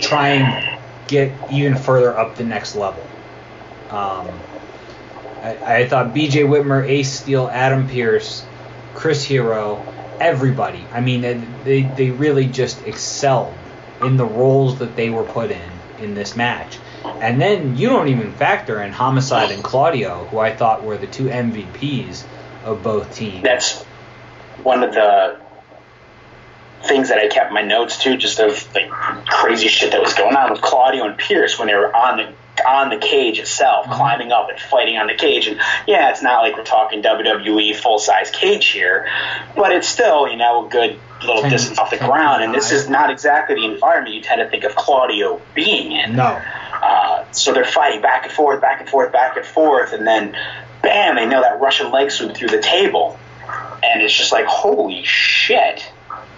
[0.00, 3.02] try and get even further up the next level.
[3.90, 4.28] Um,
[5.42, 6.42] I, I thought B.J.
[6.42, 8.44] Whitmer, Ace Steel, Adam Pearce,
[8.94, 9.84] Chris Hero,
[10.20, 10.84] everybody.
[10.92, 11.22] I mean,
[11.64, 13.54] they, they really just excelled
[14.00, 16.78] in the roles that they were put in in this match.
[17.04, 21.06] And then you don't even factor in Homicide and Claudio, who I thought were the
[21.06, 22.24] two MVPs
[22.64, 23.42] of both teams.
[23.42, 23.82] That's
[24.62, 25.41] one of the
[26.84, 30.34] things that I kept my notes too, just of like crazy shit that was going
[30.36, 32.32] on with Claudio and Pearce when they were on the
[32.68, 33.94] on the cage itself, Mm-hmm.
[33.94, 35.46] climbing up and fighting on the cage.
[35.46, 39.08] And yeah, it's not like we're talking WWE full size cage here,
[39.56, 42.42] but it's still you know a good little distance off the ground.
[42.42, 46.16] And this is not exactly the environment you tend to think of Claudio being in.
[46.16, 46.40] No.
[46.82, 50.36] Uh, so they're fighting back and forth, back and forth, back and forth, and then
[50.82, 53.18] bam, they nail that Russian leg sweep through the table.
[53.84, 55.88] And it's just like, holy shit.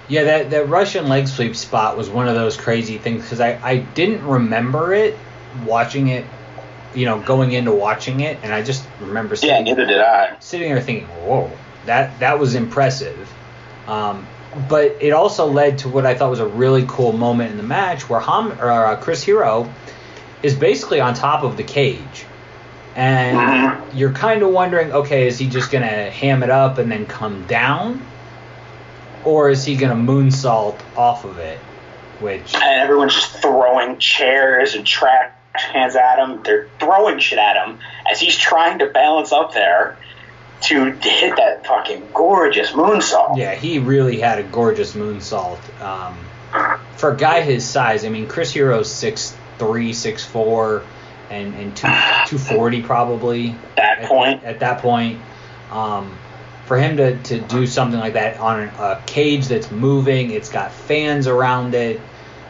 [0.09, 3.59] Yeah, that, that Russian leg sweep spot was one of those crazy things because I,
[3.63, 5.17] I didn't remember it
[5.65, 6.27] watching it,
[6.95, 10.37] you know, going into watching it, and I just remember Yeah, sitting, neither did I.
[10.41, 11.51] sitting there thinking, whoa,
[11.87, 13.33] that, that was impressive.
[13.89, 14.27] Um,
[14.69, 17.63] but it also led to what I thought was a really cool moment in the
[17.63, 19.73] match where Ham, or, uh, Chris Hero
[20.43, 22.25] is basically on top of the cage.
[22.95, 26.93] And you're kind of wondering, okay, is he just going to ham it up and
[26.93, 28.01] then come down?
[29.25, 31.59] Or is he going to moonsault off of it?
[32.21, 35.33] Which, And everyone's just throwing chairs and trash
[35.73, 36.43] cans at him.
[36.43, 37.79] They're throwing shit at him
[38.11, 39.97] as he's trying to balance up there
[40.63, 43.37] to hit that fucking gorgeous moonsault.
[43.37, 45.59] yeah, he really had a gorgeous moonsault.
[45.83, 46.17] Um,
[46.97, 50.85] for a guy his size, I mean, Chris Hero's 6'3, 6'4,
[51.31, 53.51] and, and two, 240 probably.
[53.51, 54.45] At that at, point.
[54.45, 55.21] At that point.
[55.71, 56.17] Um,
[56.67, 60.73] for him to, to do something like that on a cage that's moving, it's got
[60.73, 62.01] fans around it.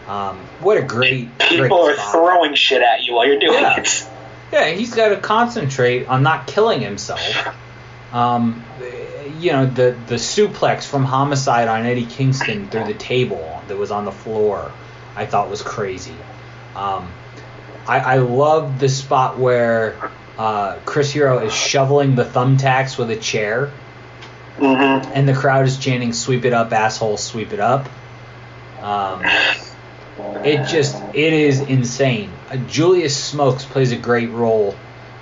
[0.06, 2.12] Um, what a great, People great are spot.
[2.12, 3.80] throwing shit at you while you're doing Yeah.
[3.80, 4.08] it.
[4.52, 7.20] Yeah, he's got to concentrate on not killing himself.
[8.12, 8.62] Um,
[9.40, 13.90] you know, the the suplex from Homicide on Eddie Kingston through the table that was
[13.90, 14.70] on the floor,
[15.16, 16.14] I thought was crazy.
[16.76, 17.10] Um,
[17.88, 23.16] I, I love the spot where uh, Chris Hero is shoveling the thumbtacks with a
[23.16, 23.72] chair,
[24.56, 25.10] Mm-hmm.
[25.14, 27.16] and the crowd is chanting "Sweep it up, asshole!
[27.16, 27.88] Sweep it up."
[28.80, 29.24] Um,
[30.44, 32.30] it just it is insane.
[32.50, 34.76] Uh, Julius Smokes plays a great role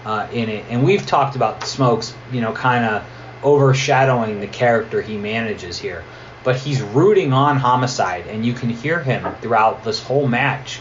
[0.04, 3.04] uh, in it, and we've talked about Smokes, you know, kind of
[3.42, 6.04] overshadowing the character he manages here.
[6.44, 10.78] But he's rooting on Homicide, and you can hear him throughout this whole match,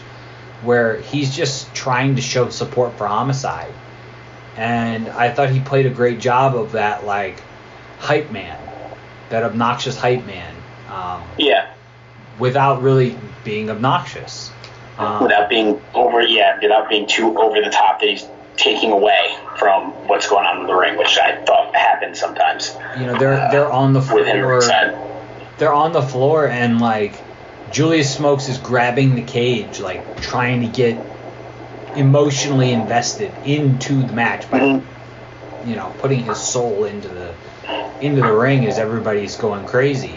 [0.62, 3.72] where he's just trying to show support for Homicide.
[4.56, 7.40] And I thought he played a great job of that, like
[8.02, 8.58] hype man,
[9.30, 10.54] that obnoxious hype man.
[10.90, 11.68] Um, Yeah.
[12.38, 14.50] without really being obnoxious.
[14.98, 18.26] Um, without being over yeah without being too over the top that he's
[18.58, 23.06] taking away from what's going on in the ring which i thought happened sometimes you
[23.06, 24.22] know, they're they're on the floor.
[25.58, 27.14] They're on the floor, and like
[27.70, 30.98] Julius Smokes is grabbing the cage, like trying to get
[31.96, 34.82] emotionally invested into the match by
[35.64, 37.34] you know putting his soul into the
[38.00, 40.14] into the ring as everybody's going crazy.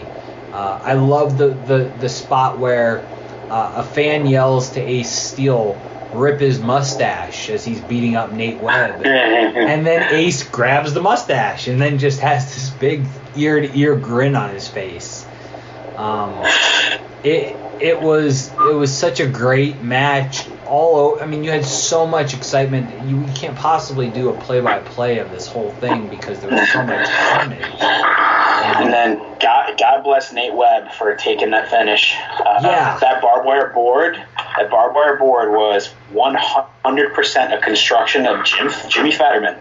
[0.52, 3.04] Uh, I love the, the the spot where
[3.50, 5.78] uh, a fan yells to Ace Steel,
[6.12, 11.68] "Rip his mustache" as he's beating up Nate Webb, and then Ace grabs the mustache
[11.68, 13.04] and then just has this big
[13.36, 15.26] ear to ear grin on his face.
[15.96, 16.44] Um,
[17.26, 20.48] it it was it was such a great match.
[20.66, 22.88] All I mean, you had so much excitement.
[23.08, 26.50] You, you can't possibly do a play by play of this whole thing because there
[26.50, 27.62] was so much carnage.
[27.80, 32.14] and then God, God bless Nate Webb for taking that finish.
[32.16, 32.98] Uh, Yeah.
[33.00, 34.16] That barbed wire board,
[34.56, 39.56] that barbed wire board was 100% a construction of Jim, Jimmy Fetterman.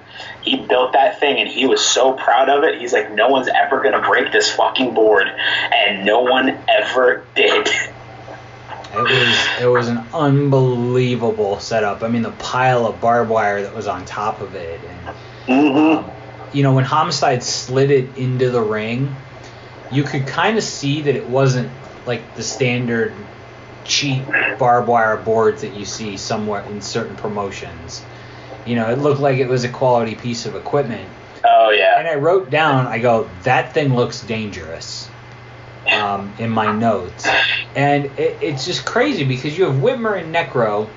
[0.45, 2.79] He built that thing and he was so proud of it.
[2.79, 5.27] He's like, no one's ever going to break this fucking board.
[5.27, 7.67] And no one ever did.
[8.93, 12.01] It was it was an unbelievable setup.
[12.01, 14.79] I mean, the pile of barbed wire that was on top of it,
[15.47, 16.09] and um,
[16.53, 19.13] you know when Homicide slid it into the ring,
[19.91, 21.69] you could kind of see that it wasn't
[22.05, 23.13] like the standard
[23.83, 24.23] cheap
[24.57, 28.01] barbed wire boards that you see somewhere in certain promotions.
[28.65, 31.07] You know, it looked like it was a quality piece of equipment.
[31.43, 31.99] Oh, yeah.
[31.99, 35.09] And I wrote down, I go, that thing looks dangerous
[35.91, 37.27] um, in my notes.
[37.75, 40.89] And it, it's just crazy because you have Whitmer and Necro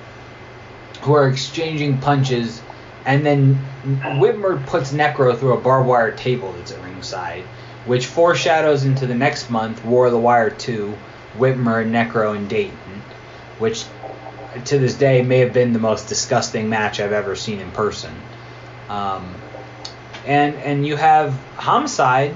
[1.01, 2.61] who are exchanging punches,
[3.05, 7.43] and then Whitmer puts Necro through a barbed wire table that's at ringside,
[7.85, 10.93] which foreshadows into the next month, War of the Wire 2,
[11.37, 13.01] Whitmer, and Necro, and Dayton,
[13.59, 13.85] which
[14.65, 18.13] to this day may have been the most disgusting match I've ever seen in person.
[18.87, 19.35] Um,
[20.25, 22.35] and and you have Homicide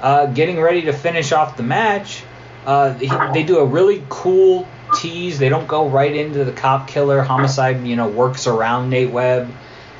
[0.00, 2.22] uh, getting ready to finish off the match.
[2.64, 5.38] Uh, he, they do a really cool tease.
[5.38, 7.22] They don't go right into the cop killer.
[7.22, 9.50] Homicide, you know, works around Nate Webb,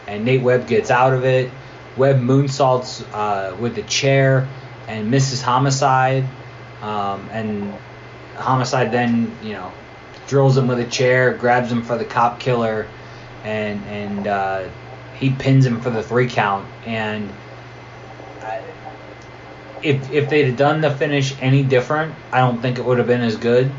[0.07, 1.51] and Nate Webb gets out of it.
[1.97, 4.49] Webb moonsaults uh, with the chair
[4.87, 6.25] and misses Homicide,
[6.81, 7.75] um, and
[8.37, 9.73] Homicide then, you know,
[10.29, 12.87] drills him with a chair, grabs him for the cop killer,
[13.45, 14.69] and and uh,
[15.19, 16.69] he pins him for the three count.
[16.87, 17.29] And
[19.83, 23.07] if if they'd have done the finish any different, I don't think it would have
[23.07, 23.71] been as good.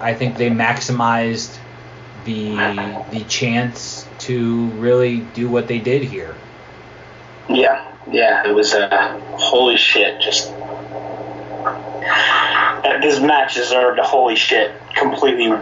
[0.00, 1.58] I think they maximized
[2.24, 2.54] the
[3.10, 6.34] the chance to really do what they did here.
[7.48, 10.20] Yeah, yeah, it was uh, holy shit.
[10.20, 10.76] Just uh,
[13.00, 15.52] this match deserved a holy shit completely.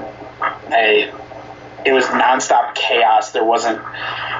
[0.73, 1.12] A,
[1.85, 3.33] it was nonstop chaos.
[3.33, 3.81] There wasn't.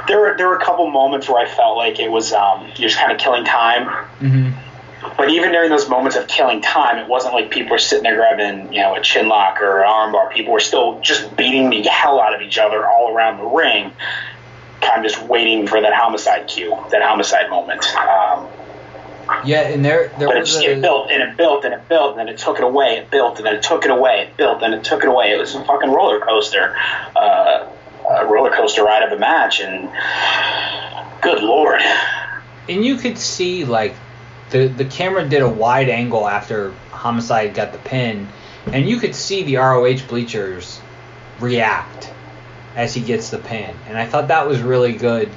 [0.09, 2.89] There were there were a couple moments where I felt like it was um, you're
[2.89, 3.87] just kind of killing time.
[4.21, 5.17] Mm-hmm.
[5.17, 8.17] But even during those moments of killing time, it wasn't like people were sitting there
[8.17, 10.33] grabbing, you know, a chin lock or an armbar.
[10.33, 13.93] People were still just beating the hell out of each other all around the ring,
[14.83, 17.85] kind of just waiting for that homicide cue, that homicide moment.
[17.97, 18.49] Um,
[19.45, 21.89] Yeah, and there there but it, just, a, it built and it built and it
[21.89, 22.99] built and then it took it away.
[22.99, 24.23] It built and then it took it away.
[24.23, 25.33] It built and it took it away.
[25.33, 26.77] It was a fucking roller coaster,
[27.17, 27.69] uh,
[28.09, 29.61] a roller coaster ride of a match.
[29.61, 29.91] And
[31.23, 31.81] good lord,
[32.69, 33.95] and you could see like
[34.51, 38.29] the the camera did a wide angle after Homicide got the pin,
[38.67, 40.81] and you could see the ROH bleachers
[41.39, 42.13] react
[42.77, 45.31] as he gets the pin, and I thought that was really good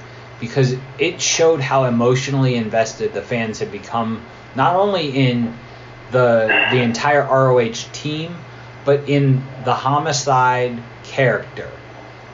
[0.43, 5.57] because it showed how emotionally invested the fans had become, not only in
[6.11, 8.35] the the entire ROH team,
[8.83, 11.71] but in the Homicide character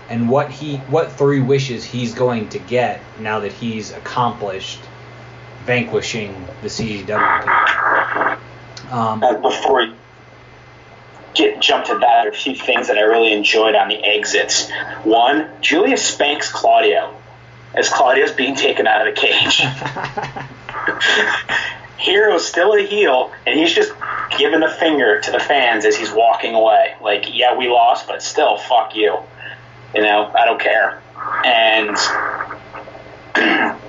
[0.09, 4.79] and what he what three wishes he's going to get now that he's accomplished
[5.65, 8.39] vanquishing the CZW.
[8.89, 9.93] Um, uh, before we
[11.35, 14.03] get jump to that, there are a few things that I really enjoyed on the
[14.03, 14.67] exits.
[15.03, 17.18] One, Julia spanks Claudio
[17.73, 19.61] as Claudio's being taken out of the cage.
[21.97, 23.91] Hero's still a heel, and he's just
[24.37, 26.95] giving the finger to the fans as he's walking away.
[27.01, 29.17] Like, yeah, we lost, but still, fuck you.
[29.93, 31.01] You know, I don't care.
[31.43, 31.97] And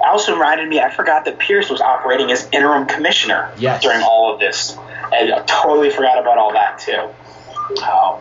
[0.00, 3.82] also reminded me, I forgot that Pearce was operating as interim commissioner Yes.
[3.82, 4.76] during all of this.
[5.12, 7.00] And I totally forgot about all that, too.
[7.82, 8.20] Um,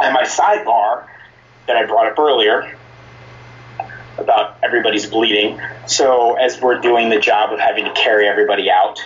[0.00, 1.04] and my sidebar
[1.66, 2.77] that I brought up earlier
[4.18, 5.60] about everybody's bleeding.
[5.86, 8.98] So as we're doing the job of having to carry everybody out,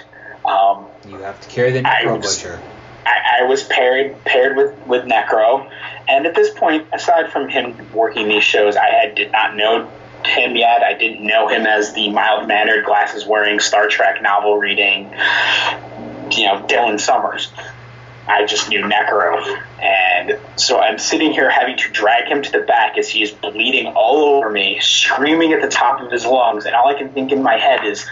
[0.44, 2.60] um, you have to carry the I Necro was- Butcher.
[3.04, 5.68] I, I was paired paired with with Necro,
[6.08, 9.90] and at this point, aside from him working these shows, I had did not know
[10.24, 10.84] him yet.
[10.84, 15.10] I didn't know him as the mild mannered, glasses wearing, Star Trek novel reading,
[16.30, 17.52] you know, Dylan Summers.
[18.28, 22.60] I just knew Necro, and so I'm sitting here having to drag him to the
[22.60, 26.64] back as he is bleeding all over me, screaming at the top of his lungs,
[26.64, 28.08] and all I can think in my head is,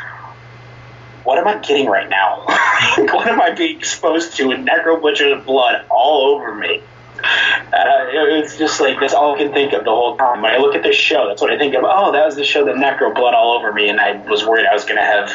[1.23, 2.45] what am I getting right now?
[3.13, 4.51] what am I being exposed to?
[4.51, 6.83] And Necro Butcher's blood all over me.
[7.23, 10.43] Uh, it's just like that's all I can think of the whole time.
[10.43, 11.85] When I look at this show, that's what I think of.
[11.85, 14.67] Oh, that was the show that Necro blood all over me, and I was worried
[14.67, 15.29] I was going to have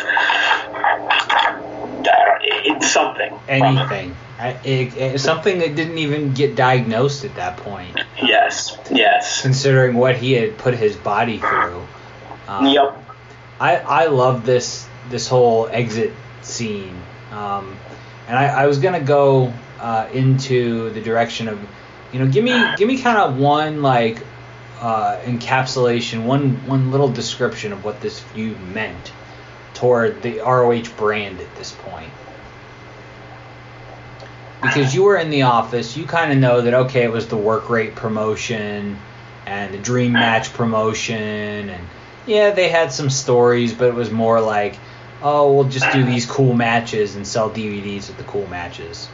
[2.84, 3.40] something.
[3.48, 4.16] Anything.
[4.38, 9.42] I, it, it, something that didn't even get diagnosed at that point, Yes, yes.
[9.42, 11.86] considering what he had put his body through.
[12.48, 13.02] Um, Yep.
[13.60, 17.78] I, I love this this whole exit scene, um,
[18.28, 21.60] and I, I was gonna go uh, into the direction of,
[22.12, 24.22] you know, give me give me kind of one like
[24.82, 29.14] uh, encapsulation, one one little description of what this feud meant
[29.74, 32.12] toward the ROH brand at this point.
[34.62, 37.38] Because you were in the office, you kind of know that okay, it was the
[37.38, 38.98] work rate promotion
[39.46, 41.88] and the dream match promotion and
[42.26, 44.78] yeah, they had some stories, but it was more like,
[45.22, 49.08] oh, we'll just do these cool matches and sell DVDs with the cool matches.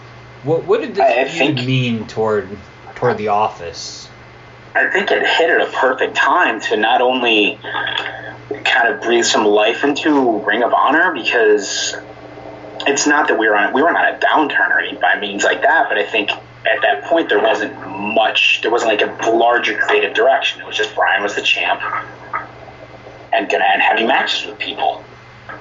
[0.44, 2.48] What what did this think- mean toward
[2.96, 4.10] toward the office?
[4.74, 7.60] I think it hit at a perfect time to not only
[8.64, 11.94] kind of breathe some life into Ring of Honor because
[12.88, 15.44] it's not that we were on we weren't on a downturn or anything by means
[15.44, 19.32] like that, but I think at that point there wasn't much there wasn't like a
[19.32, 20.62] larger creative direction.
[20.62, 21.82] It was just Bryan was the champ
[23.34, 25.04] and gonna and having matches with people.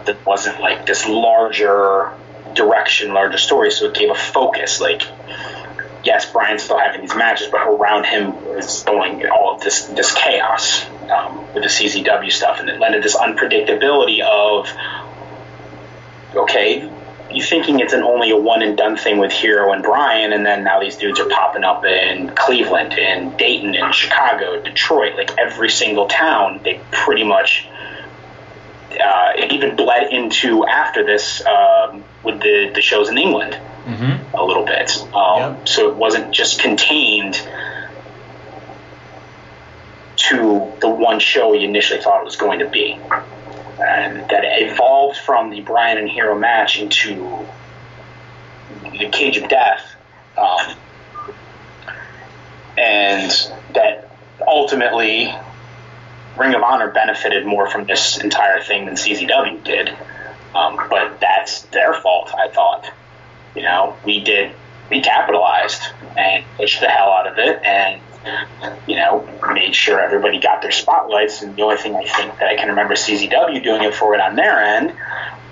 [0.06, 2.12] That wasn't like this larger
[2.54, 5.02] direction, larger story, so it gave a focus, like
[6.04, 10.12] yes, Bryan's still having these matches, but around him is going all of this this
[10.14, 14.68] chaos um, with the CZW stuff, and it led this unpredictability of
[16.34, 16.90] okay,
[17.32, 20.44] you thinking it's an only a one and done thing with Hero and Bryan, and
[20.44, 25.36] then now these dudes are popping up in Cleveland, in Dayton, in Chicago, Detroit, like
[25.38, 26.60] every single town.
[26.64, 27.66] They pretty much
[28.92, 34.36] uh, it even bled into after this um, with the the shows in England Mm-hmm.
[34.36, 34.90] a little bit.
[35.14, 37.40] Um, So it wasn't just contained
[40.28, 42.98] to the one show you initially thought it was going to be.
[43.80, 47.46] And that evolved from the Bryan and Hero match into
[48.82, 49.82] the Cage of Death.
[50.36, 50.76] Um,
[52.76, 53.30] and
[53.74, 54.10] that
[54.46, 55.34] ultimately
[56.36, 59.90] Ring of Honor benefited more from this entire thing than CZW did.
[60.54, 62.90] Um, but that's their fault, I thought.
[63.54, 64.54] You know, we did,
[64.90, 65.82] we capitalized
[66.16, 68.00] and pushed the hell out of it and,
[68.86, 71.42] you know, made sure everybody got their spotlights.
[71.42, 74.20] And the only thing I think that I can remember CZW doing it for it
[74.20, 74.94] on their end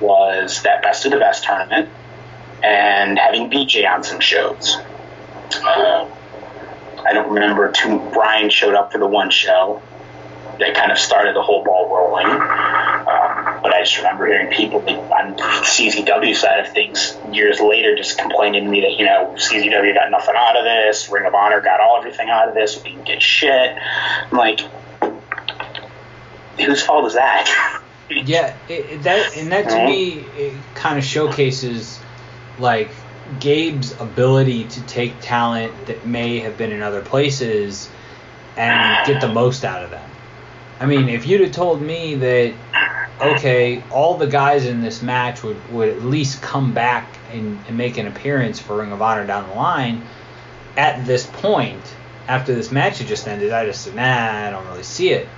[0.00, 1.88] was that Best of the Best tournament
[2.62, 4.76] and having BJ on some shows.
[5.54, 6.08] Uh,
[7.06, 7.98] I don't remember too.
[8.12, 9.82] Bryan showed up for the one show
[10.58, 12.26] that kind of started the whole ball rolling.
[12.26, 18.18] Um, but I just remember hearing people on CZW side of things years later just
[18.18, 21.60] complaining to me that you know CZW got nothing out of this, Ring of Honor
[21.60, 23.76] got all everything out of this, we didn't get shit.
[24.30, 24.60] I'm like,
[26.58, 27.74] whose fault is that?
[28.10, 29.84] Yeah, it, that and that to Mhm.
[29.84, 31.98] me it kind of showcases
[32.58, 32.88] like
[33.38, 37.86] Gabe's ability to take talent that may have been in other places
[38.56, 40.08] and get the most out of them.
[40.80, 42.54] I mean, if you'd have told me that
[43.20, 47.76] okay, all the guys in this match would, would at least come back and, and
[47.76, 50.02] make an appearance for Ring of Honor down the line
[50.78, 51.82] at this point,
[52.28, 55.28] after this match had just ended, I just said, nah, I don't really see it.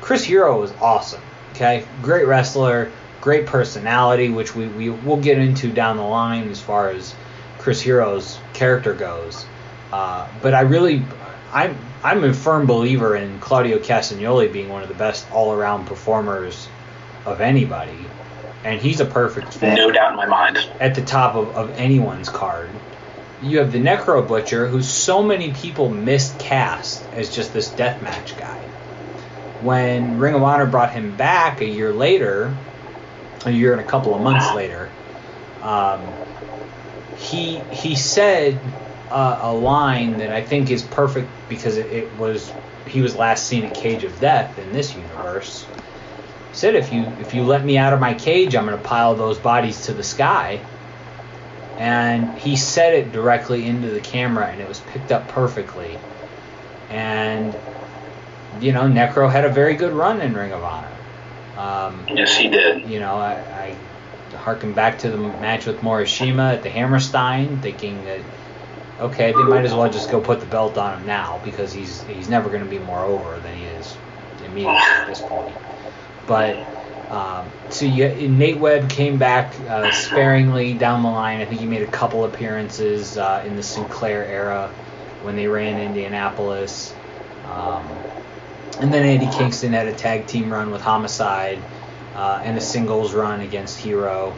[0.00, 1.20] Chris Hero was awesome.
[1.50, 6.60] Okay, great wrestler, great personality, which we, we will get into down the line as
[6.60, 7.14] far as
[7.58, 9.44] Chris Hero's character goes.
[9.92, 11.04] Uh, but I really,
[11.52, 15.86] I'm I'm a firm believer in Claudio Castagnoli being one of the best all around
[15.86, 16.68] performers
[17.24, 17.98] of anybody,
[18.64, 19.74] and he's a perfect fit.
[19.74, 20.58] No doubt in my mind.
[20.80, 22.70] At the top of, of anyone's card.
[23.40, 28.58] You have the Necro Butcher, who so many people miscast as just this deathmatch guy
[29.60, 32.54] when Ring of Honor brought him back a year later,
[33.44, 34.88] a year and a couple of months later,
[35.62, 36.00] um,
[37.18, 38.58] he he said
[39.10, 42.52] uh, a line that I think is perfect because it, it was
[42.86, 45.66] he was last seen at Cage of Death in this universe.
[46.50, 48.82] He said, "If you if you let me out of my cage, I'm going to
[48.82, 50.60] pile those bodies to the sky."
[51.78, 55.98] And he said it directly into the camera, and it was picked up perfectly.
[56.90, 57.54] And
[58.60, 60.88] you know, Necro had a very good run in Ring of Honor.
[61.56, 62.88] Um, yes, he did.
[62.88, 63.76] You know, I,
[64.32, 68.20] I harken back to the match with Morishima at the Hammerstein, thinking that
[69.00, 72.02] okay, they might as well just go put the belt on him now because he's
[72.04, 73.96] he's never going to be more over than he is
[74.44, 75.54] immediately at this point.
[76.26, 76.56] But
[77.10, 81.40] um, so you, Nate Webb came back uh, sparingly down the line.
[81.40, 84.68] I think he made a couple appearances uh, in the Sinclair era
[85.22, 86.94] when they ran Indianapolis.
[87.46, 87.86] Um,
[88.80, 91.58] and then Andy Kingston had a tag team run with Homicide
[92.14, 94.36] uh, and a singles run against Hero,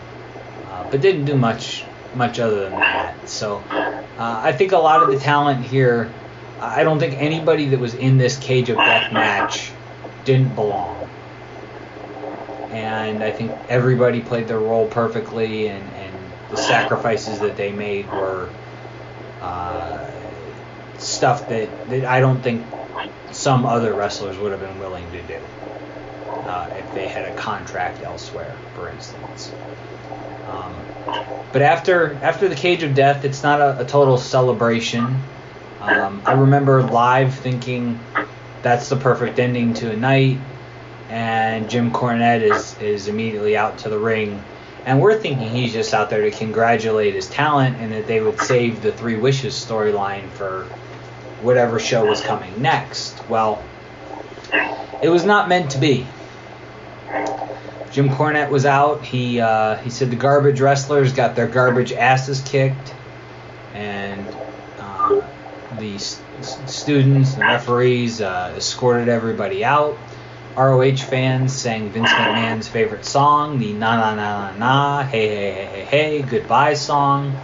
[0.68, 3.28] uh, but didn't do much much other than that.
[3.28, 6.12] So uh, I think a lot of the talent here,
[6.60, 9.72] I don't think anybody that was in this Cage of Death match
[10.24, 11.08] didn't belong.
[12.70, 16.14] And I think everybody played their role perfectly, and, and
[16.50, 18.48] the sacrifices that they made were
[19.40, 20.10] uh,
[20.98, 22.64] stuff that, that I don't think
[23.32, 25.38] some other wrestlers would have been willing to do
[26.26, 29.52] uh, if they had a contract elsewhere, for instance.
[30.48, 30.74] Um,
[31.52, 35.20] but after after the Cage of Death, it's not a, a total celebration.
[35.80, 37.98] Um, I remember live thinking
[38.62, 40.38] that's the perfect ending to a night,
[41.08, 44.42] and Jim Cornette is is immediately out to the ring,
[44.84, 48.40] and we're thinking he's just out there to congratulate his talent, and that they would
[48.40, 50.64] save the Three Wishes storyline for
[51.42, 53.28] whatever show was coming next.
[53.28, 53.62] Well,
[55.02, 56.06] it was not meant to be.
[57.92, 59.04] Jim Cornette was out.
[59.04, 62.94] He uh, he said the garbage wrestlers got their garbage asses kicked,
[63.74, 64.26] and
[64.78, 65.20] uh,
[65.78, 66.20] the s-
[66.66, 69.98] students and referees uh, escorted everybody out.
[70.56, 75.52] ROH fans sang Vince McMahon's favorite song, the Na Na Na Na Na Hey Hey
[75.52, 77.36] Hey Hey Hey Goodbye song,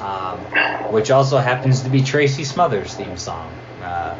[0.00, 0.38] um,
[0.92, 3.52] which also happens to be Tracy Smothers' theme song.
[3.82, 4.16] Uh,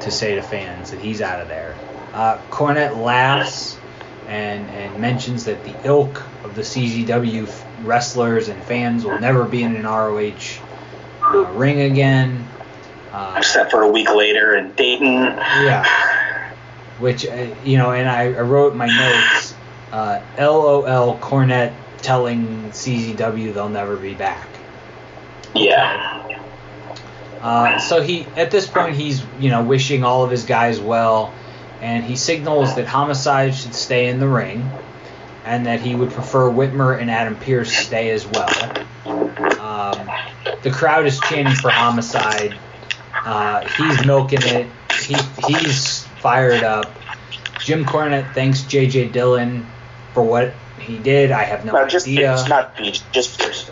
[0.00, 1.76] to say to fans that he's out of there.
[2.12, 3.78] Uh, Cornette laughs
[4.28, 7.50] and and mentions that the ilk of the CZW
[7.84, 10.60] wrestlers and fans will never be in an ROH
[11.22, 12.46] uh, ring again.
[13.12, 15.12] Uh, Except for a week later in Dayton.
[15.12, 16.54] yeah.
[16.98, 19.54] Which, uh, you know, and I, I wrote my notes,
[19.90, 24.48] uh, LOL Cornette telling CZW they'll never be back.
[25.54, 26.40] Yeah.
[27.40, 31.34] Uh, so he, at this point, he's, you know, wishing all of his guys well,
[31.82, 34.70] and he signals that Homicide should stay in the ring,
[35.44, 38.86] and that he would prefer Whitmer and Adam Pearce stay as well.
[39.60, 40.08] Um,
[40.62, 42.56] the crowd is chanting for Homicide.
[43.24, 44.66] Uh, he's milking it.
[45.04, 46.90] He, he's fired up.
[47.60, 49.08] Jim Cornette thanks J.J.
[49.08, 49.66] Dillon
[50.14, 51.30] for what he did.
[51.30, 52.32] I have no No, just idea.
[52.36, 52.76] Pearce, not
[53.12, 53.70] just Pearce.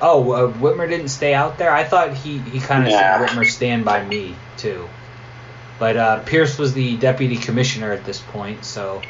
[0.00, 1.70] Oh, uh, Whitmer didn't stay out there.
[1.72, 3.26] I thought he, he kind of Yeah.
[3.26, 4.88] said Whitmer stand by me too.
[5.78, 9.02] But uh, Pearce was the deputy commissioner at this point, so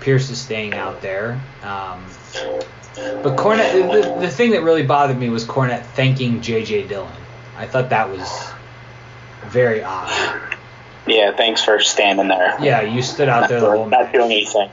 [0.00, 1.40] Pearce is staying out there.
[1.62, 2.04] Um,
[2.94, 6.86] but Cornette, the, the thing that really bothered me was Cornette thanking J.J.
[6.86, 7.12] Dillon.
[7.56, 8.50] I thought that was
[9.46, 10.56] very odd.
[11.06, 12.56] Yeah, thanks for standing there.
[12.60, 14.70] Yeah, you stood out there the whole not doing anything.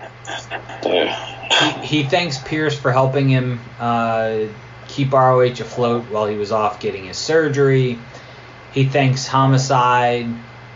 [1.81, 4.45] he, he thanks Pearce for helping him uh,
[4.87, 7.99] keep ROH afloat while he was off getting his surgery.
[8.73, 10.27] He thanks Homicide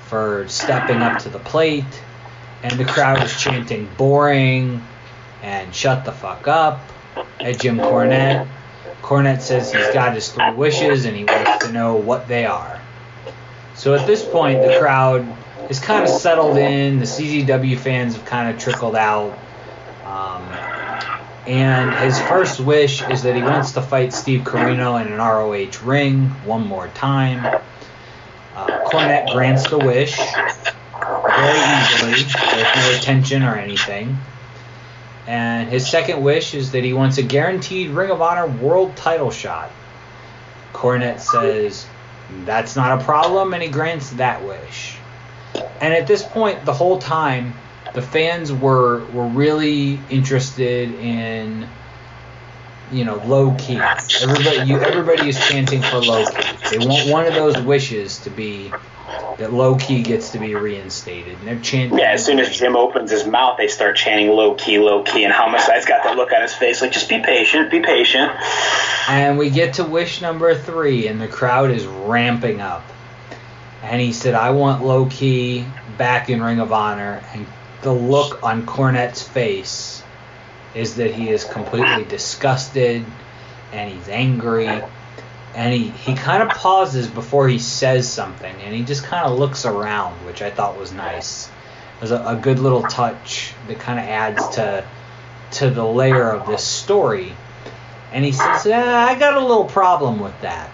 [0.08, 1.86] for stepping up to the plate.
[2.64, 4.84] And the crowd is chanting boring
[5.44, 6.82] and shut the fuck up
[7.40, 8.48] at Jim Cornette.
[9.02, 12.82] Cornette says he's got his three wishes and he wants to know what they are.
[13.76, 15.26] So at this point, the crowd
[15.70, 17.00] is kind of settled in.
[17.00, 19.38] The CZW fans have kind of trickled out.
[20.04, 20.44] Um,
[21.48, 25.88] and his first wish is that he wants to fight Steve Corino in an ROH
[25.88, 27.62] ring one more time.
[28.58, 34.18] Uh, grants the wish very easily, with no tension or anything.
[35.28, 39.30] And his second wish is that he wants a guaranteed Ring of Honor world title
[39.30, 39.70] shot.
[40.74, 41.86] Cornette says
[42.46, 44.98] that's not a problem, and he grants that wish.
[45.80, 47.54] And at this point, the whole time,
[47.94, 51.68] the fans were were really interested in
[52.92, 53.80] you know Low Ki.
[54.22, 56.78] Everybody you everybody is chanting for Low Ki.
[56.78, 58.72] They want one of those wishes to be
[59.38, 62.00] that Low Ki gets to be reinstated, and they're chanting.
[62.00, 65.24] Yeah, as soon as Jim opens his mouth, they start chanting Low Ki, Low Ki,
[65.24, 68.32] and Homicide's got that look on his face like, just be patient, be patient.
[69.08, 72.84] And we get to wish number three, and the crowd is ramping up.
[73.84, 75.66] And he said, I want Low Ki
[75.98, 77.24] back in Ring of Honor.
[77.34, 77.46] And
[77.84, 79.70] the look on Cornette's face
[80.76, 83.06] is that he is completely disgusted
[83.72, 84.70] and he's angry.
[85.56, 89.40] And he, he kind of pauses before he says something, and he just kind of
[89.40, 91.48] looks around, which I thought was nice.
[91.48, 94.86] It was a, a good little touch that kind of adds to
[95.54, 97.34] to the layer of this story.
[98.12, 100.70] And he says, eh, I got a little problem with that.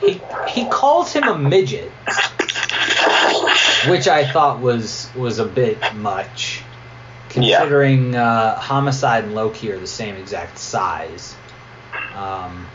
[0.00, 1.90] He, he calls him a midget,
[3.88, 6.55] which I thought was was a bit much,
[7.28, 11.34] considering uh, Homicide and Low Ki are the same exact size.
[12.14, 12.66] Um,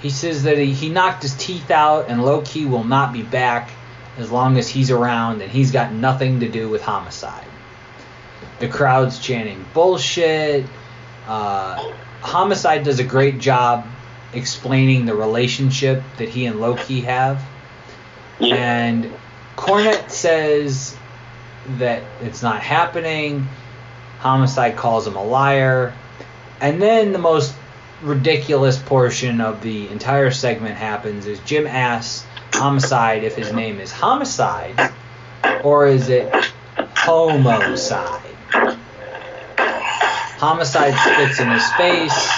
[0.00, 3.22] he says that he, he knocked his teeth out, and Low Ki will not be
[3.22, 3.70] back
[4.18, 7.46] as long as he's around, and he's got nothing to do with Homicide.
[8.58, 10.66] The crowd's chanting bullshit.
[11.26, 13.86] Uh, Homicide does a great job
[14.32, 17.42] explaining the relationship that he and Low Ki have.
[18.40, 19.12] And
[19.56, 20.96] Cornette says
[21.78, 23.48] that it's not happening.
[24.18, 25.94] Homicide calls him a liar.
[26.60, 27.54] And then the most
[28.02, 33.90] ridiculous portion of the entire segment happens is Jim asks Homicide if his name is
[33.90, 34.92] Homicide
[35.64, 36.32] or is it
[36.94, 38.20] Homicide.
[40.38, 42.28] Homicide spits in his face.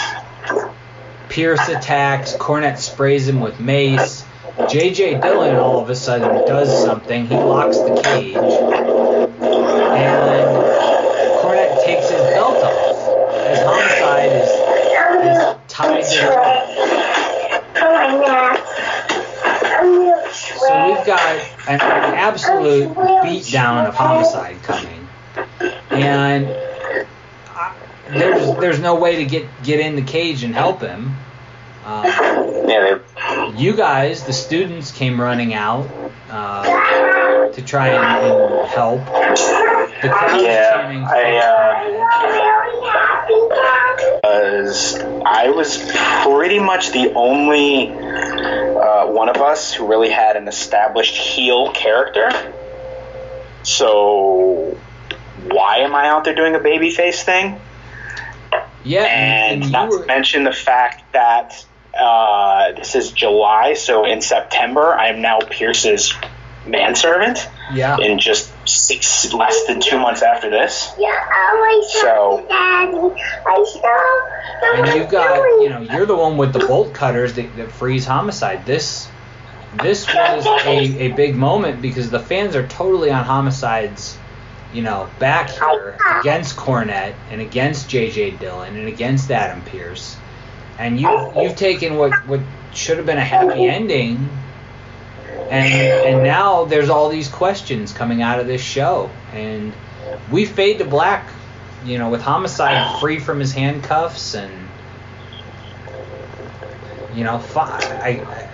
[1.31, 2.35] Pearce attacks.
[2.37, 4.25] Cornette sprays him with mace.
[4.57, 5.21] J.J.
[5.21, 7.27] Dillon all of a sudden does something.
[7.27, 8.37] He locks the cage.
[8.37, 8.45] And
[11.41, 14.49] Cornette takes his belt off as Homicide is,
[15.27, 16.09] is tied to
[20.33, 21.37] So we've got
[21.69, 25.09] an absolute beatdown of Homicide coming.
[25.91, 27.73] And uh,
[28.11, 31.17] there's there's no way to get get in the cage and help him.
[31.85, 35.87] Um, you guys, the students, came running out
[36.31, 39.01] uh, to try and, and help.
[39.01, 41.05] The crowd Yeah, is chanting
[44.25, 45.79] was I was
[46.25, 52.31] pretty much the only uh, one of us who really had an established heel character.
[53.63, 54.77] So
[55.49, 57.61] why am I out there doing a babyface thing?
[58.85, 61.65] Yeah, and, and not were- to mention the fact that
[61.99, 66.13] uh, this is July, so in September I am now Pearce's
[66.67, 67.49] manservant.
[67.73, 67.97] Yeah.
[67.99, 70.93] In just six, less than two months after this.
[70.99, 71.09] Yeah.
[71.09, 72.47] Oh, I So.
[72.49, 73.15] daddy
[74.73, 78.05] and you've got you know you're the one with the bolt cutters that, that freeze
[78.05, 79.09] homicide this
[79.83, 84.17] this was a, a big moment because the fans are totally on homicide's
[84.73, 90.17] you know back here against Cornette and against JJ Dillon and against Adam Pearce
[90.79, 92.41] and you you've taken what what
[92.73, 93.69] should have been a happy oh.
[93.69, 94.29] ending
[95.51, 99.73] and and now there's all these questions coming out of this show and
[100.31, 101.29] we fade to black
[101.85, 104.53] you know with homicide free from his handcuffs and
[107.15, 108.49] you know fi- I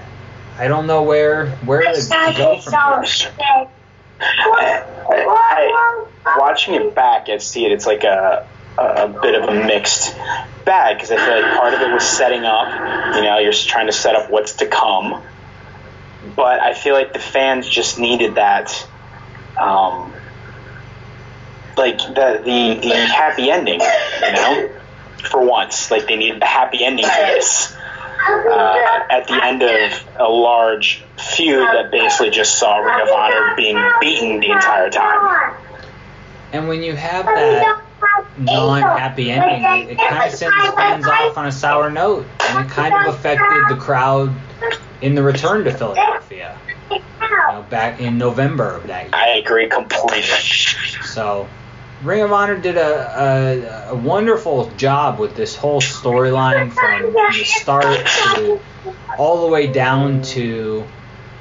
[0.59, 3.69] I don't know where where to, to go from here.
[6.37, 7.73] Watching it back, I see it.
[7.73, 8.47] It's like a
[8.81, 10.17] a bit of a mixed
[10.65, 13.15] bag because I feel like part of it was setting up.
[13.15, 15.23] You know, you're trying to set up what's to come,
[16.35, 18.87] but I feel like the fans just needed that,
[19.59, 20.13] um,
[21.77, 23.81] like the the the happy ending.
[23.81, 24.71] You know,
[25.31, 27.77] for once, like they needed the happy ending to this.
[28.23, 33.55] Uh, at the end of a large feud that basically just saw Ring of Honor
[33.57, 35.55] being beaten the entire time.
[36.53, 37.83] And when you have that
[38.39, 42.71] non-happy ending, it, it kind of sends fans off on a sour note, and it
[42.71, 44.35] kind of affected the crowd
[45.03, 46.59] in the return to Philadelphia,
[46.91, 46.99] you
[47.29, 49.15] know, back in November of that year.
[49.15, 50.23] I agree completely.
[51.03, 51.49] So,
[52.03, 57.45] Ring of Honor did a, a, a wonderful job with this whole storyline from the
[57.45, 58.61] start to
[59.19, 60.85] all the way down to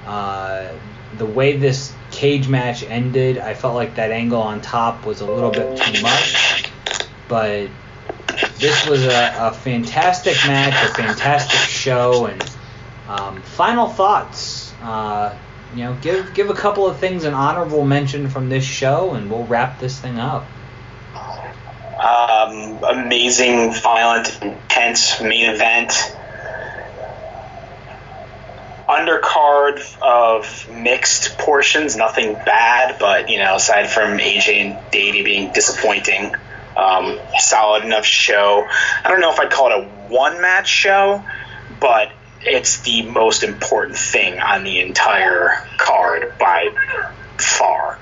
[0.06, 0.74] uh,
[1.18, 3.38] the way this cage match ended.
[3.38, 6.66] I felt like that angle on top was a little bit too much,
[7.30, 7.70] but
[8.58, 12.44] this was a, a fantastic match, a fantastic show, and
[13.08, 14.74] um, final thoughts.
[14.82, 15.34] Uh,
[15.74, 19.32] you know, give give a couple of things an honorable mention from this show, and
[19.32, 20.46] we'll wrap this thing up.
[21.16, 26.18] Um, amazing, violent, intense main event.
[28.90, 35.54] Undercard of mixed portions, nothing bad, but you know, aside from AJ and Davey being
[35.54, 36.34] disappointing,
[36.76, 38.68] um, solid enough show.
[39.04, 41.24] I don't know if I'd call it a one match show,
[41.80, 42.12] but
[42.42, 46.70] it's the most important thing on the entire card by
[47.38, 48.00] far.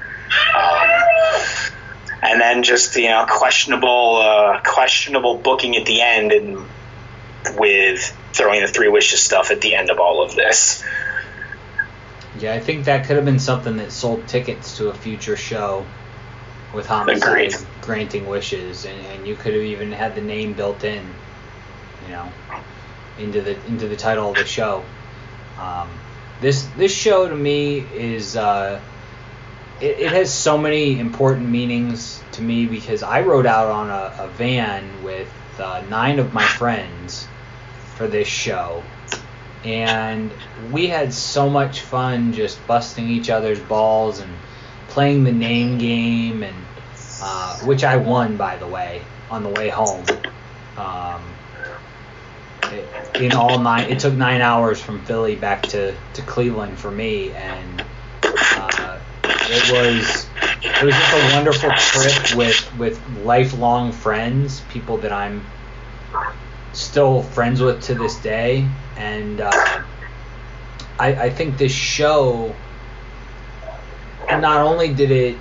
[0.55, 1.07] Um,
[2.21, 6.65] and then just you know questionable uh, questionable booking at the end and
[7.55, 10.83] with throwing the three wishes stuff at the end of all of this.
[12.39, 15.85] Yeah, I think that could have been something that sold tickets to a future show
[16.73, 17.55] with Homicide Agreed.
[17.81, 21.03] granting wishes, and, and you could have even had the name built in,
[22.05, 22.31] you know,
[23.17, 24.83] into the into the title of the show.
[25.59, 25.89] Um,
[26.41, 28.79] this this show to me is uh,
[29.81, 34.25] it, it has so many important meanings to me because I rode out on a,
[34.25, 35.27] a van with
[35.59, 37.27] uh, nine of my friends
[37.95, 38.83] for this show,
[39.63, 40.31] and
[40.71, 44.31] we had so much fun just busting each other's balls and
[44.89, 46.55] playing the name game, and
[47.21, 50.05] uh, which I won by the way on the way home.
[50.77, 51.21] Um,
[52.71, 56.91] it, in all nine, it took nine hours from Philly back to, to Cleveland for
[56.91, 57.83] me, and
[58.23, 58.86] uh,
[59.49, 60.27] it was
[60.63, 65.45] it was just a wonderful trip with with lifelong friends, people that I'm
[66.73, 68.67] still friends with to this day,
[68.97, 69.51] and uh,
[70.99, 72.53] I, I think this show
[74.29, 75.37] not only did it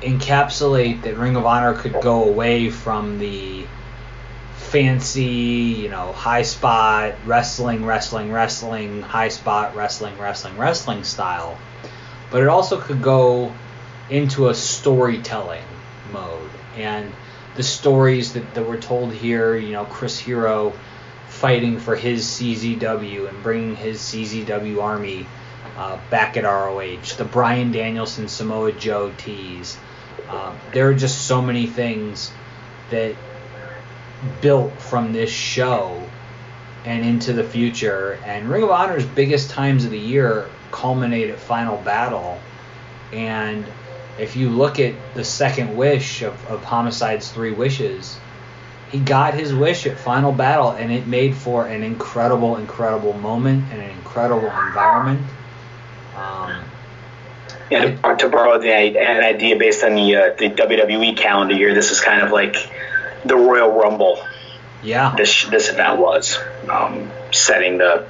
[0.00, 3.64] encapsulate that Ring of Honor could go away from the
[4.56, 11.58] fancy, you know, high spot wrestling, wrestling, wrestling, high spot wrestling, wrestling, wrestling style,
[12.30, 13.52] but it also could go
[14.08, 15.64] into a storytelling
[16.12, 16.50] mode.
[16.76, 17.12] And
[17.56, 20.72] the stories that, that were told here, you know, Chris Hero
[21.28, 25.26] fighting for his CZW and bringing his CZW army
[25.76, 29.78] uh, back at ROH, the Bryan Danielson Samoa Joe tease.
[30.28, 32.32] Uh, there are just so many things
[32.90, 33.14] that
[34.40, 36.02] built from this show
[36.84, 38.18] and into the future.
[38.24, 42.40] And Ring of Honor's biggest times of the year culminate at Final Battle.
[43.12, 43.64] And
[44.18, 48.18] if you look at the second wish of, of Homicide's three wishes,
[48.90, 53.64] he got his wish at Final Battle, and it made for an incredible, incredible moment
[53.72, 55.26] and an incredible environment.
[56.16, 56.64] Um,
[57.70, 61.72] Yeah, to, to borrow the, an idea based on the uh, the WWE calendar year,
[61.72, 62.56] this is kind of like
[63.24, 64.24] the Royal Rumble.
[64.82, 65.14] Yeah.
[65.16, 66.36] This this event was
[66.68, 68.08] um, setting the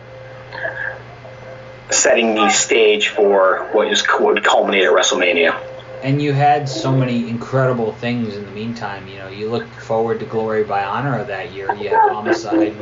[1.90, 5.60] setting the stage for what is would culminate at WrestleMania.
[6.02, 9.06] And you had so many incredible things in the meantime.
[9.06, 11.74] You know, you look forward to Glory by Honor of that year.
[11.74, 12.74] You had Homicide,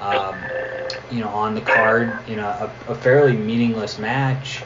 [0.00, 0.36] um,
[1.10, 4.62] you know, on the card in a, a, fairly meaningless match,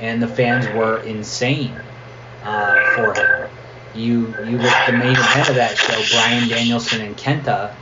[0.00, 1.78] and the fans were insane
[2.44, 3.50] uh, for him.
[3.94, 7.74] You you look the main event of that show, Bryan Danielson and Kenta,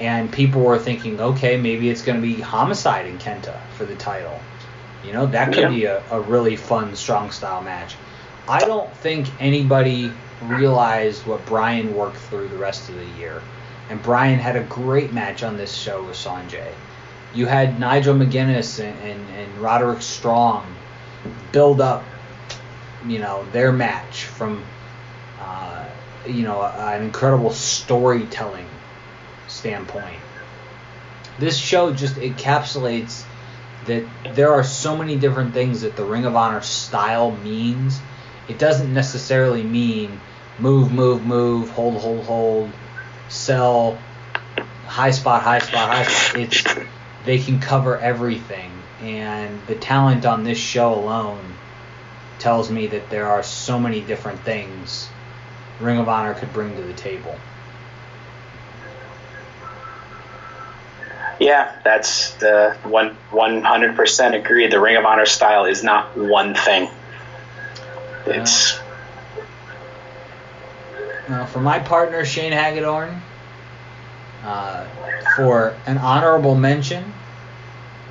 [0.00, 3.94] and people were thinking, okay, maybe it's going to be Homicide and Kenta for the
[3.96, 4.38] title.
[5.04, 5.68] You know, that could Yeah.
[5.68, 7.94] be a, a really fun, strong style match.
[8.48, 13.40] I don't think anybody realized what Bryan worked through the rest of the year.
[13.90, 16.72] And Bryan had a great match on this show with Sonjay.
[17.34, 20.66] You had Nigel McGuinness and, and, and Roderick Strong
[21.52, 22.04] build up,
[23.06, 24.64] you know, their match from,
[25.40, 25.86] uh,
[26.26, 28.66] you know, an incredible storytelling
[29.64, 30.20] standpoint.
[31.38, 33.24] This show just encapsulates
[33.86, 37.98] that there are so many different things that the Ring of Honor style means.
[38.46, 40.20] It doesn't necessarily mean
[40.58, 42.70] move, move, move, hold, hold, hold,
[43.30, 43.98] sell,
[44.86, 46.40] high spot, high spot, high spot.
[46.42, 46.62] It's
[47.24, 48.70] they can cover everything,
[49.00, 51.54] and the talent on this show alone
[52.38, 55.08] tells me that there are so many different things
[55.80, 57.34] Ring of Honor could bring to the table.
[61.40, 64.66] Yeah, that's the one one hundred percent agree.
[64.68, 66.88] The Ring of Honor style is not one thing.
[68.26, 68.78] It's
[71.28, 73.20] Now, for my partner Shane Hagadorn,
[74.44, 74.86] uh,
[75.34, 77.12] for an honorable mention,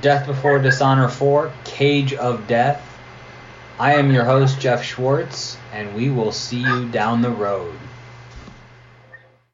[0.01, 2.81] Death Before Dishonor 4, Cage of Death.
[3.79, 7.73] I am your host Jeff Schwartz, and we will see you down the road.